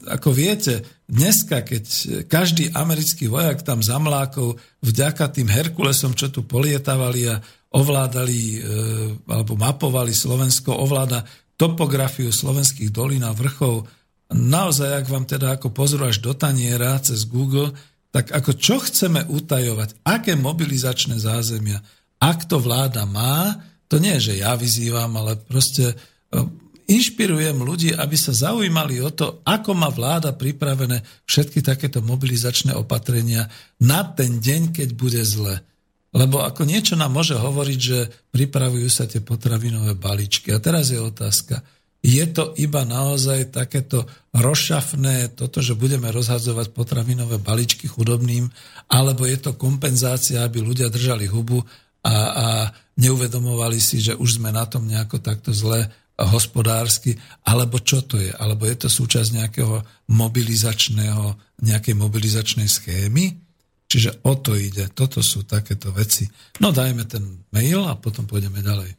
ako 0.08 0.30
viete, 0.32 0.88
dneska, 1.12 1.62
keď 1.62 1.86
každý 2.32 2.72
americký 2.72 3.28
vojak 3.28 3.68
tam 3.68 3.84
zamlákol 3.84 4.56
vďaka 4.80 5.30
tým 5.36 5.52
Herkulesom, 5.52 6.16
čo 6.16 6.32
tu 6.32 6.48
polietavali 6.48 7.28
a 7.30 7.44
ovládali 7.76 8.42
e, 8.56 8.60
alebo 9.28 9.60
mapovali 9.60 10.16
Slovensko, 10.16 10.72
ovláda 10.72 11.28
topografiu 11.60 12.32
slovenských 12.32 12.92
dolín 12.92 13.28
a 13.28 13.36
vrchov. 13.36 13.84
Naozaj, 14.32 15.04
ak 15.04 15.08
vám 15.12 15.26
teda 15.28 15.60
ako 15.60 15.76
pozrú 15.76 16.08
až 16.08 16.24
do 16.24 16.32
taniera 16.32 16.96
cez 17.04 17.28
Google, 17.28 17.76
tak 18.16 18.32
ako 18.32 18.52
čo 18.56 18.80
chceme 18.80 19.28
utajovať, 19.28 20.08
aké 20.08 20.40
mobilizačné 20.40 21.20
zázemia, 21.20 21.84
ak 22.16 22.48
to 22.48 22.64
vláda 22.64 23.04
má, 23.04 23.60
to 23.92 24.00
nie 24.00 24.16
je, 24.18 24.32
že 24.32 24.40
ja 24.40 24.56
vyzývam, 24.56 25.12
ale 25.20 25.36
proste 25.36 25.92
e, 25.92 25.96
inšpirujem 26.90 27.60
ľudí, 27.60 27.92
aby 27.92 28.16
sa 28.16 28.32
zaujímali 28.32 29.04
o 29.04 29.12
to, 29.12 29.44
ako 29.44 29.76
má 29.76 29.92
vláda 29.92 30.32
pripravené 30.34 31.04
všetky 31.28 31.60
takéto 31.60 32.00
mobilizačné 32.02 32.72
opatrenia 32.74 33.52
na 33.84 34.08
ten 34.08 34.40
deň, 34.40 34.74
keď 34.74 34.90
bude 34.96 35.22
zle. 35.28 35.62
Lebo 36.16 36.40
ako 36.48 36.64
niečo 36.64 36.96
nám 36.96 37.12
môže 37.12 37.36
hovoriť, 37.36 37.80
že 37.80 38.08
pripravujú 38.32 38.88
sa 38.88 39.04
tie 39.04 39.20
potravinové 39.20 40.00
balíčky. 40.00 40.56
A 40.56 40.64
teraz 40.64 40.88
je 40.88 41.00
otázka, 41.04 41.60
je 42.06 42.26
to 42.30 42.54
iba 42.62 42.86
naozaj 42.86 43.52
takéto 43.52 44.06
rozšafné, 44.32 45.36
toto, 45.36 45.60
že 45.60 45.76
budeme 45.76 46.08
rozhadzovať 46.14 46.72
potravinové 46.72 47.42
balíčky 47.42 47.90
chudobným, 47.90 48.48
alebo 48.88 49.26
je 49.26 49.38
to 49.42 49.58
kompenzácia, 49.58 50.46
aby 50.46 50.62
ľudia 50.62 50.88
držali 50.94 51.26
hubu 51.26 51.66
a, 52.06 52.16
a 52.16 52.48
neuvedomovali 53.02 53.82
si, 53.82 54.00
že 54.00 54.14
už 54.14 54.38
sme 54.38 54.54
na 54.54 54.70
tom 54.70 54.86
nejako 54.86 55.18
takto 55.20 55.50
zle 55.50 55.90
hospodársky, 56.16 57.18
alebo 57.44 57.82
čo 57.84 58.06
to 58.08 58.22
je? 58.22 58.32
Alebo 58.32 58.64
je 58.70 58.86
to 58.86 58.88
súčasť 58.88 59.30
nejakého 59.36 59.84
mobilizačného, 60.14 61.36
nejakej 61.60 61.96
mobilizačnej 61.98 62.70
schémy? 62.70 63.45
Čiže 63.86 64.26
o 64.26 64.34
to 64.36 64.58
ide. 64.58 64.90
Toto 64.92 65.22
sú 65.22 65.46
takéto 65.46 65.94
veci. 65.94 66.26
No 66.58 66.74
dajme 66.74 67.06
ten 67.06 67.46
mail 67.54 67.86
a 67.86 67.94
potom 67.94 68.26
pôjdeme 68.26 68.60
ďalej. 68.66 68.98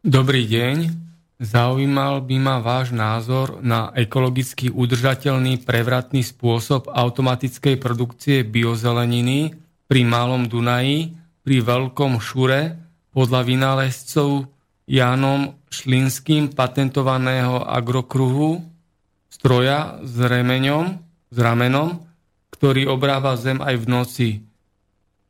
Dobrý 0.00 0.48
deň. 0.48 1.06
Zaujímal 1.36 2.24
by 2.24 2.36
ma 2.40 2.56
váš 2.64 2.96
názor 2.96 3.60
na 3.60 3.92
ekologicky 3.92 4.72
udržateľný 4.72 5.68
prevratný 5.68 6.24
spôsob 6.24 6.88
automatickej 6.88 7.76
produkcie 7.76 8.40
biozeleniny 8.40 9.52
pri 9.84 10.00
Malom 10.08 10.48
Dunaji, 10.48 11.12
pri 11.44 11.56
Veľkom 11.60 12.16
Šure 12.24 12.80
podľa 13.12 13.44
vynálezcov 13.44 14.48
Jánom 14.88 15.60
Šlinským 15.68 16.56
patentovaného 16.56 17.60
agrokruhu 17.68 18.64
stroja 19.28 20.00
s 20.00 20.16
remeňom, 20.16 20.96
s 21.28 21.36
ramenom, 21.36 22.05
ktorý 22.66 22.90
obrába 22.90 23.38
zem 23.38 23.62
aj 23.62 23.78
v 23.78 23.86
noci. 23.86 24.28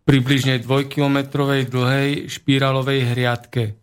Približne 0.09 0.57
dvojkilometrovej 0.65 1.69
dlhej 1.69 2.33
špíralovej 2.33 3.13
hriadke. 3.13 3.77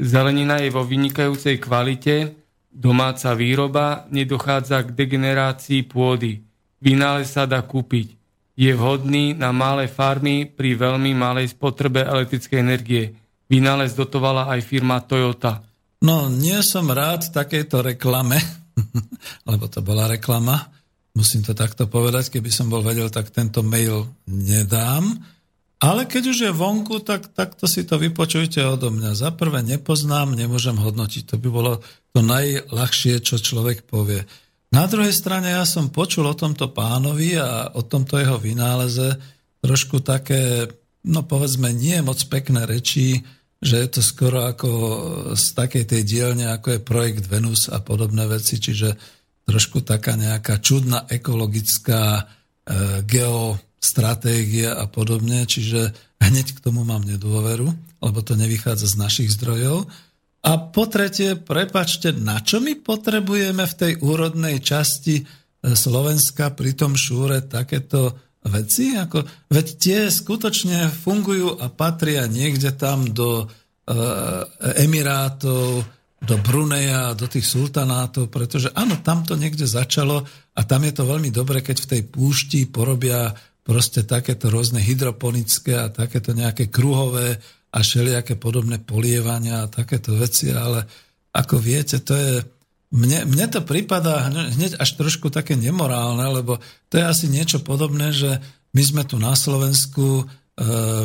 Zelenina 0.00 0.64
je 0.64 0.72
vo 0.72 0.80
vynikajúcej 0.80 1.60
kvalite, 1.60 2.32
domáca 2.72 3.36
výroba, 3.36 4.08
nedochádza 4.08 4.80
k 4.88 4.96
degenerácii 4.96 5.84
pôdy. 5.84 6.40
Vynález 6.80 7.28
sa 7.28 7.44
dá 7.44 7.60
kúpiť. 7.60 8.16
Je 8.56 8.72
vhodný 8.72 9.36
na 9.36 9.52
malé 9.52 9.92
farmy 9.92 10.48
pri 10.48 10.80
veľmi 10.80 11.12
malej 11.12 11.52
spotrebe 11.52 12.00
elektrickej 12.00 12.56
energie 12.56 13.12
Vynález 13.44 13.92
dotovala 13.92 14.48
aj 14.56 14.64
firma 14.64 15.04
Toyota. 15.04 15.60
No, 16.00 16.32
nie 16.32 16.64
som 16.64 16.88
rád 16.88 17.28
takejto 17.28 17.92
reklame, 17.92 18.40
lebo 19.52 19.68
to 19.68 19.84
bola 19.84 20.08
reklama. 20.08 20.75
Musím 21.16 21.40
to 21.40 21.56
takto 21.56 21.88
povedať, 21.88 22.28
keby 22.28 22.52
som 22.52 22.68
bol 22.68 22.84
vedel, 22.84 23.08
tak 23.08 23.32
tento 23.32 23.64
mail 23.64 24.04
nedám. 24.28 25.16
Ale 25.80 26.04
keď 26.04 26.22
už 26.28 26.38
je 26.44 26.52
vonku, 26.52 27.00
tak 27.00 27.32
takto 27.32 27.64
si 27.64 27.88
to 27.88 27.96
vypočujte 27.96 28.60
odo 28.60 28.92
mňa. 28.92 29.16
Za 29.16 29.32
prvé 29.32 29.64
nepoznám, 29.64 30.36
nemôžem 30.36 30.76
hodnotiť. 30.76 31.32
To 31.32 31.36
by 31.40 31.48
bolo 31.48 31.72
to 32.12 32.20
najľahšie, 32.20 33.24
čo 33.24 33.40
človek 33.40 33.88
povie. 33.88 34.28
Na 34.76 34.84
druhej 34.84 35.12
strane 35.16 35.56
ja 35.56 35.64
som 35.64 35.88
počul 35.88 36.28
o 36.28 36.36
tomto 36.36 36.68
pánovi 36.68 37.40
a 37.40 37.72
o 37.72 37.80
tomto 37.80 38.20
jeho 38.20 38.36
vynáleze 38.36 39.16
trošku 39.64 40.04
také, 40.04 40.68
no 41.08 41.24
povedzme, 41.24 41.72
nie 41.72 41.96
moc 42.04 42.20
pekné 42.28 42.68
reči, 42.68 43.24
že 43.56 43.80
je 43.80 43.88
to 43.88 44.00
skoro 44.04 44.44
ako 44.44 44.68
z 45.32 45.46
takej 45.56 45.84
tej 45.88 46.02
dielne, 46.04 46.52
ako 46.52 46.76
je 46.76 46.80
projekt 46.84 47.24
Venus 47.24 47.72
a 47.72 47.80
podobné 47.80 48.28
veci, 48.28 48.60
čiže 48.60 49.15
trošku 49.46 49.80
taká 49.86 50.18
nejaká 50.18 50.58
čudná 50.58 51.06
ekologická 51.06 52.02
e, 52.18 52.22
geostratégia 53.06 54.74
a 54.74 54.90
podobne, 54.90 55.46
čiže 55.46 55.94
hneď 56.18 56.58
k 56.58 56.62
tomu 56.62 56.82
mám 56.82 57.06
nedôveru, 57.06 57.70
lebo 58.02 58.18
to 58.26 58.34
nevychádza 58.34 58.92
z 58.92 58.96
našich 58.98 59.30
zdrojov. 59.38 59.86
A 60.46 60.50
po 60.58 60.86
tretie, 60.90 61.38
prepačte, 61.38 62.14
na 62.14 62.42
čo 62.42 62.62
my 62.62 62.78
potrebujeme 62.78 63.66
v 63.66 63.74
tej 63.78 63.92
úrodnej 64.02 64.58
časti 64.62 65.22
e, 65.22 65.24
Slovenska 65.74 66.50
pri 66.50 66.74
tom 66.74 66.98
šúre 66.98 67.46
takéto 67.46 68.18
veci? 68.42 68.98
Ako, 68.98 69.26
veď 69.50 69.66
tie 69.78 69.98
skutočne 70.10 70.90
fungujú 70.90 71.62
a 71.62 71.70
patria 71.70 72.26
niekde 72.26 72.74
tam 72.74 73.06
do 73.10 73.42
e, 73.42 73.94
Emirátov, 74.82 75.86
do 76.26 76.36
Bruneja, 76.42 77.14
do 77.14 77.30
tých 77.30 77.46
sultanátov, 77.46 78.26
pretože 78.28 78.74
áno, 78.74 78.98
tam 79.00 79.22
to 79.22 79.38
niekde 79.38 79.64
začalo 79.64 80.26
a 80.58 80.60
tam 80.66 80.82
je 80.82 80.92
to 80.92 81.06
veľmi 81.06 81.30
dobre, 81.30 81.62
keď 81.62 81.86
v 81.86 81.90
tej 81.94 82.02
púšti 82.10 82.66
porobia 82.66 83.30
proste 83.62 84.02
takéto 84.02 84.50
rôzne 84.50 84.82
hydroponické 84.82 85.78
a 85.78 85.90
takéto 85.90 86.34
nejaké 86.34 86.66
kruhové 86.66 87.38
a 87.70 87.78
všelijaké 87.82 88.34
podobné 88.38 88.82
polievania 88.82 89.66
a 89.66 89.70
takéto 89.70 90.18
veci, 90.18 90.50
ale 90.50 90.86
ako 91.34 91.58
viete, 91.62 92.02
to 92.02 92.14
je, 92.14 92.32
mne, 92.94 93.26
mne 93.28 93.46
to 93.50 93.60
prípada 93.66 94.26
hneď 94.30 94.78
až 94.78 94.90
trošku 94.96 95.28
také 95.30 95.54
nemorálne, 95.54 96.24
lebo 96.30 96.58
to 96.88 96.98
je 96.98 97.04
asi 97.04 97.26
niečo 97.26 97.60
podobné, 97.60 98.14
že 98.14 98.38
my 98.72 98.82
sme 98.82 99.02
tu 99.04 99.20
na 99.20 99.36
Slovensku, 99.36 100.22
e, 100.22 100.24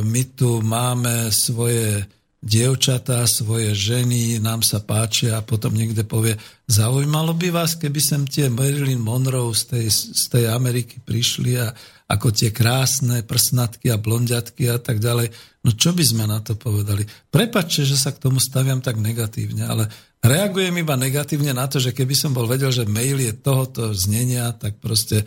my 0.05 0.21
tu 0.37 0.63
máme 0.63 1.33
svoje 1.33 2.07
dievčatá, 2.41 3.23
svoje 3.29 3.77
ženy, 3.77 4.41
nám 4.41 4.65
sa 4.65 4.81
páčia 4.81 5.37
a 5.37 5.45
potom 5.45 5.77
niekde 5.77 6.01
povie, 6.01 6.35
zaujímalo 6.65 7.37
by 7.37 7.53
vás, 7.53 7.77
keby 7.77 8.01
sem 8.01 8.25
tie 8.25 8.49
Marilyn 8.49 8.97
Monroe 8.97 9.53
z 9.53 9.63
tej, 9.69 9.85
z 9.93 10.23
tej 10.27 10.45
Ameriky 10.49 10.97
prišli 10.99 11.61
a 11.61 11.69
ako 12.09 12.33
tie 12.33 12.49
krásne 12.49 13.21
prsnatky 13.23 13.93
a 13.93 14.01
blondiatky 14.01 14.67
a 14.67 14.81
tak 14.81 14.99
ďalej. 14.99 15.31
No 15.63 15.77
čo 15.77 15.93
by 15.93 16.03
sme 16.03 16.25
na 16.25 16.41
to 16.41 16.57
povedali? 16.57 17.05
Prepačte, 17.29 17.85
že 17.85 17.95
sa 17.95 18.11
k 18.11 18.19
tomu 18.19 18.41
staviam 18.41 18.81
tak 18.81 18.97
negatívne, 18.97 19.63
ale 19.69 19.87
Reagujem 20.21 20.77
iba 20.77 20.93
negatívne 20.93 21.49
na 21.49 21.65
to, 21.65 21.81
že 21.81 21.97
keby 21.97 22.13
som 22.13 22.29
bol 22.29 22.45
vedel, 22.45 22.69
že 22.69 22.85
mail 22.85 23.17
je 23.17 23.33
tohoto 23.33 23.89
znenia, 23.89 24.53
tak 24.53 24.77
proste 24.77 25.25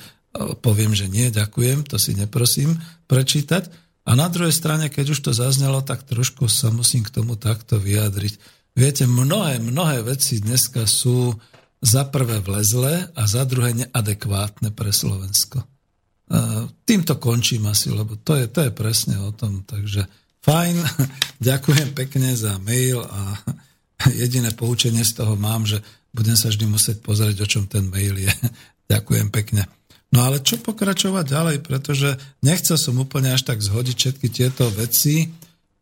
poviem, 0.62 0.94
že 0.94 1.10
nie, 1.10 1.34
ďakujem, 1.34 1.82
to 1.82 1.98
si 1.98 2.14
neprosím 2.14 2.78
prečítať. 3.10 3.83
A 4.04 4.12
na 4.12 4.28
druhej 4.28 4.52
strane, 4.52 4.92
keď 4.92 5.16
už 5.16 5.20
to 5.24 5.32
zaznelo, 5.32 5.80
tak 5.80 6.04
trošku 6.04 6.44
sa 6.48 6.68
musím 6.68 7.08
k 7.08 7.14
tomu 7.14 7.40
takto 7.40 7.80
vyjadriť. 7.80 8.36
Viete, 8.76 9.08
mnohé, 9.08 9.62
mnohé 9.62 10.04
veci 10.04 10.44
dneska 10.44 10.84
sú 10.84 11.32
za 11.80 12.04
prvé 12.08 12.40
vlezlé 12.44 13.08
a 13.16 13.22
za 13.24 13.48
druhé 13.48 13.72
neadekvátne 13.72 14.72
pre 14.76 14.92
Slovensko. 14.92 15.62
E, 15.62 15.66
týmto 16.84 17.16
končím 17.20 17.68
asi, 17.68 17.92
lebo 17.92 18.16
to 18.20 18.36
je, 18.36 18.48
to 18.48 18.68
je 18.68 18.72
presne 18.72 19.20
o 19.20 19.32
tom. 19.32 19.64
Takže 19.64 20.04
fajn, 20.44 20.76
ďakujem 21.48 21.96
pekne 21.96 22.32
za 22.36 22.60
mail 22.60 23.04
a 23.04 23.40
jediné 24.20 24.52
poučenie 24.52 25.04
z 25.04 25.12
toho 25.16 25.36
mám, 25.36 25.64
že 25.64 25.80
budem 26.12 26.36
sa 26.36 26.52
vždy 26.52 26.64
musieť 26.68 26.96
pozrieť, 27.04 27.44
o 27.44 27.50
čom 27.50 27.64
ten 27.68 27.88
mail 27.88 28.20
je. 28.20 28.32
Ďakujem 28.92 29.32
pekne. 29.32 29.64
No 30.14 30.30
ale 30.30 30.38
čo 30.46 30.62
pokračovať 30.62 31.24
ďalej, 31.26 31.56
pretože 31.66 32.14
nechcel 32.38 32.78
som 32.78 32.94
úplne 33.02 33.34
až 33.34 33.50
tak 33.50 33.58
zhodiť 33.58 33.96
všetky 33.98 34.30
tieto 34.30 34.70
veci. 34.70 35.26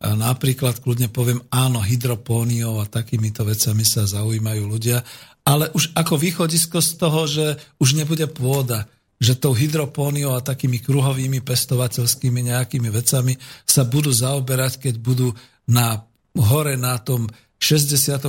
Napríklad 0.00 0.80
kľudne 0.80 1.12
poviem 1.12 1.44
áno, 1.52 1.84
hydropóniou 1.84 2.80
a 2.80 2.88
takýmito 2.88 3.44
vecami 3.44 3.84
sa 3.84 4.08
zaujímajú 4.08 4.64
ľudia, 4.64 5.04
ale 5.44 5.68
už 5.76 5.92
ako 5.92 6.16
východisko 6.16 6.80
z 6.80 6.90
toho, 6.96 7.20
že 7.28 7.46
už 7.76 7.94
nebude 7.94 8.24
pôda, 8.32 8.88
že 9.20 9.38
tou 9.38 9.54
hydropóniou 9.54 10.34
a 10.34 10.42
takými 10.42 10.82
kruhovými 10.82 11.44
pestovateľskými 11.44 12.50
nejakými 12.50 12.88
vecami 12.90 13.38
sa 13.62 13.86
budú 13.86 14.10
zaoberať, 14.10 14.88
keď 14.88 14.94
budú 14.98 15.30
na 15.68 16.02
hore 16.34 16.74
na 16.80 16.98
tom 16.98 17.28
66. 17.62 18.26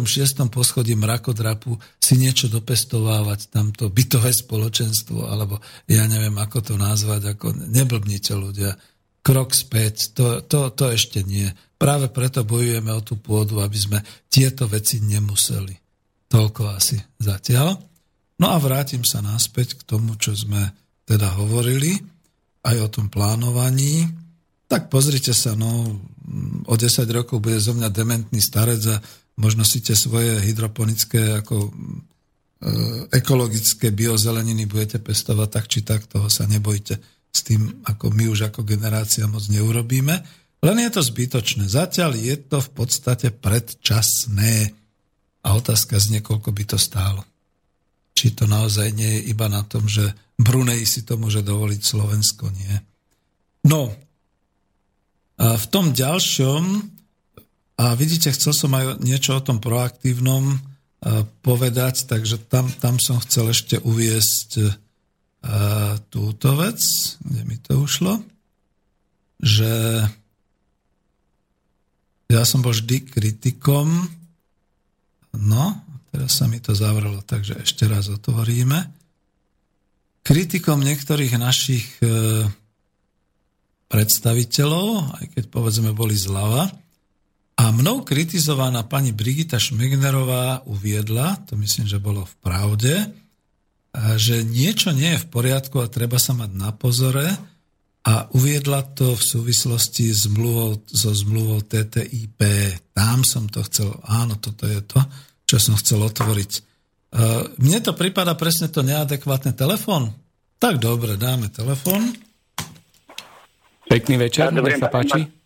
poschodí 0.54 0.94
mrakodrapu 0.94 1.74
si 1.98 2.22
niečo 2.22 2.54
dopestovávať, 2.54 3.50
tamto 3.50 3.90
bytové 3.90 4.30
spoločenstvo, 4.30 5.26
alebo 5.26 5.58
ja 5.90 6.06
neviem, 6.06 6.38
ako 6.38 6.62
to 6.62 6.74
nazvať, 6.78 7.34
ako 7.34 7.58
neblbnite 7.74 8.30
ľudia. 8.38 8.78
Krok 9.26 9.58
späť, 9.58 10.14
to, 10.14 10.46
to, 10.46 10.70
to 10.78 10.94
ešte 10.94 11.26
nie. 11.26 11.50
Práve 11.82 12.14
preto 12.14 12.46
bojujeme 12.46 12.94
o 12.94 13.02
tú 13.02 13.18
pôdu, 13.18 13.58
aby 13.58 13.74
sme 13.74 14.00
tieto 14.30 14.70
veci 14.70 15.02
nemuseli. 15.02 15.74
Toľko 16.30 16.62
asi 16.70 17.02
zatiaľ. 17.18 17.74
No 18.38 18.54
a 18.54 18.62
vrátim 18.62 19.02
sa 19.02 19.26
naspäť 19.26 19.82
k 19.82 19.98
tomu, 19.98 20.14
čo 20.22 20.38
sme 20.38 20.78
teda 21.10 21.34
hovorili, 21.42 21.98
aj 22.62 22.76
o 22.86 22.88
tom 22.88 23.10
plánovaní. 23.10 24.06
Tak 24.70 24.94
pozrite 24.94 25.34
sa, 25.34 25.58
no, 25.58 25.98
o 26.70 26.76
10 26.78 27.10
rokov 27.10 27.42
bude 27.42 27.58
zo 27.58 27.74
mňa 27.74 27.90
dementný 27.90 28.40
starec 28.40 28.82
a 28.94 28.98
možno 29.38 29.66
si 29.66 29.82
tie 29.82 29.98
svoje 29.98 30.38
hydroponické 30.42 31.42
ako 31.42 31.70
e, 31.70 31.72
ekologické 33.14 33.90
biozeleniny 33.90 34.70
budete 34.70 35.02
pestovať 35.02 35.50
tak 35.50 35.66
či 35.70 35.80
tak, 35.82 36.06
toho 36.06 36.30
sa 36.30 36.46
nebojte. 36.46 36.98
S 37.34 37.42
tým, 37.42 37.82
ako 37.90 38.14
my 38.14 38.30
už 38.30 38.54
ako 38.54 38.62
generácia 38.62 39.26
moc 39.26 39.42
neurobíme. 39.50 40.16
Len 40.64 40.78
je 40.80 40.90
to 40.94 41.02
zbytočné. 41.02 41.66
Zatiaľ 41.66 42.14
je 42.14 42.36
to 42.38 42.62
v 42.62 42.70
podstate 42.78 43.34
predčasné. 43.34 44.70
A 45.44 45.48
otázka 45.58 45.98
z 45.98 46.22
koľko 46.22 46.54
by 46.54 46.64
to 46.70 46.78
stálo. 46.78 47.26
Či 48.14 48.38
to 48.38 48.46
naozaj 48.46 48.94
nie 48.94 49.18
je 49.20 49.34
iba 49.34 49.50
na 49.50 49.66
tom, 49.66 49.90
že 49.90 50.14
Brunei 50.38 50.86
si 50.86 51.02
to 51.02 51.18
môže 51.18 51.42
dovoliť, 51.42 51.82
Slovensko 51.82 52.54
nie. 52.54 52.74
No, 53.66 53.98
a 55.42 55.58
v 55.58 55.66
tom 55.68 55.92
ďalšom, 55.92 56.93
a 57.78 57.98
vidíte, 57.98 58.30
chcel 58.30 58.54
som 58.54 58.72
aj 58.78 59.02
niečo 59.02 59.38
o 59.38 59.42
tom 59.42 59.58
proaktívnom 59.58 60.62
povedať, 61.44 62.08
takže 62.08 62.40
tam, 62.48 62.72
tam 62.80 62.96
som 63.02 63.20
chcel 63.20 63.52
ešte 63.52 63.82
uviesť 63.82 64.80
túto 66.08 66.48
vec, 66.56 66.80
kde 67.20 67.42
mi 67.44 67.60
to 67.60 67.84
ušlo, 67.84 68.24
že 69.44 70.08
ja 72.32 72.44
som 72.48 72.64
bol 72.64 72.72
vždy 72.72 73.04
kritikom, 73.04 74.08
no, 75.36 75.66
teraz 76.10 76.40
sa 76.40 76.48
mi 76.48 76.64
to 76.64 76.72
zavrelo, 76.72 77.20
takže 77.22 77.60
ešte 77.60 77.84
raz 77.86 78.08
otvoríme. 78.08 78.88
Kritikom 80.24 80.80
niektorých 80.80 81.36
našich 81.36 82.00
e, 82.00 82.48
predstaviteľov, 83.92 85.20
aj 85.20 85.26
keď 85.36 85.44
povedzme 85.52 85.92
boli 85.92 86.16
zľava, 86.16 86.72
a 87.54 87.70
mnou 87.70 88.02
kritizovaná 88.02 88.82
pani 88.82 89.14
Brigita 89.14 89.62
Šmegnerová 89.62 90.66
uviedla, 90.66 91.46
to 91.46 91.54
myslím, 91.62 91.86
že 91.86 92.02
bolo 92.02 92.26
v 92.26 92.36
pravde, 92.42 92.94
že 94.18 94.42
niečo 94.42 94.90
nie 94.90 95.14
je 95.14 95.22
v 95.22 95.30
poriadku 95.30 95.78
a 95.78 95.92
treba 95.92 96.18
sa 96.18 96.34
mať 96.34 96.50
na 96.58 96.74
pozore 96.74 97.30
a 98.04 98.26
uviedla 98.34 98.98
to 98.98 99.14
v 99.14 99.22
súvislosti 99.22 100.10
s 100.10 100.26
mluvou, 100.28 100.82
so 100.90 101.14
zmluvou 101.14 101.62
TTIP. 101.62 102.42
Tam 102.92 103.22
som 103.22 103.46
to 103.46 103.62
chcel, 103.70 103.94
áno, 104.02 104.42
toto 104.42 104.66
je 104.66 104.82
to, 104.82 105.00
čo 105.46 105.62
som 105.62 105.78
chcel 105.78 106.02
otvoriť. 106.02 106.52
Mne 107.62 107.80
to 107.86 107.94
prípada 107.94 108.34
presne 108.34 108.74
to 108.74 108.82
neadekvátne 108.82 109.54
telefón. 109.54 110.10
Tak 110.58 110.82
dobre, 110.82 111.14
dáme 111.22 111.54
telefón. 111.54 112.18
Pekný 113.86 114.18
večer, 114.18 114.50
nech 114.50 114.82
sa 114.82 114.90
páči. 114.90 115.43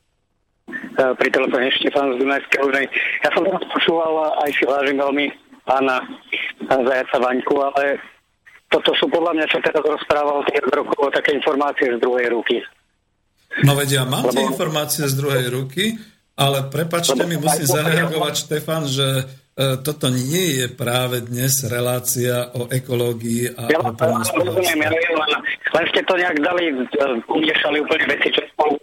Pri 0.98 1.30
telefóne 1.30 1.70
Štefán 1.78 2.18
z 2.18 2.26
Dunajskej 2.26 2.90
Ja 3.22 3.30
som 3.30 3.46
teraz 3.46 3.62
počúval 3.70 4.34
aj 4.42 4.50
si 4.50 4.66
vážim 4.66 4.98
veľmi 4.98 5.30
pána 5.62 6.02
Zajaca 6.66 7.18
Vaňku, 7.22 7.56
ale 7.62 8.02
toto 8.72 8.92
sú 8.98 9.06
podľa 9.08 9.38
mňa, 9.38 9.46
čo 9.52 9.60
teraz 9.62 9.84
rozprával 9.84 10.42
tých 10.50 10.64
rokov, 10.74 11.14
také 11.14 11.38
informácie 11.38 11.94
z 11.94 12.00
druhej 12.02 12.34
ruky. 12.34 12.60
No 13.64 13.78
vedia, 13.78 14.04
mám 14.10 14.26
Lebo... 14.28 14.34
tie 14.34 14.44
informácie 14.44 15.06
z 15.06 15.16
druhej 15.16 15.46
ruky, 15.54 15.96
ale 16.36 16.66
prepačte 16.68 17.24
mi, 17.24 17.38
musím 17.40 17.68
zareagovať, 17.68 18.34
Štefan, 18.44 18.84
že 18.86 19.08
e, 19.08 19.24
toto 19.82 20.12
nie 20.12 20.62
je 20.62 20.66
práve 20.68 21.24
dnes 21.24 21.64
relácia 21.66 22.52
o 22.58 22.68
ekológii 22.68 23.56
a 23.56 23.62
ja, 23.72 23.80
o 23.82 23.94
rozumiem, 23.96 24.84
ja 24.84 24.92
len, 24.92 25.32
len 25.74 25.86
ste 25.94 26.02
to 26.04 26.14
nejak 26.20 26.38
dali, 26.44 26.64
e, 26.70 26.76
umiešali 27.32 27.78
úplne 27.82 28.06
veci, 28.14 28.30
čo 28.36 28.42
spolu 28.52 28.76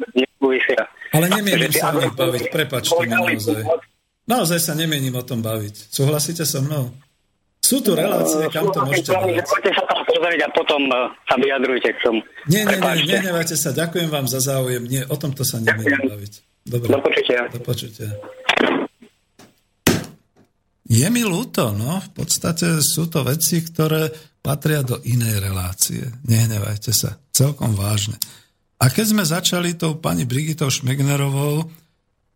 nesúvisia. 0.44 0.82
Ale 1.14 1.26
nemienim 1.32 1.72
sa 1.72 1.94
o 1.94 2.00
nich 2.00 2.12
baviť, 2.12 2.44
prepačte 2.52 3.00
mi 3.00 3.08
naozaj. 3.08 3.62
Naozaj 4.24 4.60
sa 4.60 4.72
nemienim 4.76 5.12
o 5.16 5.24
tom 5.24 5.44
baviť. 5.44 5.92
Súhlasíte 5.92 6.44
so 6.48 6.64
mnou? 6.64 6.92
Sú 7.64 7.80
tu 7.80 7.96
relácie, 7.96 8.44
kam 8.52 8.68
to 8.72 8.84
môžete 8.84 9.12
dať. 9.12 9.40
Poďte 9.48 9.72
sa 9.72 9.84
tam 9.88 10.00
pozrieť 10.04 10.40
a 10.44 10.48
potom 10.52 10.82
e, 10.84 10.96
sa 11.24 11.34
vyjadrujte 11.40 11.88
k 11.96 11.98
tomu. 12.04 12.20
Nie, 12.44 12.68
nie, 12.68 12.76
nie, 12.76 13.04
nenevajte 13.08 13.56
sa. 13.56 13.72
Ďakujem 13.72 14.08
vám 14.12 14.28
za 14.28 14.40
záujem. 14.44 14.84
Nie, 14.84 15.08
o 15.08 15.16
tomto 15.16 15.48
sa 15.48 15.64
nebudem 15.64 16.04
baviť. 16.04 16.32
Dobre. 16.60 16.88
Do 16.92 17.00
počutia. 17.00 17.40
Do 17.48 17.60
počutia. 17.64 18.08
Je 20.84 21.08
mi 21.08 21.24
ľúto, 21.24 21.72
no. 21.72 22.04
V 22.04 22.10
podstate 22.12 22.84
sú 22.84 23.08
to 23.08 23.24
veci, 23.24 23.64
ktoré 23.64 24.12
patria 24.44 24.84
do 24.84 25.00
inej 25.00 25.40
relácie. 25.40 26.04
Nehnevajte 26.28 26.92
sa. 26.92 27.16
Celkom 27.32 27.72
vážne. 27.72 28.20
A 28.84 28.92
keď 28.92 29.16
sme 29.16 29.24
začali 29.24 29.80
tou 29.80 29.96
pani 29.96 30.28
Brigitou 30.28 30.68
Šmegnerovou, 30.68 31.64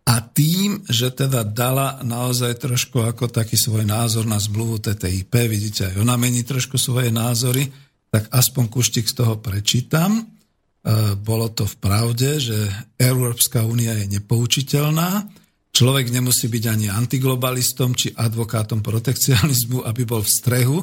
a 0.08 0.24
tým, 0.24 0.80
že 0.88 1.12
teda 1.12 1.44
dala 1.44 2.00
naozaj 2.00 2.64
trošku 2.64 3.04
ako 3.04 3.28
taký 3.28 3.60
svoj 3.60 3.84
názor 3.84 4.24
na 4.24 4.40
zmluvu 4.40 4.80
TTIP, 4.80 5.36
vidíte, 5.44 5.92
aj 5.92 6.00
ona 6.00 6.16
mení 6.16 6.48
trošku 6.48 6.80
svoje 6.80 7.12
názory, 7.12 7.68
tak 8.08 8.24
aspoň 8.32 8.72
kuštik 8.72 9.04
z 9.04 9.20
toho 9.20 9.36
prečítam. 9.36 10.16
E, 10.16 10.22
bolo 11.12 11.52
to 11.52 11.68
v 11.68 11.76
pravde, 11.76 12.40
že 12.40 12.56
Európska 12.96 13.68
únia 13.68 13.92
je 14.00 14.16
nepoučiteľná, 14.16 15.28
človek 15.76 16.08
nemusí 16.08 16.48
byť 16.48 16.64
ani 16.72 16.86
antiglobalistom 16.88 17.92
či 17.92 18.08
advokátom 18.16 18.80
protekcionizmu, 18.80 19.84
aby 19.84 20.08
bol 20.08 20.24
v 20.24 20.32
strehu. 20.32 20.78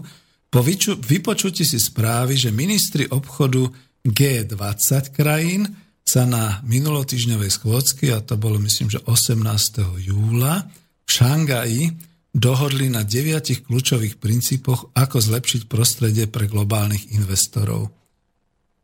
Po 0.54 0.62
vypočutí 1.02 1.66
si 1.66 1.82
správy, 1.82 2.38
že 2.38 2.54
ministri 2.54 3.10
obchodu 3.10 3.66
G20 4.06 5.10
krajín 5.12 5.66
sa 6.06 6.30
na 6.30 6.62
minulotýžňovej 6.62 7.50
schôdzky, 7.50 8.14
a 8.14 8.22
to 8.22 8.38
bolo 8.38 8.62
myslím, 8.62 8.94
že 8.94 9.02
18. 9.10 9.42
júla, 10.06 10.70
v 11.06 11.10
Šangaji 11.10 11.84
dohodli 12.30 12.94
na 12.94 13.02
deviatich 13.02 13.66
kľúčových 13.66 14.22
princípoch, 14.22 14.94
ako 14.94 15.18
zlepšiť 15.18 15.66
prostredie 15.66 16.30
pre 16.30 16.46
globálnych 16.46 17.16
investorov. 17.18 17.90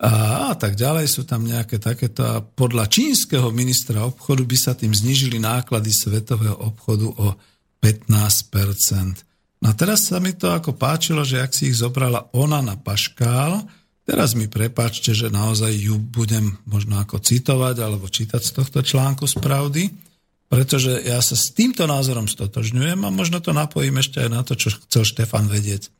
A, 0.02 0.50
a 0.50 0.54
tak 0.58 0.74
ďalej 0.74 1.06
sú 1.06 1.30
tam 1.30 1.46
nejaké 1.46 1.78
takéto. 1.78 2.26
A 2.26 2.42
podľa 2.42 2.90
čínskeho 2.90 3.54
ministra 3.54 4.02
obchodu 4.02 4.42
by 4.42 4.58
sa 4.58 4.74
tým 4.74 4.90
znižili 4.90 5.38
náklady 5.38 5.94
svetového 5.94 6.58
obchodu 6.58 7.06
o 7.06 7.38
15 7.78 9.62
No 9.62 9.70
a 9.70 9.74
teraz 9.78 10.10
sa 10.10 10.18
mi 10.18 10.34
to 10.34 10.50
ako 10.50 10.74
páčilo, 10.74 11.22
že 11.22 11.38
ak 11.38 11.54
si 11.54 11.70
ich 11.70 11.78
zobrala 11.78 12.34
ona 12.34 12.66
na 12.66 12.74
paškál, 12.82 13.62
Teraz 14.02 14.34
mi 14.34 14.50
prepáčte, 14.50 15.14
že 15.14 15.30
naozaj 15.30 15.72
ju 15.78 16.02
budem 16.02 16.58
možno 16.66 16.98
ako 16.98 17.22
citovať 17.22 17.76
alebo 17.80 18.10
čítať 18.10 18.42
z 18.42 18.52
tohto 18.58 18.80
článku 18.82 19.30
z 19.30 19.38
pravdy, 19.38 19.84
pretože 20.50 21.06
ja 21.06 21.22
sa 21.22 21.38
s 21.38 21.54
týmto 21.54 21.86
názorom 21.86 22.26
stotožňujem 22.26 22.98
a 23.08 23.14
možno 23.14 23.40
to 23.40 23.54
napojím 23.54 24.02
ešte 24.02 24.26
aj 24.26 24.30
na 24.34 24.42
to, 24.42 24.58
čo 24.58 24.74
chcel 24.90 25.06
Štefan 25.06 25.48
vedieť. 25.48 25.94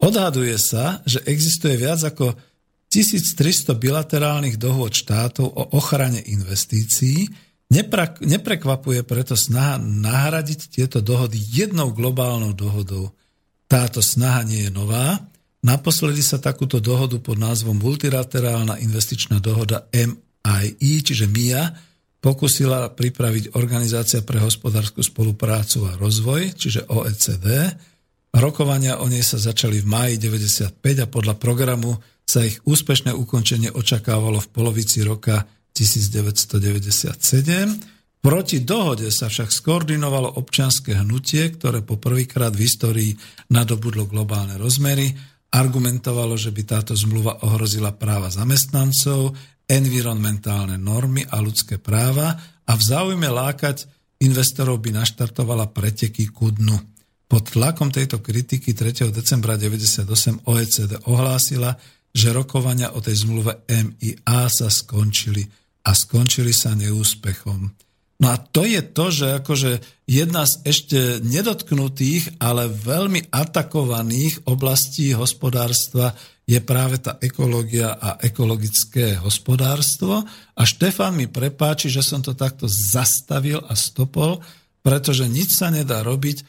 Odhaduje 0.00 0.54
sa, 0.56 1.02
že 1.04 1.20
existuje 1.26 1.76
viac 1.76 2.00
ako 2.00 2.38
1300 2.88 3.74
bilaterálnych 3.74 4.56
dohôd 4.56 4.94
štátov 4.94 5.50
o 5.50 5.62
ochrane 5.76 6.22
investícií, 6.22 7.26
neprekvapuje 8.22 9.02
preto 9.02 9.34
snaha 9.34 9.82
nahradiť 9.82 10.70
tieto 10.70 11.02
dohody 11.02 11.36
jednou 11.36 11.90
globálnou 11.90 12.54
dohodou. 12.54 13.10
Táto 13.66 13.98
snaha 13.98 14.46
nie 14.46 14.64
je 14.64 14.70
nová, 14.70 15.18
Naposledy 15.66 16.22
sa 16.22 16.38
takúto 16.38 16.78
dohodu 16.78 17.18
pod 17.18 17.42
názvom 17.42 17.74
Multilaterálna 17.74 18.78
investičná 18.78 19.42
dohoda 19.42 19.90
MIE, 19.90 21.02
čiže 21.02 21.26
MIA, 21.26 21.74
pokusila 22.22 22.94
pripraviť 22.94 23.58
Organizácia 23.58 24.22
pre 24.22 24.38
hospodárskú 24.38 25.02
spoluprácu 25.02 25.90
a 25.90 25.98
rozvoj, 25.98 26.54
čiže 26.54 26.86
OECD. 26.86 27.74
Rokovania 28.30 29.02
o 29.02 29.10
nej 29.10 29.26
sa 29.26 29.42
začali 29.42 29.82
v 29.82 29.90
máji 29.90 30.14
95 30.22 31.02
a 31.02 31.06
podľa 31.10 31.34
programu 31.34 31.98
sa 32.22 32.46
ich 32.46 32.62
úspešné 32.62 33.10
ukončenie 33.10 33.74
očakávalo 33.74 34.38
v 34.38 34.48
polovici 34.54 35.02
roka 35.02 35.50
1997. 35.74 37.10
Proti 38.22 38.62
dohode 38.62 39.10
sa 39.10 39.26
však 39.26 39.50
skoordinovalo 39.50 40.38
občianské 40.38 40.94
hnutie, 40.94 41.50
ktoré 41.58 41.82
po 41.82 41.98
prvýkrát 41.98 42.54
v 42.54 42.62
histórii 42.66 43.10
nadobudlo 43.50 44.06
globálne 44.06 44.58
rozmery 44.58 45.35
argumentovalo, 45.52 46.34
že 46.34 46.50
by 46.50 46.62
táto 46.66 46.92
zmluva 46.96 47.42
ohrozila 47.46 47.94
práva 47.94 48.32
zamestnancov, 48.32 49.34
environmentálne 49.66 50.78
normy 50.78 51.26
a 51.26 51.42
ľudské 51.42 51.78
práva 51.82 52.38
a 52.66 52.72
v 52.74 52.82
záujme 52.82 53.26
lákať 53.26 53.86
investorov 54.22 54.82
by 54.82 54.94
naštartovala 54.94 55.70
preteky 55.74 56.30
ku 56.30 56.54
dnu. 56.54 56.78
Pod 57.26 57.58
tlakom 57.58 57.90
tejto 57.90 58.22
kritiky 58.22 58.70
3. 58.70 59.10
decembra 59.10 59.58
1998 59.58 60.46
OECD 60.46 60.92
ohlásila, 61.10 61.74
že 62.14 62.30
rokovania 62.30 62.94
o 62.94 63.02
tej 63.02 63.26
zmluve 63.26 63.66
MIA 63.66 64.46
sa 64.46 64.70
skončili 64.70 65.42
a 65.82 65.90
skončili 65.90 66.54
sa 66.54 66.78
neúspechom. 66.78 67.85
No 68.16 68.32
a 68.32 68.40
to 68.40 68.64
je 68.64 68.80
to, 68.80 69.12
že 69.12 69.26
akože 69.44 69.70
jedna 70.08 70.48
z 70.48 70.54
ešte 70.64 70.98
nedotknutých, 71.20 72.40
ale 72.40 72.72
veľmi 72.72 73.28
atakovaných 73.28 74.48
oblastí 74.48 75.12
hospodárstva 75.12 76.16
je 76.46 76.56
práve 76.62 77.02
tá 77.02 77.18
ekológia 77.20 77.92
a 77.98 78.16
ekologické 78.22 79.18
hospodárstvo. 79.20 80.22
A 80.56 80.62
Štefan 80.62 81.18
mi 81.18 81.26
prepáči, 81.26 81.90
že 81.90 82.00
som 82.06 82.22
to 82.22 82.38
takto 82.38 82.70
zastavil 82.70 83.60
a 83.66 83.74
stopol, 83.76 84.40
pretože 84.80 85.26
nič 85.26 85.58
sa 85.58 85.68
nedá 85.74 86.06
robiť. 86.06 86.36
E, 86.40 86.44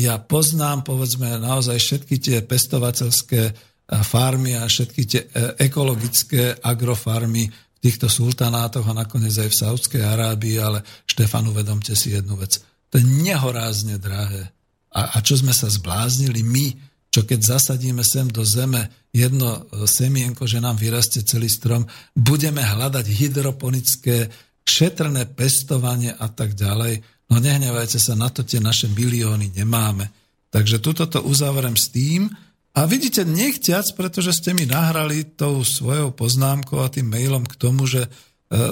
ja 0.00 0.16
poznám, 0.16 0.88
povedzme, 0.88 1.36
naozaj 1.36 1.76
všetky 1.76 2.16
tie 2.16 2.38
pestovateľské 2.42 3.42
e, 3.44 3.52
farmy 4.00 4.56
a 4.56 4.64
všetky 4.64 5.02
tie 5.04 5.22
e, 5.28 5.28
ekologické 5.68 6.56
agrofarmy, 6.64 7.52
týchto 7.86 8.10
sultanátoch 8.10 8.82
a 8.82 8.98
nakoniec 8.98 9.38
aj 9.38 9.46
v 9.46 9.58
Saudskej 9.62 10.02
Arábii, 10.02 10.58
ale 10.58 10.82
Štefan, 11.06 11.46
uvedomte 11.46 11.94
si 11.94 12.10
jednu 12.10 12.34
vec. 12.34 12.58
To 12.90 12.98
je 12.98 13.06
nehorázne 13.06 14.02
drahé. 14.02 14.50
A, 14.90 15.14
a 15.14 15.22
čo 15.22 15.38
sme 15.38 15.54
sa 15.54 15.70
zbláznili 15.70 16.42
my, 16.42 16.66
čo 17.14 17.22
keď 17.22 17.56
zasadíme 17.56 18.02
sem 18.02 18.26
do 18.26 18.42
zeme 18.42 18.90
jedno 19.14 19.70
e, 19.70 19.86
semienko, 19.86 20.50
že 20.50 20.58
nám 20.58 20.82
vyrastie 20.82 21.22
celý 21.22 21.46
strom, 21.46 21.86
budeme 22.10 22.58
hľadať 22.58 23.06
hydroponické, 23.06 24.34
šetrné 24.66 25.30
pestovanie 25.30 26.10
a 26.10 26.26
tak 26.26 26.58
ďalej. 26.58 27.06
No 27.30 27.38
nehnevajte 27.38 28.02
sa, 28.02 28.18
na 28.18 28.34
to 28.34 28.42
tie 28.42 28.58
naše 28.58 28.90
milióny 28.90 29.54
nemáme. 29.54 30.10
Takže 30.50 30.82
tuto 30.82 31.06
to 31.06 31.22
uzavrem 31.22 31.78
s 31.78 31.94
tým, 31.94 32.26
a 32.76 32.84
vidíte, 32.84 33.24
nechťac, 33.24 33.96
pretože 33.96 34.36
ste 34.36 34.52
mi 34.52 34.68
nahrali 34.68 35.24
tou 35.24 35.64
svojou 35.64 36.12
poznámkou 36.12 36.84
a 36.84 36.92
tým 36.92 37.08
mailom 37.08 37.48
k 37.48 37.56
tomu, 37.56 37.88
že 37.88 38.04
e, 38.04 38.08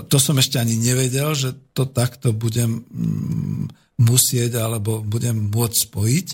to 0.04 0.20
som 0.20 0.36
ešte 0.36 0.60
ani 0.60 0.76
nevedel, 0.76 1.32
že 1.32 1.56
to 1.72 1.88
takto 1.88 2.36
budem 2.36 2.84
mm, 2.84 3.72
musieť 4.04 4.60
alebo 4.60 5.00
budem 5.00 5.48
môcť 5.48 5.78
spojiť, 5.88 6.26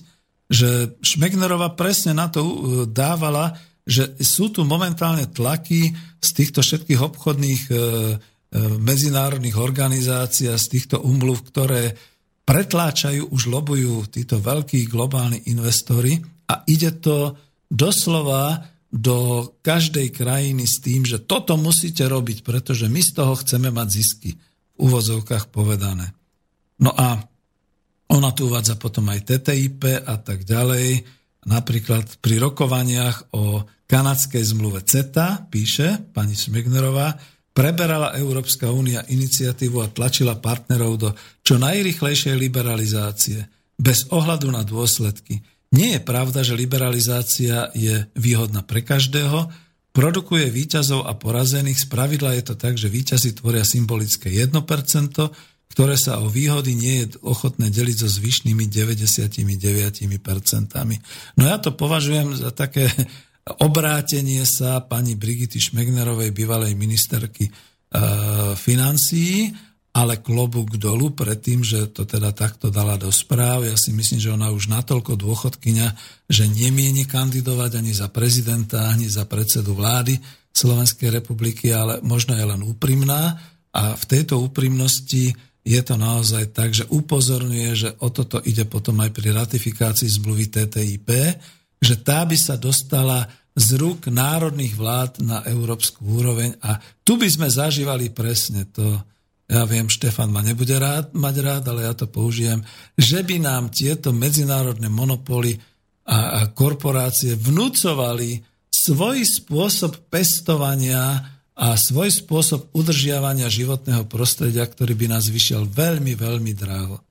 že 0.50 0.98
Šmegnerová 0.98 1.78
presne 1.78 2.10
na 2.10 2.26
to 2.26 2.42
e, 2.42 2.54
dávala, 2.90 3.54
že 3.86 4.18
sú 4.18 4.50
tu 4.50 4.66
momentálne 4.66 5.30
tlaky 5.30 5.94
z 6.18 6.30
týchto 6.34 6.66
všetkých 6.66 6.98
obchodných 6.98 7.62
e, 7.70 7.74
medzinárodných 8.82 9.54
organizácií 9.54 10.50
a 10.50 10.58
z 10.58 10.66
týchto 10.74 11.06
umluv, 11.06 11.46
ktoré 11.46 11.94
pretláčajú, 12.42 13.30
už 13.30 13.46
lobujú 13.46 14.10
títo 14.10 14.42
veľkí 14.42 14.90
globálni 14.90 15.46
investori 15.54 16.18
a 16.50 16.66
ide 16.66 16.98
to 16.98 17.30
doslova 17.70 18.66
do 18.90 19.46
každej 19.62 20.10
krajiny 20.10 20.66
s 20.66 20.82
tým, 20.82 21.06
že 21.06 21.22
toto 21.22 21.54
musíte 21.54 22.02
robiť, 22.10 22.42
pretože 22.42 22.90
my 22.90 22.98
z 22.98 23.10
toho 23.14 23.38
chceme 23.38 23.70
mať 23.70 23.88
zisky, 23.88 24.30
v 24.34 24.76
úvozovkách 24.76 25.54
povedané. 25.54 26.10
No 26.82 26.90
a 26.90 27.22
ona 28.10 28.34
tu 28.34 28.50
uvádza 28.50 28.74
potom 28.74 29.06
aj 29.06 29.30
TTIP 29.30 30.02
a 30.02 30.18
tak 30.18 30.42
ďalej. 30.42 31.06
Napríklad 31.46 32.18
pri 32.18 32.42
rokovaniach 32.42 33.30
o 33.38 33.62
kanadskej 33.86 34.42
zmluve 34.42 34.82
CETA, 34.82 35.46
píše 35.46 36.10
pani 36.10 36.34
Smegnerová, 36.34 37.14
preberala 37.54 38.18
Európska 38.18 38.70
únia 38.74 39.06
iniciatívu 39.06 39.78
a 39.82 39.90
tlačila 39.90 40.38
partnerov 40.38 40.92
do 40.98 41.10
čo 41.46 41.58
najrychlejšej 41.62 42.34
liberalizácie, 42.34 43.38
bez 43.78 44.10
ohľadu 44.10 44.50
na 44.50 44.66
dôsledky. 44.66 45.38
Nie 45.70 45.98
je 45.98 46.00
pravda, 46.02 46.42
že 46.42 46.58
liberalizácia 46.58 47.70
je 47.78 48.10
výhodná 48.18 48.66
pre 48.66 48.82
každého, 48.82 49.46
produkuje 49.94 50.50
výťazov 50.50 51.06
a 51.06 51.14
porazených. 51.14 51.86
Z 51.86 51.86
pravidla 51.86 52.34
je 52.38 52.44
to 52.46 52.54
tak, 52.58 52.74
že 52.74 52.90
výťazy 52.90 53.38
tvoria 53.38 53.62
symbolické 53.62 54.34
1%, 54.34 54.50
ktoré 55.70 55.94
sa 55.94 56.18
o 56.18 56.26
výhody 56.26 56.74
nie 56.74 57.06
je 57.06 57.22
ochotné 57.22 57.70
deliť 57.70 57.96
so 58.02 58.08
zvyšnými 58.10 58.66
99%. 58.66 60.10
No 61.38 61.42
ja 61.46 61.56
to 61.62 61.70
považujem 61.78 62.34
za 62.34 62.50
také 62.50 62.90
obrátenie 63.62 64.42
sa 64.42 64.82
pani 64.82 65.14
Brigity 65.14 65.62
Šmegnerovej, 65.62 66.34
bývalej 66.34 66.74
ministerky 66.74 67.46
e, 67.46 67.52
financií, 68.58 69.54
ale 69.90 70.22
klobúk 70.22 70.78
dolu 70.78 71.10
pred 71.10 71.34
tým, 71.42 71.66
že 71.66 71.90
to 71.90 72.06
teda 72.06 72.30
takto 72.30 72.70
dala 72.70 72.94
do 72.94 73.10
správ. 73.10 73.66
Ja 73.66 73.74
si 73.74 73.90
myslím, 73.90 74.22
že 74.22 74.30
ona 74.30 74.54
už 74.54 74.70
natoľko 74.70 75.18
dôchodkyňa, 75.18 75.88
že 76.30 76.46
nemieni 76.46 77.10
kandidovať 77.10 77.82
ani 77.82 77.90
za 77.90 78.06
prezidenta, 78.06 78.86
ani 78.86 79.10
za 79.10 79.26
predsedu 79.26 79.74
vlády 79.74 80.14
Slovenskej 80.54 81.10
republiky, 81.10 81.74
ale 81.74 81.98
možno 82.06 82.38
je 82.38 82.44
len 82.46 82.62
úprimná. 82.62 83.42
A 83.74 83.98
v 83.98 84.04
tejto 84.06 84.38
úprimnosti 84.38 85.34
je 85.66 85.80
to 85.82 85.98
naozaj 85.98 86.54
tak, 86.54 86.70
že 86.70 86.86
upozorňuje, 86.86 87.70
že 87.74 87.90
o 87.98 88.14
toto 88.14 88.38
ide 88.46 88.66
potom 88.66 88.98
aj 89.02 89.10
pri 89.10 89.34
ratifikácii 89.34 90.06
zmluvy 90.06 90.54
TTIP, 90.54 91.08
že 91.82 91.94
tá 91.98 92.22
by 92.22 92.36
sa 92.38 92.54
dostala 92.54 93.26
z 93.58 93.74
rúk 93.74 94.06
národných 94.06 94.78
vlád 94.78 95.12
na 95.26 95.42
európsku 95.50 96.06
úroveň 96.06 96.54
a 96.62 96.78
tu 97.02 97.18
by 97.18 97.26
sme 97.26 97.50
zažívali 97.50 98.14
presne 98.14 98.64
to, 98.70 99.02
ja 99.50 99.66
viem, 99.66 99.90
Štefan 99.90 100.30
ma 100.30 100.46
nebude 100.46 100.78
rád, 100.78 101.10
mať 101.10 101.36
rád, 101.42 101.64
ale 101.74 101.82
ja 101.82 101.94
to 101.98 102.06
použijem, 102.06 102.62
že 102.94 103.26
by 103.26 103.42
nám 103.42 103.74
tieto 103.74 104.14
medzinárodné 104.14 104.86
monopoly 104.86 105.58
a, 106.06 106.38
a 106.38 106.54
korporácie 106.54 107.34
vnúcovali 107.34 108.46
svoj 108.70 109.26
spôsob 109.26 110.06
pestovania 110.06 111.18
a 111.58 111.74
svoj 111.74 112.14
spôsob 112.14 112.70
udržiavania 112.70 113.50
životného 113.50 114.06
prostredia, 114.06 114.62
ktorý 114.62 114.94
by 114.94 115.18
nás 115.18 115.26
vyšiel 115.26 115.66
veľmi, 115.66 116.14
veľmi 116.14 116.52
draho. 116.54 117.02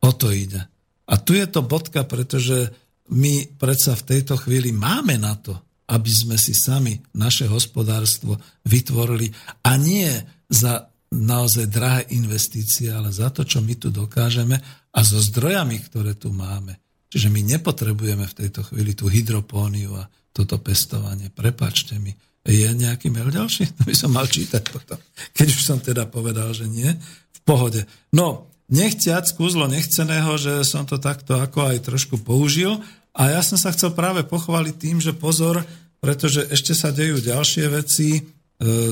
O 0.00 0.10
to 0.16 0.32
ide. 0.32 0.64
A 1.04 1.14
tu 1.20 1.36
je 1.36 1.44
to 1.44 1.60
bodka, 1.60 2.08
pretože 2.08 2.72
my 3.12 3.44
predsa 3.60 3.92
v 3.92 4.06
tejto 4.16 4.40
chvíli 4.40 4.72
máme 4.72 5.20
na 5.20 5.36
to, 5.36 5.52
aby 5.88 6.08
sme 6.08 6.36
si 6.40 6.56
sami 6.56 6.96
naše 7.16 7.44
hospodárstvo 7.44 8.40
vytvorili 8.64 9.32
a 9.64 9.76
nie 9.76 10.08
za 10.48 10.88
naozaj 11.08 11.72
drahé 11.72 12.02
investície, 12.12 12.92
ale 12.92 13.08
za 13.08 13.32
to, 13.32 13.44
čo 13.44 13.64
my 13.64 13.74
tu 13.80 13.88
dokážeme 13.88 14.60
a 14.92 15.00
so 15.00 15.16
zdrojami, 15.20 15.80
ktoré 15.88 16.12
tu 16.16 16.32
máme. 16.32 16.76
Čiže 17.08 17.32
my 17.32 17.40
nepotrebujeme 17.56 18.28
v 18.28 18.36
tejto 18.36 18.60
chvíli 18.68 18.92
tú 18.92 19.08
hydropóniu 19.08 19.96
a 19.96 20.04
toto 20.36 20.60
pestovanie. 20.60 21.32
Prepačte 21.32 21.96
mi. 21.96 22.12
Je 22.44 22.68
nejaký 22.68 23.08
mail 23.08 23.32
ďalší? 23.32 23.68
To 23.80 23.82
by 23.88 23.94
som 23.96 24.12
mal 24.12 24.28
čítať 24.28 24.62
potom. 24.68 25.00
Keď 25.32 25.48
už 25.48 25.62
som 25.64 25.78
teda 25.80 26.04
povedal, 26.04 26.52
že 26.52 26.68
nie. 26.68 26.88
V 27.32 27.40
pohode. 27.48 27.88
No, 28.12 28.52
nechciac 28.68 29.24
kúzlo 29.32 29.64
nechceného, 29.64 30.36
že 30.36 30.60
som 30.68 30.84
to 30.84 31.00
takto 31.00 31.40
ako 31.40 31.72
aj 31.72 31.88
trošku 31.88 32.20
použil. 32.20 32.76
A 33.16 33.32
ja 33.32 33.40
som 33.40 33.56
sa 33.56 33.72
chcel 33.72 33.96
práve 33.96 34.22
pochváliť 34.28 34.74
tým, 34.76 35.00
že 35.00 35.16
pozor, 35.16 35.64
pretože 35.98 36.44
ešte 36.52 36.76
sa 36.76 36.92
dejú 36.92 37.18
ďalšie 37.24 37.64
veci. 37.72 38.20
E, 38.20 38.22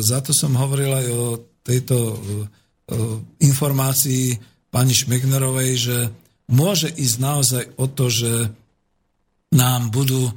za 0.00 0.24
to 0.24 0.32
som 0.32 0.56
hovoril 0.56 0.90
aj 0.90 1.06
o 1.12 1.22
tejto 1.66 1.96
e, 1.98 2.14
e, 2.14 2.16
informácii 3.42 4.38
pani 4.70 4.94
Šmegnerovej, 4.94 5.72
že 5.74 5.98
môže 6.54 6.86
ísť 6.94 7.16
naozaj 7.18 7.64
o 7.82 7.90
to, 7.90 8.06
že 8.06 8.32
nám 9.50 9.90
budú 9.90 10.30
e, 10.30 10.32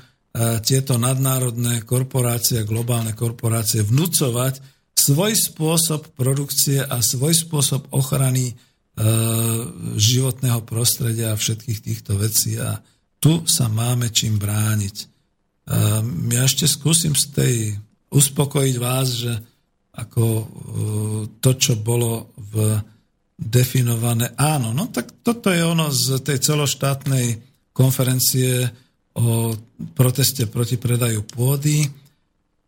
tieto 0.65 0.97
nadnárodné 0.97 1.85
korporácie, 1.85 2.65
globálne 2.65 3.13
korporácie 3.13 3.85
vnúcovať 3.85 4.57
svoj 4.97 5.37
spôsob 5.37 6.17
produkcie 6.17 6.81
a 6.81 6.99
svoj 6.99 7.37
spôsob 7.37 7.93
ochrany 7.93 8.51
životného 9.95 10.67
prostredia 10.67 11.31
a 11.31 11.39
všetkých 11.39 11.79
týchto 11.79 12.19
vecí. 12.19 12.59
A 12.59 12.83
tu 13.23 13.47
sa 13.47 13.71
máme 13.71 14.11
čím 14.11 14.35
brániť. 14.35 14.95
Ja 16.35 16.43
ešte 16.43 16.67
skúsim 16.67 17.15
z 17.15 17.25
tej 17.31 17.55
uspokojiť 18.11 18.75
vás, 18.75 19.07
že 19.23 19.39
ako 19.95 20.23
e, 20.25 20.45
to, 21.41 21.51
čo 21.57 21.73
bolo 21.81 22.33
v 22.37 22.77
definované. 23.39 24.35
Áno, 24.35 24.75
no 24.75 24.91
tak 24.91 25.23
toto 25.23 25.47
je 25.47 25.63
ono 25.63 25.87
z 25.89 26.19
tej 26.19 26.43
celoštátnej 26.43 27.39
konferencie 27.71 28.67
o 29.15 29.55
proteste 29.95 30.51
proti 30.51 30.75
predaju 30.75 31.23
pôdy. 31.23 31.87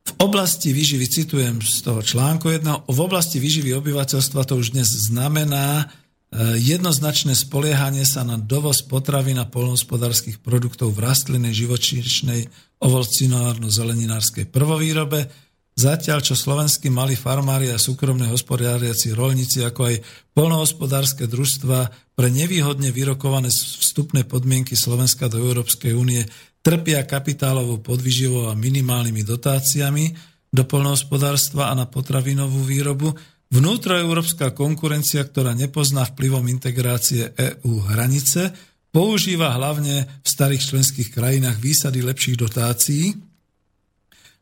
V 0.01 0.11
oblasti 0.17 0.73
výživy, 0.73 1.05
citujem 1.05 1.61
z 1.61 1.85
toho 1.85 2.01
článku 2.01 2.49
jedného, 2.49 2.81
v 2.87 2.99
oblasti 3.03 3.37
výživy 3.37 3.75
obyvateľstva 3.77 4.47
to 4.47 4.57
už 4.57 4.73
dnes 4.73 4.89
znamená 4.89 5.85
e, 5.85 6.57
jednoznačné 6.57 7.37
spoliehanie 7.37 8.07
sa 8.07 8.25
na 8.25 8.39
dovoz 8.39 8.81
potravín 8.81 9.37
a 9.37 9.45
polnohospodárských 9.45 10.41
produktov 10.41 10.97
v 10.97 11.05
rastlinnej, 11.05 11.53
živočíšnej, 11.53 12.49
ovocinárno-zeleninárskej 12.81 14.49
prvovýrobe, 14.49 15.29
Zatiaľ, 15.81 16.21
čo 16.21 16.37
slovenskí 16.37 16.93
mali 16.93 17.17
farmári 17.17 17.73
a 17.73 17.81
súkromné 17.81 18.29
hospodáriaci 18.29 19.17
rolníci, 19.17 19.65
ako 19.65 19.89
aj 19.89 19.95
polnohospodárske 20.37 21.25
družstva 21.25 21.89
pre 22.13 22.29
nevýhodne 22.29 22.93
vyrokované 22.93 23.49
vstupné 23.49 24.29
podmienky 24.29 24.77
Slovenska 24.77 25.25
do 25.25 25.41
Európskej 25.41 25.97
únie 25.97 26.21
trpia 26.61 27.01
kapitálovou 27.01 27.81
podvyživou 27.81 28.53
a 28.53 28.53
minimálnymi 28.53 29.25
dotáciami 29.25 30.13
do 30.53 30.69
polnohospodárstva 30.69 31.73
a 31.73 31.77
na 31.77 31.89
potravinovú 31.89 32.61
výrobu, 32.61 33.17
Vnútroeurópska 33.51 34.55
konkurencia, 34.55 35.25
ktorá 35.27 35.51
nepozná 35.51 36.07
vplyvom 36.07 36.45
integrácie 36.47 37.35
EU 37.35 37.83
hranice, 37.83 38.53
používa 38.93 39.51
hlavne 39.57 40.07
v 40.23 40.27
starých 40.29 40.71
členských 40.71 41.09
krajinách 41.11 41.57
výsady 41.59 41.99
lepších 42.05 42.37
dotácií 42.37 43.30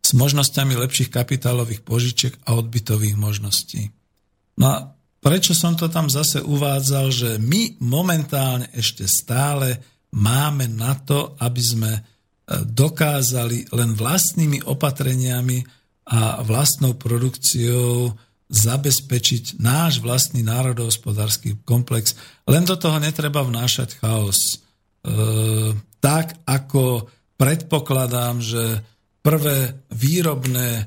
s 0.09 0.17
možnosťami 0.17 0.73
lepších 0.73 1.13
kapitálových 1.13 1.85
požičiek 1.85 2.33
a 2.49 2.57
odbytových 2.57 3.13
možností. 3.13 3.93
No 4.57 4.65
a 4.65 4.75
prečo 5.21 5.53
som 5.53 5.77
to 5.77 5.85
tam 5.85 6.09
zase 6.09 6.41
uvádzal, 6.41 7.13
že 7.13 7.29
my 7.37 7.77
momentálne 7.77 8.65
ešte 8.73 9.05
stále 9.05 9.77
máme 10.09 10.65
na 10.65 10.97
to, 10.97 11.37
aby 11.37 11.61
sme 11.61 11.91
e, 11.93 12.01
dokázali 12.65 13.69
len 13.69 13.93
vlastnými 13.93 14.65
opatreniami 14.65 15.61
a 16.09 16.41
vlastnou 16.41 16.97
produkciou 16.97 18.09
zabezpečiť 18.49 19.61
náš 19.61 20.01
vlastný 20.01 20.41
národohospodársky 20.41 21.61
komplex. 21.61 22.17
Len 22.49 22.65
do 22.65 22.73
toho 22.73 22.97
netreba 22.97 23.45
vnášať 23.45 24.01
chaos. 24.01 24.57
E, 25.05 25.15
tak 26.01 26.33
ako 26.49 27.05
predpokladám, 27.37 28.41
že 28.41 28.81
prvé 29.19 29.85
výrobné 29.91 30.69
e, 30.79 30.83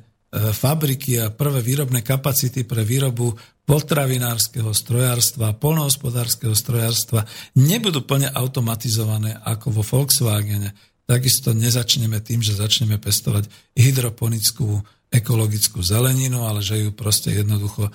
fabriky 0.52 1.20
a 1.20 1.32
prvé 1.32 1.60
výrobné 1.60 2.00
kapacity 2.00 2.64
pre 2.64 2.82
výrobu 2.84 3.36
potravinárskeho 3.62 4.74
strojárstva, 4.74 5.54
polnohospodárskeho 5.56 6.52
strojárstva 6.56 7.22
nebudú 7.54 8.02
plne 8.02 8.32
automatizované 8.34 9.38
ako 9.46 9.80
vo 9.80 9.82
Volkswagene. 9.86 10.74
Takisto 11.06 11.54
nezačneme 11.54 12.18
tým, 12.22 12.42
že 12.42 12.58
začneme 12.58 12.98
pestovať 12.98 13.46
hydroponickú 13.78 14.82
ekologickú 15.12 15.84
zeleninu, 15.84 16.48
ale 16.48 16.64
že 16.64 16.80
ju 16.80 16.90
proste 16.96 17.36
jednoducho 17.36 17.92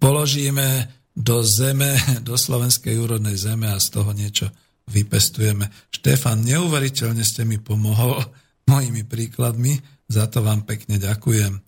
položíme 0.00 0.88
do 1.12 1.44
zeme, 1.44 1.96
do 2.26 2.34
slovenskej 2.34 2.96
úrodnej 2.96 3.36
zeme 3.36 3.68
a 3.68 3.76
z 3.76 3.88
toho 3.92 4.10
niečo 4.16 4.48
vypestujeme. 4.88 5.68
Štefan, 5.92 6.40
neuveriteľne 6.46 7.22
ste 7.26 7.44
mi 7.44 7.60
pomohol 7.60 8.24
mojimi 8.66 9.02
príkladmi, 9.06 9.78
za 10.06 10.26
to 10.30 10.42
vám 10.42 10.62
pekne 10.66 10.98
ďakujem. 10.98 11.58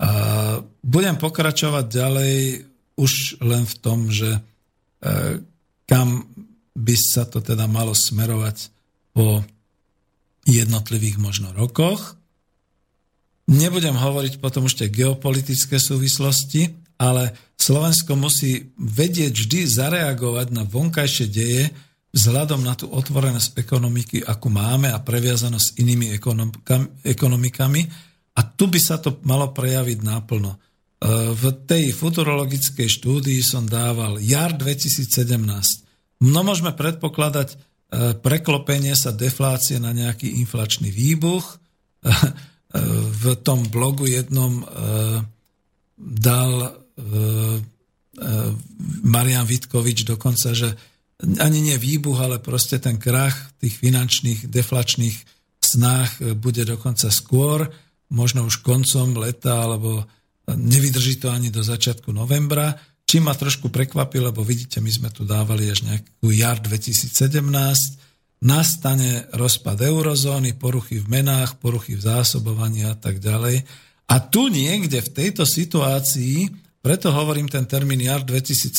A 0.00 0.10
budem 0.84 1.16
pokračovať 1.16 1.84
ďalej 1.88 2.36
už 2.94 3.42
len 3.42 3.64
v 3.66 3.74
tom, 3.80 4.10
že 4.10 4.38
e, 4.38 4.40
kam 5.88 6.28
by 6.74 6.96
sa 6.98 7.24
to 7.26 7.38
teda 7.38 7.70
malo 7.70 7.94
smerovať 7.94 8.70
po 9.14 9.46
jednotlivých 10.44 11.16
možno 11.22 11.54
rokoch. 11.54 12.18
Nebudem 13.46 13.94
hovoriť 13.94 14.40
potom 14.40 14.66
už 14.66 14.80
tie 14.80 14.88
geopolitické 14.90 15.76
súvislosti, 15.76 16.74
ale 16.98 17.36
Slovensko 17.54 18.16
musí 18.18 18.72
vedieť 18.76 19.32
vždy 19.34 19.60
zareagovať 19.68 20.46
na 20.50 20.62
vonkajšie 20.66 21.26
deje 21.30 21.64
vzhľadom 22.14 22.62
na 22.62 22.78
tú 22.78 22.86
otvorenosť 22.94 23.58
ekonomiky, 23.58 24.22
akú 24.22 24.46
máme 24.54 24.94
a 24.94 25.02
previazanosť 25.02 25.66
s 25.66 25.76
inými 25.82 26.14
ekonomikami. 27.02 27.82
A 28.34 28.40
tu 28.46 28.70
by 28.70 28.78
sa 28.78 29.02
to 29.02 29.18
malo 29.26 29.50
prejaviť 29.50 29.98
náplno. 30.06 30.54
E, 30.54 30.58
v 31.34 31.44
tej 31.66 31.90
futurologickej 31.90 32.86
štúdii 32.86 33.42
som 33.42 33.66
dával 33.66 34.22
jar 34.22 34.54
2017. 34.54 35.42
No 36.22 36.40
môžeme 36.46 36.70
predpokladať 36.70 37.48
e, 37.50 37.56
preklopenie 38.14 38.94
sa 38.94 39.10
deflácie 39.10 39.82
na 39.82 39.90
nejaký 39.90 40.38
inflačný 40.38 40.94
výbuch, 40.94 41.58
v 43.14 43.24
tom 43.46 43.70
blogu 43.70 44.10
jednom 44.10 44.58
e, 44.58 44.64
dal 45.94 46.52
e, 46.58 46.68
e, 46.68 47.08
Marian 49.06 49.46
Vitkovič 49.46 50.02
dokonca, 50.02 50.50
že 50.50 50.74
ani 51.20 51.60
nie 51.62 51.78
výbuch, 51.78 52.18
ale 52.18 52.42
proste 52.42 52.82
ten 52.82 52.98
krach 52.98 53.54
tých 53.62 53.78
finančných, 53.78 54.50
deflačných 54.50 55.16
snách 55.62 56.34
bude 56.38 56.66
dokonca 56.66 57.08
skôr, 57.08 57.70
možno 58.10 58.44
už 58.46 58.60
koncom 58.60 59.16
leta, 59.16 59.64
alebo 59.64 60.04
nevydrží 60.50 61.22
to 61.22 61.32
ani 61.32 61.48
do 61.48 61.64
začiatku 61.64 62.12
novembra. 62.12 62.76
Čím 63.04 63.30
ma 63.30 63.34
trošku 63.36 63.68
prekvapilo, 63.68 64.32
lebo 64.32 64.44
vidíte, 64.44 64.80
my 64.80 64.90
sme 64.90 65.08
tu 65.12 65.24
dávali 65.24 65.70
až 65.70 65.86
nejakú 65.86 66.28
jar 66.34 66.60
2017, 66.60 67.14
nastane 68.44 69.24
rozpad 69.32 69.80
eurozóny, 69.80 70.56
poruchy 70.60 71.00
v 71.00 71.08
menách, 71.08 71.56
poruchy 71.56 71.96
v 71.96 72.04
zásobovaní 72.04 72.84
a 72.84 72.92
tak 72.92 73.20
ďalej. 73.20 73.64
A 74.04 74.20
tu 74.20 74.52
niekde 74.52 75.00
v 75.00 75.10
tejto 75.16 75.48
situácii, 75.48 76.52
preto 76.84 77.08
hovorím 77.08 77.48
ten 77.48 77.64
termín 77.64 78.04
jar 78.04 78.20
2017, 78.20 78.76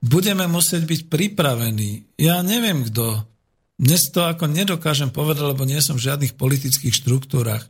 budeme 0.00 0.48
musieť 0.48 0.82
byť 0.84 1.00
pripravení. 1.12 2.16
Ja 2.16 2.40
neviem 2.40 2.84
kto. 2.88 3.24
Dnes 3.80 4.12
to 4.12 4.24
ako 4.28 4.48
nedokážem 4.48 5.08
povedať, 5.08 5.44
lebo 5.56 5.64
nie 5.64 5.80
som 5.80 5.96
v 5.96 6.04
žiadnych 6.04 6.36
politických 6.36 6.92
štruktúrach. 6.92 7.64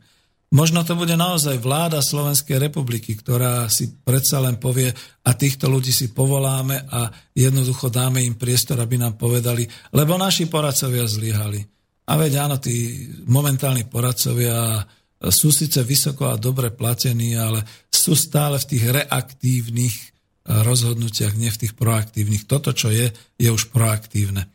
Možno 0.51 0.83
to 0.83 0.99
bude 0.99 1.15
naozaj 1.15 1.63
vláda 1.63 2.03
Slovenskej 2.03 2.59
republiky, 2.59 3.15
ktorá 3.15 3.71
si 3.71 3.87
predsa 4.03 4.43
len 4.43 4.59
povie 4.59 4.91
a 5.23 5.31
týchto 5.31 5.71
ľudí 5.71 5.95
si 5.95 6.11
povoláme 6.11 6.91
a 6.91 7.07
jednoducho 7.31 7.87
dáme 7.87 8.19
im 8.19 8.35
priestor, 8.35 8.83
aby 8.83 8.99
nám 8.99 9.15
povedali, 9.15 9.63
lebo 9.95 10.19
naši 10.19 10.51
poradcovia 10.51 11.07
zlyhali. 11.07 11.63
A 12.11 12.19
veď 12.19 12.43
áno, 12.43 12.59
tí 12.59 13.07
momentálni 13.31 13.87
poradcovia 13.87 14.83
sú 15.23 15.55
síce 15.55 15.79
vysoko 15.87 16.27
a 16.27 16.35
dobre 16.35 16.75
platení, 16.75 17.39
ale 17.39 17.63
sú 17.87 18.11
stále 18.19 18.59
v 18.59 18.67
tých 18.75 18.83
reaktívnych 18.91 20.10
rozhodnutiach, 20.45 21.37
nie 21.37 21.53
v 21.53 21.61
tých 21.67 21.73
proaktívnych. 21.77 22.49
Toto, 22.49 22.73
čo 22.73 22.89
je, 22.89 23.13
je 23.37 23.49
už 23.49 23.69
proaktívne. 23.69 24.49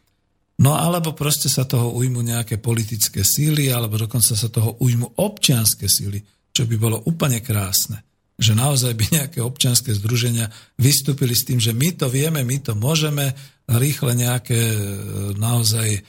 No 0.56 0.72
alebo 0.72 1.12
proste 1.12 1.52
sa 1.52 1.68
toho 1.68 1.92
ujmu 1.92 2.24
nejaké 2.24 2.56
politické 2.56 3.20
síly, 3.20 3.68
alebo 3.68 4.00
dokonca 4.00 4.32
sa 4.32 4.48
toho 4.48 4.80
ujmu 4.80 5.20
občianské 5.20 5.84
síly, 5.84 6.24
čo 6.50 6.64
by 6.64 6.76
bolo 6.80 6.96
úplne 7.04 7.44
krásne. 7.44 8.00
Že 8.40 8.52
naozaj 8.56 8.92
by 8.96 9.04
nejaké 9.20 9.38
občianské 9.44 9.92
združenia 9.92 10.48
vystúpili 10.80 11.36
s 11.36 11.44
tým, 11.44 11.60
že 11.60 11.76
my 11.76 11.92
to 12.00 12.08
vieme, 12.08 12.40
my 12.40 12.56
to 12.64 12.72
môžeme, 12.72 13.36
rýchle 13.68 14.16
nejaké 14.16 14.56
e, 14.56 14.80
naozaj 15.36 15.88
e, 15.92 16.00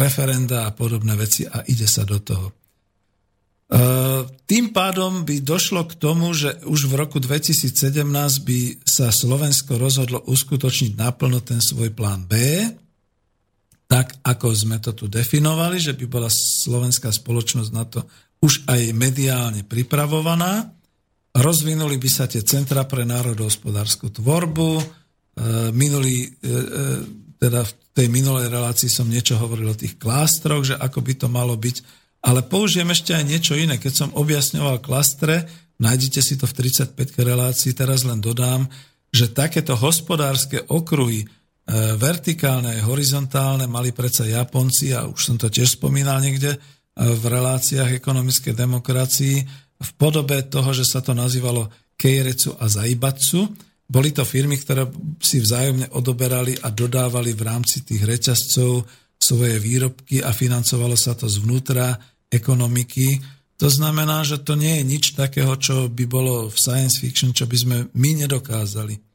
referenda 0.00 0.68
a 0.68 0.72
podobné 0.72 1.12
veci 1.16 1.44
a 1.44 1.64
ide 1.68 1.84
sa 1.84 2.08
do 2.08 2.20
toho. 2.24 2.67
E, 3.68 3.80
tým 4.48 4.72
pádom 4.72 5.28
by 5.28 5.44
došlo 5.44 5.84
k 5.84 5.92
tomu, 6.00 6.32
že 6.32 6.56
už 6.64 6.88
v 6.88 6.94
roku 6.96 7.20
2017 7.20 8.00
by 8.48 8.60
sa 8.80 9.12
Slovensko 9.12 9.76
rozhodlo 9.76 10.24
uskutočniť 10.24 10.96
naplno 10.96 11.44
ten 11.44 11.60
svoj 11.60 11.92
plán 11.92 12.24
B, 12.24 12.64
tak, 13.88 14.20
ako 14.24 14.52
sme 14.52 14.80
to 14.80 14.92
tu 14.92 15.08
definovali, 15.08 15.80
že 15.80 15.96
by 15.96 16.04
bola 16.08 16.28
slovenská 16.32 17.08
spoločnosť 17.08 17.70
na 17.72 17.84
to 17.88 18.04
už 18.44 18.68
aj 18.68 18.94
mediálne 18.94 19.64
pripravovaná. 19.64 20.68
Rozvinuli 21.34 21.96
by 21.96 22.10
sa 22.12 22.24
tie 22.28 22.44
centra 22.44 22.86
pre 22.86 23.04
národohospodárskú 23.04 24.12
tvorbu. 24.12 24.70
E, 24.78 24.84
minulý, 25.74 26.24
e, 26.24 26.28
e, 26.28 26.54
teda 27.36 27.64
v 27.66 27.72
tej 27.92 28.06
minulej 28.12 28.48
relácii 28.52 28.90
som 28.90 29.10
niečo 29.10 29.36
hovoril 29.40 29.74
o 29.74 29.78
tých 29.78 29.98
klástroch, 29.98 30.68
že 30.68 30.74
ako 30.78 30.98
by 31.02 31.12
to 31.18 31.26
malo 31.26 31.54
byť. 31.58 31.76
Ale 32.22 32.42
použijem 32.42 32.90
ešte 32.90 33.14
aj 33.14 33.24
niečo 33.24 33.54
iné. 33.54 33.78
Keď 33.78 33.92
som 33.94 34.10
objasňoval 34.14 34.82
klastre, 34.82 35.46
nájdete 35.78 36.20
si 36.20 36.34
to 36.34 36.50
v 36.50 36.66
35 36.66 36.98
relácii, 37.18 37.72
teraz 37.74 38.02
len 38.02 38.18
dodám, 38.18 38.66
že 39.14 39.30
takéto 39.30 39.78
hospodárske 39.78 40.66
okruhy, 40.66 41.24
E, 41.68 42.00
vertikálne, 42.00 42.80
horizontálne 42.80 43.68
mali 43.68 43.92
predsa 43.92 44.24
Japonci, 44.24 44.96
a 44.96 45.04
už 45.04 45.20
som 45.20 45.36
to 45.36 45.52
tiež 45.52 45.76
spomínal 45.76 46.16
niekde 46.16 46.56
e, 46.56 46.58
v 46.96 47.24
reláciách 47.28 47.92
ekonomickej 47.92 48.56
demokracii, 48.56 49.36
v 49.76 49.90
podobe 50.00 50.40
toho, 50.48 50.72
že 50.72 50.88
sa 50.88 51.04
to 51.04 51.12
nazývalo 51.12 51.68
Keirecu 51.92 52.56
a 52.56 52.72
Zaibatsu. 52.72 53.52
Boli 53.84 54.16
to 54.16 54.24
firmy, 54.24 54.56
ktoré 54.56 54.88
si 55.20 55.44
vzájomne 55.44 55.92
odoberali 55.92 56.56
a 56.56 56.72
dodávali 56.72 57.36
v 57.36 57.42
rámci 57.44 57.84
tých 57.84 58.00
reťazcov 58.00 58.88
svoje 59.18 59.58
výrobky 59.60 60.22
a 60.22 60.32
financovalo 60.32 60.94
sa 60.94 61.12
to 61.18 61.26
zvnútra 61.26 61.98
ekonomiky. 62.30 63.18
To 63.58 63.66
znamená, 63.66 64.22
že 64.22 64.40
to 64.40 64.54
nie 64.54 64.80
je 64.80 64.84
nič 64.86 65.04
takého, 65.18 65.52
čo 65.58 65.90
by 65.90 66.04
bolo 66.06 66.46
v 66.48 66.56
science 66.56 67.02
fiction, 67.02 67.34
čo 67.34 67.50
by 67.50 67.56
sme 67.58 67.76
my 67.92 68.10
nedokázali 68.24 69.08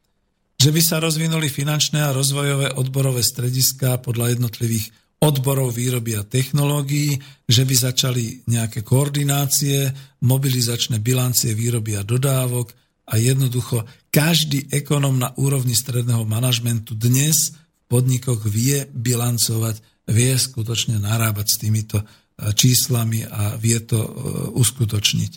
že 0.54 0.72
by 0.72 0.80
sa 0.80 0.96
rozvinuli 0.96 1.52
finančné 1.52 2.00
a 2.00 2.14
rozvojové 2.16 2.72
odborové 2.80 3.20
strediská 3.20 4.00
podľa 4.00 4.32
jednotlivých 4.38 4.88
odborov 5.20 5.76
výroby 5.76 6.16
a 6.16 6.24
technológií, 6.24 7.20
že 7.44 7.68
by 7.68 7.74
začali 7.76 8.48
nejaké 8.48 8.80
koordinácie, 8.80 9.92
mobilizačné 10.24 11.04
bilancie 11.04 11.52
výroby 11.52 12.00
a 12.00 12.02
dodávok 12.04 12.72
a 13.08 13.20
jednoducho 13.20 13.84
každý 14.08 14.68
ekonom 14.72 15.16
na 15.16 15.36
úrovni 15.36 15.76
stredného 15.76 16.24
manažmentu 16.24 16.96
dnes 16.96 17.52
v 17.52 17.82
podnikoch 17.88 18.40
vie 18.48 18.88
bilancovať, 18.88 19.80
vie 20.08 20.32
skutočne 20.36 21.00
narábať 21.00 21.46
s 21.48 21.60
týmito 21.60 21.98
e, 22.00 22.04
číslami 22.52 23.24
a 23.24 23.56
vie 23.56 23.80
to 23.84 24.00
e, 24.00 24.10
uskutočniť. 24.56 25.32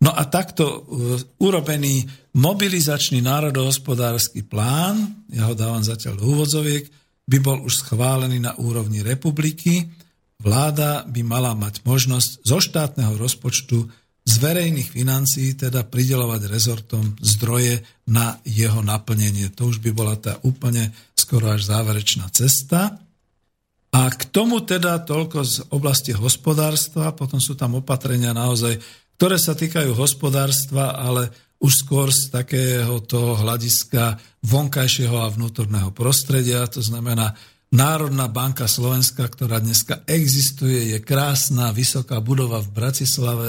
No 0.00 0.10
a 0.16 0.24
takto 0.26 0.64
e, 0.66 0.78
urobený 1.44 2.08
mobilizačný 2.34 3.20
národohospodársky 3.20 4.42
plán, 4.48 5.26
ja 5.30 5.46
ho 5.50 5.54
dávam 5.54 5.84
zatiaľ 5.84 6.18
do 6.18 6.24
úvodzoviek, 6.32 6.88
by 7.30 7.38
bol 7.38 7.62
už 7.62 7.86
schválený 7.86 8.42
na 8.42 8.58
úrovni 8.58 9.06
republiky. 9.06 9.86
Vláda 10.42 11.06
by 11.06 11.22
mala 11.22 11.54
mať 11.54 11.86
možnosť 11.86 12.42
zo 12.42 12.58
štátneho 12.58 13.14
rozpočtu 13.14 13.86
z 14.26 14.34
verejných 14.40 14.90
financií 14.90 15.54
teda 15.54 15.86
pridelovať 15.86 16.50
rezortom 16.50 17.14
zdroje 17.22 17.82
na 18.10 18.40
jeho 18.42 18.82
naplnenie. 18.82 19.52
To 19.54 19.70
už 19.70 19.78
by 19.78 19.90
bola 19.94 20.18
tá 20.18 20.42
úplne 20.42 20.90
skoro 21.14 21.54
až 21.54 21.70
záverečná 21.70 22.26
cesta. 22.34 22.98
A 23.90 24.06
k 24.14 24.22
tomu 24.30 24.62
teda 24.62 25.02
toľko 25.02 25.38
z 25.42 25.56
oblasti 25.74 26.14
hospodárstva, 26.14 27.10
potom 27.10 27.42
sú 27.42 27.58
tam 27.58 27.82
opatrenia 27.82 28.30
naozaj, 28.30 28.78
ktoré 29.18 29.36
sa 29.36 29.58
týkajú 29.58 29.92
hospodárstva, 29.98 30.94
ale 30.94 31.28
už 31.60 31.84
skôr 31.84 32.08
z 32.08 32.32
takého 32.32 33.02
toho 33.04 33.36
hľadiska 33.36 34.16
vonkajšieho 34.46 35.16
a 35.20 35.28
vnútorného 35.28 35.92
prostredia, 35.92 36.64
to 36.70 36.80
znamená 36.80 37.36
Národná 37.70 38.26
banka 38.26 38.66
Slovenska, 38.66 39.30
ktorá 39.30 39.62
dneska 39.62 40.02
existuje, 40.10 40.90
je 40.90 40.98
krásna, 40.98 41.70
vysoká 41.70 42.18
budova 42.18 42.58
v 42.58 42.72
Bratislave, 42.74 43.48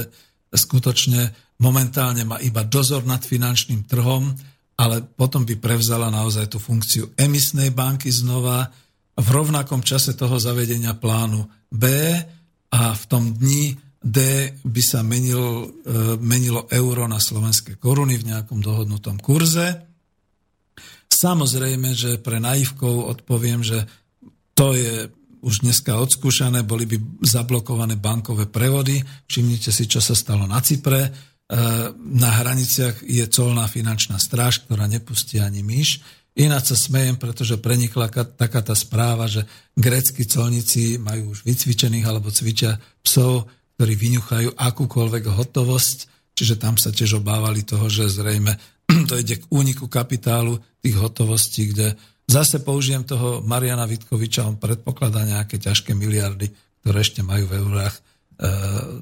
skutočne 0.53 1.33
momentálne 1.57 2.27
má 2.27 2.37
iba 2.43 2.61
dozor 2.61 3.01
nad 3.07 3.23
finančným 3.23 3.87
trhom, 3.89 4.29
ale 4.77 5.01
potom 5.01 5.41
by 5.45 5.57
prevzala 5.57 6.13
naozaj 6.13 6.53
tú 6.53 6.61
funkciu 6.61 7.13
emisnej 7.17 7.73
banky 7.73 8.13
znova 8.13 8.69
v 9.21 9.29
rovnakom 9.29 9.85
čase 9.85 10.17
toho 10.17 10.41
zavedenia 10.41 10.97
plánu 10.97 11.45
B 11.69 11.85
a 12.73 12.81
v 12.97 13.03
tom 13.05 13.37
dni 13.37 13.77
D 14.01 14.17
by 14.65 14.81
sa 14.81 15.05
menil, 15.05 15.69
e, 15.85 16.17
menilo 16.17 16.65
euro 16.73 17.05
na 17.05 17.21
slovenské 17.21 17.77
koruny 17.77 18.17
v 18.17 18.33
nejakom 18.33 18.57
dohodnutom 18.57 19.21
kurze. 19.21 19.77
Samozrejme, 21.05 21.93
že 21.93 22.17
pre 22.17 22.41
naivkov 22.41 23.13
odpoviem, 23.13 23.61
že 23.61 23.85
to 24.57 24.73
je 24.73 25.05
už 25.45 25.61
dneska 25.61 26.01
odskúšané, 26.01 26.65
boli 26.65 26.89
by 26.89 26.97
zablokované 27.21 27.97
bankové 27.97 28.49
prevody. 28.49 29.01
Všimnite 29.29 29.69
si, 29.69 29.85
čo 29.85 30.01
sa 30.01 30.17
stalo 30.17 30.49
na 30.49 30.57
Cypre. 30.65 31.01
E, 31.05 31.09
na 31.93 32.41
hraniciach 32.41 33.05
je 33.05 33.25
colná 33.29 33.69
finančná 33.69 34.17
stráž, 34.17 34.65
ktorá 34.65 34.89
nepustí 34.89 35.37
ani 35.37 35.61
myš. 35.61 36.01
Ináč 36.31 36.71
sa 36.71 36.77
smejem, 36.79 37.19
pretože 37.19 37.59
prenikla 37.59 38.07
taká 38.07 38.63
tá 38.63 38.71
správa, 38.71 39.27
že 39.27 39.43
grécky 39.75 40.23
colníci 40.23 40.95
majú 40.95 41.35
už 41.35 41.43
vycvičených 41.43 42.07
alebo 42.07 42.31
cvičia 42.31 42.79
psov, 43.03 43.51
ktorí 43.75 43.93
vyňuchajú 43.99 44.49
akúkoľvek 44.55 45.23
hotovosť, 45.27 45.97
čiže 46.31 46.55
tam 46.55 46.79
sa 46.79 46.95
tiež 46.95 47.19
obávali 47.19 47.67
toho, 47.67 47.91
že 47.91 48.07
zrejme 48.07 48.55
dojde 49.11 49.43
k 49.43 49.49
úniku 49.51 49.91
kapitálu 49.91 50.55
tých 50.79 50.95
hotovostí, 50.95 51.75
kde 51.75 51.99
zase 52.31 52.63
použijem 52.63 53.03
toho 53.03 53.43
Mariana 53.43 53.83
Vitkoviča, 53.83 54.47
on 54.47 54.55
predpokladá 54.55 55.27
nejaké 55.27 55.59
ťažké 55.59 55.91
miliardy, 55.91 56.47
ktoré 56.79 57.03
ešte 57.03 57.27
majú 57.27 57.43
v 57.51 57.57
eurách. 57.59 57.95
E, 57.97 58.01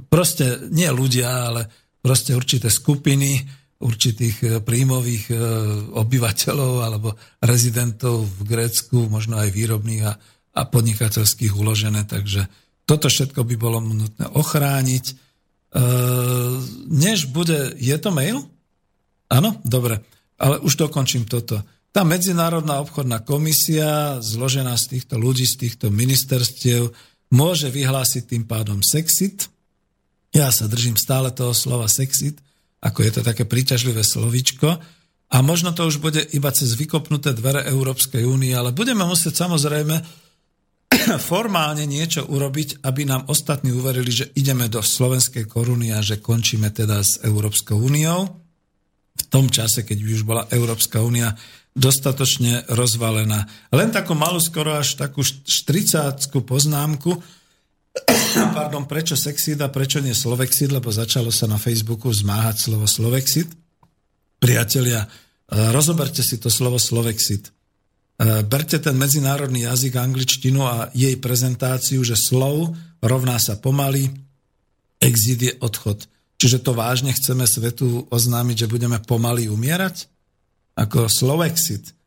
proste 0.09 0.65
nie 0.73 0.89
ľudia, 0.89 1.29
ale 1.53 1.69
proste 2.01 2.33
určité 2.33 2.73
skupiny 2.73 3.58
určitých 3.79 4.37
e, 4.43 4.47
príjmových 4.59 5.31
e, 5.31 5.35
obyvateľov 5.95 6.73
alebo 6.83 7.15
rezidentov 7.39 8.27
v 8.27 8.39
Grécku, 8.43 9.07
možno 9.07 9.39
aj 9.39 9.55
výrobných 9.55 10.03
a, 10.03 10.13
a 10.59 10.61
podnikateľských 10.67 11.55
uložené, 11.55 12.03
takže 12.03 12.45
toto 12.83 13.07
všetko 13.07 13.45
by 13.47 13.55
bolo 13.55 13.79
nutné 13.79 14.27
ochrániť. 14.35 15.05
E, 15.07 15.13
než 16.91 17.31
bude... 17.31 17.73
Je 17.79 17.95
to 17.95 18.11
mail? 18.11 18.43
Áno? 19.31 19.55
Dobre. 19.63 20.03
Ale 20.35 20.59
už 20.59 20.75
dokončím 20.75 21.23
toto. 21.23 21.63
Tá 21.89 22.05
Medzinárodná 22.05 22.83
obchodná 22.83 23.23
komisia, 23.23 24.21
zložená 24.21 24.77
z 24.77 24.97
týchto 24.97 25.17
ľudí, 25.17 25.47
z 25.47 25.69
týchto 25.69 25.87
ministerstiev, 25.89 26.93
môže 27.33 27.69
vyhlásiť 27.69 28.35
tým 28.35 28.43
pádom 28.45 28.81
sexit. 28.81 29.49
Ja 30.33 30.53
sa 30.53 30.69
držím 30.69 30.97
stále 30.97 31.33
toho 31.33 31.53
slova 31.53 31.89
sexit, 31.89 32.41
ako 32.79 32.99
je 33.03 33.11
to 33.19 33.21
také 33.21 33.43
príťažlivé 33.43 34.03
slovičko. 34.03 34.79
A 35.29 35.37
možno 35.45 35.75
to 35.77 35.85
už 35.85 36.01
bude 36.01 36.25
iba 36.33 36.49
cez 36.49 36.73
vykopnuté 36.73 37.37
dvere 37.37 37.61
Európskej 37.69 38.25
únie, 38.25 38.49
ale 38.55 38.73
budeme 38.73 39.05
musieť 39.05 39.45
samozrejme 39.45 40.01
formálne 41.29 41.85
niečo 41.85 42.25
urobiť, 42.25 42.81
aby 42.81 43.05
nám 43.05 43.29
ostatní 43.29 43.69
uverili, 43.69 44.09
že 44.09 44.33
ideme 44.33 44.65
do 44.65 44.81
slovenskej 44.81 45.45
koruny 45.45 45.93
a 45.93 46.01
že 46.01 46.17
končíme 46.17 46.73
teda 46.73 47.05
s 47.05 47.21
Európskou 47.21 47.77
úniou. 47.77 48.25
V 49.19 49.23
tom 49.29 49.51
čase, 49.53 49.85
keď 49.85 49.97
už 50.01 50.25
bola 50.25 50.49
Európska 50.49 51.03
únia 51.03 51.37
dostatočne 51.77 52.65
rozvalená. 52.71 53.45
Len 53.69 53.93
takú 53.93 54.17
malú, 54.17 54.41
skoro 54.41 54.73
až 54.73 54.97
takú 54.97 55.21
štricátskú 55.21 56.41
poznámku, 56.41 57.21
pardon, 58.57 58.85
prečo 58.85 59.17
sexid 59.17 59.59
a 59.59 59.71
prečo 59.71 59.99
nie 59.99 60.13
slovexid, 60.13 60.71
lebo 60.71 60.89
začalo 60.93 61.33
sa 61.33 61.49
na 61.49 61.57
Facebooku 61.57 62.09
zmáhať 62.09 62.69
slovo 62.69 62.85
slovexid. 62.85 63.49
Priatelia, 64.39 65.07
rozoberte 65.49 66.23
si 66.23 66.39
to 66.39 66.47
slovo 66.47 66.79
slovexid. 66.79 67.49
E, 67.49 67.51
berte 68.43 68.79
ten 68.79 68.95
medzinárodný 68.95 69.67
jazyk 69.67 69.95
angličtinu 69.99 70.63
a 70.63 70.87
jej 70.95 71.15
prezentáciu, 71.19 72.03
že 72.05 72.19
slov 72.19 72.75
rovná 73.03 73.39
sa 73.39 73.57
pomaly, 73.59 74.11
exit 74.99 75.39
je 75.39 75.53
odchod. 75.59 76.05
Čiže 76.39 76.63
to 76.63 76.71
vážne 76.71 77.11
chceme 77.11 77.43
svetu 77.43 78.07
oznámiť, 78.07 78.63
že 78.63 78.71
budeme 78.71 78.99
pomaly 79.03 79.51
umierať? 79.51 80.07
Ako 80.79 81.11
slow 81.11 81.43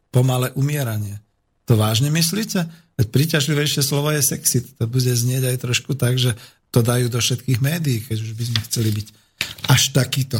pomalé 0.08 0.52
umieranie. 0.56 1.20
To 1.68 1.76
vážne 1.76 2.08
myslíte? 2.08 2.64
Príťažlivejšie 3.00 3.82
slovo 3.82 4.12
je 4.12 4.22
sexit. 4.22 4.68
To 4.76 4.84
bude 4.84 5.08
znieť 5.08 5.48
aj 5.48 5.56
trošku 5.64 5.96
tak, 5.96 6.20
že 6.20 6.36
to 6.72 6.80
dajú 6.80 7.12
do 7.12 7.20
všetkých 7.20 7.60
médií, 7.60 8.00
keď 8.04 8.18
už 8.20 8.32
by 8.32 8.44
sme 8.48 8.60
chceli 8.68 8.90
byť 8.92 9.06
až 9.68 9.82
takýto. 9.92 10.38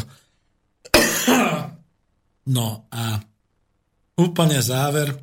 No 2.43 2.91
a 2.91 3.23
úplne 4.19 4.59
záver, 4.59 5.15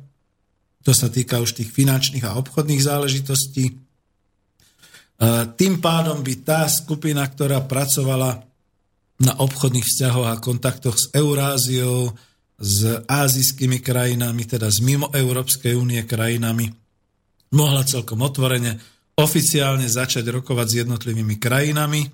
to 0.80 0.96
sa 0.96 1.12
týka 1.12 1.36
už 1.36 1.52
tých 1.52 1.68
finančných 1.68 2.24
a 2.24 2.40
obchodných 2.40 2.80
záležitostí. 2.80 3.64
E, 3.68 3.74
tým 5.52 5.84
pádom 5.84 6.24
by 6.24 6.34
tá 6.40 6.64
skupina, 6.64 7.20
ktorá 7.28 7.60
pracovala 7.60 8.40
na 9.20 9.36
obchodných 9.36 9.84
vzťahoch 9.84 10.32
a 10.32 10.40
kontaktoch 10.40 10.96
s 10.96 11.12
Euráziou, 11.12 12.16
s 12.56 13.04
azijskými 13.04 13.84
krajinami, 13.84 14.48
teda 14.48 14.72
z 14.72 14.80
mimo 14.80 15.12
Európskej 15.12 15.76
únie 15.76 16.00
krajinami, 16.08 16.72
mohla 17.54 17.82
celkom 17.82 18.22
otvorene 18.22 18.78
oficiálne 19.18 19.86
začať 19.90 20.24
rokovať 20.30 20.66
s 20.66 20.78
jednotlivými 20.86 21.36
krajinami 21.36 22.08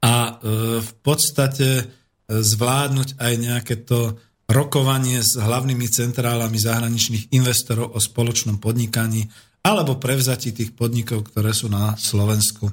a 0.00 0.14
e, 0.14 0.32
v 0.80 0.92
podstate 1.02 1.68
e, 1.80 1.84
zvládnuť 2.30 3.18
aj 3.18 3.32
nejaké 3.36 3.74
to 3.84 4.16
rokovanie 4.46 5.20
s 5.20 5.34
hlavnými 5.34 5.90
centrálami 5.90 6.56
zahraničných 6.56 7.34
investorov 7.34 7.92
o 7.92 7.98
spoločnom 7.98 8.62
podnikaní 8.62 9.26
alebo 9.66 9.98
prevzati 9.98 10.54
tých 10.54 10.78
podnikov, 10.78 11.26
ktoré 11.26 11.50
sú 11.50 11.66
na 11.66 11.98
Slovensku. 11.98 12.70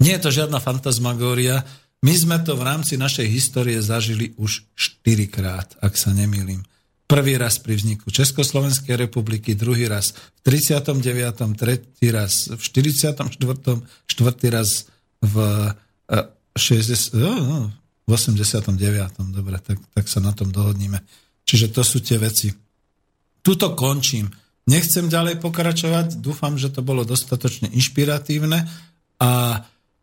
Nie 0.00 0.16
je 0.16 0.24
to 0.24 0.30
žiadna 0.32 0.64
fantasmagória. 0.64 1.60
My 2.00 2.14
sme 2.16 2.40
to 2.40 2.56
v 2.56 2.64
rámci 2.64 2.96
našej 2.96 3.28
histórie 3.28 3.76
zažili 3.84 4.32
už 4.40 4.64
štyrikrát, 4.72 5.76
ak 5.84 5.92
sa 5.94 6.16
nemýlim. 6.16 6.64
Prvý 7.12 7.36
raz 7.36 7.60
pri 7.60 7.76
vzniku 7.76 8.08
Československej 8.08 8.96
republiky, 8.96 9.52
druhý 9.52 9.84
raz 9.84 10.16
v 10.16 10.56
39., 10.56 11.60
tretí 11.60 12.08
raz 12.08 12.48
v 12.48 12.56
44., 12.56 13.20
štvrtý 14.08 14.48
raz 14.48 14.88
v 15.20 15.36
60, 16.56 17.12
eh, 17.12 18.08
89. 18.08 19.28
Dobre, 19.28 19.60
tak, 19.60 19.76
tak 19.92 20.08
sa 20.08 20.24
na 20.24 20.32
tom 20.32 20.48
dohodníme. 20.48 21.04
Čiže 21.44 21.76
to 21.76 21.84
sú 21.84 22.00
tie 22.00 22.16
veci. 22.16 22.48
Tuto 23.44 23.76
končím. 23.76 24.32
Nechcem 24.64 25.12
ďalej 25.12 25.36
pokračovať, 25.36 26.16
dúfam, 26.16 26.56
že 26.56 26.72
to 26.72 26.80
bolo 26.80 27.04
dostatočne 27.04 27.68
inšpiratívne 27.76 28.64
a 29.20 29.60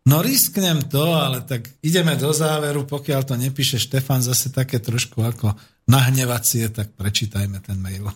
no 0.08 0.24
risknem 0.24 0.86
to, 0.86 1.12
ale 1.12 1.44
tak 1.44 1.68
ideme 1.84 2.16
do 2.16 2.32
záveru, 2.32 2.86
pokiaľ 2.88 3.20
to 3.26 3.34
nepíše 3.36 3.76
Štefan 3.76 4.24
zase 4.24 4.52
také 4.54 4.80
trošku 4.80 5.20
ako 5.20 5.52
nahnevacie, 5.90 6.70
tak 6.72 6.94
prečítajme 6.94 7.60
ten 7.60 7.76
mail. 7.82 8.08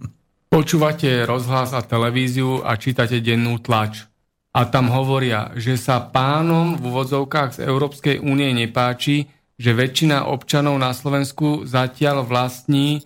Počúvate 0.56 1.26
rozhlas 1.26 1.74
a 1.74 1.82
televíziu 1.82 2.62
a 2.62 2.78
čítate 2.78 3.20
dennú 3.20 3.58
tlač 3.60 4.06
a 4.56 4.64
tam 4.64 4.88
hovoria, 4.88 5.52
že 5.52 5.76
sa 5.76 6.00
pánom 6.00 6.80
v 6.80 6.88
úvodzovkách 6.88 7.60
z 7.60 7.68
Európskej 7.68 8.16
únie 8.24 8.56
nepáči, 8.56 9.28
že 9.60 9.76
väčšina 9.76 10.32
občanov 10.32 10.80
na 10.80 10.96
Slovensku 10.96 11.68
zatiaľ 11.68 12.24
vlastní 12.24 13.04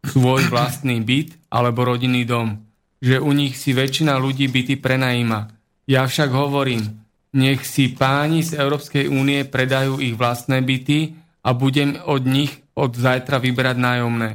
svoj 0.00 0.48
vlastný 0.48 1.04
byt 1.04 1.36
alebo 1.52 1.84
rodinný 1.84 2.24
dom. 2.24 2.64
Že 3.04 3.20
u 3.20 3.30
nich 3.36 3.60
si 3.60 3.76
väčšina 3.76 4.16
ľudí 4.16 4.48
byty 4.48 4.80
prenajíma. 4.80 5.52
Ja 5.84 6.08
však 6.08 6.32
hovorím, 6.32 6.99
nech 7.30 7.62
si 7.62 7.94
páni 7.94 8.42
z 8.42 8.58
Európskej 8.58 9.06
únie 9.06 9.46
predajú 9.46 10.02
ich 10.02 10.18
vlastné 10.18 10.62
byty 10.62 11.14
a 11.46 11.54
budem 11.54 11.94
od 12.02 12.26
nich 12.26 12.52
od 12.74 12.94
zajtra 12.94 13.38
vyberať 13.38 13.76
nájomné. 13.78 14.30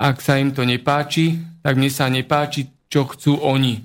Ak 0.00 0.24
sa 0.24 0.40
im 0.40 0.50
to 0.50 0.64
nepáči, 0.64 1.38
tak 1.60 1.76
mne 1.76 1.90
sa 1.92 2.08
nepáči, 2.08 2.72
čo 2.88 3.06
chcú 3.06 3.38
oni. 3.38 3.84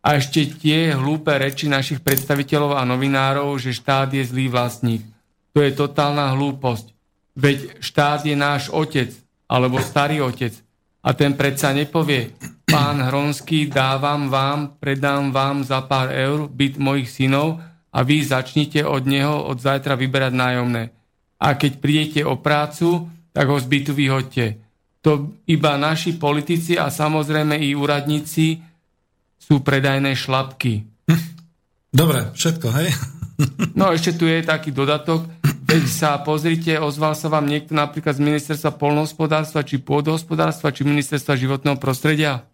A 0.00 0.16
ešte 0.16 0.48
tie 0.48 0.96
hlúpe 0.96 1.30
reči 1.30 1.68
našich 1.68 2.00
predstaviteľov 2.00 2.76
a 2.76 2.82
novinárov, 2.88 3.56
že 3.60 3.76
štát 3.76 4.10
je 4.12 4.24
zlý 4.24 4.48
vlastník. 4.48 5.04
To 5.52 5.60
je 5.60 5.70
totálna 5.76 6.32
hlúposť. 6.36 6.92
Veď 7.36 7.80
štát 7.84 8.24
je 8.24 8.34
náš 8.34 8.72
otec, 8.72 9.12
alebo 9.46 9.78
starý 9.78 10.24
otec. 10.24 10.56
A 11.00 11.16
ten 11.16 11.32
predsa 11.32 11.72
nepovie, 11.72 12.36
pán 12.68 13.00
Hronský, 13.00 13.72
dávam 13.72 14.28
vám, 14.28 14.76
predám 14.76 15.32
vám 15.32 15.64
za 15.64 15.80
pár 15.84 16.12
eur 16.12 16.48
byt 16.48 16.76
mojich 16.76 17.08
synov 17.08 17.69
a 17.90 17.98
vy 18.06 18.22
začnite 18.22 18.86
od 18.86 19.02
neho 19.06 19.42
od 19.46 19.58
zajtra 19.58 19.98
vyberať 19.98 20.32
nájomné. 20.34 20.82
A 21.40 21.58
keď 21.58 21.72
prídete 21.82 22.20
o 22.22 22.38
prácu, 22.38 23.10
tak 23.34 23.46
ho 23.50 23.58
z 23.58 23.66
bytu 23.66 23.92
vyhoďte. 23.94 24.46
To 25.00 25.32
iba 25.48 25.80
naši 25.80 26.14
politici 26.14 26.76
a 26.76 26.92
samozrejme 26.92 27.56
i 27.56 27.72
úradníci 27.72 28.60
sú 29.40 29.64
predajné 29.64 30.12
šlapky. 30.14 30.84
Dobre, 31.90 32.30
všetko, 32.36 32.68
hej? 32.78 32.90
No 33.72 33.88
ešte 33.88 34.20
tu 34.20 34.28
je 34.28 34.44
taký 34.44 34.68
dodatok. 34.68 35.24
Veď 35.64 35.84
sa 35.88 36.20
pozrite, 36.20 36.76
ozval 36.76 37.16
sa 37.16 37.32
vám 37.32 37.48
niekto 37.48 37.72
napríklad 37.72 38.20
z 38.20 38.26
ministerstva 38.26 38.76
polnohospodárstva, 38.76 39.64
či 39.64 39.80
pôdohospodárstva, 39.80 40.76
či 40.76 40.84
ministerstva 40.84 41.40
životného 41.40 41.80
prostredia? 41.80 42.44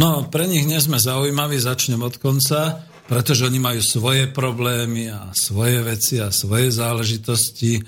No, 0.00 0.24
pre 0.32 0.48
nich 0.48 0.64
nie 0.64 0.80
sme 0.80 0.96
zaujímaví, 0.96 1.60
začnem 1.60 2.00
od 2.00 2.16
konca, 2.16 2.88
pretože 3.06 3.46
oni 3.46 3.62
majú 3.62 3.80
svoje 3.82 4.26
problémy 4.26 5.10
a 5.10 5.30
svoje 5.30 5.78
veci 5.82 6.18
a 6.18 6.34
svoje 6.34 6.74
záležitosti. 6.74 7.78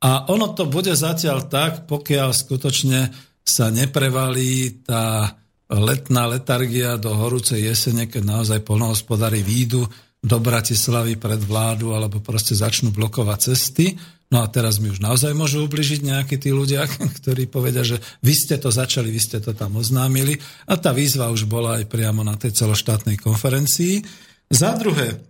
A 0.00 0.30
ono 0.30 0.54
to 0.54 0.70
bude 0.70 0.94
zatiaľ 0.94 1.50
tak, 1.50 1.90
pokiaľ 1.90 2.30
skutočne 2.30 3.10
sa 3.42 3.68
neprevalí 3.68 4.86
tá 4.86 5.34
letná 5.70 6.26
letargia 6.30 6.98
do 6.98 7.14
horúcej 7.14 7.66
jesene, 7.66 8.06
keď 8.06 8.22
naozaj 8.26 8.66
polnohospodári 8.66 9.42
výjdu 9.42 9.86
do 10.20 10.36
Bratislavy 10.36 11.16
pred 11.16 11.40
vládu 11.40 11.96
alebo 11.96 12.20
proste 12.20 12.52
začnú 12.52 12.92
blokovať 12.92 13.38
cesty. 13.52 13.96
No 14.30 14.46
a 14.46 14.46
teraz 14.46 14.78
mi 14.78 14.86
už 14.86 15.02
naozaj 15.02 15.34
môžu 15.34 15.66
ubližiť 15.66 16.06
nejakí 16.06 16.38
tí 16.38 16.54
ľudia, 16.54 16.86
ktorí 17.18 17.50
povedia, 17.50 17.82
že 17.82 17.98
vy 18.22 18.34
ste 18.34 18.54
to 18.60 18.70
začali, 18.70 19.10
vy 19.10 19.18
ste 19.18 19.38
to 19.42 19.50
tam 19.56 19.78
oznámili. 19.80 20.38
A 20.70 20.78
tá 20.78 20.94
výzva 20.94 21.32
už 21.34 21.50
bola 21.50 21.82
aj 21.82 21.90
priamo 21.90 22.22
na 22.22 22.38
tej 22.38 22.54
celoštátnej 22.54 23.18
konferencii. 23.18 24.29
Za 24.50 24.74
druhé, 24.74 25.22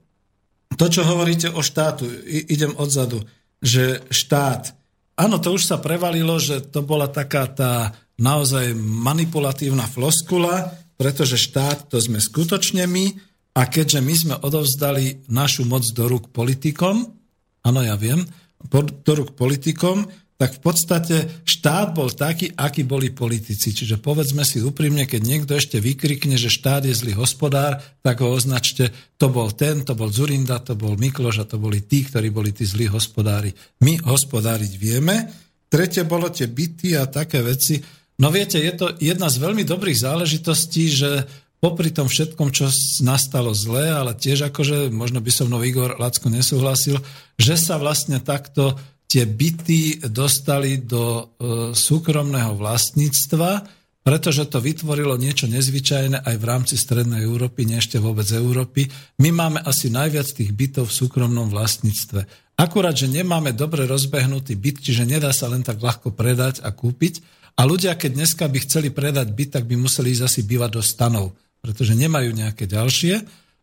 to, 0.80 0.88
čo 0.88 1.05
hovoríte 1.05 1.52
o 1.52 1.60
štátu, 1.60 2.09
idem 2.24 2.72
odzadu, 2.80 3.20
že 3.60 4.01
štát, 4.09 4.72
áno, 5.20 5.36
to 5.36 5.52
už 5.52 5.68
sa 5.68 5.76
prevalilo, 5.76 6.40
že 6.40 6.64
to 6.64 6.80
bola 6.80 7.05
taká 7.05 7.44
tá 7.52 7.92
naozaj 8.16 8.72
manipulatívna 8.76 9.84
floskula, 9.84 10.72
pretože 10.97 11.36
štát 11.36 11.92
to 11.92 12.01
sme 12.01 12.16
skutočne 12.16 12.88
my, 12.88 13.12
a 13.51 13.66
keďže 13.66 14.01
my 14.01 14.14
sme 14.14 14.34
odovzdali 14.40 15.26
našu 15.28 15.66
moc 15.66 15.82
do 15.92 16.06
rúk 16.06 16.30
politikom, 16.30 17.12
áno, 17.66 17.80
ja 17.82 17.98
viem, 17.98 18.22
do 19.05 19.12
rúk 19.12 19.34
politikom, 19.34 20.06
tak 20.40 20.56
v 20.56 20.60
podstate 20.64 21.16
štát 21.44 21.92
bol 21.92 22.08
taký, 22.08 22.56
aký 22.56 22.80
boli 22.88 23.12
politici. 23.12 23.76
Čiže 23.76 24.00
povedzme 24.00 24.40
si 24.40 24.64
úprimne, 24.64 25.04
keď 25.04 25.20
niekto 25.20 25.52
ešte 25.52 25.76
vykrikne, 25.84 26.40
že 26.40 26.48
štát 26.48 26.88
je 26.88 26.96
zlý 26.96 27.12
hospodár, 27.12 27.76
tak 28.00 28.24
ho 28.24 28.32
označte, 28.32 28.88
to 29.20 29.28
bol 29.28 29.52
ten, 29.52 29.84
to 29.84 29.92
bol 29.92 30.08
Zurinda, 30.08 30.56
to 30.64 30.72
bol 30.80 30.96
Mikloš 30.96 31.44
a 31.44 31.48
to 31.48 31.60
boli 31.60 31.84
tí, 31.84 32.08
ktorí 32.08 32.32
boli 32.32 32.56
tí 32.56 32.64
zlí 32.64 32.88
hospodári. 32.88 33.52
My 33.84 34.00
hospodáriť 34.00 34.72
vieme. 34.80 35.28
Tretie 35.68 36.08
bolo 36.08 36.32
tie 36.32 36.48
byty 36.48 36.96
a 36.96 37.04
také 37.04 37.44
veci. 37.44 37.76
No 38.16 38.32
viete, 38.32 38.56
je 38.56 38.72
to 38.72 38.96
jedna 38.96 39.28
z 39.28 39.44
veľmi 39.44 39.68
dobrých 39.68 40.08
záležitostí, 40.08 40.88
že 40.88 41.28
popri 41.60 41.92
tom 41.92 42.08
všetkom, 42.08 42.48
čo 42.48 42.72
nastalo 43.04 43.52
zle, 43.52 43.92
ale 43.92 44.16
tiež 44.16 44.48
akože, 44.48 44.88
možno 44.88 45.20
by 45.20 45.28
som 45.28 45.52
mnou 45.52 45.60
Igor 45.60 46.00
Lacko 46.00 46.32
nesúhlasil, 46.32 46.96
že 47.36 47.60
sa 47.60 47.76
vlastne 47.76 48.24
takto 48.24 48.80
tie 49.11 49.27
byty 49.27 50.07
dostali 50.07 50.78
do 50.78 51.03
e, 51.03 51.23
súkromného 51.74 52.55
vlastníctva, 52.55 53.66
pretože 54.07 54.47
to 54.47 54.62
vytvorilo 54.62 55.19
niečo 55.19 55.51
nezvyčajné 55.51 56.23
aj 56.23 56.37
v 56.39 56.45
rámci 56.47 56.78
Strednej 56.78 57.27
Európy, 57.27 57.66
nie 57.66 57.82
ešte 57.82 57.99
vôbec 57.99 58.24
Európy. 58.31 58.87
My 59.19 59.35
máme 59.35 59.59
asi 59.66 59.91
najviac 59.91 60.31
tých 60.31 60.55
bytov 60.55 60.89
v 60.89 60.97
súkromnom 61.05 61.51
vlastníctve. 61.51 62.24
Akurát, 62.57 62.95
že 62.95 63.11
nemáme 63.11 63.51
dobre 63.51 63.85
rozbehnutý 63.91 64.55
byt, 64.55 64.87
čiže 64.87 65.05
nedá 65.05 65.35
sa 65.35 65.51
len 65.51 65.66
tak 65.66 65.82
ľahko 65.82 66.15
predať 66.15 66.62
a 66.62 66.70
kúpiť. 66.70 67.20
A 67.59 67.66
ľudia, 67.66 67.99
keď 67.99 68.24
dneska 68.24 68.47
by 68.49 68.59
chceli 68.62 68.89
predať 68.89 69.35
byt, 69.35 69.61
tak 69.61 69.65
by 69.69 69.74
museli 69.77 70.15
ísť 70.16 70.24
asi 70.24 70.41
bývať 70.47 70.70
do 70.78 70.82
stanov 70.87 71.37
pretože 71.61 71.93
nemajú 71.93 72.32
nejaké 72.32 72.65
ďalšie. 72.65 73.15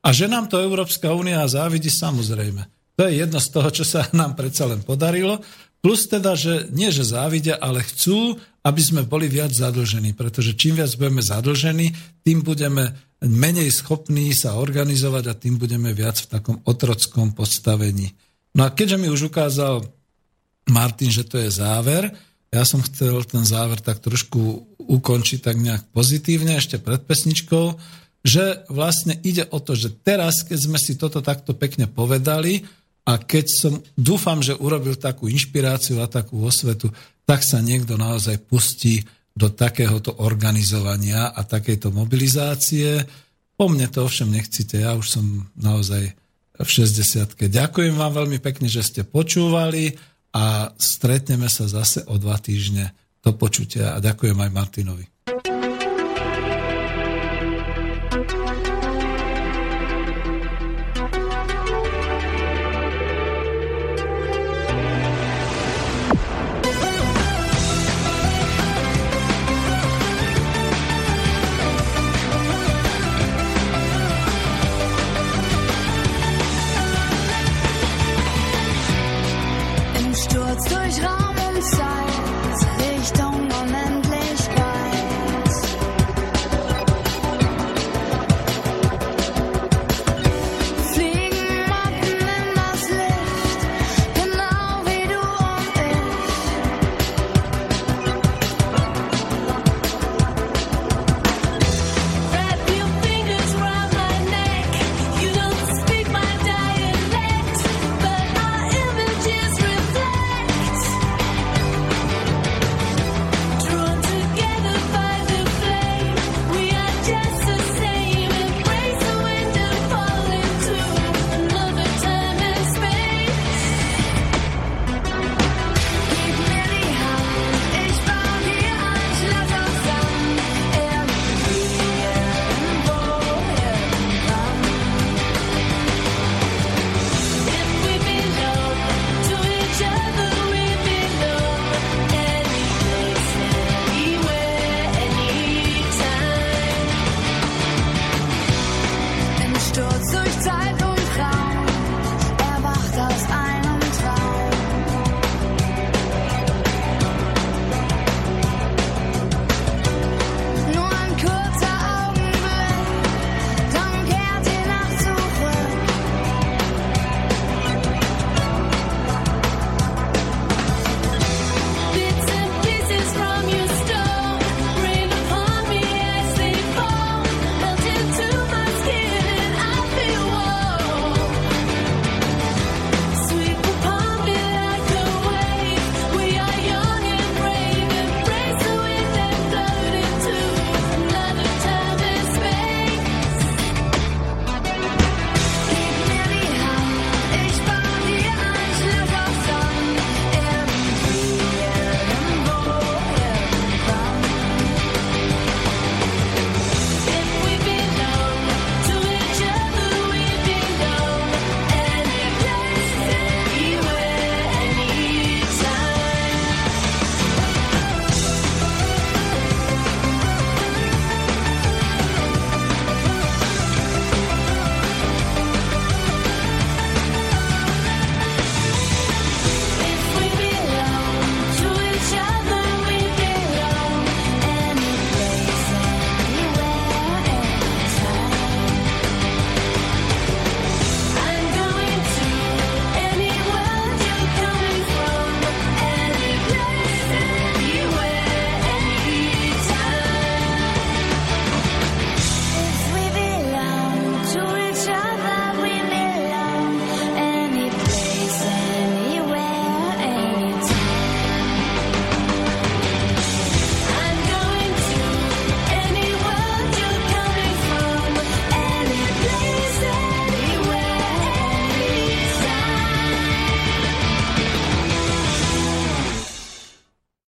A 0.06 0.10
že 0.14 0.30
nám 0.30 0.48
to 0.48 0.62
Európska 0.62 1.12
únia 1.12 1.44
závidí, 1.50 1.90
samozrejme. 1.90 2.77
To 2.98 3.06
je 3.06 3.22
jedno 3.22 3.38
z 3.38 3.50
toho, 3.54 3.70
čo 3.70 3.86
sa 3.86 4.10
nám 4.20 4.34
predsa 4.34 4.66
len 4.66 4.82
podarilo. 4.82 5.40
Plus 5.78 6.10
teda, 6.10 6.34
že 6.34 6.68
nie, 6.74 6.90
že 6.90 7.06
závidia, 7.06 7.62
ale 7.62 7.86
chcú, 7.86 8.36
aby 8.66 8.82
sme 8.82 9.06
boli 9.06 9.30
viac 9.30 9.54
zadlžení. 9.54 10.18
Pretože 10.18 10.58
čím 10.58 10.82
viac 10.82 10.90
budeme 10.98 11.22
zadlžení, 11.22 11.94
tým 12.26 12.42
budeme 12.42 12.98
menej 13.22 13.70
schopní 13.74 14.34
sa 14.34 14.58
organizovať 14.58 15.24
a 15.30 15.38
tým 15.38 15.58
budeme 15.58 15.94
viac 15.94 16.18
v 16.22 16.30
takom 16.30 16.58
otrockom 16.66 17.34
postavení. 17.34 18.14
No 18.58 18.66
a 18.66 18.74
keďže 18.74 18.98
mi 18.98 19.10
už 19.10 19.30
ukázal 19.30 19.86
Martin, 20.70 21.14
že 21.14 21.26
to 21.26 21.38
je 21.42 21.50
záver, 21.50 22.10
ja 22.54 22.64
som 22.64 22.80
chcel 22.80 23.22
ten 23.28 23.44
záver 23.44 23.82
tak 23.84 24.00
trošku 24.00 24.66
ukončiť 24.80 25.40
tak 25.44 25.60
nejak 25.60 25.84
pozitívne 25.92 26.58
ešte 26.58 26.80
pred 26.80 27.04
pesničkou, 27.04 27.76
že 28.24 28.66
vlastne 28.72 29.20
ide 29.24 29.46
o 29.52 29.60
to, 29.60 29.76
že 29.76 29.92
teraz, 30.04 30.48
keď 30.48 30.60
sme 30.60 30.80
si 30.80 30.96
toto 30.96 31.20
takto 31.20 31.56
pekne 31.56 31.92
povedali 31.92 32.64
a 33.08 33.16
keď 33.16 33.46
som, 33.48 33.74
dúfam, 33.96 34.44
že 34.44 34.60
urobil 34.60 35.00
takú 35.00 35.32
inšpiráciu 35.32 36.04
a 36.04 36.12
takú 36.12 36.44
osvetu, 36.44 36.92
tak 37.24 37.40
sa 37.40 37.64
niekto 37.64 37.96
naozaj 37.96 38.44
pustí 38.44 39.00
do 39.32 39.48
takéhoto 39.48 40.20
organizovania 40.20 41.32
a 41.32 41.48
takejto 41.48 41.96
mobilizácie. 41.96 43.08
Po 43.56 43.72
mne 43.72 43.88
to 43.88 44.04
ovšem 44.04 44.28
nechcite, 44.28 44.84
ja 44.84 44.92
už 45.00 45.08
som 45.08 45.48
naozaj 45.56 46.12
v 46.58 46.70
60 46.70 47.38
Ďakujem 47.38 47.96
vám 47.96 48.14
veľmi 48.18 48.42
pekne, 48.42 48.68
že 48.68 48.82
ste 48.82 49.02
počúvali 49.06 49.94
a 50.34 50.74
stretneme 50.76 51.48
sa 51.48 51.70
zase 51.70 52.04
o 52.10 52.18
dva 52.20 52.36
týždne. 52.42 52.92
Do 53.18 53.34
počutia 53.36 53.98
a 53.98 54.00
ďakujem 54.00 54.40
aj 54.40 54.52
Martinovi. 54.56 55.06